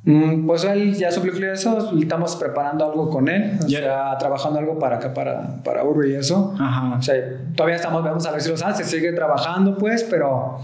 Mm, 0.03 0.47
pues 0.47 0.63
él 0.63 0.95
ya 0.95 1.11
suplió 1.11 1.53
eso, 1.53 1.93
estamos 1.99 2.35
preparando 2.35 2.85
algo 2.85 3.09
con 3.09 3.27
él, 3.27 3.59
o 3.63 3.69
sea, 3.69 4.17
trabajando 4.17 4.57
algo 4.57 4.79
para 4.79 4.95
acá, 4.95 5.13
para, 5.13 5.61
para 5.63 5.83
Urbe 5.83 6.09
y 6.09 6.15
eso. 6.15 6.55
Ajá. 6.59 6.97
O 6.97 7.01
sea, 7.01 7.15
todavía 7.55 7.75
estamos, 7.75 8.03
vamos 8.03 8.25
a 8.25 8.31
ver 8.31 8.41
si 8.41 8.49
los 8.49 8.63
hace, 8.63 8.83
sigue 8.83 9.13
trabajando 9.13 9.77
pues, 9.77 10.03
pero 10.03 10.59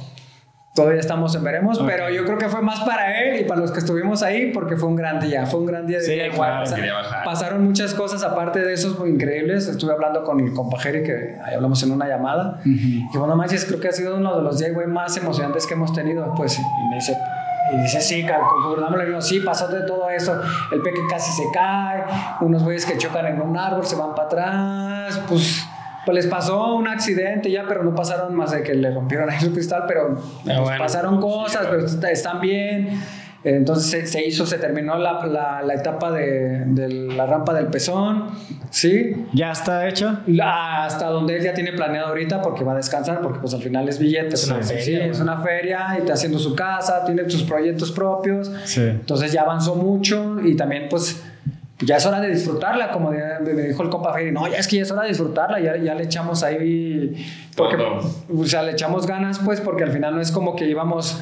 todavía 0.74 1.00
estamos 1.00 1.36
en 1.36 1.44
veremos, 1.44 1.80
pero 1.86 2.10
yo 2.10 2.26
creo 2.26 2.38
que 2.38 2.50
fue 2.50 2.62
más 2.62 2.82
para 2.82 3.20
él 3.22 3.42
y 3.42 3.44
para 3.46 3.62
los 3.62 3.72
que 3.72 3.80
estuvimos 3.80 4.24
ahí 4.24 4.52
porque 4.52 4.76
fue 4.76 4.90
un 4.90 4.96
gran 4.96 5.20
día, 5.20 5.46
fue 5.46 5.60
un 5.60 5.66
gran 5.68 5.86
día 5.86 6.00
de 6.00 6.04
sí, 6.04 6.14
igual. 6.14 6.64
pasaron 7.24 7.64
muchas 7.64 7.94
cosas 7.94 8.24
aparte 8.24 8.60
de 8.60 8.74
esos 8.74 8.98
muy 8.98 9.10
increíbles. 9.10 9.68
Estuve 9.68 9.92
hablando 9.94 10.24
con 10.24 10.40
el 10.40 10.54
compajeri 10.54 11.04
que 11.04 11.36
ahí 11.44 11.56
hablamos 11.56 11.82
en 11.84 11.92
una 11.92 12.08
llamada 12.08 12.60
y 12.66 13.06
bueno, 13.16 13.36
manches, 13.36 13.66
creo 13.66 13.80
que 13.80 13.88
ha 13.88 13.92
sido 13.92 14.18
uno 14.18 14.36
de 14.36 14.42
los 14.42 14.58
días 14.58 14.72
más 14.88 15.16
emocionantes 15.18 15.68
que 15.68 15.74
hemos 15.76 15.94
tenido, 15.94 16.34
pues 16.36 16.58
y 16.58 16.90
me 16.90 16.96
dice 16.96 17.18
y 17.74 17.82
dice, 17.82 18.02
sí, 18.02 18.26
concordámoslo, 18.26 19.22
sí, 19.22 19.40
pasó 19.40 19.68
de 19.68 19.82
todo 19.82 20.10
eso. 20.10 20.40
El 20.72 20.82
peque 20.82 21.02
casi 21.10 21.32
se 21.32 21.50
cae, 21.52 22.04
unos 22.42 22.64
güeyes 22.64 22.86
que 22.86 22.98
chocan 22.98 23.26
en 23.26 23.42
un 23.42 23.58
árbol, 23.58 23.86
se 23.86 23.96
van 23.96 24.16
para 24.16 24.28
atrás, 24.28 25.22
pues, 25.28 25.66
pues 26.06 26.16
les 26.16 26.28
pasó 26.28 26.76
un 26.76 26.88
accidente 26.88 27.52
ya, 27.52 27.66
pero 27.68 27.84
no 27.84 27.94
pasaron 27.94 28.34
más 28.36 28.52
de 28.52 28.64
que 28.64 28.74
le 28.74 28.92
rompieron 28.92 29.30
ahí 29.30 29.40
su 29.40 29.52
cristal, 29.52 29.84
pero 29.88 30.18
ah, 30.18 30.62
pues, 30.64 30.80
pasaron 30.80 31.20
cosas, 31.20 31.68
pero 31.70 31.86
están 31.86 32.40
bien. 32.40 33.02
Entonces 33.56 34.10
se, 34.12 34.28
hizo, 34.28 34.46
se 34.46 34.58
terminó 34.58 34.98
la, 34.98 35.26
la, 35.64 35.74
etapa 35.74 36.12
de, 36.12 36.66
de, 36.66 36.90
la 36.90 37.26
rampa 37.26 37.54
del 37.54 37.68
pezón, 37.68 38.26
¿sí? 38.72 39.26
¿Ya 39.34 39.54
está 39.54 39.88
hecho? 39.88 40.20
hasta 40.44 41.08
donde 41.08 41.38
él 41.38 41.44
ya 41.44 41.54
tiene 41.54 41.72
planeado 41.72 42.10
ahorita 42.10 42.42
porque 42.42 42.66
va 42.66 42.74
a 42.74 42.76
descansar, 42.76 43.22
porque 43.22 43.40
pues 43.40 43.54
al 43.54 43.62
final 43.62 43.88
es 43.88 44.00
billete, 44.00 44.36
es, 44.36 44.50
una, 44.50 44.62
feria, 44.62 45.06
es 45.06 45.20
una 45.22 45.38
feria 45.38 45.96
y 45.96 46.00
está 46.00 46.14
haciendo 46.14 46.40
su 46.40 46.56
casa, 46.56 47.06
tiene 47.06 47.30
sus 47.30 47.44
proyectos 47.44 47.94
propios, 47.94 48.52
sí. 48.66 48.82
entonces 48.82 49.32
ya 49.32 49.44
avanzó 49.44 49.76
mucho 49.76 50.42
y 50.44 50.58
también 50.58 50.88
pues 50.90 51.24
ya 51.80 51.96
es 51.96 52.06
hora 52.06 52.20
de 52.20 52.30
disfrutarla, 52.30 52.92
como 52.92 53.12
me 53.12 53.62
dijo 53.62 53.82
el 53.82 53.90
compa 53.90 54.12
Ferry, 54.12 54.34
no, 54.34 54.46
ya 54.50 54.58
es 54.58 54.68
que 54.68 54.76
ya 54.76 54.82
es 54.82 54.92
hora 54.92 55.04
de 55.04 55.10
disfrutarla, 55.10 55.62
ya, 55.62 55.78
ya 55.78 55.96
le 55.96 56.04
echamos 56.04 56.44
ahí, 56.44 57.26
porque, 57.56 57.78
o 57.78 58.46
sea, 58.46 58.64
le 58.64 58.74
echamos 58.74 59.08
ganas 59.08 59.40
pues 59.40 59.62
porque 59.62 59.86
al 59.86 59.92
final 59.92 60.16
no 60.16 60.22
es 60.22 60.32
como 60.32 60.54
que 60.58 60.68
íbamos 60.68 61.22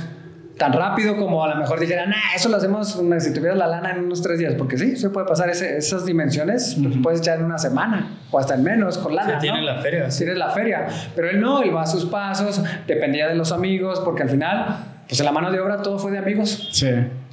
tan 0.57 0.73
rápido 0.73 1.17
como 1.17 1.43
a 1.43 1.49
lo 1.49 1.55
mejor 1.55 1.79
dijeran, 1.79 2.13
ah, 2.13 2.35
eso 2.35 2.49
lo 2.49 2.57
hacemos 2.57 2.99
si 3.19 3.33
tuvieras 3.33 3.57
la 3.57 3.67
lana 3.67 3.91
en 3.91 4.05
unos 4.05 4.21
tres 4.21 4.39
días, 4.39 4.55
porque 4.57 4.77
sí, 4.77 4.95
se 4.95 5.09
puede 5.09 5.27
pasar 5.27 5.49
esas 5.49 6.05
dimensiones, 6.05 6.77
puedes 7.03 7.19
echar 7.19 7.39
en 7.39 7.45
una 7.45 7.57
semana 7.57 8.19
o 8.31 8.39
hasta 8.39 8.55
en 8.55 8.63
menos 8.63 8.97
con 8.97 9.15
lana. 9.15 9.39
tiene 9.39 9.61
la 9.61 9.77
feria. 9.81 10.07
Tienes 10.07 10.37
la 10.37 10.49
feria, 10.49 10.87
pero 11.15 11.29
él 11.29 11.39
no, 11.39 11.61
él 11.61 11.75
va 11.75 11.83
a 11.83 11.87
sus 11.87 12.05
pasos, 12.05 12.61
dependía 12.87 13.27
de 13.27 13.35
los 13.35 13.51
amigos, 13.51 13.99
porque 13.99 14.23
al 14.23 14.29
final, 14.29 14.77
pues 15.07 15.19
en 15.19 15.25
la 15.25 15.31
mano 15.31 15.51
de 15.51 15.59
obra 15.59 15.81
todo 15.81 15.99
fue 15.99 16.11
de 16.11 16.19
amigos. 16.19 16.69
Sí 16.71 16.87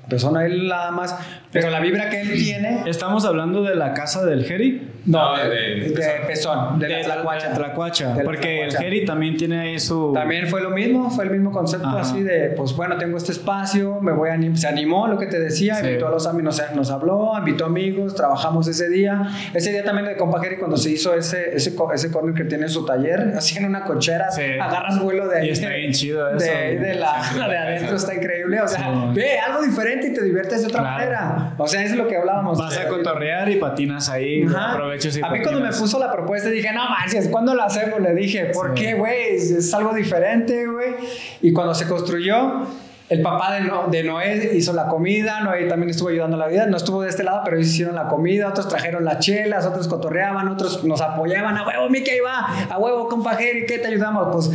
persona 0.09 0.45
él 0.45 0.68
nada 0.68 0.91
más, 0.91 1.16
pero 1.53 1.70
la 1.70 1.80
vibra 1.80 2.09
que 2.09 2.22
él 2.22 2.32
tiene. 2.32 2.82
¿Estamos 2.86 3.24
hablando 3.24 3.62
de 3.62 3.74
la 3.74 3.92
casa 3.92 4.24
del 4.24 4.44
Jerry? 4.44 4.88
No, 5.05 5.36
de, 5.36 5.48
de, 5.48 6.05
Pezón, 6.26 6.78
de, 6.78 6.86
de 6.86 7.03
Tlacuacha. 7.03 7.53
Tlacuacha, 7.53 8.14
porque 8.24 8.64
el 8.64 8.76
Jerry 8.76 9.05
también 9.05 9.36
tiene 9.36 9.59
ahí 9.59 9.78
su. 9.78 10.12
También 10.14 10.46
fue 10.46 10.62
lo 10.62 10.70
mismo, 10.70 11.11
fue 11.11 11.24
el 11.24 11.30
mismo 11.30 11.50
concepto 11.50 11.88
así 11.88 12.22
de, 12.22 12.50
pues 12.57 12.74
bueno, 12.74 12.96
tengo 12.96 13.16
este 13.16 13.32
espacio, 13.32 14.00
me 14.00 14.12
voy 14.12 14.30
a 14.30 14.42
se 14.55 14.66
animó 14.66 15.07
lo 15.07 15.18
que 15.18 15.26
te 15.26 15.38
decía, 15.38 15.78
invitó 15.80 16.09
a 16.09 16.11
los 16.11 16.26
amigos, 16.26 16.59
nos, 16.59 16.76
nos, 16.76 16.90
habló, 16.90 17.32
invitó 17.36 17.66
amigos, 17.66 18.14
trabajamos 18.14 18.66
ese 18.68 18.88
día. 18.88 19.28
Ese 19.53 19.72
día 19.72 19.84
también 19.84 20.07
de 20.07 20.16
compa 20.16 20.40
Jerry, 20.40 20.59
cuando 20.59 20.76
se 20.76 20.90
hizo 20.90 21.14
ese, 21.14 21.55
ese, 21.55 21.74
ese 21.94 22.11
corner 22.11 22.34
que 22.34 22.44
tiene 22.44 22.68
su 22.68 22.84
taller, 22.86 23.32
así 23.36 23.59
en 23.59 23.66
una 23.66 23.84
cochera, 23.84 24.28
agarras 24.61 25.00
vuelo 25.00 25.28
de 25.28 25.38
ahí. 25.38 25.48
Y 25.48 25.50
está 25.50 25.68
bien 25.68 25.92
chido 25.92 26.28
eso. 26.28 26.46
De, 26.46 26.78
de, 26.78 26.94
la, 26.94 27.22
de 27.48 27.57
adentro, 27.57 27.96
está 27.96 28.14
increíble. 28.14 28.61
O 28.61 28.68
sea, 28.68 29.11
ve 29.12 29.38
algo 29.38 29.62
diferente 29.62 30.09
y 30.09 30.14
te 30.14 30.22
diviertes 30.22 30.62
de 30.62 30.68
otra 30.68 30.82
manera. 30.82 31.41
O 31.59 31.66
sea, 31.66 31.82
es 31.82 31.95
lo 31.95 32.09
que 32.09 32.16
hablábamos. 32.16 32.59
Vas 32.59 32.76
a 32.78 32.88
cotorrear 32.88 33.51
y 33.51 33.57
patinas 33.57 34.09
ahí, 34.09 34.45
aprovechas 34.45 35.16
y 35.16 35.22
A 35.22 35.30
mí 35.30 35.43
cuando 35.43 35.61
me 35.61 35.72
puso 35.72 35.99
la 35.99 36.11
propuesta 36.12 36.49
dije, 36.49 36.72
no 36.72 36.88
manches, 36.88 37.28
¿cuándo 37.28 37.55
lo 37.55 37.62
hacemos? 37.62 38.01
Le 38.01 38.14
dije, 38.14 38.47
¿por 38.47 38.74
qué, 38.74 38.95
güey? 38.95 39.36
Es 39.36 39.72
algo 39.74 39.95
diferente, 39.95 40.66
güey. 40.66 40.95
Y 41.40 41.53
cuando 41.53 41.74
se 41.74 41.86
construyó, 41.86 42.66
el 43.09 43.20
papá 43.20 43.53
de, 43.55 43.70
de, 43.90 44.05
Noé 44.05 44.53
hizo 44.55 44.72
la 44.72 44.88
comida, 44.88 45.40
Noé 45.40 45.66
también 45.66 45.90
estuvo 45.90 46.09
ayudando 46.09 46.36
a 46.36 46.40
la 46.40 46.47
vida, 46.47 46.66
no 46.66 46.78
estuvo 46.78 47.03
de 47.03 47.11
este 47.11 47.22
lado, 47.22 47.43
pero 47.45 47.59
ellos 47.59 47.68
hicieron 47.68 47.95
la 47.95 48.09
comida, 48.09 48.49
otros 48.49 48.68
trajeron 48.68 49.05
las 49.05 49.18
chelas, 49.18 49.66
otros 49.66 49.86
cotorreaban, 49.86 50.49
otros 50.49 50.82
nos 50.84 51.03
apoyaban, 51.03 51.57
a 51.59 51.66
huevo, 51.66 51.90
Mickey, 51.90 52.14
ahí 52.14 52.20
va, 52.20 52.47
a 52.70 52.78
huevo, 52.78 53.09
compa 53.09 53.34
Jerry, 53.34 53.66
¿qué 53.66 53.78
te 53.78 53.88
ayudamos? 53.88 54.28
Pues 54.32 54.51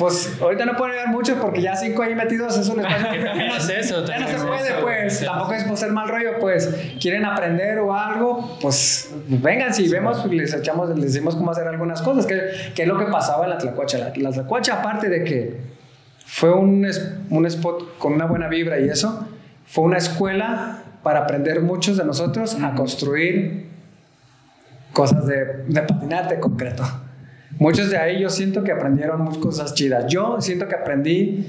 pues 0.00 0.38
ahorita 0.40 0.64
no 0.64 0.76
pueden 0.76 0.96
ver 0.96 1.08
mucho 1.08 1.38
porque 1.38 1.60
ya 1.60 1.76
cinco 1.76 2.02
ahí 2.02 2.14
metidos 2.14 2.56
es 2.56 2.66
un 2.70 2.80
espacio 2.80 3.22
no, 3.22 3.54
es 3.54 3.68
eso, 3.68 4.02
ya 4.06 4.18
no 4.18 4.28
se 4.28 4.38
puede, 4.38 4.72
pues. 4.80 5.22
Tampoco 5.22 5.52
es 5.52 5.64
por 5.64 5.76
ser 5.76 5.92
mal 5.92 6.08
rollo, 6.08 6.38
pues. 6.40 6.74
Quieren 6.98 7.26
aprender 7.26 7.78
o 7.80 7.94
algo, 7.94 8.56
pues 8.62 9.14
vengan, 9.28 9.74
si 9.74 9.90
vemos, 9.90 10.24
les 10.24 10.54
echamos, 10.54 10.88
les 10.96 11.12
decimos 11.12 11.36
cómo 11.36 11.50
hacer 11.50 11.68
algunas 11.68 12.00
cosas, 12.00 12.24
que, 12.24 12.40
que 12.74 12.82
es 12.82 12.88
lo 12.88 12.98
que 12.98 13.04
pasaba 13.12 13.44
en 13.44 13.50
la 13.50 13.58
Tlacuacha. 13.58 13.98
La, 13.98 14.10
la 14.16 14.30
Tlacuacha, 14.30 14.76
aparte 14.76 15.10
de 15.10 15.22
que 15.22 15.60
fue 16.24 16.50
un, 16.50 16.88
un 17.28 17.46
spot 17.46 17.98
con 17.98 18.14
una 18.14 18.24
buena 18.24 18.48
vibra 18.48 18.80
y 18.80 18.88
eso, 18.88 19.28
fue 19.66 19.84
una 19.84 19.98
escuela 19.98 20.82
para 21.02 21.20
aprender 21.20 21.60
muchos 21.60 21.98
de 21.98 22.06
nosotros 22.06 22.56
a 22.62 22.74
construir 22.74 23.68
cosas 24.94 25.26
de, 25.26 25.44
de 25.68 25.82
patinar 25.82 26.26
de 26.30 26.40
concreto. 26.40 26.84
Muchos 27.60 27.90
de 27.90 27.98
ahí 27.98 28.22
yo 28.22 28.30
siento 28.30 28.64
que 28.64 28.72
aprendieron 28.72 29.20
muchas 29.20 29.38
cosas 29.38 29.74
chidas. 29.74 30.06
Yo 30.08 30.40
siento 30.40 30.66
que 30.66 30.74
aprendí 30.74 31.46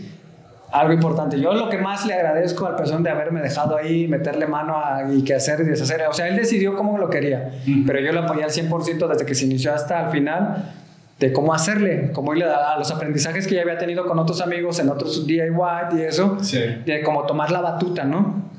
algo 0.70 0.92
importante. 0.92 1.40
Yo 1.40 1.54
lo 1.54 1.70
que 1.70 1.78
más 1.78 2.06
le 2.06 2.14
agradezco 2.14 2.66
al 2.66 2.76
persona 2.76 3.02
de 3.02 3.10
haberme 3.12 3.42
dejado 3.42 3.78
ahí, 3.78 4.10
meterle 4.10 4.46
mano 4.46 4.76
a, 4.78 5.06
y 5.10 5.24
que 5.24 5.34
hacer 5.34 5.62
y 5.62 5.64
deshacer. 5.64 6.02
O 6.10 6.14
sea, 6.14 6.28
él 6.28 6.36
decidió 6.36 6.76
cómo 6.76 6.98
lo 6.98 7.10
quería, 7.10 7.52
pero 7.88 8.02
yo 8.02 8.12
lo 8.12 8.24
apoyé 8.24 8.44
al 8.44 8.50
100% 8.50 9.08
desde 9.08 9.26
que 9.26 9.34
se 9.34 9.46
inició 9.46 9.74
hasta 9.74 10.04
el 10.04 10.12
final 10.12 10.74
de 11.18 11.32
cómo 11.32 11.54
hacerle, 11.54 12.12
cómo 12.12 12.34
irle 12.34 12.44
a, 12.44 12.78
los 12.78 12.92
aprendizajes 12.92 13.48
que 13.48 13.56
ya 13.56 13.62
había 13.62 13.78
tenido 13.78 14.06
con 14.06 14.20
otros 14.20 14.42
amigos 14.42 14.80
en 14.80 14.90
otros 14.90 15.26
DIY 15.26 15.50
y 15.98 16.02
eso, 16.02 16.38
de 16.86 17.04
cómo 17.06 17.26
tomar 17.26 17.52
la 17.52 17.62
batuta, 17.62 18.04
¿no? 18.04 18.52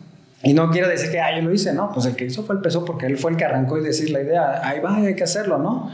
Y 0.42 0.54
no 0.54 0.70
quiero 0.70 0.88
decir 0.88 1.10
que, 1.10 1.20
ah, 1.20 1.36
yo 1.36 1.42
lo 1.42 1.52
hice, 1.52 1.74
¿no? 1.74 1.92
Pues 1.92 2.06
el 2.06 2.16
que 2.16 2.24
hizo 2.24 2.44
fue 2.44 2.54
el 2.54 2.62
peso 2.62 2.82
porque 2.86 3.04
él 3.04 3.18
fue 3.18 3.32
el 3.32 3.36
que 3.36 3.44
arrancó 3.44 3.76
y 3.76 3.82
decir 3.82 4.08
la 4.08 4.22
idea, 4.22 4.66
ahí 4.66 4.80
va, 4.80 4.96
hay 4.96 5.14
que 5.14 5.24
hacerlo, 5.24 5.58
¿no? 5.58 5.90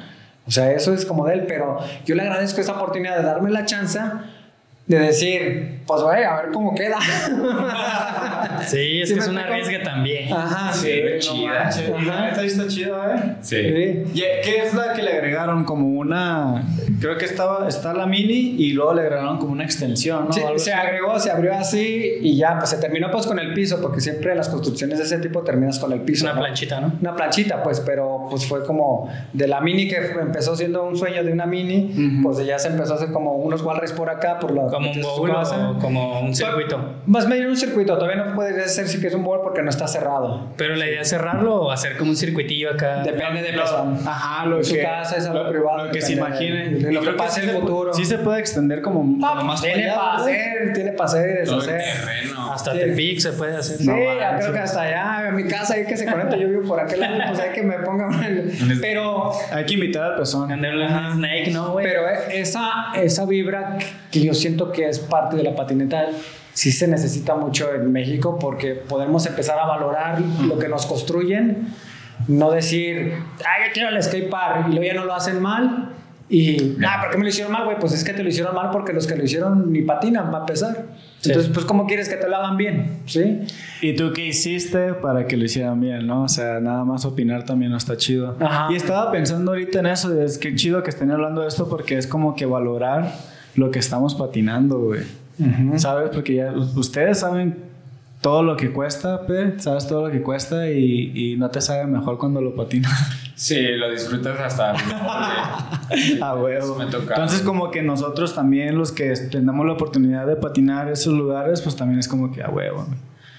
O 0.49 0.51
sea, 0.51 0.73
eso 0.73 0.95
es 0.95 1.05
como 1.05 1.27
de 1.27 1.35
él, 1.35 1.45
pero 1.47 1.79
yo 2.07 2.15
le 2.15 2.23
agradezco 2.23 2.63
esa 2.63 2.73
oportunidad 2.73 3.19
de 3.19 3.23
darme 3.23 3.51
la 3.51 3.67
chance 3.67 4.01
de 4.87 4.99
decir, 4.99 5.78
pues 5.89 6.03
güey, 6.03 6.23
a 6.23 6.37
ver 6.37 6.51
cómo 6.53 6.75
queda. 6.75 6.99
sí, 8.67 9.01
es 9.01 9.13
que 9.13 9.19
es 9.21 9.29
una 9.29 9.47
riesga 9.47 9.83
también. 9.83 10.31
Ajá, 10.33 10.71
sí, 10.73 11.01
chida. 11.19 11.71
esta 11.71 12.45
está 12.45 12.69
chida, 12.69 13.15
¿eh? 13.17 13.37
Sí. 13.41 13.57
¿Y 13.57 14.21
¿Qué 14.21 14.63
es 14.67 14.75
la 14.75 14.93
que 14.93 15.03
le 15.03 15.13
agregaron? 15.13 15.65
Como 15.65 15.99
una. 15.99 16.63
Creo 17.01 17.17
que 17.17 17.25
estaba, 17.25 17.67
está 17.69 17.95
la 17.95 18.07
mini 18.07 18.57
y 18.59 18.73
luego 18.73 18.93
le 18.93 19.01
agregaron 19.03 19.39
como 19.39 19.53
una 19.53 19.65
extensión, 19.65 20.27
¿no? 20.27 20.33
Sí, 20.33 20.41
Algo 20.43 20.59
se 20.59 20.73
así. 20.75 20.87
agregó, 20.87 21.19
se 21.19 21.31
abrió 21.31 21.55
así 21.55 22.19
y 22.21 22.37
ya, 22.37 22.59
pues 22.59 22.69
se 22.71 22.77
terminó 22.77 23.11
pues 23.11 23.27
con 23.27 23.39
el 23.39 23.55
piso, 23.55 23.81
porque 23.81 24.01
siempre 24.03 24.33
en 24.33 24.37
las 24.37 24.51
construcciones 24.51 24.99
de 24.99 25.05
ese 25.05 25.19
tipo 25.19 25.43
terminas 25.43 25.79
con 25.79 25.91
el 25.93 26.03
piso. 26.03 26.27
una 26.27 26.35
¿no? 26.35 26.41
planchita, 26.41 26.81
¿no? 26.83 26.93
Una 27.01 27.17
planchita, 27.17 27.63
pues, 27.63 27.81
pero 27.81 28.27
pues 28.29 28.45
fue 28.47 28.65
como 28.67 29.09
de 29.33 29.49
la 29.49 29.63
mini 29.63 29.89
que 29.89 29.97
empezó 29.97 30.55
siendo 30.55 30.85
un 30.85 30.99
sueño 30.99 31.25
de 31.25 31.33
una 31.33 31.47
mini, 31.47 31.93
Ujú. 31.93 32.23
pues 32.35 32.47
ya 32.47 32.59
se 32.59 32.69
empezó 32.69 32.93
a 32.93 32.97
hacer 32.97 33.11
como 33.11 33.37
unos 33.37 33.63
walrus 33.63 33.93
por 33.93 34.11
acá, 34.11 34.39
por 34.39 34.51
la... 34.51 34.67
Como 34.67 34.91
un 34.91 35.01
bowl 35.01 35.31
como 35.79 36.21
un 36.21 36.35
circuito. 36.35 36.95
Más 37.07 37.27
medio 37.29 37.49
un 37.49 37.57
circuito, 37.57 37.97
todavía 37.97 38.23
no 38.25 38.35
puedes 38.35 38.57
decir 38.57 38.87
si 38.89 39.01
que 39.01 39.07
es 39.09 39.15
un 39.15 39.25
bowl 39.25 39.41
porque 39.43 39.63
no 39.63 39.71
está 39.71 39.87
cerrado. 39.89 40.49
Pero 40.57 40.77
la 40.77 40.87
idea 40.87 41.01
es 41.03 41.09
cerrarlo 41.09 41.57
o 41.63 41.71
hacer 41.71 41.97
como 41.97 42.11
un 42.11 42.17
circuitillo 42.17 42.71
acá. 42.71 43.03
Depende 43.03 43.43
de 43.43 43.53
Lo-. 43.53 43.63
Ajá, 44.07 44.47
lo 44.47 44.63
Su 44.63 44.75
que, 44.75 44.83
casa 44.83 45.17
es 45.17 45.27
algo 45.27 45.45
lo, 45.45 45.51
privado, 45.51 45.85
Lo 45.87 45.91
que 45.93 46.01
se 46.03 46.15
depende 46.15 46.39
de- 46.39 46.47
imagine. 46.47 46.79
de 46.87 46.93
lo 46.93 47.01
que 47.03 47.11
pase 47.13 47.43
en 47.43 47.49
el 47.49 47.55
se- 47.55 47.61
futuro. 47.61 47.95
Sí 47.95 48.05
se 48.05 48.19
puede 48.19 48.41
extender 48.41 48.83
como, 48.83 49.25
Ah, 49.27 49.35
como 49.39 49.45
más 49.53 49.61
tiene 49.63 49.89
para 49.89 50.17
hacer, 50.17 50.73
tiene 50.75 50.93
para 50.93 51.05
hacer 51.07 51.41
y 51.43 51.45
Todo 51.47 51.61
el 51.61 51.67
deshacer. 51.67 52.07
terreno. 52.07 52.48
Hasta 52.59 52.73
Sí. 52.73 52.79
Tepic 52.79 53.21
se 53.21 53.33
puede 53.33 53.57
hacer. 53.57 53.79
Sí, 53.79 53.87
No 53.87 53.97
ya 53.97 54.15
manches. 54.33 54.41
creo 54.41 54.53
que 54.53 54.59
hasta 54.59 54.83
allá, 54.83 55.29
a 55.29 55.31
mi 55.31 55.45
casa 55.45 55.75
ahí 55.75 55.85
que 55.87 55.97
se 55.97 56.07
conecta, 56.07 56.37
yo 56.37 56.49
vivo 56.49 56.63
por 56.67 56.81
aquel 56.81 57.01
lado, 57.01 57.15
pues 57.29 57.39
hay 57.41 57.51
que 57.53 57.63
me 57.63 57.79
pongan 57.79 58.25
el- 58.25 58.79
Pero, 58.81 59.31
Hay 59.53 59.65
que 59.65 59.75
invitar 59.75 60.17
pezón. 60.17 60.51
Andarle 60.51 60.87
un 60.87 61.13
Snake, 61.15 61.51
¿no, 61.53 61.71
güey? 61.73 61.87
pero 61.87 62.03
esa, 62.33 62.93
esa 62.97 63.25
vibra 63.27 63.79
que 64.11 64.21
yo 64.21 64.35
siento 64.35 64.73
que 64.73 64.89
es 64.89 64.99
parte 64.99 65.37
de 65.37 65.45
la 65.45 65.55
patineta 65.55 66.07
sí 66.53 66.73
se 66.73 66.89
necesita 66.89 67.37
mucho 67.37 67.73
en 67.73 67.93
México 67.93 68.39
porque 68.41 68.75
podemos 68.75 69.25
empezar 69.27 69.59
a 69.61 69.67
valorar 69.67 70.21
lo 70.21 70.59
que 70.59 70.67
nos 70.69 70.87
construyen, 70.87 71.69
no 72.27 72.51
decir, 72.51 73.15
ay, 73.47 73.67
yo 73.69 73.73
quiero 73.73 73.89
el 73.91 74.03
skatepark 74.03 74.67
y 74.69 74.71
luego 74.73 74.85
ya 74.85 74.95
no 74.95 75.05
lo 75.05 75.15
hacen 75.15 75.41
mal. 75.41 75.91
Y, 76.31 76.77
ah, 76.87 76.99
¿por 77.01 77.11
qué 77.11 77.17
me 77.17 77.23
lo 77.23 77.29
hicieron 77.31 77.53
mal, 77.53 77.65
güey? 77.65 77.79
Pues 77.79 77.93
es 77.95 78.05
que 78.05 78.13
te 78.13 78.23
lo 78.23 78.29
hicieron 78.29 78.55
mal 78.55 78.71
porque 78.71 78.93
los 78.93 79.07
que 79.07 79.17
lo 79.17 79.25
hicieron 79.25 79.73
ni 79.73 79.81
patinan, 79.83 80.31
va 80.35 80.39
a 80.39 80.47
pesar. 80.47 80.77
Sí. 81.21 81.31
Entonces, 81.31 81.53
pues, 81.53 81.67
¿cómo 81.67 81.87
quieres 81.87 82.09
que 82.09 82.15
te 82.17 82.29
lo 82.29 82.37
hagan 82.37 82.57
bien? 82.57 82.99
¿Sí? 83.07 83.41
¿Y 83.83 83.97
tú 83.97 84.13
qué 84.13 84.27
hiciste 84.27 84.95
para 84.95 85.27
que 85.27 85.37
lo 85.37 85.45
hicieran 85.47 85.81
bien, 85.81 86.07
no? 86.07 86.23
O 86.23 86.29
sea, 86.29 86.61
nada 86.61 86.85
más 86.85 87.05
opinar 87.05 87.45
también 87.45 87.73
no 87.73 87.77
está 87.77 87.97
chido. 87.97 88.37
Ajá. 88.41 88.69
Y 88.73 88.77
estaba 88.77 89.11
pensando 89.11 89.51
ahorita 89.51 89.81
en 89.81 89.87
eso, 89.87 90.21
es 90.23 90.39
que 90.39 90.55
chido 90.55 90.83
que 90.85 90.91
estén 90.91 91.11
hablando 91.11 91.41
de 91.43 91.49
esto 91.49 91.69
porque 91.69 91.99
es 91.99 92.07
como 92.07 92.37
que 92.37 92.47
valorar 92.47 93.13
lo 93.57 93.71
que 93.73 93.81
estamos 93.81 94.15
patinando, 94.15 94.79
güey. 94.79 95.01
¿Sabes? 95.77 96.11
Porque 96.13 96.35
ya 96.37 96.53
u- 96.53 96.79
ustedes 96.79 97.19
saben 97.21 97.57
todo 98.21 98.43
lo 98.43 98.57
que 98.57 98.71
cuesta, 98.73 99.27
pe, 99.27 99.55
sabes 99.61 99.87
todo 99.87 100.07
lo 100.07 100.13
que 100.13 100.23
cuesta 100.23 100.69
y, 100.71 101.13
y 101.15 101.37
no 101.37 101.51
te 101.51 101.61
sabe 101.61 101.87
mejor 101.87 102.19
cuando 102.19 102.41
lo 102.41 102.55
patinas. 102.55 102.93
Sí, 103.39 103.69
lo 103.77 103.89
disfrutas 103.89 104.37
hasta. 104.41 104.75
Ah, 106.21 106.35
huevo. 106.43 106.49
Eso 106.49 106.75
me 106.75 106.87
toca. 106.87 107.15
Entonces, 107.15 107.41
como 107.43 107.71
que 107.71 107.83
nosotros 107.83 108.35
también, 108.35 108.77
los 108.77 108.91
que 108.91 109.13
tenemos 109.31 109.65
la 109.65 109.75
oportunidad 109.75 110.27
de 110.27 110.35
patinar 110.35 110.91
esos 110.91 111.15
lugares, 111.15 111.61
pues 111.61 111.77
también 111.77 112.01
es 112.01 112.09
como 112.09 112.33
que, 112.33 112.43
a 112.43 112.51
huevo. 112.51 112.85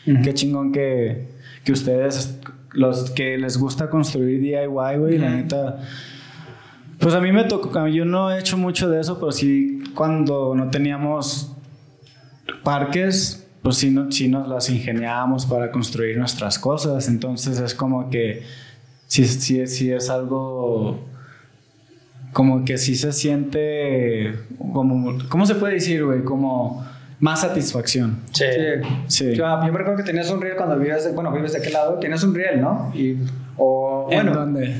Qué 0.05 0.33
chingón 0.33 0.71
que, 0.71 1.27
que 1.65 1.73
ustedes, 1.73 2.39
los 2.71 3.11
que 3.11 3.37
les 3.37 3.57
gusta 3.57 3.89
construir 3.89 4.39
DIY, 4.39 4.97
güey, 4.97 5.17
la 5.17 5.31
neta. 5.31 5.81
Pues 6.97 7.13
a 7.13 7.19
mí 7.19 7.33
me 7.33 7.43
tocó, 7.43 7.85
yo 7.87 8.05
no 8.05 8.31
he 8.31 8.39
hecho 8.39 8.57
mucho 8.57 8.89
de 8.89 9.01
eso, 9.01 9.19
pero 9.19 9.33
sí 9.33 9.83
cuando 9.95 10.55
no 10.55 10.69
teníamos 10.69 11.51
parques, 12.63 13.45
pues 13.61 13.75
sí, 13.75 13.91
no, 13.91 14.09
sí 14.13 14.29
nos 14.29 14.47
las 14.47 14.69
ingeniábamos 14.69 15.45
para 15.45 15.71
construir 15.71 16.17
nuestras 16.17 16.57
cosas. 16.57 17.09
Entonces 17.09 17.59
es 17.59 17.73
como 17.75 18.09
que 18.09 18.43
sí, 19.09 19.25
sí, 19.25 19.67
sí 19.67 19.91
es 19.91 20.09
algo 20.09 20.99
como 22.31 22.63
que 22.63 22.77
sí 22.77 22.95
se 22.95 23.11
siente 23.11 24.35
como 24.71 25.17
¿cómo 25.29 25.45
se 25.45 25.55
puede 25.55 25.73
decir, 25.75 26.05
güey? 26.05 26.23
Como 26.23 26.85
más 27.19 27.41
satisfacción. 27.41 28.19
Sí. 28.31 28.45
Sí. 29.07 29.35
Yo, 29.35 29.43
yo 29.45 29.57
me 29.71 29.77
recuerdo 29.77 29.97
que 29.97 30.03
tenías 30.03 30.29
un 30.31 30.39
riel 30.41 30.55
cuando 30.55 30.77
vivías, 30.77 31.03
de- 31.03 31.11
bueno, 31.11 31.31
vives 31.33 31.51
de 31.53 31.57
aquel 31.59 31.73
lado, 31.73 31.99
tienes 31.99 32.23
un 32.23 32.33
riel, 32.33 32.61
¿no? 32.61 32.91
Y, 32.95 33.17
o, 33.57 34.07
¿En 34.09 34.17
bueno, 34.25 34.39
dónde? 34.39 34.75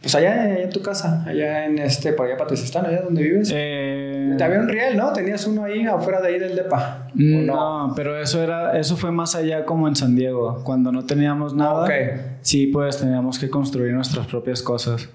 pues 0.00 0.14
allá, 0.14 0.42
allá 0.44 0.62
en 0.62 0.70
tu 0.70 0.82
casa, 0.82 1.24
allá 1.26 1.66
en 1.66 1.78
este, 1.78 2.12
por 2.12 2.26
allá 2.26 2.36
Patricistán, 2.36 2.86
allá 2.86 3.02
donde 3.02 3.22
vives. 3.22 3.50
Eh, 3.52 3.89
Te 4.36 4.44
había 4.44 4.60
un 4.60 4.68
riel, 4.68 4.96
¿no? 4.96 5.12
Tenías 5.12 5.46
uno 5.46 5.64
ahí 5.64 5.84
afuera 5.86 6.20
de 6.20 6.28
ahí 6.28 6.38
del 6.38 6.56
depa. 6.56 7.06
¿o 7.12 7.12
no, 7.16 7.92
pero 7.96 8.18
eso 8.20 8.42
era 8.42 8.78
eso 8.78 8.96
fue 8.96 9.10
más 9.10 9.34
allá 9.34 9.64
como 9.64 9.88
en 9.88 9.96
San 9.96 10.14
Diego, 10.16 10.62
cuando 10.64 10.92
no 10.92 11.04
teníamos 11.04 11.54
nada. 11.54 11.86
Sí, 12.40 12.66
pues 12.68 12.98
teníamos 12.98 13.38
que 13.38 13.48
construir 13.50 13.92
nuestras 13.92 14.26
propias 14.26 14.62
cosas. 14.62 15.08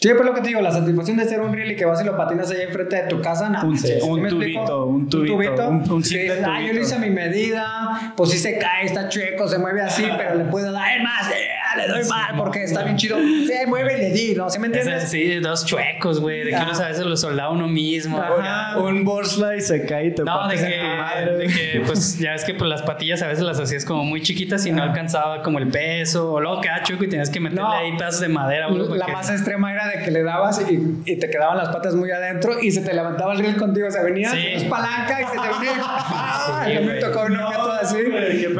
Sí, 0.00 0.08
pues 0.12 0.24
lo 0.26 0.34
que 0.34 0.40
te 0.40 0.48
digo, 0.48 0.60
la 0.60 0.72
satisfacción 0.72 1.16
de 1.16 1.24
ser 1.24 1.40
un 1.40 1.52
riel 1.52 1.70
y 1.70 1.76
que 1.76 1.84
vas 1.84 2.02
y 2.02 2.04
lo 2.04 2.16
patinas 2.16 2.50
ahí 2.50 2.62
enfrente 2.62 2.96
de 2.96 3.02
tu 3.04 3.20
casa. 3.22 3.48
no, 3.48 3.64
Un- 3.68 3.78
¿sí 3.78 3.92
un 4.02 4.28
tubito, 4.28 4.86
un 4.86 5.08
tubito, 5.08 5.68
un- 5.68 5.88
un 5.90 6.02
simple 6.04 6.32
ah, 6.44 6.58
yo 6.60 6.66
tubito. 6.66 6.74
lo 6.74 6.80
hice 6.80 6.98
mi 6.98 7.10
medida, 7.10 8.12
pues 8.16 8.30
sí 8.30 8.38
se 8.38 8.58
cae, 8.58 8.86
está 8.86 9.08
chueco, 9.08 9.46
se 9.48 9.56
mueve 9.58 9.82
así, 9.82 10.04
pero 10.18 10.34
le 10.34 10.44
puedo 10.46 10.72
dar 10.72 11.00
más, 11.00 11.30
eh, 11.30 11.46
le 11.76 11.88
doy 11.88 12.04
mal 12.04 12.34
porque 12.36 12.64
está 12.64 12.82
bien 12.84 12.96
chido. 12.96 13.16
Sí, 13.18 13.52
mueve 13.66 13.94
y 13.96 14.00
le 14.00 14.10
di, 14.10 14.34
¿no? 14.34 14.48
¿Sí 14.50 14.58
me 14.58 14.66
entiendes? 14.66 15.08
sí, 15.10 15.38
dos 15.40 15.64
chuecos, 15.66 16.20
güey. 16.20 16.44
De 16.44 16.50
que 16.50 16.56
uno 16.56 16.72
a 16.72 16.88
veces 16.88 17.04
lo 17.06 17.16
soldaba 17.16 17.50
uno 17.50 17.66
mismo. 17.68 18.18
Ajá. 18.20 18.78
Un 18.78 19.04
Borsla 19.04 19.56
y 19.56 19.60
se 19.60 19.84
cae 19.86 20.06
y 20.06 20.14
te 20.14 20.22
No, 20.24 20.48
de 20.48 20.56
que, 20.56 20.62
tu 20.80 20.96
madre. 21.02 21.36
de 21.36 21.46
que, 21.46 21.82
pues 21.86 22.18
ya 22.18 22.34
es 22.34 22.44
que 22.44 22.54
pues, 22.54 22.68
las 22.68 22.82
patillas 22.82 23.22
a 23.22 23.26
veces 23.28 23.44
las 23.44 23.58
hacías 23.60 23.84
como 23.84 24.04
muy 24.04 24.22
chiquitas 24.22 24.64
y 24.66 24.72
no 24.72 24.82
alcanzaba 24.82 25.42
como 25.42 25.58
el 25.58 25.68
peso, 25.68 26.32
o 26.32 26.40
luego 26.40 26.60
quedaba 26.60 26.82
chueco 26.82 27.04
y 27.04 27.08
tenías 27.08 27.30
que 27.30 27.40
meterle 27.40 27.62
No. 27.62 27.72
ahí 27.72 27.96
pedazos 27.96 28.20
de 28.20 28.28
madera. 28.28 28.68
güey, 28.68 28.98
La 28.98 29.08
más 29.08 29.30
extrema 29.30 29.72
era 29.72 29.88
de 29.88 30.02
que 30.04 30.10
le 30.10 30.22
dabas 30.22 30.60
y, 30.70 30.80
y 31.10 31.16
te 31.16 31.28
quedaban 31.30 31.56
las 31.58 31.68
patas 31.68 31.94
muy 31.94 32.10
adentro 32.10 32.60
y 32.60 32.70
se 32.70 32.80
te 32.82 32.92
levantaba 32.94 33.32
el 33.32 33.38
riel 33.40 33.56
contigo. 33.56 33.88
O 33.88 33.90
sea, 33.90 34.02
venía 34.02 34.30
Sí. 34.30 34.38
es 34.54 34.64
palanca 34.64 35.20
y 35.20 35.24
se 35.26 35.32
te 35.32 35.38
venía. 35.58 35.72
¡Ah! 35.84 36.64
Sí, 36.66 36.78
me 36.84 36.94
tocó 36.94 37.24
uno 37.26 37.48
así. 37.80 37.96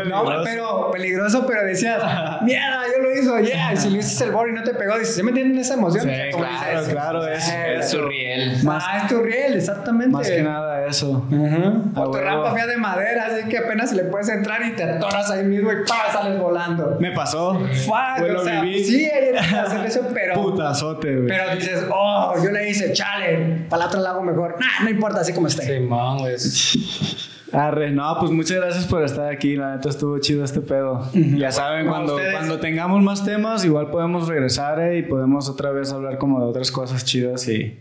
No, 0.06 0.24
pero 0.44 0.90
peligroso, 0.92 1.46
pero 1.46 1.64
decías, 1.64 2.00
mierda, 2.42 2.82
yo 2.94 3.02
lo 3.02 3.03
hizo, 3.20 3.38
yeah. 3.40 3.72
Y 3.72 3.76
si 3.76 3.90
lo 3.90 3.96
hiciste 3.98 4.24
el 4.24 4.32
board 4.32 4.48
y 4.50 4.52
no 4.52 4.62
te 4.62 4.74
pegó, 4.74 4.98
dices, 4.98 5.14
¿se 5.16 5.22
me 5.22 5.30
entienden 5.30 5.58
esa 5.58 5.74
emoción? 5.74 6.04
Sí, 6.04 6.36
claro, 6.36 6.78
dices, 6.80 6.92
claro, 6.92 7.26
es, 7.28 7.48
Es 7.48 7.90
su 7.90 8.02
riel. 8.02 8.62
Más- 8.64 8.84
ah, 8.86 8.98
es 9.02 9.08
tu 9.08 9.20
riel, 9.22 9.54
exactamente. 9.54 10.10
Más 10.12 10.28
que 10.28 10.42
nada 10.42 10.86
eso. 10.86 11.26
Ujú. 11.30 11.82
A 11.94 12.00
O 12.02 12.10
tu 12.10 12.18
rampa 12.18 12.52
fea 12.54 12.66
de 12.66 12.76
madera, 12.76 13.26
así 13.26 13.48
que 13.48 13.58
apenas 13.58 13.92
le 13.92 14.04
puedes 14.04 14.28
entrar 14.28 14.62
y 14.64 14.72
te 14.72 14.82
atoras 14.84 15.30
ahí 15.30 15.44
mismo 15.44 15.72
y 15.72 15.76
¡pah! 15.86 16.12
sales 16.12 16.38
volando. 16.38 16.96
Me 17.00 17.12
pasó. 17.12 17.54
Fuck, 17.54 18.18
Pues 18.18 18.34
o 18.34 18.44
sea, 18.44 18.60
viví. 18.60 18.84
sí, 18.84 19.08
que 19.10 19.38
hacer 19.38 19.86
eso, 19.86 20.06
pero. 20.12 20.34
Putazote, 20.34 21.14
güey. 21.16 21.26
Pero 21.28 21.54
dices, 21.56 21.84
oh, 21.90 22.34
yo 22.42 22.50
le 22.50 22.68
hice, 22.68 22.92
chale, 22.92 23.64
para 23.68 23.80
la 23.80 23.86
otra 23.86 24.00
la 24.00 24.10
hago 24.10 24.22
mejor. 24.22 24.56
Nah, 24.60 24.84
no 24.84 24.90
importa, 24.90 25.20
así 25.20 25.32
como 25.32 25.46
esté. 25.48 25.64
Simón, 25.64 26.18
güey. 26.18 26.34
Arre, 27.54 27.92
no, 27.92 28.16
pues 28.18 28.30
muchas 28.32 28.58
gracias 28.58 28.86
por 28.86 29.04
estar 29.04 29.32
aquí. 29.32 29.56
La 29.56 29.76
neta 29.76 29.88
estuvo 29.88 30.18
chido 30.18 30.44
este 30.44 30.60
pedo. 30.60 31.08
Ya 31.14 31.52
saben, 31.52 31.86
A 31.86 31.90
cuando, 31.90 32.18
cuando 32.32 32.58
tengamos 32.58 33.02
más 33.02 33.24
temas, 33.24 33.64
igual 33.64 33.90
podemos 33.90 34.28
regresar 34.28 34.80
eh, 34.80 34.98
y 34.98 35.02
podemos 35.02 35.48
otra 35.48 35.70
vez 35.70 35.92
hablar 35.92 36.18
como 36.18 36.40
de 36.40 36.46
otras 36.46 36.70
cosas 36.70 37.04
chidas 37.04 37.48
y 37.48 37.78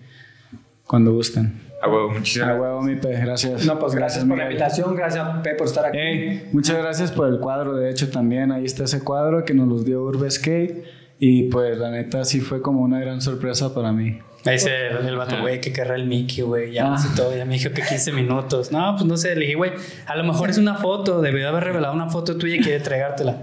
cuando 0.86 1.12
gusten. 1.14 1.62
A 1.82 1.90
huevo, 1.90 2.12
A 2.12 2.14
muchísimas 2.14 2.60
huevo, 2.60 2.82
mi 2.82 2.96
pe, 2.96 3.20
gracias. 3.20 3.66
No, 3.66 3.78
pues 3.78 3.94
gracias, 3.94 4.24
por 4.24 4.38
la 4.38 4.46
invitación, 4.46 4.96
gracias, 4.96 5.28
Pe, 5.44 5.56
por 5.56 5.68
estar 5.68 5.86
aquí. 5.86 6.42
Muchas 6.54 6.78
gracias 6.78 7.12
por 7.12 7.28
el 7.28 7.40
cuadro, 7.40 7.76
de 7.76 7.90
hecho 7.90 8.10
también 8.10 8.52
ahí 8.52 8.64
está 8.64 8.86
ese 8.86 9.04
cuadro 9.04 9.44
que 9.44 9.54
nos 9.54 9.68
los 9.68 9.84
dio 9.84 10.02
Urbe 10.04 10.32
Skate 10.32 10.86
y 11.20 11.44
pues 11.50 11.78
la 11.78 11.90
neta 11.92 12.24
sí 12.24 12.40
fue 12.40 12.62
como 12.62 12.82
una 12.82 13.00
gran 13.00 13.22
sorpresa 13.22 13.74
para 13.74 13.92
mí. 13.92 14.20
Ahí 14.46 14.54
dice 14.54 14.88
el 14.88 15.16
vato, 15.16 15.40
güey, 15.40 15.62
que 15.62 15.72
querrá 15.72 15.96
el 15.96 16.06
Mickey, 16.06 16.44
güey. 16.44 16.74
Ya 16.74 16.94
Ah. 16.94 16.98
sé 16.98 17.10
todo. 17.16 17.36
Ya 17.36 17.46
me 17.46 17.54
dijo 17.54 17.70
que 17.72 17.82
15 17.82 18.12
minutos. 18.12 18.72
No, 18.72 18.94
pues 18.96 19.06
no 19.06 19.16
sé. 19.16 19.36
Le 19.36 19.42
dije, 19.46 19.56
güey, 19.56 19.72
a 20.06 20.16
lo 20.18 20.24
mejor 20.26 20.50
es 20.50 20.58
una 20.58 20.76
foto. 20.76 21.22
Debió 21.22 21.48
haber 21.48 21.64
revelado 21.64 21.94
una 21.94 22.10
foto 22.10 22.38
tuya 22.38 22.56
y 22.56 22.60
quiere 22.60 22.78
entregártela. 22.78 23.38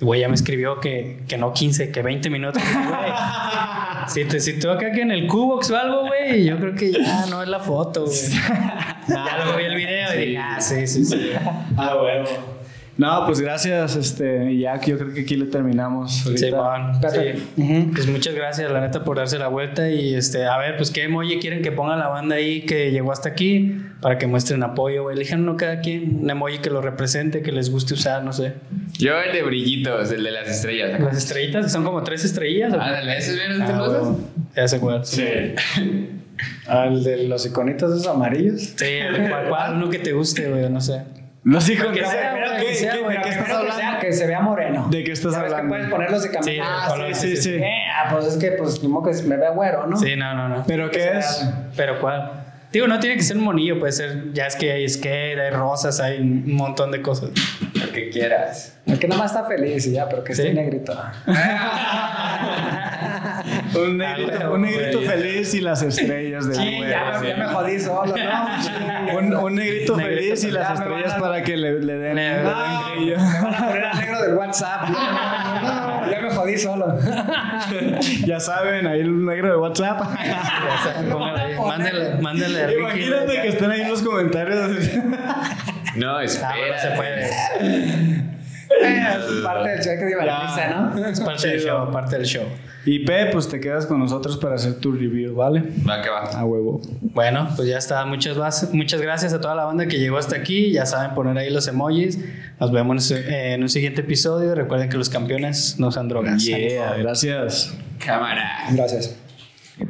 Güey, 0.00 0.20
ya 0.20 0.28
me 0.28 0.34
escribió 0.34 0.80
que, 0.80 1.24
que 1.28 1.36
no 1.38 1.52
15, 1.52 1.90
que 1.90 2.02
20 2.02 2.30
minutos. 2.30 2.62
Güey, 2.62 3.12
si 4.06 4.24
te 4.26 4.38
si 4.40 4.52
acá 4.68 4.92
que 4.92 5.02
en 5.02 5.10
el 5.10 5.26
Cubox 5.26 5.70
o 5.70 5.76
algo, 5.76 6.06
güey, 6.06 6.44
yo 6.44 6.56
creo 6.58 6.74
que 6.74 6.92
ya 6.92 7.26
no 7.26 7.42
es 7.42 7.48
la 7.48 7.58
foto, 7.58 8.04
güey. 8.04 8.16
ya 9.08 9.36
luego 9.44 9.58
vi 9.58 9.64
el 9.64 9.74
video 9.74 10.14
y 10.14 10.26
dije, 10.26 10.38
ah, 10.38 10.60
sí, 10.60 10.86
sí, 10.86 11.04
sí. 11.04 11.30
Ah, 11.76 11.96
huevo. 12.00 12.53
No, 12.96 13.26
pues 13.26 13.40
gracias, 13.40 13.96
este, 13.96 14.52
y 14.52 14.60
ya 14.60 14.80
yo 14.80 14.96
creo 14.96 15.12
que 15.12 15.22
aquí 15.22 15.34
le 15.34 15.46
terminamos. 15.46 16.24
ahorita. 16.24 16.46
Sí, 16.46 16.52
man. 16.52 17.00
Sí. 17.56 17.90
Pues 17.92 18.06
muchas 18.06 18.34
gracias, 18.34 18.70
la 18.70 18.80
neta, 18.80 19.02
por 19.02 19.16
darse 19.16 19.36
la 19.38 19.48
vuelta. 19.48 19.90
Y 19.90 20.14
este, 20.14 20.46
a 20.46 20.56
ver, 20.58 20.76
pues 20.76 20.90
qué 20.92 21.04
emoji 21.04 21.38
quieren 21.40 21.60
que 21.60 21.72
ponga 21.72 21.96
la 21.96 22.06
banda 22.06 22.36
ahí 22.36 22.62
que 22.62 22.92
llegó 22.92 23.10
hasta 23.10 23.30
aquí 23.30 23.80
para 24.00 24.16
que 24.18 24.28
muestren 24.28 24.62
apoyo, 24.62 25.02
güey. 25.02 25.16
Elijan 25.16 25.40
uno 25.42 25.56
cada 25.56 25.80
quien, 25.80 26.20
un 26.22 26.30
emoji 26.30 26.58
que 26.58 26.70
lo 26.70 26.80
represente, 26.82 27.42
que 27.42 27.50
les 27.50 27.68
guste 27.70 27.94
usar, 27.94 28.22
no 28.22 28.32
sé. 28.32 28.54
Yo 28.98 29.20
el 29.20 29.32
de 29.32 29.42
brillitos, 29.42 30.12
el 30.12 30.22
de 30.22 30.30
las 30.30 30.48
estrellas. 30.48 31.00
Las 31.00 31.16
estrellitas, 31.16 31.72
son 31.72 31.82
como 31.82 32.04
tres 32.04 32.24
estrellas. 32.24 32.72
¿o 32.72 32.76
qué? 32.76 32.84
Ándale, 32.84 33.18
¿ese 33.18 33.32
es 33.32 33.36
bien 33.36 33.62
Ah, 33.62 33.82
huevo. 33.88 34.20
Ya 34.54 34.68
sé 34.68 34.78
cuál. 34.78 35.04
Sí. 35.04 35.24
Al 36.66 37.02
de 37.02 37.28
los 37.28 37.46
iconitos 37.46 37.92
esos 37.92 38.06
amarillos. 38.06 38.74
Sí, 38.76 38.86
¿cuál, 39.28 39.48
cuál? 39.48 39.74
Uno 39.74 39.90
que 39.90 39.98
te 39.98 40.12
guste, 40.12 40.48
güey, 40.48 40.68
no 40.70 40.80
sé. 40.80 41.02
Los 41.44 41.68
hijos 41.68 41.92
Que 41.92 42.00
de- 42.00 42.06
sea, 42.06 42.32
¿Qué- 42.34 42.40
güey, 42.40 42.56
qué- 42.58 42.66
que 42.66 42.74
sea, 42.74 42.92
qué- 42.92 42.98
güey, 43.00 43.16
¿De 43.16 43.22
qué 43.22 43.28
que 43.28 43.28
estás 43.30 43.44
Primero 43.44 43.64
que, 43.66 43.72
sea- 43.72 43.88
hablando? 43.88 44.12
se 44.16 44.26
vea 44.26 44.40
moreno. 44.40 44.88
¿De 44.90 45.04
qué 45.04 45.12
estás 45.12 45.32
Ya 45.32 45.42
ves 45.42 45.48
que 45.52 45.54
hablando? 45.58 45.68
puedes 45.74 45.90
ponerlos 45.90 46.22
de 46.22 46.28
Sí, 46.28 46.34
camiseta. 46.34 46.64
Ah, 46.66 46.88
color, 46.88 47.14
sí, 47.14 47.36
sí, 47.36 47.42
sí. 47.42 47.54
Eh, 47.54 47.74
ah, 47.94 48.08
pues 48.10 48.24
es 48.26 48.36
que 48.38 48.50
pues 48.52 48.82
modo 48.82 49.10
que 49.10 49.22
me 49.24 49.36
vea 49.36 49.50
güero, 49.50 49.86
¿no? 49.86 49.96
Sí, 49.96 50.16
no, 50.16 50.34
no, 50.34 50.48
no. 50.48 50.64
¿Pero 50.66 50.90
qué 50.90 51.18
es? 51.18 51.46
Pero 51.76 52.00
cuál. 52.00 52.40
Digo, 52.72 52.88
no 52.88 52.98
tiene 52.98 53.16
que 53.16 53.22
ser 53.22 53.36
un 53.36 53.44
monillo, 53.44 53.78
puede 53.78 53.92
ser, 53.92 54.32
ya 54.32 54.46
es 54.48 54.56
que 54.56 54.72
hay 54.72 54.88
skate, 54.88 55.38
hay 55.38 55.50
rosas, 55.50 56.00
hay 56.00 56.18
un 56.18 56.54
montón 56.56 56.90
de 56.90 57.02
cosas. 57.02 57.30
Lo 57.74 57.92
que 57.92 58.08
quieras. 58.10 58.76
El 58.86 58.98
que 58.98 59.06
nada 59.06 59.22
más 59.22 59.30
está 59.32 59.44
feliz 59.46 59.86
y 59.86 59.92
ya, 59.92 60.08
pero 60.08 60.24
que 60.24 60.34
Sí. 60.34 60.42
esté 60.42 60.54
negrito. 60.54 60.92
Un 63.76 63.98
negrito, 63.98 64.32
Ah, 64.40 64.50
un 64.50 64.62
negrito 64.62 65.00
feliz 65.02 65.54
y 65.54 65.60
las 65.60 65.82
estrellas 65.82 66.48
de 66.48 66.54
Sí, 66.54 66.80
ya, 66.88 67.18
me- 67.20 67.28
ya 67.28 67.36
me 67.36 67.44
jodí 67.46 67.78
solo, 67.78 68.06
¿no? 68.16 68.48
Un, 69.18 69.34
un 69.34 69.54
negrito 69.54 69.96
Negrito 69.96 70.24
feliz 70.24 70.44
y 70.44 70.50
las 70.50 70.68
me 70.68 70.74
estrellas 70.84 71.12
a- 71.14 71.18
para 71.20 71.42
que 71.42 71.56
le, 71.56 71.80
le 71.80 71.94
den, 71.98 72.16
Le- 72.16 72.36
le 72.36 72.42
No, 72.42 72.50
van 73.42 73.54
a 73.54 73.66
poner 73.68 73.84
al 73.84 73.98
negro 73.98 74.22
del 74.22 74.34
WhatsApp. 74.34 74.88
No, 74.88 76.10
ya 76.10 76.20
me 76.20 76.30
jodí 76.30 76.58
solo. 76.58 76.98
Ya 78.26 78.40
saben, 78.40 78.86
ahí 78.86 79.00
el 79.00 79.24
negro 79.24 79.50
de 79.50 79.56
WhatsApp. 79.56 80.00
Ya 80.24 80.78
saben, 80.82 81.10
póngale 81.10 81.40
ahí. 81.40 81.54
Mándale, 81.66 82.14
mándale 82.20 82.62
al 82.62 82.68
Ricky. 82.68 82.80
Imagínate 82.80 83.42
que 83.42 83.48
estén 83.48 83.70
ahí 83.70 83.80
en 83.82 83.88
los 83.90 84.02
comentarios. 84.02 84.70
No, 85.96 86.16
Ah, 86.16 86.24
espera. 86.24 86.78
se 86.80 86.90
puede. 86.90 88.23
Es 88.82 89.42
parte 89.42 89.68
del 89.70 89.82
show. 89.82 91.06
Es 91.06 91.20
parte 91.20 91.48
del 91.48 91.60
show, 91.60 91.90
parte 91.90 92.16
del 92.16 92.26
show. 92.26 92.44
Y 92.86 92.98
P, 92.98 93.26
pues 93.32 93.48
te 93.48 93.60
quedas 93.60 93.86
con 93.86 93.98
nosotros 93.98 94.36
para 94.36 94.56
hacer 94.56 94.74
tu 94.74 94.92
review, 94.92 95.34
¿vale? 95.34 95.62
Va 95.88 96.02
que 96.02 96.10
va. 96.10 96.24
A 96.24 96.44
huevo. 96.44 96.82
Bueno, 97.00 97.48
pues 97.56 97.66
ya 97.66 97.78
está. 97.78 98.04
Muchas, 98.04 98.36
muchas 98.74 99.00
gracias 99.00 99.32
a 99.32 99.40
toda 99.40 99.54
la 99.54 99.64
banda 99.64 99.86
que 99.86 99.98
llegó 99.98 100.18
hasta 100.18 100.36
aquí. 100.36 100.72
Ya 100.72 100.84
saben 100.84 101.14
poner 101.14 101.38
ahí 101.38 101.50
los 101.50 101.66
emojis. 101.66 102.18
Nos 102.60 102.72
vemos 102.72 103.10
en 103.10 103.62
un 103.62 103.68
siguiente 103.70 104.02
episodio. 104.02 104.54
Recuerden 104.54 104.90
que 104.90 104.98
los 104.98 105.08
campeones 105.08 105.78
no 105.78 105.88
usan 105.88 106.08
drogas. 106.08 106.44
Yeah, 106.44 106.96
gracias. 106.98 107.74
Cámara. 108.04 108.64
Gracias. 108.72 109.16
Ah, 109.80 109.84